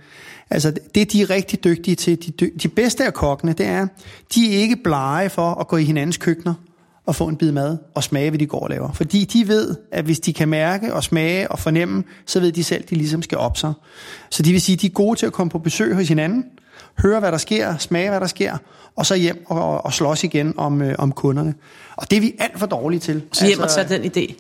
Altså 0.50 0.72
det, 0.94 1.12
de 1.12 1.22
er 1.22 1.30
rigtig 1.30 1.64
dygtige 1.64 1.94
til, 1.94 2.18
de, 2.40 2.50
de 2.62 2.68
bedste 2.68 3.04
af 3.06 3.14
kokkene, 3.14 3.52
det 3.52 3.66
er, 3.66 3.86
de 4.34 4.54
er 4.54 4.58
ikke 4.58 4.76
blege 4.84 5.30
for 5.30 5.50
at 5.60 5.68
gå 5.68 5.76
i 5.76 5.84
hinandens 5.84 6.16
køkkener 6.16 6.54
og 7.06 7.14
få 7.14 7.28
en 7.28 7.36
bid 7.36 7.52
mad 7.52 7.78
og 7.94 8.04
smage, 8.04 8.30
hvad 8.30 8.38
de 8.38 8.46
går 8.46 8.60
og 8.60 8.70
laver. 8.70 8.92
Fordi 8.92 9.24
de 9.24 9.48
ved, 9.48 9.76
at 9.92 10.04
hvis 10.04 10.20
de 10.20 10.32
kan 10.32 10.48
mærke 10.48 10.94
og 10.94 11.04
smage 11.04 11.50
og 11.50 11.58
fornemme, 11.58 12.04
så 12.26 12.40
ved 12.40 12.52
de 12.52 12.64
selv, 12.64 12.82
at 12.82 12.90
de 12.90 12.94
ligesom 12.94 13.22
skal 13.22 13.38
op 13.38 13.56
sig. 13.56 13.72
Så 14.30 14.42
det 14.42 14.52
vil 14.52 14.60
sige, 14.60 14.76
at 14.76 14.80
de 14.80 14.86
er 14.86 14.90
gode 14.90 15.18
til 15.18 15.26
at 15.26 15.32
komme 15.32 15.50
på 15.50 15.58
besøg 15.58 15.94
hos 15.94 16.08
hinanden, 16.08 16.44
høre, 16.98 17.20
hvad 17.20 17.32
der 17.32 17.38
sker, 17.38 17.76
smage, 17.76 18.08
hvad 18.08 18.20
der 18.20 18.26
sker, 18.26 18.56
og 18.96 19.06
så 19.06 19.14
hjem 19.14 19.44
og, 19.46 19.84
og 19.84 19.92
slås 19.92 20.24
igen 20.24 20.54
om, 20.56 20.82
øh, 20.82 20.94
om 20.98 21.12
kunderne. 21.12 21.54
Og 21.96 22.10
det 22.10 22.16
er 22.16 22.20
vi 22.20 22.34
alt 22.38 22.58
for 22.58 22.66
dårlige 22.66 23.00
til. 23.00 23.22
Så 23.32 23.46
hjem 23.46 23.60
og 23.60 23.70
tage 23.70 23.88
den 23.88 24.12
idé. 24.12 24.34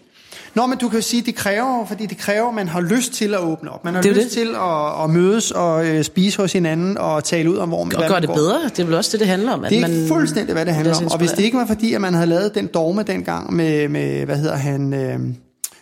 Nå, 0.54 0.66
men 0.66 0.78
du 0.78 0.88
kan 0.88 0.98
jo 0.98 1.02
sige, 1.02 1.22
det 1.22 1.34
kræver, 1.34 1.86
fordi 1.86 2.06
det 2.06 2.18
kræver, 2.18 2.48
at 2.48 2.54
man 2.54 2.68
har 2.68 2.80
lyst 2.80 3.12
til 3.12 3.34
at 3.34 3.40
åbne 3.40 3.70
op. 3.70 3.84
Man 3.84 3.94
har 3.94 4.02
lyst 4.02 4.20
det. 4.20 4.30
til 4.30 4.54
at, 4.54 5.04
at 5.04 5.10
mødes 5.10 5.50
og 5.50 5.86
øh, 5.86 6.04
spise 6.04 6.38
hos 6.38 6.52
hinanden 6.52 6.98
og 6.98 7.24
tale 7.24 7.50
ud 7.50 7.56
om, 7.56 7.68
hvor 7.68 7.84
man 7.84 7.96
Og 7.96 8.08
gøre 8.08 8.20
det 8.20 8.30
bedre. 8.30 8.60
Det 8.64 8.78
er 8.78 8.84
vel 8.84 8.94
også 8.94 9.12
det, 9.12 9.20
det 9.20 9.28
handler 9.28 9.52
om. 9.52 9.64
At 9.64 9.70
Det 9.70 9.78
er 9.78 9.88
man 9.88 10.08
fuldstændig, 10.08 10.52
hvad 10.54 10.66
det 10.66 10.74
handler 10.74 10.96
om. 10.96 11.06
Og 11.10 11.18
hvis 11.18 11.30
det 11.30 11.44
ikke 11.44 11.58
var 11.58 11.66
fordi, 11.66 11.94
at 11.94 12.00
man 12.00 12.14
havde 12.14 12.26
lavet 12.26 12.54
den 12.54 12.66
dogme 12.74 13.02
dengang 13.02 13.54
med, 13.54 13.88
med 13.88 14.24
hvad 14.24 14.36
hedder 14.36 14.56
han, 14.56 14.94
øh, 14.94 15.18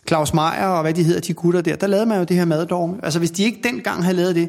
Claus 0.08 0.34
Meier 0.34 0.66
og 0.66 0.82
hvad 0.82 0.94
de 0.94 1.02
hedder, 1.02 1.20
de 1.20 1.34
gutter 1.34 1.60
der, 1.60 1.76
der 1.76 1.86
lavede 1.86 2.06
man 2.06 2.18
jo 2.18 2.24
det 2.24 2.36
her 2.36 2.44
maddogme. 2.44 2.96
Altså 3.02 3.18
hvis 3.18 3.30
de 3.30 3.42
ikke 3.42 3.60
dengang 3.64 4.04
havde 4.04 4.16
lavet 4.16 4.34
det, 4.34 4.48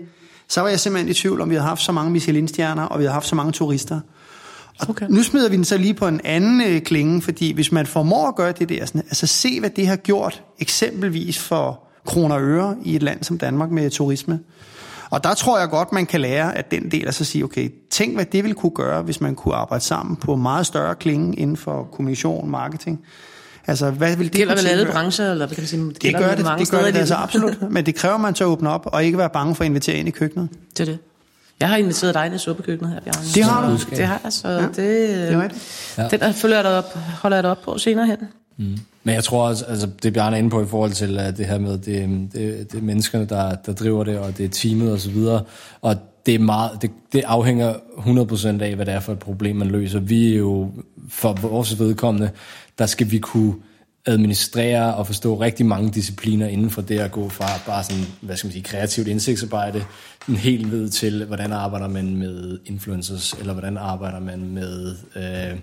så 0.50 0.62
var 0.62 0.70
jeg 0.70 0.80
simpelthen 0.80 1.10
i 1.10 1.14
tvivl 1.14 1.42
om, 1.42 1.50
vi 1.50 1.56
havde 1.56 1.68
haft 1.68 1.82
så 1.82 1.92
mange 1.92 2.12
Michelin-stjerner, 2.12 2.84
og 2.84 3.00
vi 3.00 3.04
havde 3.04 3.14
haft 3.14 3.28
så 3.28 3.36
mange 3.36 3.52
turister. 3.52 4.00
Okay. 4.90 5.06
nu 5.10 5.24
smider 5.24 5.50
vi 5.50 5.56
den 5.56 5.66
så 5.66 5.78
lige 5.78 5.94
på 5.94 6.08
en 6.08 6.22
anden 6.24 6.62
øh, 6.62 6.82
klinge, 6.82 7.22
fordi 7.22 7.54
hvis 7.54 7.72
man 7.72 7.86
formår 7.86 8.28
at 8.28 8.36
gøre 8.36 8.52
det 8.52 8.70
der, 8.70 8.86
sådan, 8.86 9.02
altså 9.02 9.28
se 9.28 9.60
hvad 9.60 9.70
det 9.70 9.88
har 9.88 9.96
gjort, 9.96 10.44
eksempelvis 10.60 11.40
for 11.40 11.84
kroner 12.06 12.36
og 12.36 12.42
øre 12.42 12.76
i 12.84 12.96
et 12.96 13.04
land 13.04 13.24
som 13.24 13.38
Danmark 13.38 13.72
med 13.72 13.90
turisme. 13.90 14.40
Og 15.10 15.24
der 15.24 15.34
tror 15.34 15.60
jeg 15.60 15.70
godt, 15.70 15.92
man 15.92 16.06
kan 16.06 16.22
lære 16.22 16.58
at 16.58 16.72
den 16.72 16.92
del, 16.92 17.08
og 17.08 17.14
så 17.14 17.26
sige, 17.26 17.44
okay, 17.44 17.70
tænk 17.90 18.16
hvad 18.16 18.26
det 18.26 18.44
ville 18.44 18.56
kunne 18.56 18.72
gøre, 18.76 19.02
hvis 19.02 19.22
man 19.22 19.36
kunne 19.36 19.56
arbejde 19.56 19.84
sammen 19.84 20.16
på 20.16 20.36
meget 20.36 20.66
større 20.66 20.96
klinge 20.96 21.36
inden 21.36 21.58
for 21.58 21.84
kommunikation, 21.92 22.50
marketing. 22.50 23.00
Altså, 23.68 23.92
hvad 23.92 24.16
vil 24.16 24.26
det 24.26 24.34
Det 24.34 24.40
gælder 24.40 24.56
vel 24.56 24.68
alle 24.68 24.86
brancher, 24.92 25.32
eller 25.32 25.48
hvad 25.48 25.56
kan 25.56 25.62
man 25.62 25.68
sige? 25.68 25.90
Det 25.90 26.00
gælder 26.00 26.20
gør 26.20 26.28
vel 26.28 26.38
det, 26.38 26.46
mange 26.46 26.66
det 26.66 26.72
gør 26.72 26.86
det 26.86 26.96
altså 26.96 27.16
absolut. 27.16 27.62
Men 27.72 27.86
det 27.86 27.96
kræver, 27.96 28.16
at 28.16 28.22
man 28.22 28.34
tør 28.34 28.46
åbne 28.46 28.70
op, 28.70 28.90
og 28.94 29.04
ikke 29.04 29.18
være 29.18 29.30
bange 29.30 29.56
for 29.56 29.64
at 29.64 29.70
invitere 29.70 29.96
ind 29.96 30.08
i 30.08 30.12
køkkenet. 30.12 30.50
Det 30.78 30.80
er 30.80 30.86
det. 30.86 31.00
Jeg 31.62 31.70
har 31.70 31.78
inviteret 31.78 32.14
dig 32.14 32.26
ind 32.26 32.36
i 32.36 32.38
suppekøkkenet 32.38 32.94
her, 32.94 33.00
Bjarne. 33.00 33.28
Det 33.36 33.44
har 33.44 33.70
du. 33.70 33.78
Det 33.96 34.06
har 34.06 34.22
jeg, 34.24 34.34
så 34.34 34.48
Ja, 34.48 34.62
det, 34.62 34.76
det 34.78 35.32
er 35.34 35.42
rigtigt. 35.44 35.96
ja. 35.98 36.08
den 36.08 36.20
der 36.20 36.32
følger 36.32 36.58
jeg 36.58 36.64
dig 36.64 36.78
op, 36.78 36.98
holder 37.22 37.38
jeg 37.38 37.44
dig 37.44 37.52
op 37.52 37.62
på 37.62 37.78
senere 37.78 38.06
hen. 38.08 38.18
Men 39.04 39.16
jeg 39.16 39.24
tror 39.24 39.48
også, 39.48 39.66
altså 39.66 39.90
det 40.04 40.14
Bjarne 40.14 40.36
er 40.36 40.38
inde 40.40 40.50
på 40.50 40.62
i 40.62 40.66
forhold 40.66 40.92
til 40.92 41.18
uh, 41.18 41.38
det 41.38 41.46
her 41.46 41.60
med, 41.60 41.72
det, 41.78 42.30
det, 42.34 42.72
det 42.72 42.78
er 42.78 42.82
menneskerne, 42.82 43.26
der, 43.26 43.56
der 43.56 43.74
driver 43.74 44.04
det, 44.04 44.18
og 44.18 44.38
det 44.38 44.46
er 44.46 44.50
teamet 44.50 44.92
og 44.92 45.00
så 45.00 45.10
videre. 45.10 45.44
Og 45.82 45.96
det, 46.26 46.36
er 46.36 46.40
meget, 46.40 46.82
det, 46.82 46.92
det 47.14 47.24
afhænger 47.26 47.74
100% 47.74 48.64
af, 48.64 48.76
hvad 48.76 48.86
det 48.86 48.94
er 48.94 49.00
for 49.00 49.12
et 49.14 49.20
problem, 49.20 49.56
man 49.56 49.68
løser. 49.68 50.00
Vi 50.00 50.34
er 50.34 50.38
jo, 50.38 50.72
for 51.10 51.34
vores 51.34 51.80
vedkommende, 51.80 52.30
der 52.80 52.86
skal 52.86 53.12
vi 53.12 53.20
kunne 53.20 53.54
administrere 54.06 54.96
og 54.96 55.08
forstå 55.08 55.42
rigtig 55.42 55.66
mange 55.66 55.92
discipliner 55.92 56.48
inden 56.48 56.70
for 56.70 56.82
det 56.82 57.00
at 57.00 57.12
gå 57.12 57.30
fra 57.30 57.48
bare 57.66 57.84
sådan, 57.84 58.06
hvad 58.22 58.38
skal 58.38 58.48
man 58.48 58.52
sige, 58.52 58.64
kreativt 58.64 59.08
indsigtsarbejde, 59.08 59.84
en 60.30 60.36
helt 60.36 60.72
ved 60.72 60.90
til, 60.90 61.26
hvordan 61.26 61.54
arbejder 61.54 61.88
man 61.88 62.16
med 62.16 62.60
influencers, 62.66 63.34
eller 63.40 63.54
hvordan 63.54 63.78
arbejder 63.78 64.20
man 64.20 64.50
med, 64.50 64.96
øh, 65.16 65.58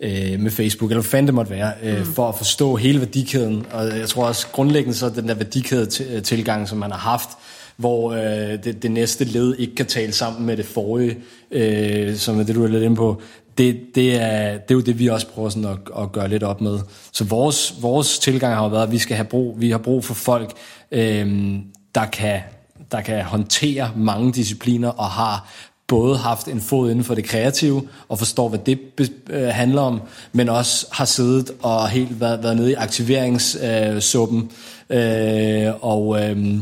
øh, 0.00 0.40
med 0.40 0.50
Facebook, 0.50 0.90
eller 0.90 1.02
hvad 1.02 1.10
fanden 1.10 1.26
det 1.26 1.34
måtte 1.34 1.50
være, 1.50 1.72
øh, 1.82 1.98
mm. 1.98 2.04
for 2.04 2.28
at 2.28 2.34
forstå 2.34 2.76
hele 2.76 2.98
værdikæden. 2.98 3.66
Og 3.72 3.98
jeg 3.98 4.08
tror 4.08 4.26
også 4.26 4.46
grundlæggende 4.52 4.98
så 4.98 5.08
den 5.08 5.28
der 5.28 5.34
værdikæde-tilgang, 5.34 6.68
som 6.68 6.78
man 6.78 6.90
har 6.90 6.98
haft, 6.98 7.28
hvor 7.76 8.12
øh, 8.12 8.64
det, 8.64 8.82
det 8.82 8.90
næste 8.90 9.24
led 9.24 9.54
ikke 9.58 9.74
kan 9.74 9.86
tale 9.86 10.12
sammen 10.12 10.46
med 10.46 10.56
det 10.56 10.66
forrige, 10.66 11.18
øh, 11.50 12.16
som 12.16 12.40
er 12.40 12.44
det, 12.44 12.54
du 12.54 12.64
er 12.64 12.68
lidt 12.68 12.82
inde 12.82 12.96
på, 12.96 13.22
det, 13.58 13.80
det, 13.94 14.22
er, 14.22 14.52
det 14.52 14.70
er 14.70 14.74
jo 14.74 14.80
det, 14.80 14.98
vi 14.98 15.06
også 15.06 15.26
prøver 15.26 15.48
sådan 15.48 15.68
at, 15.68 15.78
at 16.02 16.12
gøre 16.12 16.28
lidt 16.28 16.42
op 16.42 16.60
med. 16.60 16.78
Så 17.12 17.24
vores, 17.24 17.74
vores 17.80 18.18
tilgang 18.18 18.54
har 18.54 18.62
jo 18.62 18.68
været, 18.68 18.82
at 18.82 18.92
vi, 18.92 18.98
skal 18.98 19.16
have 19.16 19.26
brug, 19.26 19.60
vi 19.60 19.70
har 19.70 19.78
brug 19.78 20.04
for 20.04 20.14
folk, 20.14 20.52
øh, 20.92 21.54
der, 21.94 22.06
kan, 22.06 22.40
der 22.92 23.00
kan 23.00 23.24
håndtere 23.24 23.90
mange 23.96 24.32
discipliner 24.32 24.88
og 24.88 25.06
har 25.06 25.48
både 25.86 26.18
haft 26.18 26.48
en 26.48 26.60
fod 26.60 26.90
inden 26.90 27.04
for 27.04 27.14
det 27.14 27.24
kreative, 27.24 27.88
og 28.08 28.18
forstår, 28.18 28.48
hvad 28.48 28.58
det 28.58 28.80
be- 28.96 29.08
øh, 29.30 29.48
handler 29.48 29.82
om, 29.82 30.02
men 30.32 30.48
også 30.48 30.86
har 30.92 31.04
siddet 31.04 31.50
og 31.62 31.88
helt 31.88 32.20
været, 32.20 32.42
været 32.42 32.56
nede 32.56 32.70
i 32.70 32.74
aktiveringssuppen, 32.74 34.50
øh, 34.90 35.72
og... 35.80 36.22
Øh, 36.22 36.58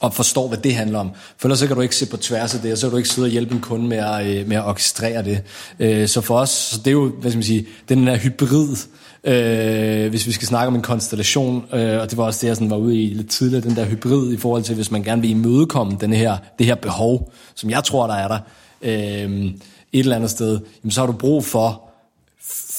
og 0.00 0.14
forstår, 0.14 0.48
hvad 0.48 0.58
det 0.58 0.74
handler 0.74 0.98
om. 0.98 1.10
For 1.38 1.48
ellers 1.48 1.58
så 1.58 1.66
kan 1.66 1.76
du 1.76 1.82
ikke 1.82 1.96
se 1.96 2.06
på 2.06 2.16
tværs 2.16 2.54
af 2.54 2.60
det, 2.60 2.72
og 2.72 2.78
så 2.78 2.86
kan 2.86 2.90
du 2.90 2.96
ikke 2.96 3.08
sidde 3.08 3.26
og 3.26 3.30
hjælpe 3.30 3.54
en 3.54 3.60
kunde 3.60 3.88
med 3.88 3.96
at, 3.96 4.26
øh, 4.26 4.48
med 4.48 4.56
at 4.56 4.64
orkestrere 4.64 5.24
det. 5.24 5.42
Øh, 5.78 6.08
så 6.08 6.20
for 6.20 6.38
os, 6.38 6.50
så 6.50 6.78
det 6.78 6.86
er 6.86 6.92
jo, 6.92 7.08
hvad 7.08 7.30
skal 7.30 7.38
man 7.38 7.44
sige, 7.44 7.66
den 7.88 8.08
her 8.08 8.16
hybrid, 8.16 8.76
øh, 9.24 10.10
hvis 10.10 10.26
vi 10.26 10.32
skal 10.32 10.48
snakke 10.48 10.68
om 10.68 10.74
en 10.74 10.82
konstellation, 10.82 11.64
øh, 11.72 12.00
og 12.00 12.10
det 12.10 12.16
var 12.16 12.24
også 12.24 12.40
det, 12.40 12.48
jeg 12.48 12.56
sådan 12.56 12.70
var 12.70 12.76
ude 12.76 13.02
i 13.02 13.14
lidt 13.14 13.30
tidligere, 13.30 13.62
den 13.62 13.76
der 13.76 13.84
hybrid 13.84 14.32
i 14.32 14.36
forhold 14.36 14.62
til, 14.62 14.74
hvis 14.74 14.90
man 14.90 15.02
gerne 15.02 15.22
vil 15.22 15.30
imødekomme 15.30 15.96
den 16.00 16.12
her, 16.12 16.36
det 16.58 16.66
her 16.66 16.74
behov, 16.74 17.32
som 17.54 17.70
jeg 17.70 17.84
tror, 17.84 18.06
der 18.06 18.14
er 18.14 18.28
der, 18.28 18.38
øh, 18.82 19.44
et 19.92 20.00
eller 20.00 20.16
andet 20.16 20.30
sted, 20.30 20.60
jamen, 20.84 20.90
så 20.90 21.00
har 21.00 21.06
du 21.06 21.12
brug 21.12 21.44
for 21.44 21.85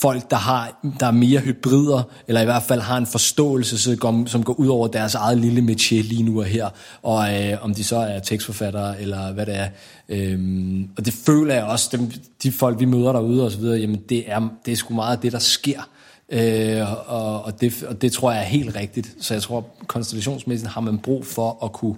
folk, 0.01 0.29
der, 0.29 0.35
har, 0.35 0.79
der 0.99 1.07
er 1.07 1.11
mere 1.11 1.39
hybrider, 1.39 2.03
eller 2.27 2.41
i 2.41 2.45
hvert 2.45 2.63
fald 2.63 2.81
har 2.81 2.97
en 2.97 3.07
forståelse, 3.07 3.77
som 3.77 3.97
går, 3.97 4.25
som 4.25 4.43
går 4.43 4.53
ud 4.53 4.67
over 4.67 4.87
deres 4.87 5.15
eget 5.15 5.37
lille 5.37 5.61
métier 5.61 6.01
lige 6.01 6.23
nu 6.23 6.39
og 6.39 6.45
her, 6.45 6.69
og 7.01 7.43
øh, 7.43 7.63
om 7.63 7.73
de 7.73 7.83
så 7.83 7.97
er 7.97 8.19
tekstforfattere, 8.19 9.01
eller 9.01 9.33
hvad 9.33 9.45
det 9.45 9.55
er. 9.57 9.69
Øhm, 10.09 10.89
og 10.97 11.05
det 11.05 11.13
føler 11.13 11.53
jeg 11.53 11.63
også, 11.63 11.89
dem, 11.91 12.11
de 12.43 12.51
folk, 12.51 12.79
vi 12.79 12.85
møder 12.85 13.11
derude 13.11 13.45
og 13.45 13.51
så 13.51 13.57
videre, 13.57 13.79
jamen 13.79 14.01
det 14.09 14.31
er, 14.31 14.49
det 14.65 14.71
er 14.71 14.75
sgu 14.75 14.93
meget 14.93 15.23
det, 15.23 15.31
der 15.31 15.39
sker. 15.39 15.89
Øh, 16.29 17.11
og, 17.13 17.43
og, 17.43 17.61
det, 17.61 17.83
og 17.83 18.01
det 18.01 18.11
tror 18.11 18.31
jeg 18.31 18.41
er 18.41 18.45
helt 18.45 18.75
rigtigt. 18.75 19.15
Så 19.19 19.33
jeg 19.33 19.43
tror, 19.43 19.65
konstellationsmæssigt 19.87 20.71
har 20.71 20.81
man 20.81 20.99
brug 20.99 21.25
for 21.25 21.65
at 21.65 21.73
kunne 21.73 21.95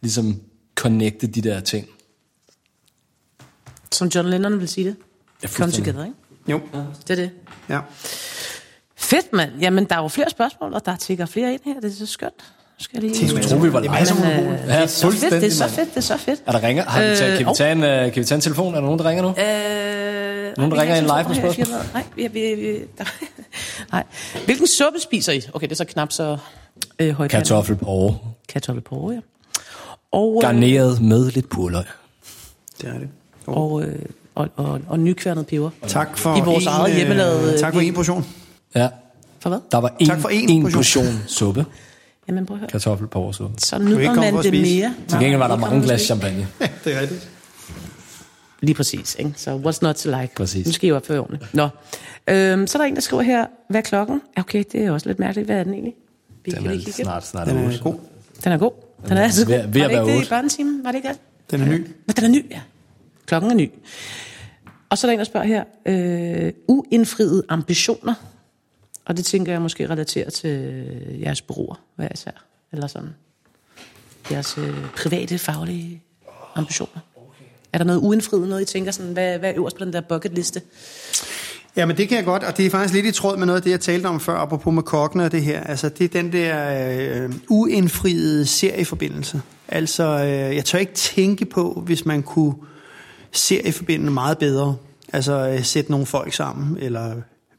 ligesom 0.00 0.40
connecte 0.74 1.26
de 1.26 1.40
der 1.40 1.60
ting. 1.60 1.86
Som 3.92 4.08
John 4.08 4.28
Lennon 4.28 4.60
vil 4.60 4.68
sige 4.68 4.86
det. 4.86 4.96
Ja, 5.42 5.48
Come 5.48 5.72
together, 5.72 6.04
ikke? 6.04 6.16
Jo, 6.48 6.60
Det 7.08 7.10
er 7.10 7.14
det. 7.14 7.30
ja. 7.68 7.78
Fedt, 8.96 9.32
mand. 9.32 9.50
Jamen, 9.60 9.84
der 9.84 9.96
er 9.96 10.02
jo 10.02 10.08
flere 10.08 10.30
spørgsmål, 10.30 10.74
og 10.74 10.86
der 10.86 10.96
tigger 10.96 11.26
flere 11.26 11.52
ind 11.52 11.60
her. 11.64 11.74
Det 11.80 11.84
er 11.92 11.96
så 11.96 12.06
skønt. 12.06 12.32
Nu 12.38 12.82
Skal 12.84 13.02
jeg 13.02 13.10
lige... 13.10 13.34
Jeg 13.36 13.44
troede, 13.44 13.62
vi 13.62 13.72
var 13.72 13.80
Det 13.80 13.88
er 13.90 13.98
live. 14.14 14.30
af 14.30 14.36
monopol. 14.38 14.54
Ja, 14.68 14.74
det 14.76 14.82
er 14.82 14.86
så 14.86 15.10
fedt, 15.10 15.32
det 15.32 15.44
er 15.44 15.50
så 15.50 15.68
fedt, 15.68 15.88
det 15.90 15.96
er 15.96 16.00
så 16.00 16.16
fedt. 16.16 16.42
Er 16.46 16.52
der 16.52 16.62
ringer? 16.62 16.84
Har 16.84 17.00
vi 17.00 17.06
taget, 17.16 17.38
kan, 17.38 17.46
vi 17.46 17.50
Øh, 17.50 17.56
tage 17.56 17.72
en, 17.72 17.82
øh, 17.84 18.12
kan 18.12 18.20
vi 18.20 18.24
tage 18.24 18.36
en 18.36 18.40
telefon? 18.40 18.74
Er 18.74 18.78
der 18.78 18.86
nogen, 18.86 18.98
der 18.98 19.08
ringer 19.08 19.22
nu? 19.22 19.28
Øh, 19.28 20.54
Nogen, 20.56 20.72
der 20.72 20.80
ringer 20.80 20.94
har 20.94 21.22
live 21.22 21.28
med 21.28 21.36
spørgsmål? 21.36 21.78
Nej, 21.94 22.04
vi, 22.16 22.26
vi, 22.26 22.54
vi, 22.54 22.78
der, 22.98 23.04
nej. 23.92 24.04
Hvilken 24.44 24.66
suppe 24.66 25.00
spiser 25.00 25.32
I? 25.32 25.40
Okay, 25.52 25.66
det 25.66 25.72
er 25.72 25.76
så 25.76 25.84
knap 25.84 26.12
så 26.12 26.38
øh, 26.98 27.10
højt. 27.14 27.30
Kartoffelporre. 27.30 28.18
Kartoffelporre, 28.48 29.14
ja. 29.14 29.20
Og, 30.12 30.34
øh, 30.36 30.40
Garneret 30.40 31.00
med 31.00 31.30
lidt 31.30 31.48
purløg. 31.48 31.84
Det 32.80 32.88
er 32.88 32.98
det. 32.98 33.08
og, 33.46 33.82
øh, 33.82 33.98
og, 34.38 34.48
og, 34.56 34.80
og 34.88 34.98
nykværnet 34.98 35.46
peber. 35.46 35.70
Tak 35.86 36.18
for 36.18 36.36
I 36.36 36.40
vores 36.40 36.64
en, 36.64 36.68
eget 36.70 36.94
hjemmelavede- 36.96 37.52
Øh, 37.52 37.58
tak 37.58 37.72
for 37.72 37.80
vi- 37.80 37.86
en 37.88 37.94
portion. 37.94 38.26
Ja, 38.74 38.88
For 39.40 39.48
hvad? 39.48 39.58
der 39.72 39.78
var 39.78 39.94
en, 39.98 40.06
Tak 40.06 40.20
for 40.20 40.28
én 40.28 40.32
en 40.50 40.62
portion. 40.62 40.78
portion 40.78 41.06
suppe. 41.26 41.66
Jamen, 42.28 42.46
prøv 42.46 42.54
at 42.54 42.58
høre. 42.60 42.68
Kartoffelporresuppe. 42.70 43.60
Så 43.60 43.78
nyder 43.78 44.14
man 44.14 44.42
det 44.42 44.52
mere. 44.52 44.94
Til 45.08 45.18
gengæld 45.18 45.36
var 45.38 45.48
der 45.48 45.56
mange 45.56 45.82
glas 45.82 46.00
champagne. 46.00 46.46
det 46.84 46.96
er 46.96 47.00
rigtigt. 47.00 47.28
Lige 48.60 48.74
præcis, 48.74 49.16
ikke? 49.18 49.32
Så 49.36 49.50
what's 49.64 49.78
not 49.82 49.94
to 49.94 50.20
like? 50.20 50.34
Præcis. 50.36 50.66
Nu 50.66 50.72
skal 50.72 50.86
I 50.86 50.88
jo 50.90 50.96
opføre 50.96 51.18
ordentligt. 51.20 51.54
Nå. 51.54 51.68
Øhm, 52.28 52.66
så 52.66 52.78
er 52.78 52.82
der 52.82 52.88
en, 52.88 52.94
der 52.94 53.00
skriver 53.00 53.22
her, 53.22 53.46
hvad 53.70 53.80
er 53.80 53.84
klokken? 53.84 54.20
Ja, 54.36 54.40
Okay, 54.42 54.64
det 54.72 54.84
er 54.84 54.90
også 54.90 55.06
lidt 55.08 55.18
mærkeligt. 55.18 55.46
Hvad 55.48 55.56
er 55.56 55.64
den 55.64 55.72
egentlig? 55.72 55.94
Vi 56.44 56.50
Den 56.50 56.66
er 56.66 56.70
kigge. 56.70 56.92
snart, 56.92 57.26
snart 57.26 57.46
Den 57.48 57.56
er 57.58 57.78
god. 57.82 57.94
Den 58.44 58.52
er 58.52 58.58
god. 58.58 58.70
Den 59.08 59.16
er 59.16 59.22
altså 59.22 59.46
god. 59.46 59.54
ved- 59.54 59.62
ved 59.66 59.80
var 59.80 59.88
at 59.88 59.90
det 59.94 60.00
ikke 60.12 60.18
det 60.20 60.26
i 60.26 60.28
børnetimen? 60.28 60.84
Var 60.84 60.90
det 60.92 60.96
ikke 60.98 61.08
det? 61.08 61.18
Den 61.50 61.60
er 61.60 61.66
ny. 61.66 61.86
Men 62.06 62.16
den 62.16 62.24
er 62.24 62.28
ny, 62.28 62.50
ja. 62.50 62.60
Klokken 63.26 63.50
er 63.50 63.54
ny. 63.54 63.70
Og 64.90 64.98
så 64.98 65.06
er 65.06 65.08
der 65.08 65.12
en, 65.12 65.18
der 65.18 65.24
spørger 65.24 65.46
her, 65.46 65.64
øh, 65.86 66.52
uindfriede 66.66 67.42
ambitioner. 67.48 68.14
Og 69.04 69.16
det 69.16 69.24
tænker 69.24 69.52
jeg 69.52 69.62
måske 69.62 69.90
relaterer 69.90 70.30
til 70.30 70.50
jeres 71.20 71.42
bureauer, 71.42 71.80
hvad 71.96 72.08
især. 72.14 72.44
Eller 72.72 72.86
sådan. 72.86 73.14
Jeres 74.30 74.58
øh, 74.58 74.74
private, 74.96 75.38
faglige 75.38 76.02
ambitioner. 76.54 77.00
Er 77.72 77.78
der 77.78 77.84
noget 77.84 78.00
uindfriet, 78.00 78.48
noget 78.48 78.62
I 78.62 78.64
tænker 78.64 78.92
sådan, 78.92 79.12
hvad, 79.12 79.38
hvad 79.38 79.50
er 79.50 79.54
øverst 79.56 79.76
på 79.76 79.84
den 79.84 79.92
der 79.92 80.00
bucketliste? 80.00 80.62
Ja, 81.76 81.86
men 81.86 81.96
det 81.96 82.08
kan 82.08 82.16
jeg 82.16 82.24
godt, 82.24 82.42
og 82.42 82.56
det 82.56 82.66
er 82.66 82.70
faktisk 82.70 82.94
lidt 82.94 83.06
i 83.06 83.12
tråd 83.12 83.36
med 83.36 83.46
noget 83.46 83.56
af 83.56 83.62
det, 83.62 83.70
jeg 83.70 83.80
talte 83.80 84.06
om 84.06 84.20
før, 84.20 84.34
apropos 84.34 84.74
med 84.74 84.82
kokkene 84.82 85.24
og 85.24 85.32
det 85.32 85.42
her. 85.42 85.60
Altså, 85.60 85.88
det 85.88 86.04
er 86.04 86.22
den 86.22 86.32
der 86.32 87.24
øh, 87.24 87.32
uindfriede 87.48 88.46
serieforbindelse. 88.46 89.42
Altså, 89.68 90.04
øh, 90.04 90.56
jeg 90.56 90.64
tør 90.64 90.78
ikke 90.78 90.94
tænke 90.94 91.44
på, 91.44 91.82
hvis 91.86 92.06
man 92.06 92.22
kunne 92.22 92.54
serieforbindende 93.32 94.12
meget 94.12 94.38
bedre. 94.38 94.76
Altså, 95.12 95.48
øh, 95.48 95.64
sætte 95.64 95.90
nogle 95.90 96.06
folk 96.06 96.32
sammen, 96.32 96.76
eller 96.80 97.14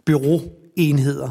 byråenheder, 0.06 1.30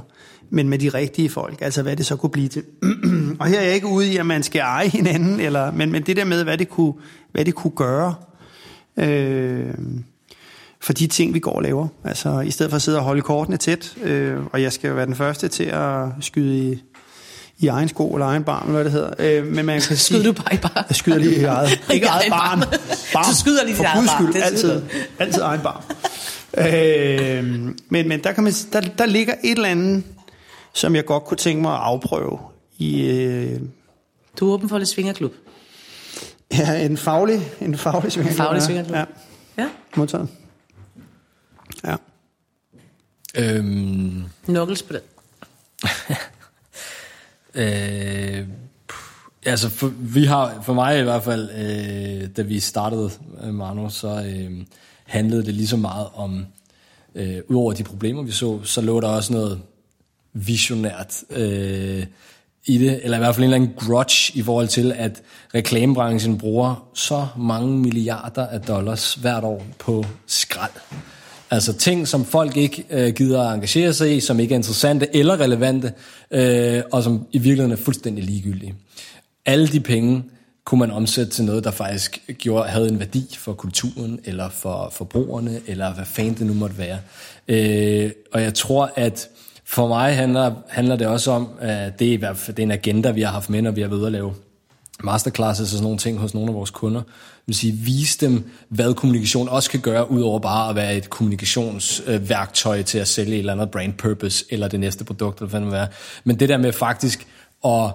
men 0.51 0.68
med 0.68 0.78
de 0.78 0.89
rigtige 0.89 1.28
folk. 1.28 1.59
Altså, 1.61 1.82
hvad 1.82 1.97
det 1.97 2.07
så 2.07 2.16
kunne 2.16 2.30
blive 2.30 2.49
til. 2.49 2.62
og 3.41 3.47
her 3.47 3.59
er 3.59 3.64
jeg 3.64 3.74
ikke 3.74 3.86
ude 3.86 4.12
i, 4.12 4.16
at 4.16 4.26
man 4.26 4.43
skal 4.43 4.61
eje 4.61 4.89
hinanden, 4.89 5.41
eller, 5.41 5.72
men, 5.72 5.93
men 5.93 6.03
det 6.03 6.16
der 6.16 6.24
med, 6.24 6.45
hvad 6.45 6.59
det 6.59 6.68
kunne, 6.68 6.93
hvad 7.32 7.45
det 7.45 7.55
kunne 7.55 7.76
gøre. 7.76 8.14
Øh, 8.97 9.74
for 10.80 10.93
de 10.93 11.07
ting, 11.07 11.34
vi 11.34 11.39
går 11.39 11.53
og 11.53 11.62
laver. 11.62 11.89
Altså, 12.05 12.41
i 12.41 12.51
stedet 12.51 12.70
for 12.70 12.76
at 12.76 12.82
sidde 12.82 12.99
og 12.99 13.05
holde 13.05 13.22
kortene 13.22 13.57
tæt, 13.57 13.97
øh, 14.03 14.47
og 14.53 14.62
jeg 14.62 14.72
skal 14.72 14.89
jo 14.89 14.95
være 14.95 15.07
den 15.07 15.14
første 15.14 15.49
til 15.49 15.64
at 15.64 16.09
skyde 16.20 16.72
i, 16.72 16.82
i 17.59 17.66
egen 17.66 17.88
sko 17.88 18.14
eller 18.14 18.26
egen 18.26 18.44
barn, 18.44 18.62
eller 18.62 18.74
hvad 18.74 18.84
det 18.84 18.92
hedder. 18.92 19.11
Øh, 19.18 19.46
men 19.46 19.66
man 19.66 19.80
kan 19.88 19.96
Skyder 19.96 20.20
sige, 20.22 20.24
du 20.24 20.32
bare 20.32 20.54
i 20.54 20.59
bar? 20.59 20.84
jeg 20.88 20.96
skyder 20.96 21.18
lige 21.18 21.36
i 21.40 21.44
eget, 21.54 21.70
ikke 21.92 22.06
I 22.06 22.09
eget 22.09 22.24
barn. 22.30 22.61
barn. 22.61 22.70
barn. 23.12 23.24
Du 23.24 23.34
skyder 23.40 23.64
lige 23.64 23.76
dit 23.76 23.84
eget 23.84 24.09
barn, 24.09 24.26
skyld, 24.26 24.32
det 24.34 24.42
altid, 24.46 24.82
altid 25.18 25.40
egen 25.42 25.61
barn. 25.61 25.82
øh, 26.59 27.74
men 27.88 28.09
men 28.09 28.24
der, 28.24 28.32
kan 28.32 28.44
man, 28.44 28.52
der, 28.72 28.80
der 28.80 29.06
ligger 29.06 29.34
et 29.44 29.50
eller 29.50 29.68
andet, 29.68 30.04
som 30.72 30.94
jeg 30.94 31.04
godt 31.04 31.24
kunne 31.24 31.36
tænke 31.36 31.62
mig 31.62 31.72
at 31.72 31.80
afprøve 31.82 32.38
i 32.78 33.00
øh, 33.02 33.61
Du 34.40 34.48
er 34.50 34.54
åben 34.54 34.68
for 34.68 34.78
lidt 34.78 34.88
svingerklub. 34.88 35.32
ja, 36.52 36.84
en 36.86 36.96
faglig, 36.96 37.40
en 37.61 37.78
faglig 37.78 38.12
svingerklub. 38.12 38.36
faglig 38.46 38.61
ja. 38.61 38.66
svingerklub. 38.66 38.96
Ja, 38.96 39.04
Ja. 39.59 39.68
modtaget. 39.96 40.28
Ja. 41.84 41.96
Øhm, 43.36 44.24
Knuckles 44.44 44.82
på 44.82 44.92
den. 44.92 45.00
Øh, 47.55 48.46
altså, 49.46 49.68
for, 49.68 49.92
vi 49.99 50.24
har, 50.24 50.62
for 50.62 50.74
mig 50.74 51.01
i 51.01 51.03
hvert 51.03 51.22
fald, 51.22 51.51
øh, 51.51 52.28
da 52.36 52.42
vi 52.42 52.61
startede 52.61 53.11
øh, 53.44 53.55
Manu, 53.55 53.90
så 53.90 54.09
øh, 54.09 54.51
handlede 55.05 55.46
det 55.46 55.55
lige 55.55 55.66
så 55.66 55.76
meget 55.76 56.07
om, 56.14 56.46
øh, 57.14 57.38
udover 57.49 57.72
de 57.72 57.84
problemer, 57.84 58.22
vi 58.22 58.32
så, 58.32 58.64
så 58.64 58.80
lå 58.80 59.01
der 59.01 59.09
også 59.09 59.32
noget 59.32 59.61
visionært 60.32 61.22
øh, 61.30 62.07
i 62.64 62.78
det, 62.78 63.01
eller 63.05 63.16
i 63.16 63.20
hvert 63.20 63.34
fald 63.34 63.44
en 63.44 63.53
eller 63.53 63.66
anden 63.66 63.86
grudge 63.86 64.38
i 64.38 64.42
forhold 64.42 64.68
til, 64.68 64.92
at 64.92 65.22
reklamebranchen 65.55 66.38
bruger 66.38 66.88
så 66.94 67.26
mange 67.36 67.78
milliarder 67.78 68.46
af 68.46 68.61
dollars 68.61 69.14
hvert 69.14 69.44
år 69.44 69.64
på 69.78 70.05
skrald. 70.26 70.72
Altså 71.51 71.72
ting, 71.72 72.09
som 72.09 72.24
folk 72.24 72.57
ikke 72.57 72.84
øh, 72.90 73.12
gider 73.12 73.42
at 73.42 73.55
engagere 73.55 73.94
sig 73.94 74.16
i, 74.16 74.20
som 74.20 74.40
ikke 74.40 74.53
er 74.53 74.57
interessante 74.57 75.16
eller 75.16 75.40
relevante, 75.40 75.92
øh, 76.30 76.82
og 76.92 77.03
som 77.03 77.26
i 77.32 77.38
virkeligheden 77.38 77.72
er 77.72 77.84
fuldstændig 77.84 78.24
ligegyldige. 78.24 78.74
Alle 79.46 79.68
de 79.68 79.80
penge 79.80 80.24
kunne 80.64 80.78
man 80.78 80.90
omsætte 80.90 81.32
til 81.32 81.44
noget, 81.44 81.64
der 81.64 81.70
faktisk 81.70 82.20
gjorde, 82.38 82.68
havde 82.68 82.88
en 82.88 82.99
værdi 82.99 83.36
for 83.38 83.53
kulturen, 83.53 84.20
eller 84.24 84.49
for 84.49 84.92
forbrugerne, 84.92 85.61
eller 85.66 85.94
hvad 85.94 86.05
fanden 86.05 86.34
det 86.34 86.46
nu 86.46 86.55
måtte 86.55 86.78
være. 86.78 86.99
Øh, 87.49 88.11
og 88.32 88.42
jeg 88.42 88.55
tror, 88.55 88.92
at 88.96 89.28
for 89.64 89.88
mig 89.88 90.16
handler, 90.16 90.55
handler 90.68 90.96
det 90.96 91.07
også 91.07 91.30
om, 91.30 91.49
at 91.61 91.99
det 91.99 92.09
er, 92.09 92.12
i 92.12 92.16
hvert 92.16 92.36
fald, 92.36 92.57
det 92.57 92.62
er 92.62 92.66
en 92.66 92.70
agenda, 92.70 93.11
vi 93.11 93.22
har 93.22 93.32
haft 93.32 93.51
med, 93.51 93.62
når 93.62 93.70
vi 93.70 93.80
har 93.80 93.88
været 93.88 93.99
ude 93.99 94.07
at 94.07 94.12
lave 94.12 94.34
masterclasses 95.05 95.62
og 95.62 95.68
sådan 95.68 95.82
nogle 95.82 95.99
ting 95.99 96.18
hos 96.18 96.34
nogle 96.34 96.51
af 96.51 96.55
vores 96.55 96.70
kunder. 96.70 97.01
Det 97.01 97.46
vil 97.46 97.55
sige, 97.55 97.72
vise 97.72 98.26
dem, 98.26 98.51
hvad 98.68 98.94
kommunikation 98.94 99.49
også 99.49 99.70
kan 99.70 99.80
gøre, 99.80 100.11
udover 100.11 100.38
bare 100.38 100.70
at 100.70 100.76
være 100.76 100.96
et 100.96 101.11
kommunikationsværktøj 101.11 102.82
til 102.82 102.99
at 102.99 103.09
sælge 103.09 103.32
et 103.32 103.38
eller 103.38 103.53
andet 103.53 103.70
brand 103.70 103.92
purpose, 103.92 104.44
eller 104.51 104.68
det 104.68 104.80
næste 104.80 105.05
produkt, 105.05 105.38
eller 105.38 105.51
hvad 105.51 105.61
det 105.61 105.66
må 105.66 105.72
være. 105.72 105.88
Men 106.24 106.40
det 106.40 106.49
der 106.49 106.57
med 106.57 106.72
faktisk 106.72 107.26
at 107.64 107.92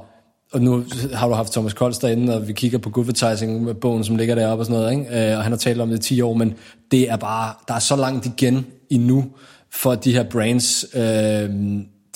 og 0.54 0.62
nu 0.62 0.84
har 1.14 1.28
du 1.28 1.34
haft 1.34 1.52
Thomas 1.52 1.74
Kolds 1.74 1.98
derinde, 1.98 2.36
og 2.36 2.48
vi 2.48 2.54
kigger 2.54 2.78
på 2.78 2.90
Goodvertising-bogen, 2.90 4.04
som 4.04 4.16
ligger 4.16 4.36
deroppe 4.36 4.62
og 4.62 4.66
sådan 4.66 4.82
noget, 4.82 4.92
ikke? 4.92 5.32
Øh, 5.32 5.38
og 5.38 5.44
han 5.44 5.52
har 5.52 5.58
talt 5.58 5.82
om 5.82 5.90
det 5.90 5.98
i 5.98 6.02
10 6.02 6.22
år, 6.22 6.34
men 6.34 6.54
det 6.92 7.10
er 7.10 7.16
bare, 7.16 7.54
der 7.68 7.74
er 7.74 7.80
så 7.80 7.96
langt 7.96 8.26
igen 8.26 8.66
endnu, 8.90 9.26
for 9.72 9.96
de 9.96 10.14
her 10.14 10.24
brands, 10.24 10.86
øh, 10.96 11.50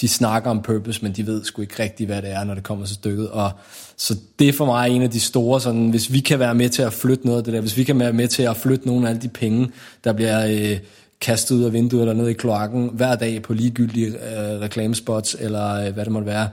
de 0.01 0.07
snakker 0.07 0.49
om 0.49 0.61
purpose, 0.61 1.03
men 1.03 1.11
de 1.11 1.27
ved 1.27 1.43
sgu 1.43 1.61
ikke 1.61 1.83
rigtigt, 1.83 2.09
hvad 2.09 2.21
det 2.21 2.31
er, 2.31 2.43
når 2.43 2.53
det 2.53 2.63
kommer 2.63 2.85
til 2.85 2.95
stykket. 2.95 3.29
Og 3.29 3.51
så 3.97 4.15
det 4.39 4.49
er 4.49 4.53
for 4.53 4.65
mig 4.65 4.89
en 4.89 5.01
af 5.01 5.09
de 5.09 5.19
store, 5.19 5.61
sådan, 5.61 5.89
hvis 5.89 6.13
vi 6.13 6.19
kan 6.19 6.39
være 6.39 6.55
med 6.55 6.69
til 6.69 6.81
at 6.81 6.93
flytte 6.93 7.25
noget 7.25 7.37
af 7.37 7.43
det 7.43 7.53
der, 7.53 7.61
hvis 7.61 7.77
vi 7.77 7.83
kan 7.83 7.99
være 7.99 8.13
med 8.13 8.27
til 8.27 8.43
at 8.43 8.57
flytte 8.57 8.87
nogle 8.87 9.05
af 9.05 9.09
alle 9.09 9.21
de 9.21 9.27
penge, 9.27 9.69
der 10.03 10.13
bliver 10.13 10.47
øh, 10.47 10.79
kastet 11.21 11.55
ud 11.55 11.63
af 11.63 11.73
vinduet 11.73 12.01
eller 12.01 12.13
ned 12.13 12.27
i 12.27 12.33
kloakken 12.33 12.89
hver 12.93 13.15
dag 13.15 13.41
på 13.41 13.53
ligegyldige 13.53 14.07
øh, 14.07 14.61
reklamespots, 14.61 15.37
eller 15.39 15.73
øh, 15.73 15.93
hvad 15.93 16.05
det 16.05 16.13
måtte 16.13 16.27
være, 16.27 16.49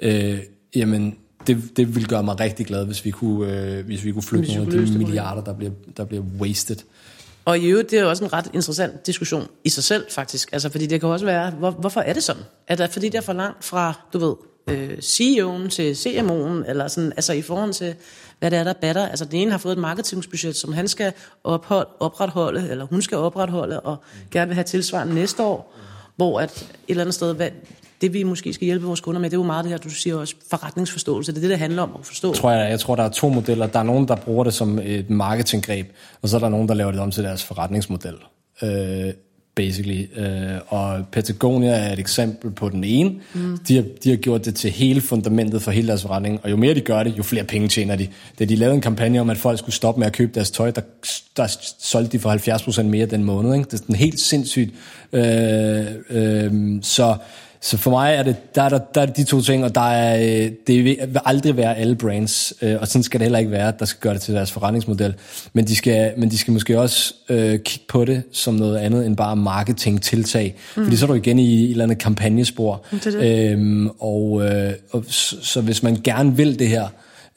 øh, 0.00 0.38
jamen 0.76 1.14
det, 1.46 1.76
det 1.76 1.94
ville 1.94 2.08
gøre 2.08 2.22
mig 2.22 2.40
rigtig 2.40 2.66
glad, 2.66 2.86
hvis 2.86 3.04
vi 3.04 3.10
kunne, 3.10 3.52
øh, 3.52 3.86
hvis 3.86 4.04
vi 4.04 4.12
kunne 4.12 4.22
flytte 4.22 4.44
Hvis 4.44 4.58
vi 4.58 4.64
nogle 4.64 4.80
af 4.80 4.86
de 4.86 4.98
milliarder, 4.98 5.44
der 5.44 5.54
bliver, 5.54 5.72
der 5.96 6.04
bliver 6.04 6.24
wasted. 6.40 6.76
Og 7.46 7.58
i 7.58 7.66
øvrigt, 7.66 7.90
det 7.90 7.98
er 7.98 8.02
jo 8.02 8.08
også 8.08 8.24
en 8.24 8.32
ret 8.32 8.50
interessant 8.54 9.06
diskussion 9.06 9.48
i 9.64 9.68
sig 9.68 9.84
selv, 9.84 10.06
faktisk. 10.10 10.52
Altså, 10.52 10.70
fordi 10.70 10.86
det 10.86 11.00
kan 11.00 11.08
også 11.08 11.24
være, 11.24 11.50
hvor, 11.50 11.70
hvorfor 11.70 12.00
er 12.00 12.12
det 12.12 12.22
sådan? 12.22 12.42
Er 12.68 12.74
det 12.74 12.90
fordi, 12.90 13.08
det 13.08 13.18
er 13.18 13.22
for 13.22 13.32
langt 13.32 13.64
fra, 13.64 13.92
du 14.12 14.18
ved, 14.18 14.34
øh, 14.70 14.98
CEO'en 14.98 15.68
til 15.68 15.92
CMO'en, 15.94 16.70
eller 16.70 16.88
sådan, 16.88 17.12
altså 17.12 17.32
i 17.32 17.42
forhold 17.42 17.72
til, 17.72 17.94
hvad 18.38 18.50
det 18.50 18.58
er, 18.58 18.64
der 18.64 18.72
batter. 18.72 19.08
Altså, 19.08 19.24
den 19.24 19.40
ene 19.40 19.50
har 19.50 19.58
fået 19.58 19.72
et 19.72 19.78
marketingsbudget, 19.78 20.56
som 20.56 20.72
han 20.72 20.88
skal 20.88 21.12
ophold, 21.44 21.86
opretholde, 22.00 22.68
eller 22.70 22.84
hun 22.84 23.02
skal 23.02 23.18
opretholde, 23.18 23.80
og 23.80 23.96
gerne 24.30 24.48
vil 24.48 24.54
have 24.54 24.64
tilsvarende 24.64 25.14
næste 25.14 25.42
år, 25.42 25.74
hvor 26.16 26.40
at 26.40 26.62
et 26.62 26.76
eller 26.88 27.02
andet 27.02 27.14
sted, 27.14 27.34
hvad, 27.34 27.50
det 28.00 28.12
vi 28.12 28.22
måske 28.22 28.52
skal 28.52 28.64
hjælpe 28.64 28.86
vores 28.86 29.00
kunder 29.00 29.20
med, 29.20 29.30
det 29.30 29.36
er 29.36 29.40
jo 29.40 29.46
meget 29.46 29.64
det 29.64 29.70
her, 29.70 29.78
du 29.78 29.90
siger 29.90 30.16
også, 30.16 30.34
forretningsforståelse. 30.50 31.32
Det 31.32 31.38
er 31.38 31.40
det, 31.40 31.50
det 31.50 31.58
handler 31.58 31.82
om 31.82 31.90
at 31.98 32.06
forstå. 32.06 32.34
tror 32.34 32.50
jeg, 32.50 32.70
jeg 32.70 32.80
tror, 32.80 32.96
der 32.96 33.02
er 33.02 33.08
to 33.08 33.28
modeller. 33.28 33.66
Der 33.66 33.78
er 33.78 33.82
nogen, 33.82 34.08
der 34.08 34.16
bruger 34.16 34.44
det 34.44 34.54
som 34.54 34.78
et 34.78 35.10
marketinggreb, 35.10 35.92
og 36.22 36.28
så 36.28 36.36
er 36.36 36.40
der 36.40 36.48
nogen, 36.48 36.68
der 36.68 36.74
laver 36.74 36.90
det 36.90 37.00
om 37.00 37.10
til 37.10 37.24
deres 37.24 37.44
forretningsmodel. 37.44 38.14
Øh, 38.62 39.12
basically. 39.56 40.06
Øh, 40.16 40.58
og 40.68 41.06
Patagonia 41.12 41.70
er 41.70 41.92
et 41.92 41.98
eksempel 41.98 42.50
på 42.50 42.68
den 42.68 42.84
ene. 42.84 43.14
Mm. 43.34 43.58
De, 43.58 43.76
har, 43.76 43.84
de 44.04 44.10
har 44.10 44.16
gjort 44.16 44.44
det 44.44 44.54
til 44.54 44.70
hele 44.70 45.00
fundamentet 45.00 45.62
for 45.62 45.70
hele 45.70 45.88
deres 45.88 46.02
forretning, 46.02 46.40
og 46.42 46.50
jo 46.50 46.56
mere 46.56 46.74
de 46.74 46.80
gør 46.80 47.02
det, 47.02 47.18
jo 47.18 47.22
flere 47.22 47.44
penge 47.44 47.68
tjener 47.68 47.96
de. 47.96 48.08
Da 48.38 48.44
de 48.44 48.56
lavede 48.56 48.74
en 48.74 48.80
kampagne 48.80 49.20
om, 49.20 49.30
at 49.30 49.36
folk 49.36 49.58
skulle 49.58 49.74
stoppe 49.74 49.98
med 49.98 50.06
at 50.06 50.12
købe 50.12 50.32
deres 50.34 50.50
tøj, 50.50 50.70
der, 50.70 50.80
der 51.36 51.56
solgte 51.78 52.12
de 52.12 52.18
for 52.18 52.78
70% 52.80 52.82
mere 52.82 53.06
den 53.06 53.24
måned. 53.24 53.54
Ikke? 53.54 53.64
Det 53.64 53.72
er 53.72 53.76
sådan 53.76 53.96
helt 53.96 54.20
sindssygt. 54.20 54.74
Øh, 55.12 55.86
øh, 56.10 56.52
så 56.82 57.16
så 57.60 57.76
for 57.76 57.90
mig 57.90 58.14
er 58.14 58.22
det, 58.22 58.54
der 58.54 58.62
er, 58.62 58.68
der, 58.68 58.78
der 58.78 59.00
er 59.00 59.06
de 59.06 59.24
to 59.24 59.40
ting, 59.40 59.64
og 59.64 59.74
der 59.74 59.90
er, 59.90 60.44
øh, 60.44 60.50
det 60.66 60.84
vil 60.84 60.96
aldrig 61.24 61.56
være 61.56 61.76
alle 61.76 61.96
brands, 61.96 62.54
øh, 62.62 62.76
og 62.80 62.88
sådan 62.88 63.02
skal 63.02 63.20
det 63.20 63.24
heller 63.24 63.38
ikke 63.38 63.50
være, 63.50 63.72
der 63.78 63.84
skal 63.84 64.00
gøre 64.00 64.14
det 64.14 64.22
til 64.22 64.34
deres 64.34 64.52
forretningsmodel. 64.52 65.14
Men 65.52 65.64
de 65.64 65.76
skal, 65.76 66.12
men 66.16 66.30
de 66.30 66.38
skal 66.38 66.52
måske 66.52 66.80
også 66.80 67.14
øh, 67.28 67.58
kigge 67.58 67.84
på 67.88 68.04
det 68.04 68.22
som 68.32 68.54
noget 68.54 68.76
andet 68.76 69.06
end 69.06 69.16
bare 69.16 69.36
marketing-tiltag. 69.36 70.54
Mm. 70.76 70.84
Fordi 70.84 70.96
så 70.96 71.04
er 71.04 71.08
du 71.08 71.14
igen 71.14 71.38
i 71.38 71.64
et 71.64 71.70
eller 71.70 71.84
andet 71.84 71.98
kampagnespor. 71.98 72.84
Det 72.90 73.06
er 73.06 73.20
det. 73.20 73.52
Øhm, 73.52 73.90
og, 73.98 74.44
øh, 74.44 74.72
og 74.90 75.04
så, 75.08 75.36
så 75.42 75.60
hvis 75.60 75.82
man 75.82 75.96
gerne 76.04 76.36
vil 76.36 76.58
det 76.58 76.68
her, 76.68 76.88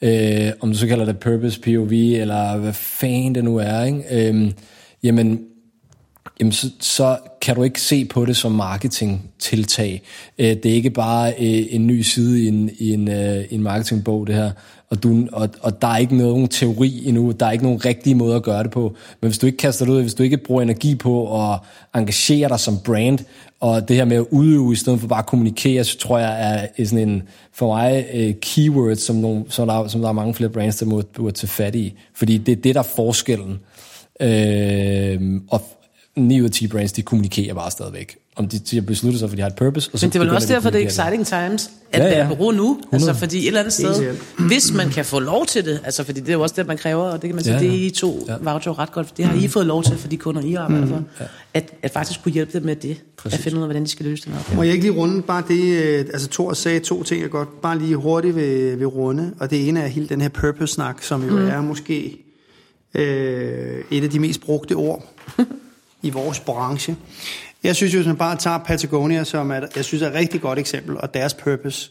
øh, 0.02 0.52
om 0.60 0.72
du 0.72 0.78
så 0.78 0.86
kalder 0.86 1.04
det 1.04 1.18
purpose, 1.18 1.60
POV, 1.60 1.92
eller 1.92 2.56
hvad 2.56 2.72
fanden 2.72 3.34
det 3.34 3.44
nu 3.44 3.56
er, 3.56 3.82
ikke? 3.82 4.28
Øh, 4.28 4.52
jamen 5.02 5.40
jamen 6.40 6.52
så, 6.52 6.70
så 6.80 7.18
kan 7.40 7.56
du 7.56 7.62
ikke 7.62 7.80
se 7.80 8.04
på 8.04 8.24
det 8.24 8.36
som 8.36 8.52
marketingtiltag. 8.52 10.02
Øh, 10.38 10.46
det 10.46 10.66
er 10.66 10.74
ikke 10.74 10.90
bare 10.90 11.30
øh, 11.30 11.66
en 11.70 11.86
ny 11.86 12.00
side 12.00 12.44
i 12.44 12.48
en, 12.48 12.70
i 12.78 12.92
en, 12.92 13.08
i 13.50 13.54
en 13.54 13.62
marketingbog, 13.62 14.26
det 14.26 14.34
her. 14.34 14.50
Og, 14.90 15.02
du, 15.02 15.26
og, 15.32 15.48
og 15.60 15.82
der 15.82 15.88
er 15.88 15.96
ikke 15.96 16.16
nogen 16.16 16.48
teori 16.48 17.02
endnu, 17.06 17.30
der 17.30 17.46
er 17.46 17.50
ikke 17.50 17.64
nogen 17.64 17.84
rigtige 17.84 18.14
måde 18.14 18.36
at 18.36 18.42
gøre 18.42 18.62
det 18.62 18.70
på. 18.70 18.94
Men 19.20 19.28
hvis 19.28 19.38
du 19.38 19.46
ikke 19.46 19.58
kaster 19.58 19.84
det 19.84 19.92
ud, 19.92 20.02
hvis 20.02 20.14
du 20.14 20.22
ikke 20.22 20.36
bruger 20.36 20.62
energi 20.62 20.94
på 20.94 21.42
at 21.50 21.58
engagere 21.94 22.48
dig 22.48 22.60
som 22.60 22.78
brand, 22.84 23.18
og 23.60 23.88
det 23.88 23.96
her 23.96 24.04
med 24.04 24.16
at 24.16 24.26
udøve 24.30 24.72
i 24.72 24.76
stedet 24.76 25.00
for 25.00 25.08
bare 25.08 25.18
at 25.18 25.26
kommunikere, 25.26 25.84
så 25.84 25.98
tror 25.98 26.18
jeg 26.18 26.66
er 26.78 26.84
sådan 26.84 27.08
en, 27.08 27.22
for 27.52 27.76
mig, 27.76 28.06
keyword, 28.42 28.96
som, 28.96 29.16
nogle, 29.16 29.44
som, 29.48 29.68
der, 29.68 29.88
som 29.88 30.00
der 30.00 30.08
er 30.08 30.12
mange 30.12 30.34
flere 30.34 30.50
brands, 30.50 30.76
der 30.76 30.86
må, 30.86 31.02
må 31.18 31.30
tage 31.30 31.48
fat 31.48 31.74
i. 31.74 31.94
Fordi 32.14 32.38
det 32.38 32.52
er 32.52 32.62
det, 32.62 32.74
der 32.74 32.80
er 32.80 32.84
forskellen. 32.96 33.58
Øh, 34.20 35.40
og 35.50 35.62
9 36.28 36.40
ud 36.40 36.44
af 36.44 36.50
10 36.50 36.66
brands, 36.66 36.92
de 36.92 37.02
kommunikerer 37.02 37.54
bare 37.54 37.70
stadigvæk. 37.70 38.16
Om 38.36 38.48
de, 38.48 38.58
de 38.58 38.76
har 38.76 38.82
besluttet 38.82 39.20
sig, 39.20 39.28
for 39.28 39.36
de 39.36 39.42
har 39.42 39.48
et 39.48 39.54
purpose. 39.54 39.90
Og 39.92 39.98
så 39.98 40.06
Men 40.06 40.12
det 40.12 40.18
er 40.18 40.24
vel 40.24 40.34
også 40.34 40.48
de 40.48 40.52
derfor, 40.52 40.70
det 40.70 40.82
er 40.82 40.86
exciting 40.86 41.26
times, 41.26 41.70
at 41.92 42.00
Ja, 42.00 42.04
ja, 42.06 42.10
ja. 42.12 42.18
ja. 42.18 42.26
være 42.26 42.36
bureau 42.36 42.50
nu. 42.52 42.70
100. 42.70 42.88
Altså, 42.92 43.14
fordi 43.14 43.38
et 43.38 43.46
eller 43.46 43.60
andet 43.60 43.72
sted, 43.72 44.14
hvis 44.38 44.72
man 44.72 44.90
kan 44.90 45.04
få 45.04 45.18
lov 45.18 45.46
til 45.46 45.64
det, 45.64 45.80
altså 45.84 46.04
fordi 46.04 46.20
det 46.20 46.28
er 46.28 46.32
jo 46.32 46.40
også 46.42 46.54
det, 46.58 46.66
man 46.66 46.76
kræver, 46.78 47.02
og 47.04 47.22
det 47.22 47.28
kan 47.28 47.34
man 47.34 47.44
sige, 47.44 47.54
Ja, 47.54 47.60
ja, 47.60 47.66
ja. 47.66 47.72
det 47.72 47.82
er 47.82 47.86
I 47.86 47.90
to 47.90 48.24
Ja. 48.28 48.32
ja. 48.32 48.38
voucher 48.52 48.78
ret 48.78 48.92
godt, 48.92 49.06
for 49.06 49.14
det 49.14 49.24
har 49.24 49.34
I 49.44 49.48
fået 49.48 49.66
lov 49.66 49.82
til 49.84 49.96
for 49.98 50.08
de 50.08 50.16
kunder, 50.16 50.42
I 50.42 50.54
arbejder 50.54 50.86
for, 50.86 51.02
at, 51.54 51.72
at 51.82 51.90
faktisk 51.90 52.22
kunne 52.22 52.32
hjælpe 52.32 52.52
dem 52.52 52.62
med 52.62 52.76
det, 52.76 52.96
Præcis. 53.16 53.38
at 53.38 53.44
finde 53.44 53.56
ud 53.58 53.62
af, 53.62 53.66
hvordan 53.68 53.82
de 53.84 53.88
skal 53.88 54.06
løse 54.06 54.24
den 54.24 54.32
her 54.32 54.56
Må 54.56 54.62
jeg 54.62 54.72
ikke 54.72 54.84
lige 54.84 54.96
runde 54.98 55.22
bare 55.22 55.42
det, 55.48 55.84
øh, 55.84 55.98
altså 55.98 56.28
Thor 56.28 56.52
sagde 56.52 56.80
to 56.80 57.02
ting, 57.02 57.22
jeg 57.22 57.30
godt 57.30 57.60
bare 57.62 57.78
lige 57.78 57.96
hurtigt 57.96 58.36
vil, 58.36 58.78
vil 58.78 58.86
runde, 58.86 59.32
og 59.40 59.50
det 59.50 59.68
ene 59.68 59.80
er 59.80 59.86
hele 59.86 60.08
den 60.08 60.20
her 60.20 60.28
purpose-snak, 60.28 61.02
som 61.02 61.24
jo 61.26 61.32
mm. 61.32 61.48
er 61.48 61.60
måske 61.60 62.24
øh, 62.94 63.84
et 63.90 64.04
af 64.04 64.10
de 64.10 64.18
mest 64.18 64.40
brugte 64.40 64.72
ord 64.74 65.04
i 66.02 66.10
vores 66.10 66.40
branche. 66.40 66.96
Jeg 67.62 67.76
synes 67.76 67.94
jo, 67.94 67.98
hvis 67.98 68.06
man 68.06 68.16
bare 68.16 68.36
tager 68.36 68.58
Patagonia, 68.58 69.24
som 69.24 69.50
er, 69.50 69.60
jeg 69.76 69.84
synes 69.84 70.02
er 70.02 70.08
et 70.08 70.14
rigtig 70.14 70.40
godt 70.40 70.58
eksempel, 70.58 70.96
og 70.96 71.14
deres 71.14 71.34
purpose, 71.34 71.90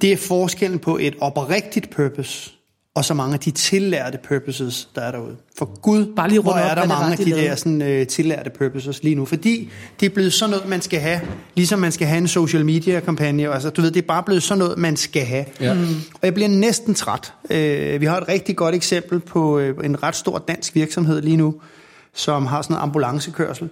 det 0.00 0.12
er 0.12 0.16
forskellen 0.16 0.78
på 0.78 0.98
et 1.00 1.14
oprigtigt 1.20 1.90
purpose, 1.90 2.52
og 2.96 3.04
så 3.04 3.14
mange 3.14 3.34
af 3.34 3.40
de 3.40 3.50
tillærte 3.50 4.18
purposes, 4.28 4.88
der 4.94 5.00
er 5.00 5.10
derude. 5.10 5.36
For 5.58 5.80
Gud, 5.80 6.06
Bare 6.16 6.28
lige 6.28 6.40
hvor 6.40 6.52
er 6.52 6.70
op, 6.70 6.76
der 6.76 6.86
mange 6.86 7.12
af 7.12 7.18
de 7.18 7.24
de 7.24 7.30
der 7.30 7.54
sådan, 7.54 7.82
øh, 7.82 8.06
tillærte 8.06 8.50
purposes 8.50 9.02
lige 9.02 9.14
nu. 9.14 9.24
Fordi 9.24 9.70
det 10.00 10.06
er 10.06 10.10
blevet 10.10 10.32
sådan 10.32 10.50
noget, 10.50 10.68
man 10.68 10.80
skal 10.80 11.00
have. 11.00 11.20
Ligesom 11.54 11.78
man 11.78 11.92
skal 11.92 12.06
have 12.06 12.18
en 12.18 12.28
social 12.28 12.64
media 12.64 13.00
kampagne. 13.00 13.54
Altså, 13.54 13.70
du 13.70 13.80
ved, 13.80 13.90
det 13.90 14.02
er 14.02 14.06
bare 14.06 14.22
blevet 14.22 14.42
sådan 14.42 14.58
noget, 14.58 14.78
man 14.78 14.96
skal 14.96 15.22
have. 15.22 15.44
Ja. 15.60 15.74
Mm. 15.74 15.80
Og 16.12 16.20
jeg 16.22 16.34
bliver 16.34 16.48
næsten 16.48 16.94
træt. 16.94 17.32
Øh, 17.50 18.00
vi 18.00 18.06
har 18.06 18.20
et 18.20 18.28
rigtig 18.28 18.56
godt 18.56 18.74
eksempel 18.74 19.20
på 19.20 19.58
øh, 19.58 19.84
en 19.84 20.02
ret 20.02 20.16
stor 20.16 20.38
dansk 20.38 20.74
virksomhed 20.74 21.22
lige 21.22 21.36
nu, 21.36 21.54
som 22.16 22.46
har 22.46 22.62
sådan 22.62 22.74
noget 22.74 22.82
ambulancekørsel. 22.82 23.68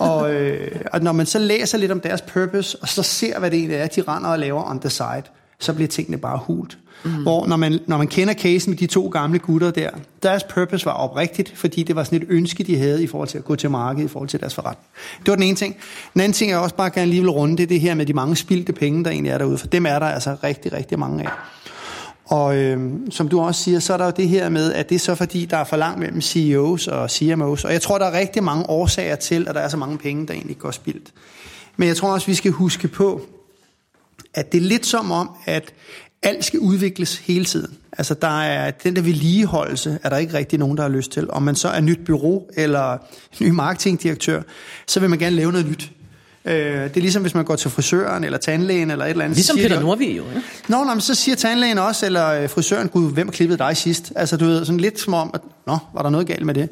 og, 0.00 0.34
øh, 0.34 0.80
og 0.92 1.00
når 1.00 1.12
man 1.12 1.26
så 1.26 1.38
læser 1.38 1.78
lidt 1.78 1.92
om 1.92 2.00
deres 2.00 2.22
purpose, 2.22 2.78
og 2.82 2.88
så 2.88 3.02
ser, 3.02 3.38
hvad 3.38 3.50
det 3.50 3.58
egentlig 3.58 3.76
er, 3.76 3.86
de 3.86 4.02
render 4.08 4.30
og 4.30 4.38
laver 4.38 4.70
on 4.70 4.80
the 4.80 4.90
side, 4.90 5.22
så 5.58 5.72
bliver 5.72 5.88
tingene 5.88 6.18
bare 6.18 6.38
hult. 6.38 6.78
Mm. 7.04 7.10
Hvor 7.10 7.46
når 7.46 7.56
man, 7.56 7.80
når 7.86 7.98
man 7.98 8.06
kender 8.06 8.34
casen 8.34 8.70
med 8.70 8.78
de 8.78 8.86
to 8.86 9.08
gamle 9.08 9.38
gutter 9.38 9.70
der, 9.70 9.90
deres 10.22 10.44
purpose 10.44 10.86
var 10.86 10.92
oprigtigt, 10.92 11.52
fordi 11.56 11.82
det 11.82 11.96
var 11.96 12.04
sådan 12.04 12.22
et 12.22 12.26
ønske, 12.28 12.64
de 12.64 12.78
havde 12.78 13.02
i 13.02 13.06
forhold 13.06 13.28
til 13.28 13.38
at 13.38 13.44
gå 13.44 13.56
til 13.56 13.70
markedet, 13.70 14.04
i 14.04 14.08
forhold 14.08 14.28
til 14.28 14.40
deres 14.40 14.54
forretning. 14.54 14.86
Det 15.18 15.28
var 15.28 15.34
den 15.34 15.42
ene 15.42 15.56
ting. 15.56 15.76
Den 16.14 16.20
anden 16.20 16.32
ting, 16.32 16.50
jeg 16.50 16.58
også 16.58 16.74
bare 16.74 16.90
gerne 16.90 17.10
lige 17.10 17.20
vil 17.20 17.30
runde, 17.30 17.56
det 17.56 17.62
er 17.62 17.66
det 17.66 17.80
her 17.80 17.94
med 17.94 18.06
de 18.06 18.12
mange 18.12 18.36
spildte 18.36 18.72
penge, 18.72 19.04
der 19.04 19.10
egentlig 19.10 19.30
er 19.30 19.38
derude, 19.38 19.58
for 19.58 19.66
dem 19.66 19.86
er 19.86 19.98
der 19.98 20.06
altså 20.06 20.36
rigtig, 20.44 20.72
rigtig 20.72 20.98
mange 20.98 21.24
af. 21.24 21.30
Og 22.24 22.56
øh, 22.56 22.90
som 23.10 23.28
du 23.28 23.40
også 23.40 23.62
siger, 23.62 23.80
så 23.80 23.92
er 23.92 23.96
der 23.96 24.04
jo 24.04 24.12
det 24.16 24.28
her 24.28 24.48
med, 24.48 24.72
at 24.72 24.88
det 24.88 24.94
er 24.94 24.98
så 24.98 25.14
fordi, 25.14 25.44
der 25.44 25.56
er 25.56 25.64
for 25.64 25.76
langt 25.76 26.00
mellem 26.00 26.20
CEOs 26.20 26.88
og 26.88 27.10
CMOs. 27.10 27.64
Og 27.64 27.72
jeg 27.72 27.82
tror, 27.82 27.98
der 27.98 28.06
er 28.06 28.18
rigtig 28.18 28.42
mange 28.44 28.70
årsager 28.70 29.16
til, 29.16 29.48
at 29.48 29.54
der 29.54 29.60
er 29.60 29.68
så 29.68 29.76
mange 29.76 29.98
penge, 29.98 30.26
der 30.26 30.34
egentlig 30.34 30.58
går 30.58 30.70
spildt. 30.70 31.12
Men 31.76 31.88
jeg 31.88 31.96
tror 31.96 32.12
også, 32.12 32.26
vi 32.26 32.34
skal 32.34 32.50
huske 32.50 32.88
på, 32.88 33.20
at 34.34 34.52
det 34.52 34.58
er 34.58 34.62
lidt 34.62 34.86
som 34.86 35.10
om, 35.10 35.30
at 35.46 35.74
alt 36.22 36.44
skal 36.44 36.60
udvikles 36.60 37.18
hele 37.18 37.44
tiden. 37.44 37.78
Altså 37.98 38.14
der 38.14 38.42
er 38.42 38.70
den 38.70 38.96
der 38.96 39.02
vedligeholdelse, 39.02 39.98
er 40.02 40.08
der 40.08 40.16
ikke 40.16 40.34
rigtig 40.34 40.58
nogen, 40.58 40.76
der 40.76 40.82
har 40.82 40.90
lyst 40.90 41.10
til. 41.10 41.30
Om 41.30 41.42
man 41.42 41.54
så 41.56 41.68
er 41.68 41.80
nyt 41.80 41.98
bureau 42.06 42.42
eller 42.56 42.98
ny 43.40 43.48
marketingdirektør, 43.48 44.42
så 44.86 45.00
vil 45.00 45.10
man 45.10 45.18
gerne 45.18 45.36
lave 45.36 45.52
noget 45.52 45.66
nyt. 45.66 45.92
Øh, 46.46 46.54
det 46.54 46.96
er 46.96 47.00
ligesom, 47.00 47.22
hvis 47.22 47.34
man 47.34 47.44
går 47.44 47.56
til 47.56 47.70
frisøren 47.70 48.24
eller 48.24 48.38
tandlægen 48.38 48.90
eller 48.90 49.04
et 49.04 49.10
eller 49.10 49.24
andet. 49.24 49.36
Ligesom 49.36 49.56
Peter 49.56 49.80
Nordvig 49.80 50.16
jo, 50.16 50.22
ikke? 50.28 50.42
Nå, 50.68 50.84
nå, 50.84 50.94
men 50.94 51.00
så 51.00 51.14
siger 51.14 51.34
tandlægen 51.34 51.78
også, 51.78 52.06
eller 52.06 52.28
øh, 52.28 52.48
frisøren, 52.48 52.88
gud, 52.88 53.12
hvem 53.12 53.30
klippede 53.30 53.58
dig 53.58 53.76
sidst? 53.76 54.12
Altså, 54.16 54.36
du 54.36 54.44
ved, 54.44 54.64
sådan 54.64 54.80
lidt 54.80 55.00
som 55.00 55.14
om, 55.14 55.30
at, 55.34 55.40
nå, 55.66 55.78
var 55.94 56.02
der 56.02 56.10
noget 56.10 56.26
galt 56.26 56.46
med 56.46 56.54
det? 56.54 56.68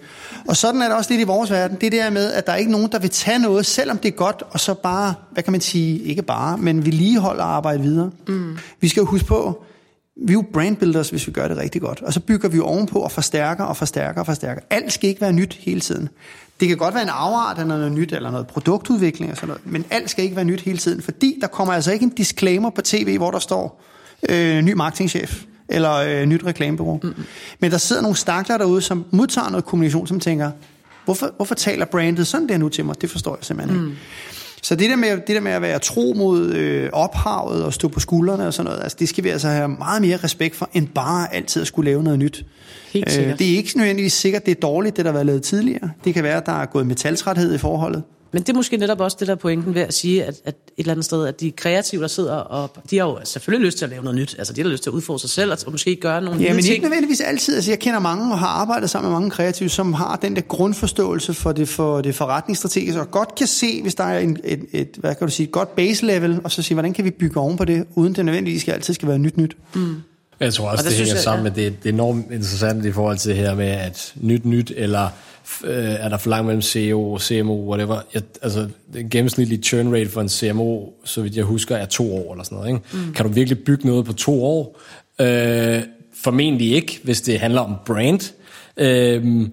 Og 0.48 0.56
sådan 0.56 0.82
er 0.82 0.88
det 0.88 0.96
også 0.96 1.10
lidt 1.10 1.20
i 1.20 1.24
vores 1.24 1.50
verden. 1.50 1.76
Det 1.80 1.92
der 1.92 2.10
med, 2.10 2.32
at 2.32 2.46
der 2.46 2.52
er 2.52 2.56
ikke 2.56 2.70
nogen, 2.70 2.92
der 2.92 2.98
vil 2.98 3.10
tage 3.10 3.38
noget, 3.38 3.66
selvom 3.66 3.98
det 3.98 4.08
er 4.08 4.12
godt, 4.16 4.42
og 4.50 4.60
så 4.60 4.74
bare, 4.74 5.14
hvad 5.30 5.42
kan 5.42 5.52
man 5.52 5.60
sige, 5.60 6.02
ikke 6.02 6.22
bare, 6.22 6.58
men 6.58 6.84
vedligeholde 6.84 7.42
og 7.42 7.56
arbejde 7.56 7.82
videre. 7.82 8.10
Mm. 8.28 8.58
Vi 8.80 8.88
skal 8.88 9.00
jo 9.00 9.06
huske 9.06 9.26
på, 9.26 9.64
vi 10.16 10.32
er 10.32 10.34
jo 10.34 10.44
brandbuilders, 10.52 11.10
hvis 11.10 11.26
vi 11.26 11.32
gør 11.32 11.48
det 11.48 11.56
rigtig 11.56 11.80
godt. 11.80 12.02
Og 12.02 12.12
så 12.12 12.20
bygger 12.20 12.48
vi 12.48 12.60
ovenpå 12.60 12.98
og 12.98 13.12
forstærker 13.12 13.64
og 13.64 13.76
forstærker 13.76 14.20
og 14.20 14.26
forstærker. 14.26 14.60
Alt 14.70 14.92
skal 14.92 15.08
ikke 15.08 15.20
være 15.20 15.32
nyt 15.32 15.58
hele 15.60 15.80
tiden. 15.80 16.08
Det 16.62 16.68
kan 16.68 16.76
godt 16.76 16.94
være 16.94 17.02
en 17.02 17.08
afart 17.08 17.58
af 17.58 17.66
noget 17.66 17.92
nyt, 17.92 18.12
eller 18.12 18.30
noget 18.30 18.46
produktudvikling 18.46 19.30
og 19.30 19.36
sådan 19.36 19.48
noget, 19.48 19.62
men 19.66 19.84
alt 19.90 20.10
skal 20.10 20.24
ikke 20.24 20.36
være 20.36 20.44
nyt 20.44 20.60
hele 20.60 20.78
tiden, 20.78 21.02
fordi 21.02 21.38
der 21.40 21.46
kommer 21.46 21.74
altså 21.74 21.92
ikke 21.92 22.02
en 22.02 22.10
disclaimer 22.10 22.70
på 22.70 22.82
tv, 22.82 23.16
hvor 23.16 23.30
der 23.30 23.38
står 23.38 23.82
øh, 24.28 24.62
ny 24.62 24.72
marketingchef 24.72 25.42
eller 25.68 25.92
øh, 25.92 26.26
nyt 26.26 26.44
reklamebureau. 26.46 27.00
Mm-hmm. 27.02 27.24
Men 27.60 27.70
der 27.70 27.78
sidder 27.78 28.02
nogle 28.02 28.16
stakler 28.16 28.58
derude, 28.58 28.82
som 28.82 29.04
modtager 29.10 29.50
noget 29.50 29.64
kommunikation, 29.64 30.06
som 30.06 30.20
tænker, 30.20 30.50
hvorfor, 31.04 31.32
hvorfor 31.36 31.54
taler 31.54 31.84
brandet 31.84 32.26
sådan 32.26 32.48
der 32.48 32.58
nu 32.58 32.68
til 32.68 32.84
mig? 32.84 33.00
Det 33.00 33.10
forstår 33.10 33.36
jeg 33.36 33.44
simpelthen 33.44 33.80
mm. 33.80 33.94
Så 34.62 34.74
det 34.74 34.90
der, 34.90 34.96
med, 34.96 35.10
det 35.10 35.28
der 35.28 35.40
med 35.40 35.52
at 35.52 35.62
være 35.62 35.78
tro 35.78 36.14
mod 36.16 36.52
øh, 36.54 36.90
ophavet 36.92 37.64
og 37.64 37.72
stå 37.72 37.88
på 37.88 38.00
skuldrene 38.00 38.46
og 38.46 38.54
sådan 38.54 38.70
noget, 38.70 38.82
altså, 38.82 38.96
det 39.00 39.08
skal 39.08 39.24
vi 39.24 39.28
altså 39.28 39.48
have 39.48 39.68
meget 39.68 40.02
mere 40.02 40.16
respekt 40.16 40.56
for, 40.56 40.70
end 40.72 40.88
bare 40.88 41.34
altid 41.34 41.62
at 41.62 41.66
skulle 41.66 41.90
lave 41.90 42.02
noget 42.02 42.18
nyt. 42.18 42.44
Helt 42.92 43.12
sikkert. 43.12 43.38
det 43.38 43.52
er 43.52 43.56
ikke 43.56 43.76
nødvendigvis 43.76 44.12
sikkert, 44.12 44.46
det 44.46 44.56
er 44.56 44.60
dårligt, 44.60 44.96
det 44.96 45.04
der 45.04 45.10
har 45.10 45.12
været 45.12 45.26
lavet 45.26 45.42
tidligere. 45.42 45.90
Det 46.04 46.14
kan 46.14 46.24
være, 46.24 46.36
at 46.36 46.46
der 46.46 46.52
er 46.52 46.66
gået 46.66 46.86
metaltræthed 46.86 47.54
i 47.54 47.58
forholdet. 47.58 48.02
Men 48.32 48.42
det 48.42 48.48
er 48.48 48.54
måske 48.54 48.76
netop 48.76 49.00
også 49.00 49.16
det 49.20 49.28
der 49.28 49.34
er 49.34 49.36
pointen 49.38 49.74
ved 49.74 49.82
at 49.82 49.94
sige, 49.94 50.24
at, 50.24 50.34
at 50.44 50.54
et 50.54 50.54
eller 50.78 50.92
andet 50.92 51.04
sted, 51.04 51.26
at 51.26 51.40
de 51.40 51.50
kreative, 51.50 52.02
der 52.02 52.08
sidder 52.08 52.34
og... 52.34 52.70
De 52.90 52.98
har 52.98 53.04
jo 53.04 53.18
selvfølgelig 53.24 53.66
lyst 53.66 53.78
til 53.78 53.84
at 53.84 53.90
lave 53.90 54.02
noget 54.02 54.18
nyt. 54.18 54.34
Altså, 54.38 54.52
de 54.52 54.62
har 54.62 54.68
lyst 54.68 54.82
til 54.82 54.90
at 54.90 54.94
udfordre 54.94 55.18
sig 55.20 55.30
selv, 55.30 55.52
og 55.52 55.58
måske 55.72 55.96
gøre 55.96 56.20
nogle 56.22 56.40
Ja, 56.40 56.48
nye 56.48 56.54
men 56.54 56.62
ting. 56.62 56.72
ikke 56.74 56.82
nødvendigvis 56.84 57.20
altid. 57.20 57.54
Altså, 57.54 57.70
jeg 57.70 57.78
kender 57.78 57.98
mange 58.00 58.32
og 58.32 58.38
har 58.38 58.46
arbejdet 58.46 58.90
sammen 58.90 59.10
med 59.10 59.16
mange 59.20 59.30
kreative, 59.30 59.68
som 59.68 59.92
har 59.92 60.16
den 60.16 60.36
der 60.36 60.42
grundforståelse 60.42 61.34
for 61.34 61.52
det, 61.52 61.68
for 61.68 62.00
det 62.00 62.14
forretningsstrategiske, 62.14 63.00
og 63.00 63.10
godt 63.10 63.34
kan 63.34 63.46
se, 63.46 63.82
hvis 63.82 63.94
der 63.94 64.04
er 64.04 64.18
en, 64.18 64.36
et, 64.44 64.60
et, 64.72 64.88
hvad 64.98 65.14
kan 65.14 65.26
du 65.26 65.32
sige, 65.32 65.46
et 65.46 65.52
godt 65.52 65.76
base 65.76 66.06
level, 66.06 66.40
og 66.44 66.50
så 66.50 66.62
sige, 66.62 66.74
hvordan 66.74 66.92
kan 66.92 67.04
vi 67.04 67.10
bygge 67.10 67.40
oven 67.40 67.56
på 67.56 67.64
det, 67.64 67.84
uden 67.94 68.14
det 68.14 68.24
nødvendigvis 68.24 68.60
skal, 68.62 68.72
altid 68.72 68.94
skal 68.94 69.08
være 69.08 69.18
nyt 69.18 69.36
nyt. 69.36 69.56
Mm. 69.74 69.94
Jeg 70.40 70.54
tror 70.54 70.68
også, 70.70 70.84
Og 70.84 70.90
det 70.90 70.96
hænger 70.98 71.14
jeg- 71.14 71.22
sammen 71.22 71.42
med, 71.44 71.50
det, 71.50 71.82
det 71.82 71.88
er 71.88 71.92
enormt 71.92 72.26
interessant 72.32 72.84
i 72.84 72.92
forhold 72.92 73.18
til 73.18 73.28
det 73.28 73.38
her 73.38 73.54
med, 73.54 73.66
at 73.66 74.12
nyt 74.16 74.44
nyt, 74.44 74.72
eller 74.76 75.08
øh, 75.64 75.74
er 75.74 76.08
der 76.08 76.16
for 76.16 76.30
langt 76.30 76.46
mellem 76.46 76.62
CEO 76.62 77.12
og 77.12 77.20
CMO, 77.20 77.68
whatever. 77.68 78.00
Jeg, 78.14 78.22
altså, 78.42 78.68
den 78.94 79.10
gennemsnitlige 79.10 79.62
churn 79.62 79.94
rate 79.94 80.10
for 80.10 80.20
en 80.20 80.28
CMO, 80.28 80.86
så 81.04 81.22
vidt 81.22 81.36
jeg 81.36 81.44
husker, 81.44 81.76
er 81.76 81.86
to 81.86 82.16
år 82.16 82.32
eller 82.32 82.44
sådan 82.44 82.58
noget. 82.58 82.68
Ikke? 82.68 82.80
Mm. 82.92 83.12
Kan 83.12 83.26
du 83.26 83.32
virkelig 83.32 83.58
bygge 83.58 83.86
noget 83.86 84.04
på 84.04 84.12
to 84.12 84.44
år? 84.44 84.80
Øh, 85.20 85.82
formentlig 86.14 86.72
ikke, 86.72 87.00
hvis 87.04 87.20
det 87.20 87.40
handler 87.40 87.60
om 87.60 87.74
brand. 87.86 88.32
Øh, 88.76 89.46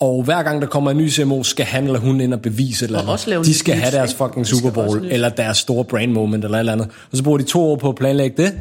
og 0.00 0.22
hver 0.22 0.42
gang 0.42 0.62
der 0.62 0.68
kommer 0.68 0.90
en 0.90 0.96
ny 0.96 1.10
CMO, 1.10 1.42
skal 1.42 1.66
han 1.66 1.84
eller 1.84 2.00
hun 2.00 2.20
ind 2.20 2.34
og 2.34 2.42
bevise 2.42 2.84
et 2.84 2.88
eller 2.88 2.98
andet. 2.98 3.10
De 3.46 3.54
skal 3.54 3.74
have 3.74 3.92
deres 3.96 4.14
fucking 4.14 4.46
Super 4.46 4.70
Bowl, 4.70 5.06
eller 5.10 5.28
deres 5.28 5.56
store 5.58 5.84
brand 5.84 6.12
moment, 6.12 6.44
eller 6.44 6.58
et 6.58 6.60
eller 6.60 6.72
andet. 6.72 6.88
Og 7.10 7.16
så 7.16 7.22
bruger 7.22 7.38
de 7.38 7.44
to 7.44 7.62
år 7.70 7.76
på 7.76 7.88
at 7.88 7.94
planlægge 7.94 8.42
det, 8.42 8.52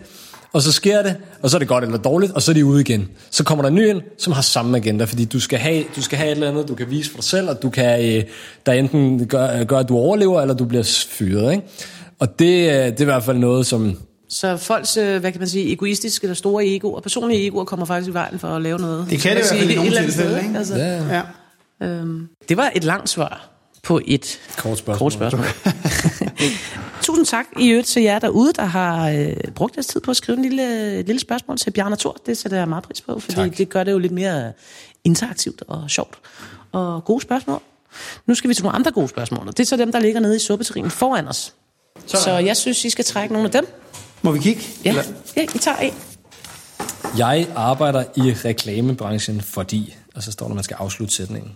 og 0.54 0.62
så 0.62 0.72
sker 0.72 1.02
det, 1.02 1.16
og 1.42 1.50
så 1.50 1.58
er 1.58 1.60
det 1.60 1.68
godt 1.68 1.84
eller 1.84 1.98
dårligt, 1.98 2.32
og 2.32 2.42
så 2.42 2.52
er 2.52 2.54
de 2.54 2.66
ude 2.66 2.82
igen. 2.82 3.08
Så 3.32 3.44
kommer 3.44 3.62
der 3.62 3.70
en 3.70 3.76
ny 3.76 3.88
ind, 3.88 4.02
som 4.18 4.34
har 4.34 4.42
samme 4.42 4.78
agenda, 4.78 5.06
fordi 5.06 5.26
du 5.26 5.40
skal 5.40 5.60
have, 5.60 5.84
du 5.96 6.02
skal 6.02 6.18
have 6.18 6.28
et 6.28 6.36
eller 6.36 6.50
andet, 6.50 6.68
du 6.68 6.76
kan 6.76 6.90
vise 6.90 7.10
for 7.10 7.18
dig 7.18 7.24
selv, 7.24 7.50
og 7.50 7.62
du 7.62 7.70
kan, 7.70 8.18
øh, 8.18 8.24
der 8.66 8.74
enten 8.74 9.28
gør, 9.28 9.64
gør, 9.64 9.78
at 9.80 9.90
du 9.90 9.98
overlever, 9.98 10.42
eller 10.42 10.56
du 10.56 10.66
bliver 10.66 11.06
fyret. 11.10 11.52
Ikke? 11.52 11.64
Og 12.20 12.40
det, 12.40 12.46
øh, 12.70 12.74
det 12.74 12.98
er 12.98 13.02
i 13.02 13.04
hvert 13.06 13.24
fald 13.24 13.38
noget, 13.38 13.66
som... 13.66 13.98
Så 14.30 14.58
folks, 14.58 14.98
øh, 14.98 15.20
hvad 15.20 15.32
kan 15.32 15.40
man 15.42 15.48
sige, 15.48 15.72
egoistiske 15.72 16.24
eller 16.26 16.36
store 16.36 16.66
egoer, 16.66 17.00
personlige 17.02 17.48
egoer, 17.48 17.64
kommer 17.66 17.86
faktisk 17.86 18.10
i 18.10 18.14
vejen 18.14 18.40
for 18.40 18.48
at 18.48 18.62
lave 18.62 18.80
noget. 18.80 19.08
Det 19.10 19.20
kan 19.20 19.38
det 19.38 19.44
i 19.44 19.48
hvert 19.50 19.60
fald 19.60 19.70
i 19.72 19.76
nogle 19.76 19.92
tilfælde, 20.06 20.42
ikke? 20.44 20.58
Altså, 20.58 20.76
Ja, 20.76 21.22
Ja. 21.82 21.88
øhm, 21.88 22.28
det 22.50 22.58
var 22.58 22.72
et 22.76 22.84
langt 22.84 23.10
svar 23.10 23.50
på 23.84 24.02
et 24.06 24.40
kort 24.58 24.78
spørgsmål. 24.78 24.98
kort 24.98 25.14
spørgsmål. 25.14 25.46
Tusind 27.02 27.26
tak 27.26 27.46
i 27.60 27.70
øvrigt 27.70 27.88
til 27.88 28.04
jer 28.04 28.20
derude, 28.20 28.54
der 28.54 28.66
har 28.66 29.10
øh, 29.10 29.34
brugt 29.56 29.76
jeres 29.76 29.86
tid 29.88 30.02
på 30.02 30.12
at 30.12 30.18
skrive 30.18 30.38
en 30.38 30.44
lille, 30.44 31.02
lille 31.02 31.20
spørgsmål 31.20 31.58
til 31.58 31.72
Bjarne 31.72 31.96
Thor. 31.96 32.18
Det 32.26 32.38
sætter 32.38 32.58
jeg 32.58 32.68
meget 32.70 32.84
pris 32.84 33.02
på, 33.02 33.20
fordi 33.20 33.36
Tak. 33.36 33.58
det 33.58 33.70
gør 33.70 33.84
det 33.84 33.92
jo 33.92 33.98
lidt 33.98 34.14
mere 34.14 34.52
interaktivt 35.04 35.64
og 35.68 35.90
sjovt. 35.90 36.18
Og 36.72 37.04
gode 37.06 37.22
spørgsmål. 37.22 37.62
Nu 38.26 38.36
skal 38.36 38.50
vi 38.50 38.54
til 38.54 38.64
nogle 38.64 38.76
andre 38.76 38.92
gode 38.92 39.08
spørgsmål. 39.08 39.48
og 39.48 39.58
Det 39.58 39.64
er 39.64 39.68
så 39.68 39.78
dem, 39.78 39.92
der 39.92 40.00
ligger 40.00 40.20
nede 40.20 40.36
i 40.36 40.40
suppeterrinen 40.40 40.92
foran 40.92 41.28
os. 41.28 41.54
Så, 42.06 42.18
så 42.18 42.32
jeg 42.32 42.58
synes, 42.58 42.86
I 42.86 42.90
skal 42.90 43.06
trække 43.06 43.34
nogle 43.34 43.48
af 43.48 43.52
dem. 43.52 43.68
Må 44.22 44.32
vi 44.32 44.40
kigge? 44.40 44.62
Ja, 44.86 44.90
Eller- 44.90 45.04
ja 45.38 45.42
I 45.56 45.58
tager 45.58 45.78
en. 45.78 45.94
Jeg 47.18 47.48
arbejder 47.56 48.04
i 48.16 48.22
reklamebranchen, 48.46 49.42
fordi... 49.42 49.96
Og 50.16 50.24
så 50.24 50.32
står 50.32 50.46
der, 50.46 50.52
at 50.52 50.56
man 50.56 50.64
skal 50.64 50.78
afslutte 50.80 51.14
sætningen. 51.14 51.52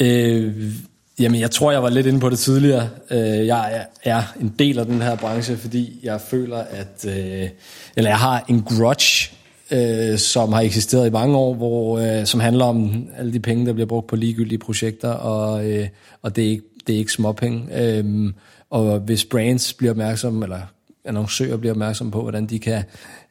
Øh, 0.00 0.72
jamen, 1.20 1.40
jeg 1.40 1.50
tror, 1.50 1.72
jeg 1.72 1.82
var 1.82 1.90
lidt 1.90 2.06
inde 2.06 2.20
på 2.20 2.30
det 2.30 2.38
tidligere. 2.38 2.88
Øh, 3.10 3.46
jeg 3.46 3.86
er, 4.04 4.22
en 4.40 4.54
del 4.58 4.78
af 4.78 4.86
den 4.86 5.02
her 5.02 5.16
branche, 5.16 5.56
fordi 5.56 6.00
jeg 6.02 6.20
føler, 6.20 6.58
at... 6.58 7.04
Øh, 7.08 7.48
eller 7.96 8.10
jeg 8.10 8.18
har 8.18 8.44
en 8.48 8.62
grudge, 8.62 9.30
øh, 9.70 10.18
som 10.18 10.52
har 10.52 10.60
eksisteret 10.60 11.06
i 11.06 11.10
mange 11.10 11.36
år, 11.36 11.54
hvor, 11.54 11.98
øh, 11.98 12.26
som 12.26 12.40
handler 12.40 12.64
om 12.64 13.08
alle 13.16 13.32
de 13.32 13.40
penge, 13.40 13.66
der 13.66 13.72
bliver 13.72 13.86
brugt 13.86 14.06
på 14.06 14.16
ligegyldige 14.16 14.58
projekter, 14.58 15.10
og, 15.10 15.70
øh, 15.70 15.88
og 16.22 16.36
det, 16.36 16.44
er 16.44 16.50
ikke, 16.50 16.64
det 16.86 16.94
er 16.94 16.98
ikke 16.98 17.12
småpenge. 17.12 17.82
Øh, 17.82 18.32
og 18.70 18.98
hvis 18.98 19.24
brands 19.24 19.72
bliver 19.72 19.90
opmærksomme, 19.90 20.44
eller 20.44 20.60
annoncører 21.08 21.56
bliver 21.56 21.72
opmærksomme 21.72 22.10
på, 22.12 22.22
hvordan 22.22 22.46
de 22.46 22.58
kan 22.58 22.82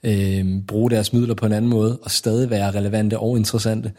øh, 0.04 0.46
bruge 0.68 0.92
deres 0.92 1.14
midler 1.14 1.34
på 1.34 1.46
en 1.46 1.52
anden 1.54 1.70
måde, 1.72 2.00
og 2.02 2.12
stadig 2.12 2.50
være 2.50 2.72
relevante 2.72 3.20
og 3.20 3.38
interessante 3.38 3.92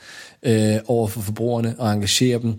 øh, 0.43 0.77
over 0.87 1.07
for 1.09 1.21
forbrugerne, 1.21 1.75
og 1.79 1.93
engagere 1.93 2.39
dem 2.43 2.55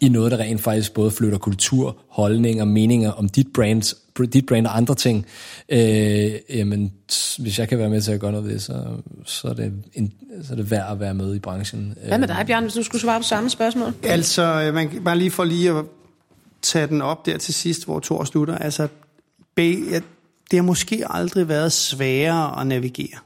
i 0.00 0.08
noget, 0.08 0.32
der 0.32 0.38
rent 0.38 0.60
faktisk 0.60 0.94
både 0.94 1.10
flytter 1.10 1.38
kultur, 1.38 1.96
holdninger, 2.08 2.64
meninger 2.64 3.10
om 3.10 3.28
dit 3.28 3.46
brand, 3.54 3.96
dit 4.32 4.46
brand 4.46 4.66
og 4.66 4.76
andre 4.76 4.94
ting. 4.94 5.26
Øh, 5.68 6.30
jamen, 6.50 6.92
hvis 7.38 7.58
jeg 7.58 7.68
kan 7.68 7.78
være 7.78 7.88
med 7.90 8.00
til 8.02 8.12
at 8.12 8.20
gøre 8.20 8.32
noget 8.32 8.46
ved 8.46 8.52
det, 8.52 8.62
så, 8.62 8.82
så, 9.26 9.48
er 9.48 9.52
det 9.54 9.72
en, 9.94 10.12
så 10.42 10.52
er 10.52 10.56
det 10.56 10.70
værd 10.70 10.92
at 10.92 11.00
være 11.00 11.14
med 11.14 11.34
i 11.34 11.38
branchen. 11.38 11.94
Hvad 12.08 12.18
med 12.18 12.28
dig, 12.28 12.44
Bjarne, 12.46 12.66
hvis 12.66 12.74
du 12.74 12.82
skulle 12.82 13.02
svare 13.02 13.20
på 13.20 13.24
samme 13.24 13.50
spørgsmål? 13.50 13.92
Altså, 14.02 14.42
øh, 14.62 14.74
man, 14.74 14.88
kan- 14.88 15.04
bare 15.04 15.18
lige 15.18 15.30
for 15.30 15.44
lige 15.44 15.70
at 15.70 15.84
tage 16.62 16.86
den 16.86 17.02
op 17.02 17.26
der 17.26 17.38
til 17.38 17.54
sidst, 17.54 17.84
hvor 17.84 18.00
Thor 18.00 18.24
slutter. 18.24 18.58
Altså, 18.58 18.88
B, 19.54 19.58
ja, 19.58 20.00
det 20.50 20.58
har 20.58 20.62
måske 20.62 21.04
aldrig 21.10 21.48
været 21.48 21.72
sværere 21.72 22.60
at 22.60 22.66
navigere. 22.66 23.18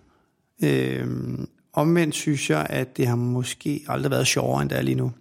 Øhm, 0.62 1.48
omvendt 1.72 2.14
synes 2.14 2.50
jeg, 2.50 2.66
at 2.70 2.96
det 2.96 3.06
har 3.06 3.16
måske 3.16 3.84
aldrig 3.88 4.10
været 4.10 4.26
sjovere, 4.26 4.62
end 4.62 4.70
det 4.70 4.78
er 4.78 4.82
lige 4.82 4.94
nu. 4.94 5.12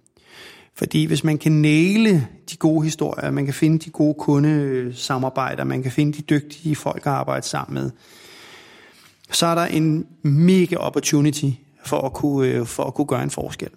Fordi 0.74 1.04
hvis 1.04 1.24
man 1.24 1.38
kan 1.38 1.52
næle 1.52 2.28
de 2.50 2.56
gode 2.56 2.84
historier, 2.84 3.30
man 3.30 3.44
kan 3.44 3.54
finde 3.54 3.78
de 3.78 3.90
gode 3.90 4.14
kundesamarbejder, 4.14 5.64
man 5.64 5.82
kan 5.82 5.92
finde 5.92 6.12
de 6.12 6.22
dygtige 6.22 6.76
folk 6.76 7.06
at 7.06 7.12
arbejde 7.12 7.46
sammen 7.46 7.82
med, 7.82 7.90
så 9.30 9.46
er 9.46 9.54
der 9.54 9.64
en 9.64 10.06
mega 10.22 10.76
opportunity 10.76 11.50
for 11.84 12.00
at 12.00 12.12
kunne, 12.12 12.48
øh, 12.48 12.66
for 12.66 12.84
at 12.84 12.94
kunne 12.94 13.06
gøre 13.06 13.22
en 13.22 13.30
forskel. 13.30 13.70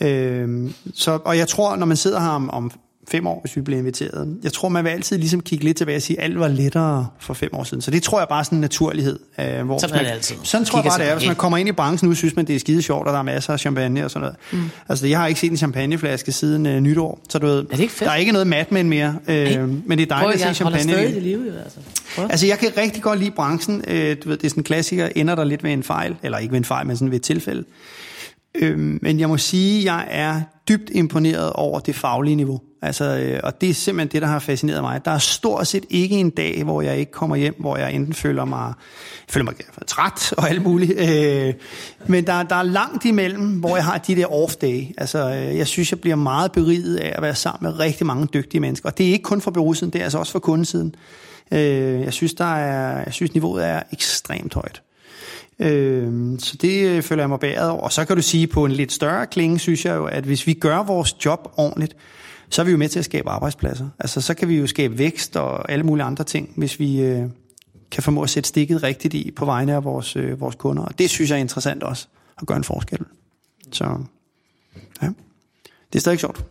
Øhm, 0.00 0.72
så, 0.94 1.18
og 1.24 1.38
jeg 1.38 1.48
tror, 1.48 1.76
når 1.76 1.86
man 1.86 1.96
sidder 1.96 2.20
her 2.20 2.28
om, 2.28 2.50
om 2.50 2.70
fem 3.10 3.26
år, 3.26 3.40
hvis 3.40 3.56
vi 3.56 3.60
bliver 3.60 3.78
inviteret. 3.78 4.36
Jeg 4.42 4.52
tror, 4.52 4.68
man 4.68 4.84
vil 4.84 4.90
altid 4.90 5.18
ligesom 5.18 5.40
kigge 5.40 5.64
lidt 5.64 5.76
tilbage 5.76 5.96
og 5.96 6.02
sige, 6.02 6.18
at 6.20 6.24
alt 6.24 6.40
var 6.40 6.48
lettere 6.48 7.06
for 7.20 7.34
fem 7.34 7.50
år 7.54 7.64
siden. 7.64 7.82
Så 7.82 7.90
det 7.90 8.02
tror 8.02 8.18
jeg 8.18 8.28
bare 8.28 8.38
er 8.38 8.42
sådan 8.42 8.56
en 8.56 8.60
naturlighed. 8.60 9.18
Øh, 9.40 9.66
hvor 9.66 9.78
sådan 9.78 9.94
man, 9.94 10.00
er 10.00 10.04
det 10.04 10.14
altid. 10.14 10.36
Sådan 10.42 10.64
tror 10.64 10.78
jeg 10.78 10.82
Kigger 10.82 10.96
bare, 10.98 11.04
det 11.06 11.10
er. 11.12 11.16
Hvis 11.16 11.26
man 11.26 11.36
kommer 11.36 11.58
ind 11.58 11.68
i 11.68 11.72
branchen 11.72 12.08
nu, 12.08 12.14
synes 12.14 12.36
man, 12.36 12.46
det 12.46 12.54
er 12.54 12.60
skide 12.60 12.82
sjovt, 12.82 13.06
og 13.06 13.12
der 13.12 13.18
er 13.18 13.22
masser 13.22 13.52
af 13.52 13.60
champagne 13.60 14.04
og 14.04 14.10
sådan 14.10 14.20
noget. 14.20 14.36
Mm. 14.52 14.70
Altså, 14.88 15.06
jeg 15.06 15.18
har 15.18 15.26
ikke 15.26 15.40
set 15.40 15.50
en 15.50 15.56
champagneflaske 15.56 16.32
siden 16.32 16.66
øh, 16.66 16.80
nytår. 16.80 17.20
Så 17.28 17.38
du 17.38 17.46
ved, 17.46 17.64
det 17.64 17.80
ikke 17.80 17.92
fedt? 17.92 18.08
der 18.08 18.14
er 18.14 18.16
ikke 18.16 18.32
noget 18.32 18.46
Mad 18.46 18.64
Men 18.70 18.88
mere, 18.88 19.14
øh, 19.28 19.36
men 19.86 19.98
det 19.98 20.12
er 20.12 20.14
Prøv, 20.14 20.22
dejligt 20.22 20.40
jeg 20.40 20.48
at 20.50 20.56
se 20.56 20.58
champagne. 20.62 20.82
stadig 20.82 21.04
igen. 21.04 21.14
det 21.14 21.22
liv, 21.22 21.38
jo, 21.46 21.52
altså. 21.64 21.78
Prøv. 22.16 22.26
Altså, 22.30 22.46
jeg 22.46 22.58
kan 22.58 22.70
rigtig 22.76 23.02
godt 23.02 23.18
lide 23.18 23.30
branchen. 23.30 23.84
Øh, 23.88 24.16
du 24.24 24.28
ved, 24.28 24.36
det 24.36 24.44
er 24.44 24.48
sådan 24.48 24.60
en 24.60 24.64
klassiker, 24.64 25.08
ender 25.16 25.34
der 25.34 25.44
lidt 25.44 25.64
ved 25.64 25.70
en 25.72 25.82
fejl, 25.82 26.16
eller 26.22 26.38
ikke 26.38 26.52
ved 26.52 26.58
en 26.58 26.64
fejl, 26.64 26.86
men 26.86 26.96
sådan 26.96 27.10
ved 27.10 27.16
et 27.16 27.22
tilfælde. 27.22 27.64
Øh, 28.58 28.78
men 28.78 29.20
jeg 29.20 29.28
må 29.28 29.36
sige, 29.36 29.78
at 29.78 29.84
jeg 29.84 30.06
er 30.10 30.40
dybt 30.68 30.90
imponeret 30.92 31.52
over 31.52 31.80
det 31.80 31.94
faglige 31.94 32.36
niveau. 32.36 32.60
Altså, 32.82 33.04
øh, 33.04 33.40
og 33.42 33.60
det 33.60 33.70
er 33.70 33.74
simpelthen 33.74 34.12
det, 34.12 34.22
der 34.22 34.28
har 34.28 34.38
fascineret 34.38 34.82
mig. 34.82 35.04
Der 35.04 35.10
er 35.10 35.18
stort 35.18 35.66
set 35.66 35.84
ikke 35.90 36.16
en 36.16 36.30
dag, 36.30 36.64
hvor 36.64 36.82
jeg 36.82 36.98
ikke 36.98 37.12
kommer 37.12 37.36
hjem, 37.36 37.54
hvor 37.60 37.76
jeg 37.76 37.92
enten 37.92 38.14
føler 38.14 38.44
mig, 38.44 38.72
føler 39.28 39.44
mig 39.44 39.54
træt 39.86 40.32
og 40.32 40.50
alt 40.50 40.62
muligt. 40.62 40.92
Øh, 41.00 41.54
men 42.06 42.26
der, 42.26 42.42
der 42.42 42.56
er 42.56 42.62
langt 42.62 43.04
imellem, 43.04 43.48
hvor 43.48 43.76
jeg 43.76 43.84
har 43.84 43.98
de 43.98 44.16
der 44.16 44.26
off-day. 44.26 44.94
Altså, 44.98 45.30
øh, 45.30 45.56
jeg 45.56 45.66
synes, 45.66 45.90
jeg 45.90 46.00
bliver 46.00 46.16
meget 46.16 46.52
beriget 46.52 46.96
af 46.96 47.12
at 47.16 47.22
være 47.22 47.34
sammen 47.34 47.70
med 47.70 47.78
rigtig 47.78 48.06
mange 48.06 48.26
dygtige 48.34 48.60
mennesker. 48.60 48.88
Og 48.88 48.98
det 48.98 49.08
er 49.08 49.12
ikke 49.12 49.22
kun 49.22 49.40
for 49.40 49.50
bureausiden, 49.50 49.92
det 49.92 49.98
er 49.98 50.04
altså 50.04 50.18
også 50.18 50.32
for 50.32 50.38
kundesiden. 50.38 50.94
Øh, 51.52 52.00
jeg 52.00 52.12
synes, 52.12 52.34
der 52.34 52.54
er, 52.54 53.02
jeg 53.04 53.12
synes, 53.12 53.34
niveauet 53.34 53.66
er 53.66 53.82
ekstremt 53.92 54.54
højt. 54.54 54.82
Øh, 55.58 56.38
så 56.38 56.56
det 56.56 56.88
øh, 56.88 57.02
føler 57.02 57.22
jeg 57.22 57.28
mig 57.28 57.40
bæret 57.40 57.70
over. 57.70 57.82
Og 57.82 57.92
så 57.92 58.04
kan 58.04 58.16
du 58.16 58.22
sige, 58.22 58.46
på 58.46 58.64
en 58.64 58.72
lidt 58.72 58.92
større 58.92 59.26
klinge, 59.26 59.58
synes 59.58 59.84
jeg 59.84 59.96
jo, 59.96 60.04
at 60.04 60.24
hvis 60.24 60.46
vi 60.46 60.54
gør 60.54 60.82
vores 60.82 61.24
job 61.24 61.52
ordentligt, 61.56 61.96
så 62.50 62.62
er 62.62 62.64
vi 62.64 62.70
jo 62.70 62.76
med 62.76 62.88
til 62.88 62.98
at 62.98 63.04
skabe 63.04 63.30
arbejdspladser. 63.30 63.88
Altså, 63.98 64.20
så 64.20 64.34
kan 64.34 64.48
vi 64.48 64.56
jo 64.56 64.66
skabe 64.66 64.98
vækst 64.98 65.36
og 65.36 65.72
alle 65.72 65.84
mulige 65.84 66.04
andre 66.04 66.24
ting, 66.24 66.52
hvis 66.56 66.80
vi 66.80 67.00
øh, 67.00 67.24
kan 67.90 68.02
formå 68.02 68.22
at 68.22 68.30
sætte 68.30 68.48
stikket 68.48 68.82
rigtigt 68.82 69.14
i 69.14 69.30
på 69.30 69.44
vegne 69.44 69.74
af 69.74 69.84
vores, 69.84 70.16
øh, 70.16 70.40
vores 70.40 70.54
kunder. 70.54 70.82
Og 70.82 70.98
det 70.98 71.10
synes 71.10 71.30
jeg 71.30 71.36
er 71.36 71.40
interessant 71.40 71.82
også, 71.82 72.06
at 72.40 72.46
gøre 72.46 72.56
en 72.56 72.64
forskel. 72.64 72.98
Så 73.72 73.84
ja, 75.02 75.06
det 75.92 75.98
er 75.98 76.00
stadig 76.00 76.18
sjovt. 76.18 76.44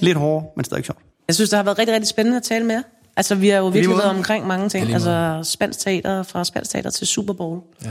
Lidt 0.00 0.18
hårdere, 0.18 0.48
men 0.56 0.64
stadig 0.64 0.84
sjovt. 0.84 0.98
Jeg 1.28 1.34
synes, 1.34 1.50
det 1.50 1.56
har 1.56 1.64
været 1.64 1.78
rigtig, 1.78 1.94
rigtig 1.94 2.08
spændende 2.08 2.36
at 2.36 2.42
tale 2.42 2.66
med 2.66 2.74
jer. 2.74 2.82
Altså, 3.16 3.34
vi 3.34 3.48
har 3.48 3.58
jo 3.58 3.68
virkelig 3.68 3.96
været 3.96 4.10
omkring 4.10 4.46
mange 4.46 4.68
ting. 4.68 4.92
Altså, 4.92 5.40
spansk 5.44 5.78
teater, 5.78 6.22
fra 6.22 6.44
spansk 6.44 6.70
teater 6.70 6.90
til 6.90 7.06
Super 7.06 7.32
Bowl. 7.32 7.60
Ja. 7.84 7.88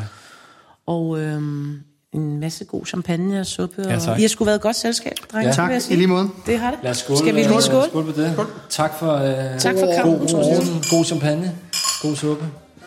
Og 0.89 1.19
øhm, 1.19 1.79
en 2.13 2.39
masse 2.39 2.65
god 2.65 2.85
champagne 2.85 3.39
og 3.39 3.45
suppe. 3.45 3.81
Ja, 3.81 3.95
og 3.95 4.01
tak. 4.01 4.19
I 4.19 4.21
har 4.21 4.29
sgu 4.29 4.43
været 4.43 4.55
et 4.55 4.61
godt 4.61 4.75
selskab, 4.75 5.13
drenge. 5.31 5.47
Ja. 5.47 5.53
Tak, 5.55 5.69
jeg 5.69 5.77
i 5.77 5.81
sige. 5.81 5.97
lige 5.97 6.07
måde. 6.07 6.29
Det 6.45 6.59
har 6.59 6.71
det. 6.71 6.79
Lad 6.83 6.91
os 6.91 6.97
skåle. 6.97 7.19
Skal 7.19 7.35
vi 7.35 7.39
lige 7.39 7.61
skåle? 7.61 7.85
Skål 7.89 8.05
på 8.05 8.21
det. 8.21 8.35
Tak 8.69 8.99
for, 8.99 9.13
øh, 9.13 9.59
Tak 9.59 9.75
for 9.79 9.93
kampen, 9.95 10.19
god, 10.19 10.27
god, 10.27 10.89
god 10.97 11.05
champagne. 11.05 11.55
God 12.01 12.15
suppe. 12.15 12.45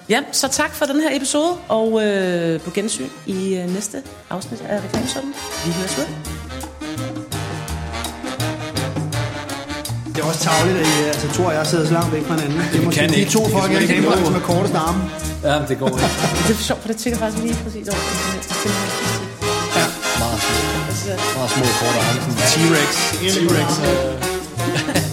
Ja, 0.08 0.20
så 0.32 0.48
tak 0.48 0.70
for 0.70 0.84
den 0.84 1.00
her 1.00 1.16
episode, 1.16 1.52
og 1.68 2.06
øh, 2.06 2.60
på 2.60 2.70
gensyn 2.70 3.06
i 3.26 3.56
øh, 3.56 3.74
næste 3.74 4.02
afsnit 4.30 4.60
af 4.68 4.80
Reklamesønnen. 4.84 5.34
Vi 5.66 5.72
høres 5.72 5.98
ved. 5.98 6.51
Det 10.14 10.20
er 10.22 10.26
også 10.30 10.40
tavligt, 10.40 10.76
at 10.78 10.86
I, 10.86 11.02
altså, 11.12 11.28
Thor 11.28 11.46
og 11.46 11.54
jeg 11.54 11.66
sidder 11.66 11.86
så 11.86 11.92
langt 11.92 12.12
væk 12.12 12.26
fra 12.26 12.34
hinanden. 12.34 12.60
Det 12.72 12.80
er 12.80 12.84
måske 12.84 13.00
kan 13.00 13.10
de 13.10 13.16
ikke. 13.16 13.30
to 13.30 13.42
kan 13.42 13.52
folk, 13.52 13.72
jeg 13.72 14.02
gå. 14.04 14.10
er 14.40 14.40
kortest 14.40 14.74
arme. 14.74 15.00
Ja, 15.44 15.54
det 15.68 15.78
går 15.78 15.88
ikke. 15.88 16.00
Det 16.48 16.54
er 16.56 16.62
sjovt, 16.68 16.80
for 16.82 16.88
det 16.88 16.96
tænker 16.96 17.18
faktisk 17.18 17.42
lige 17.42 17.56
præcis 17.64 17.88
over 17.88 17.98
det 17.98 18.16
her. 18.18 18.40
Det 18.62 18.70
er 18.70 18.74
Ja. 19.78 19.86
Meget 20.22 20.40
små, 20.42 20.54
Altså, 20.88 21.12
meget 21.36 21.50
små 21.54 21.64
korte 21.80 21.98
arme. 22.06 22.20
T-Rex. 22.52 22.92
T-Rex. 23.34 25.11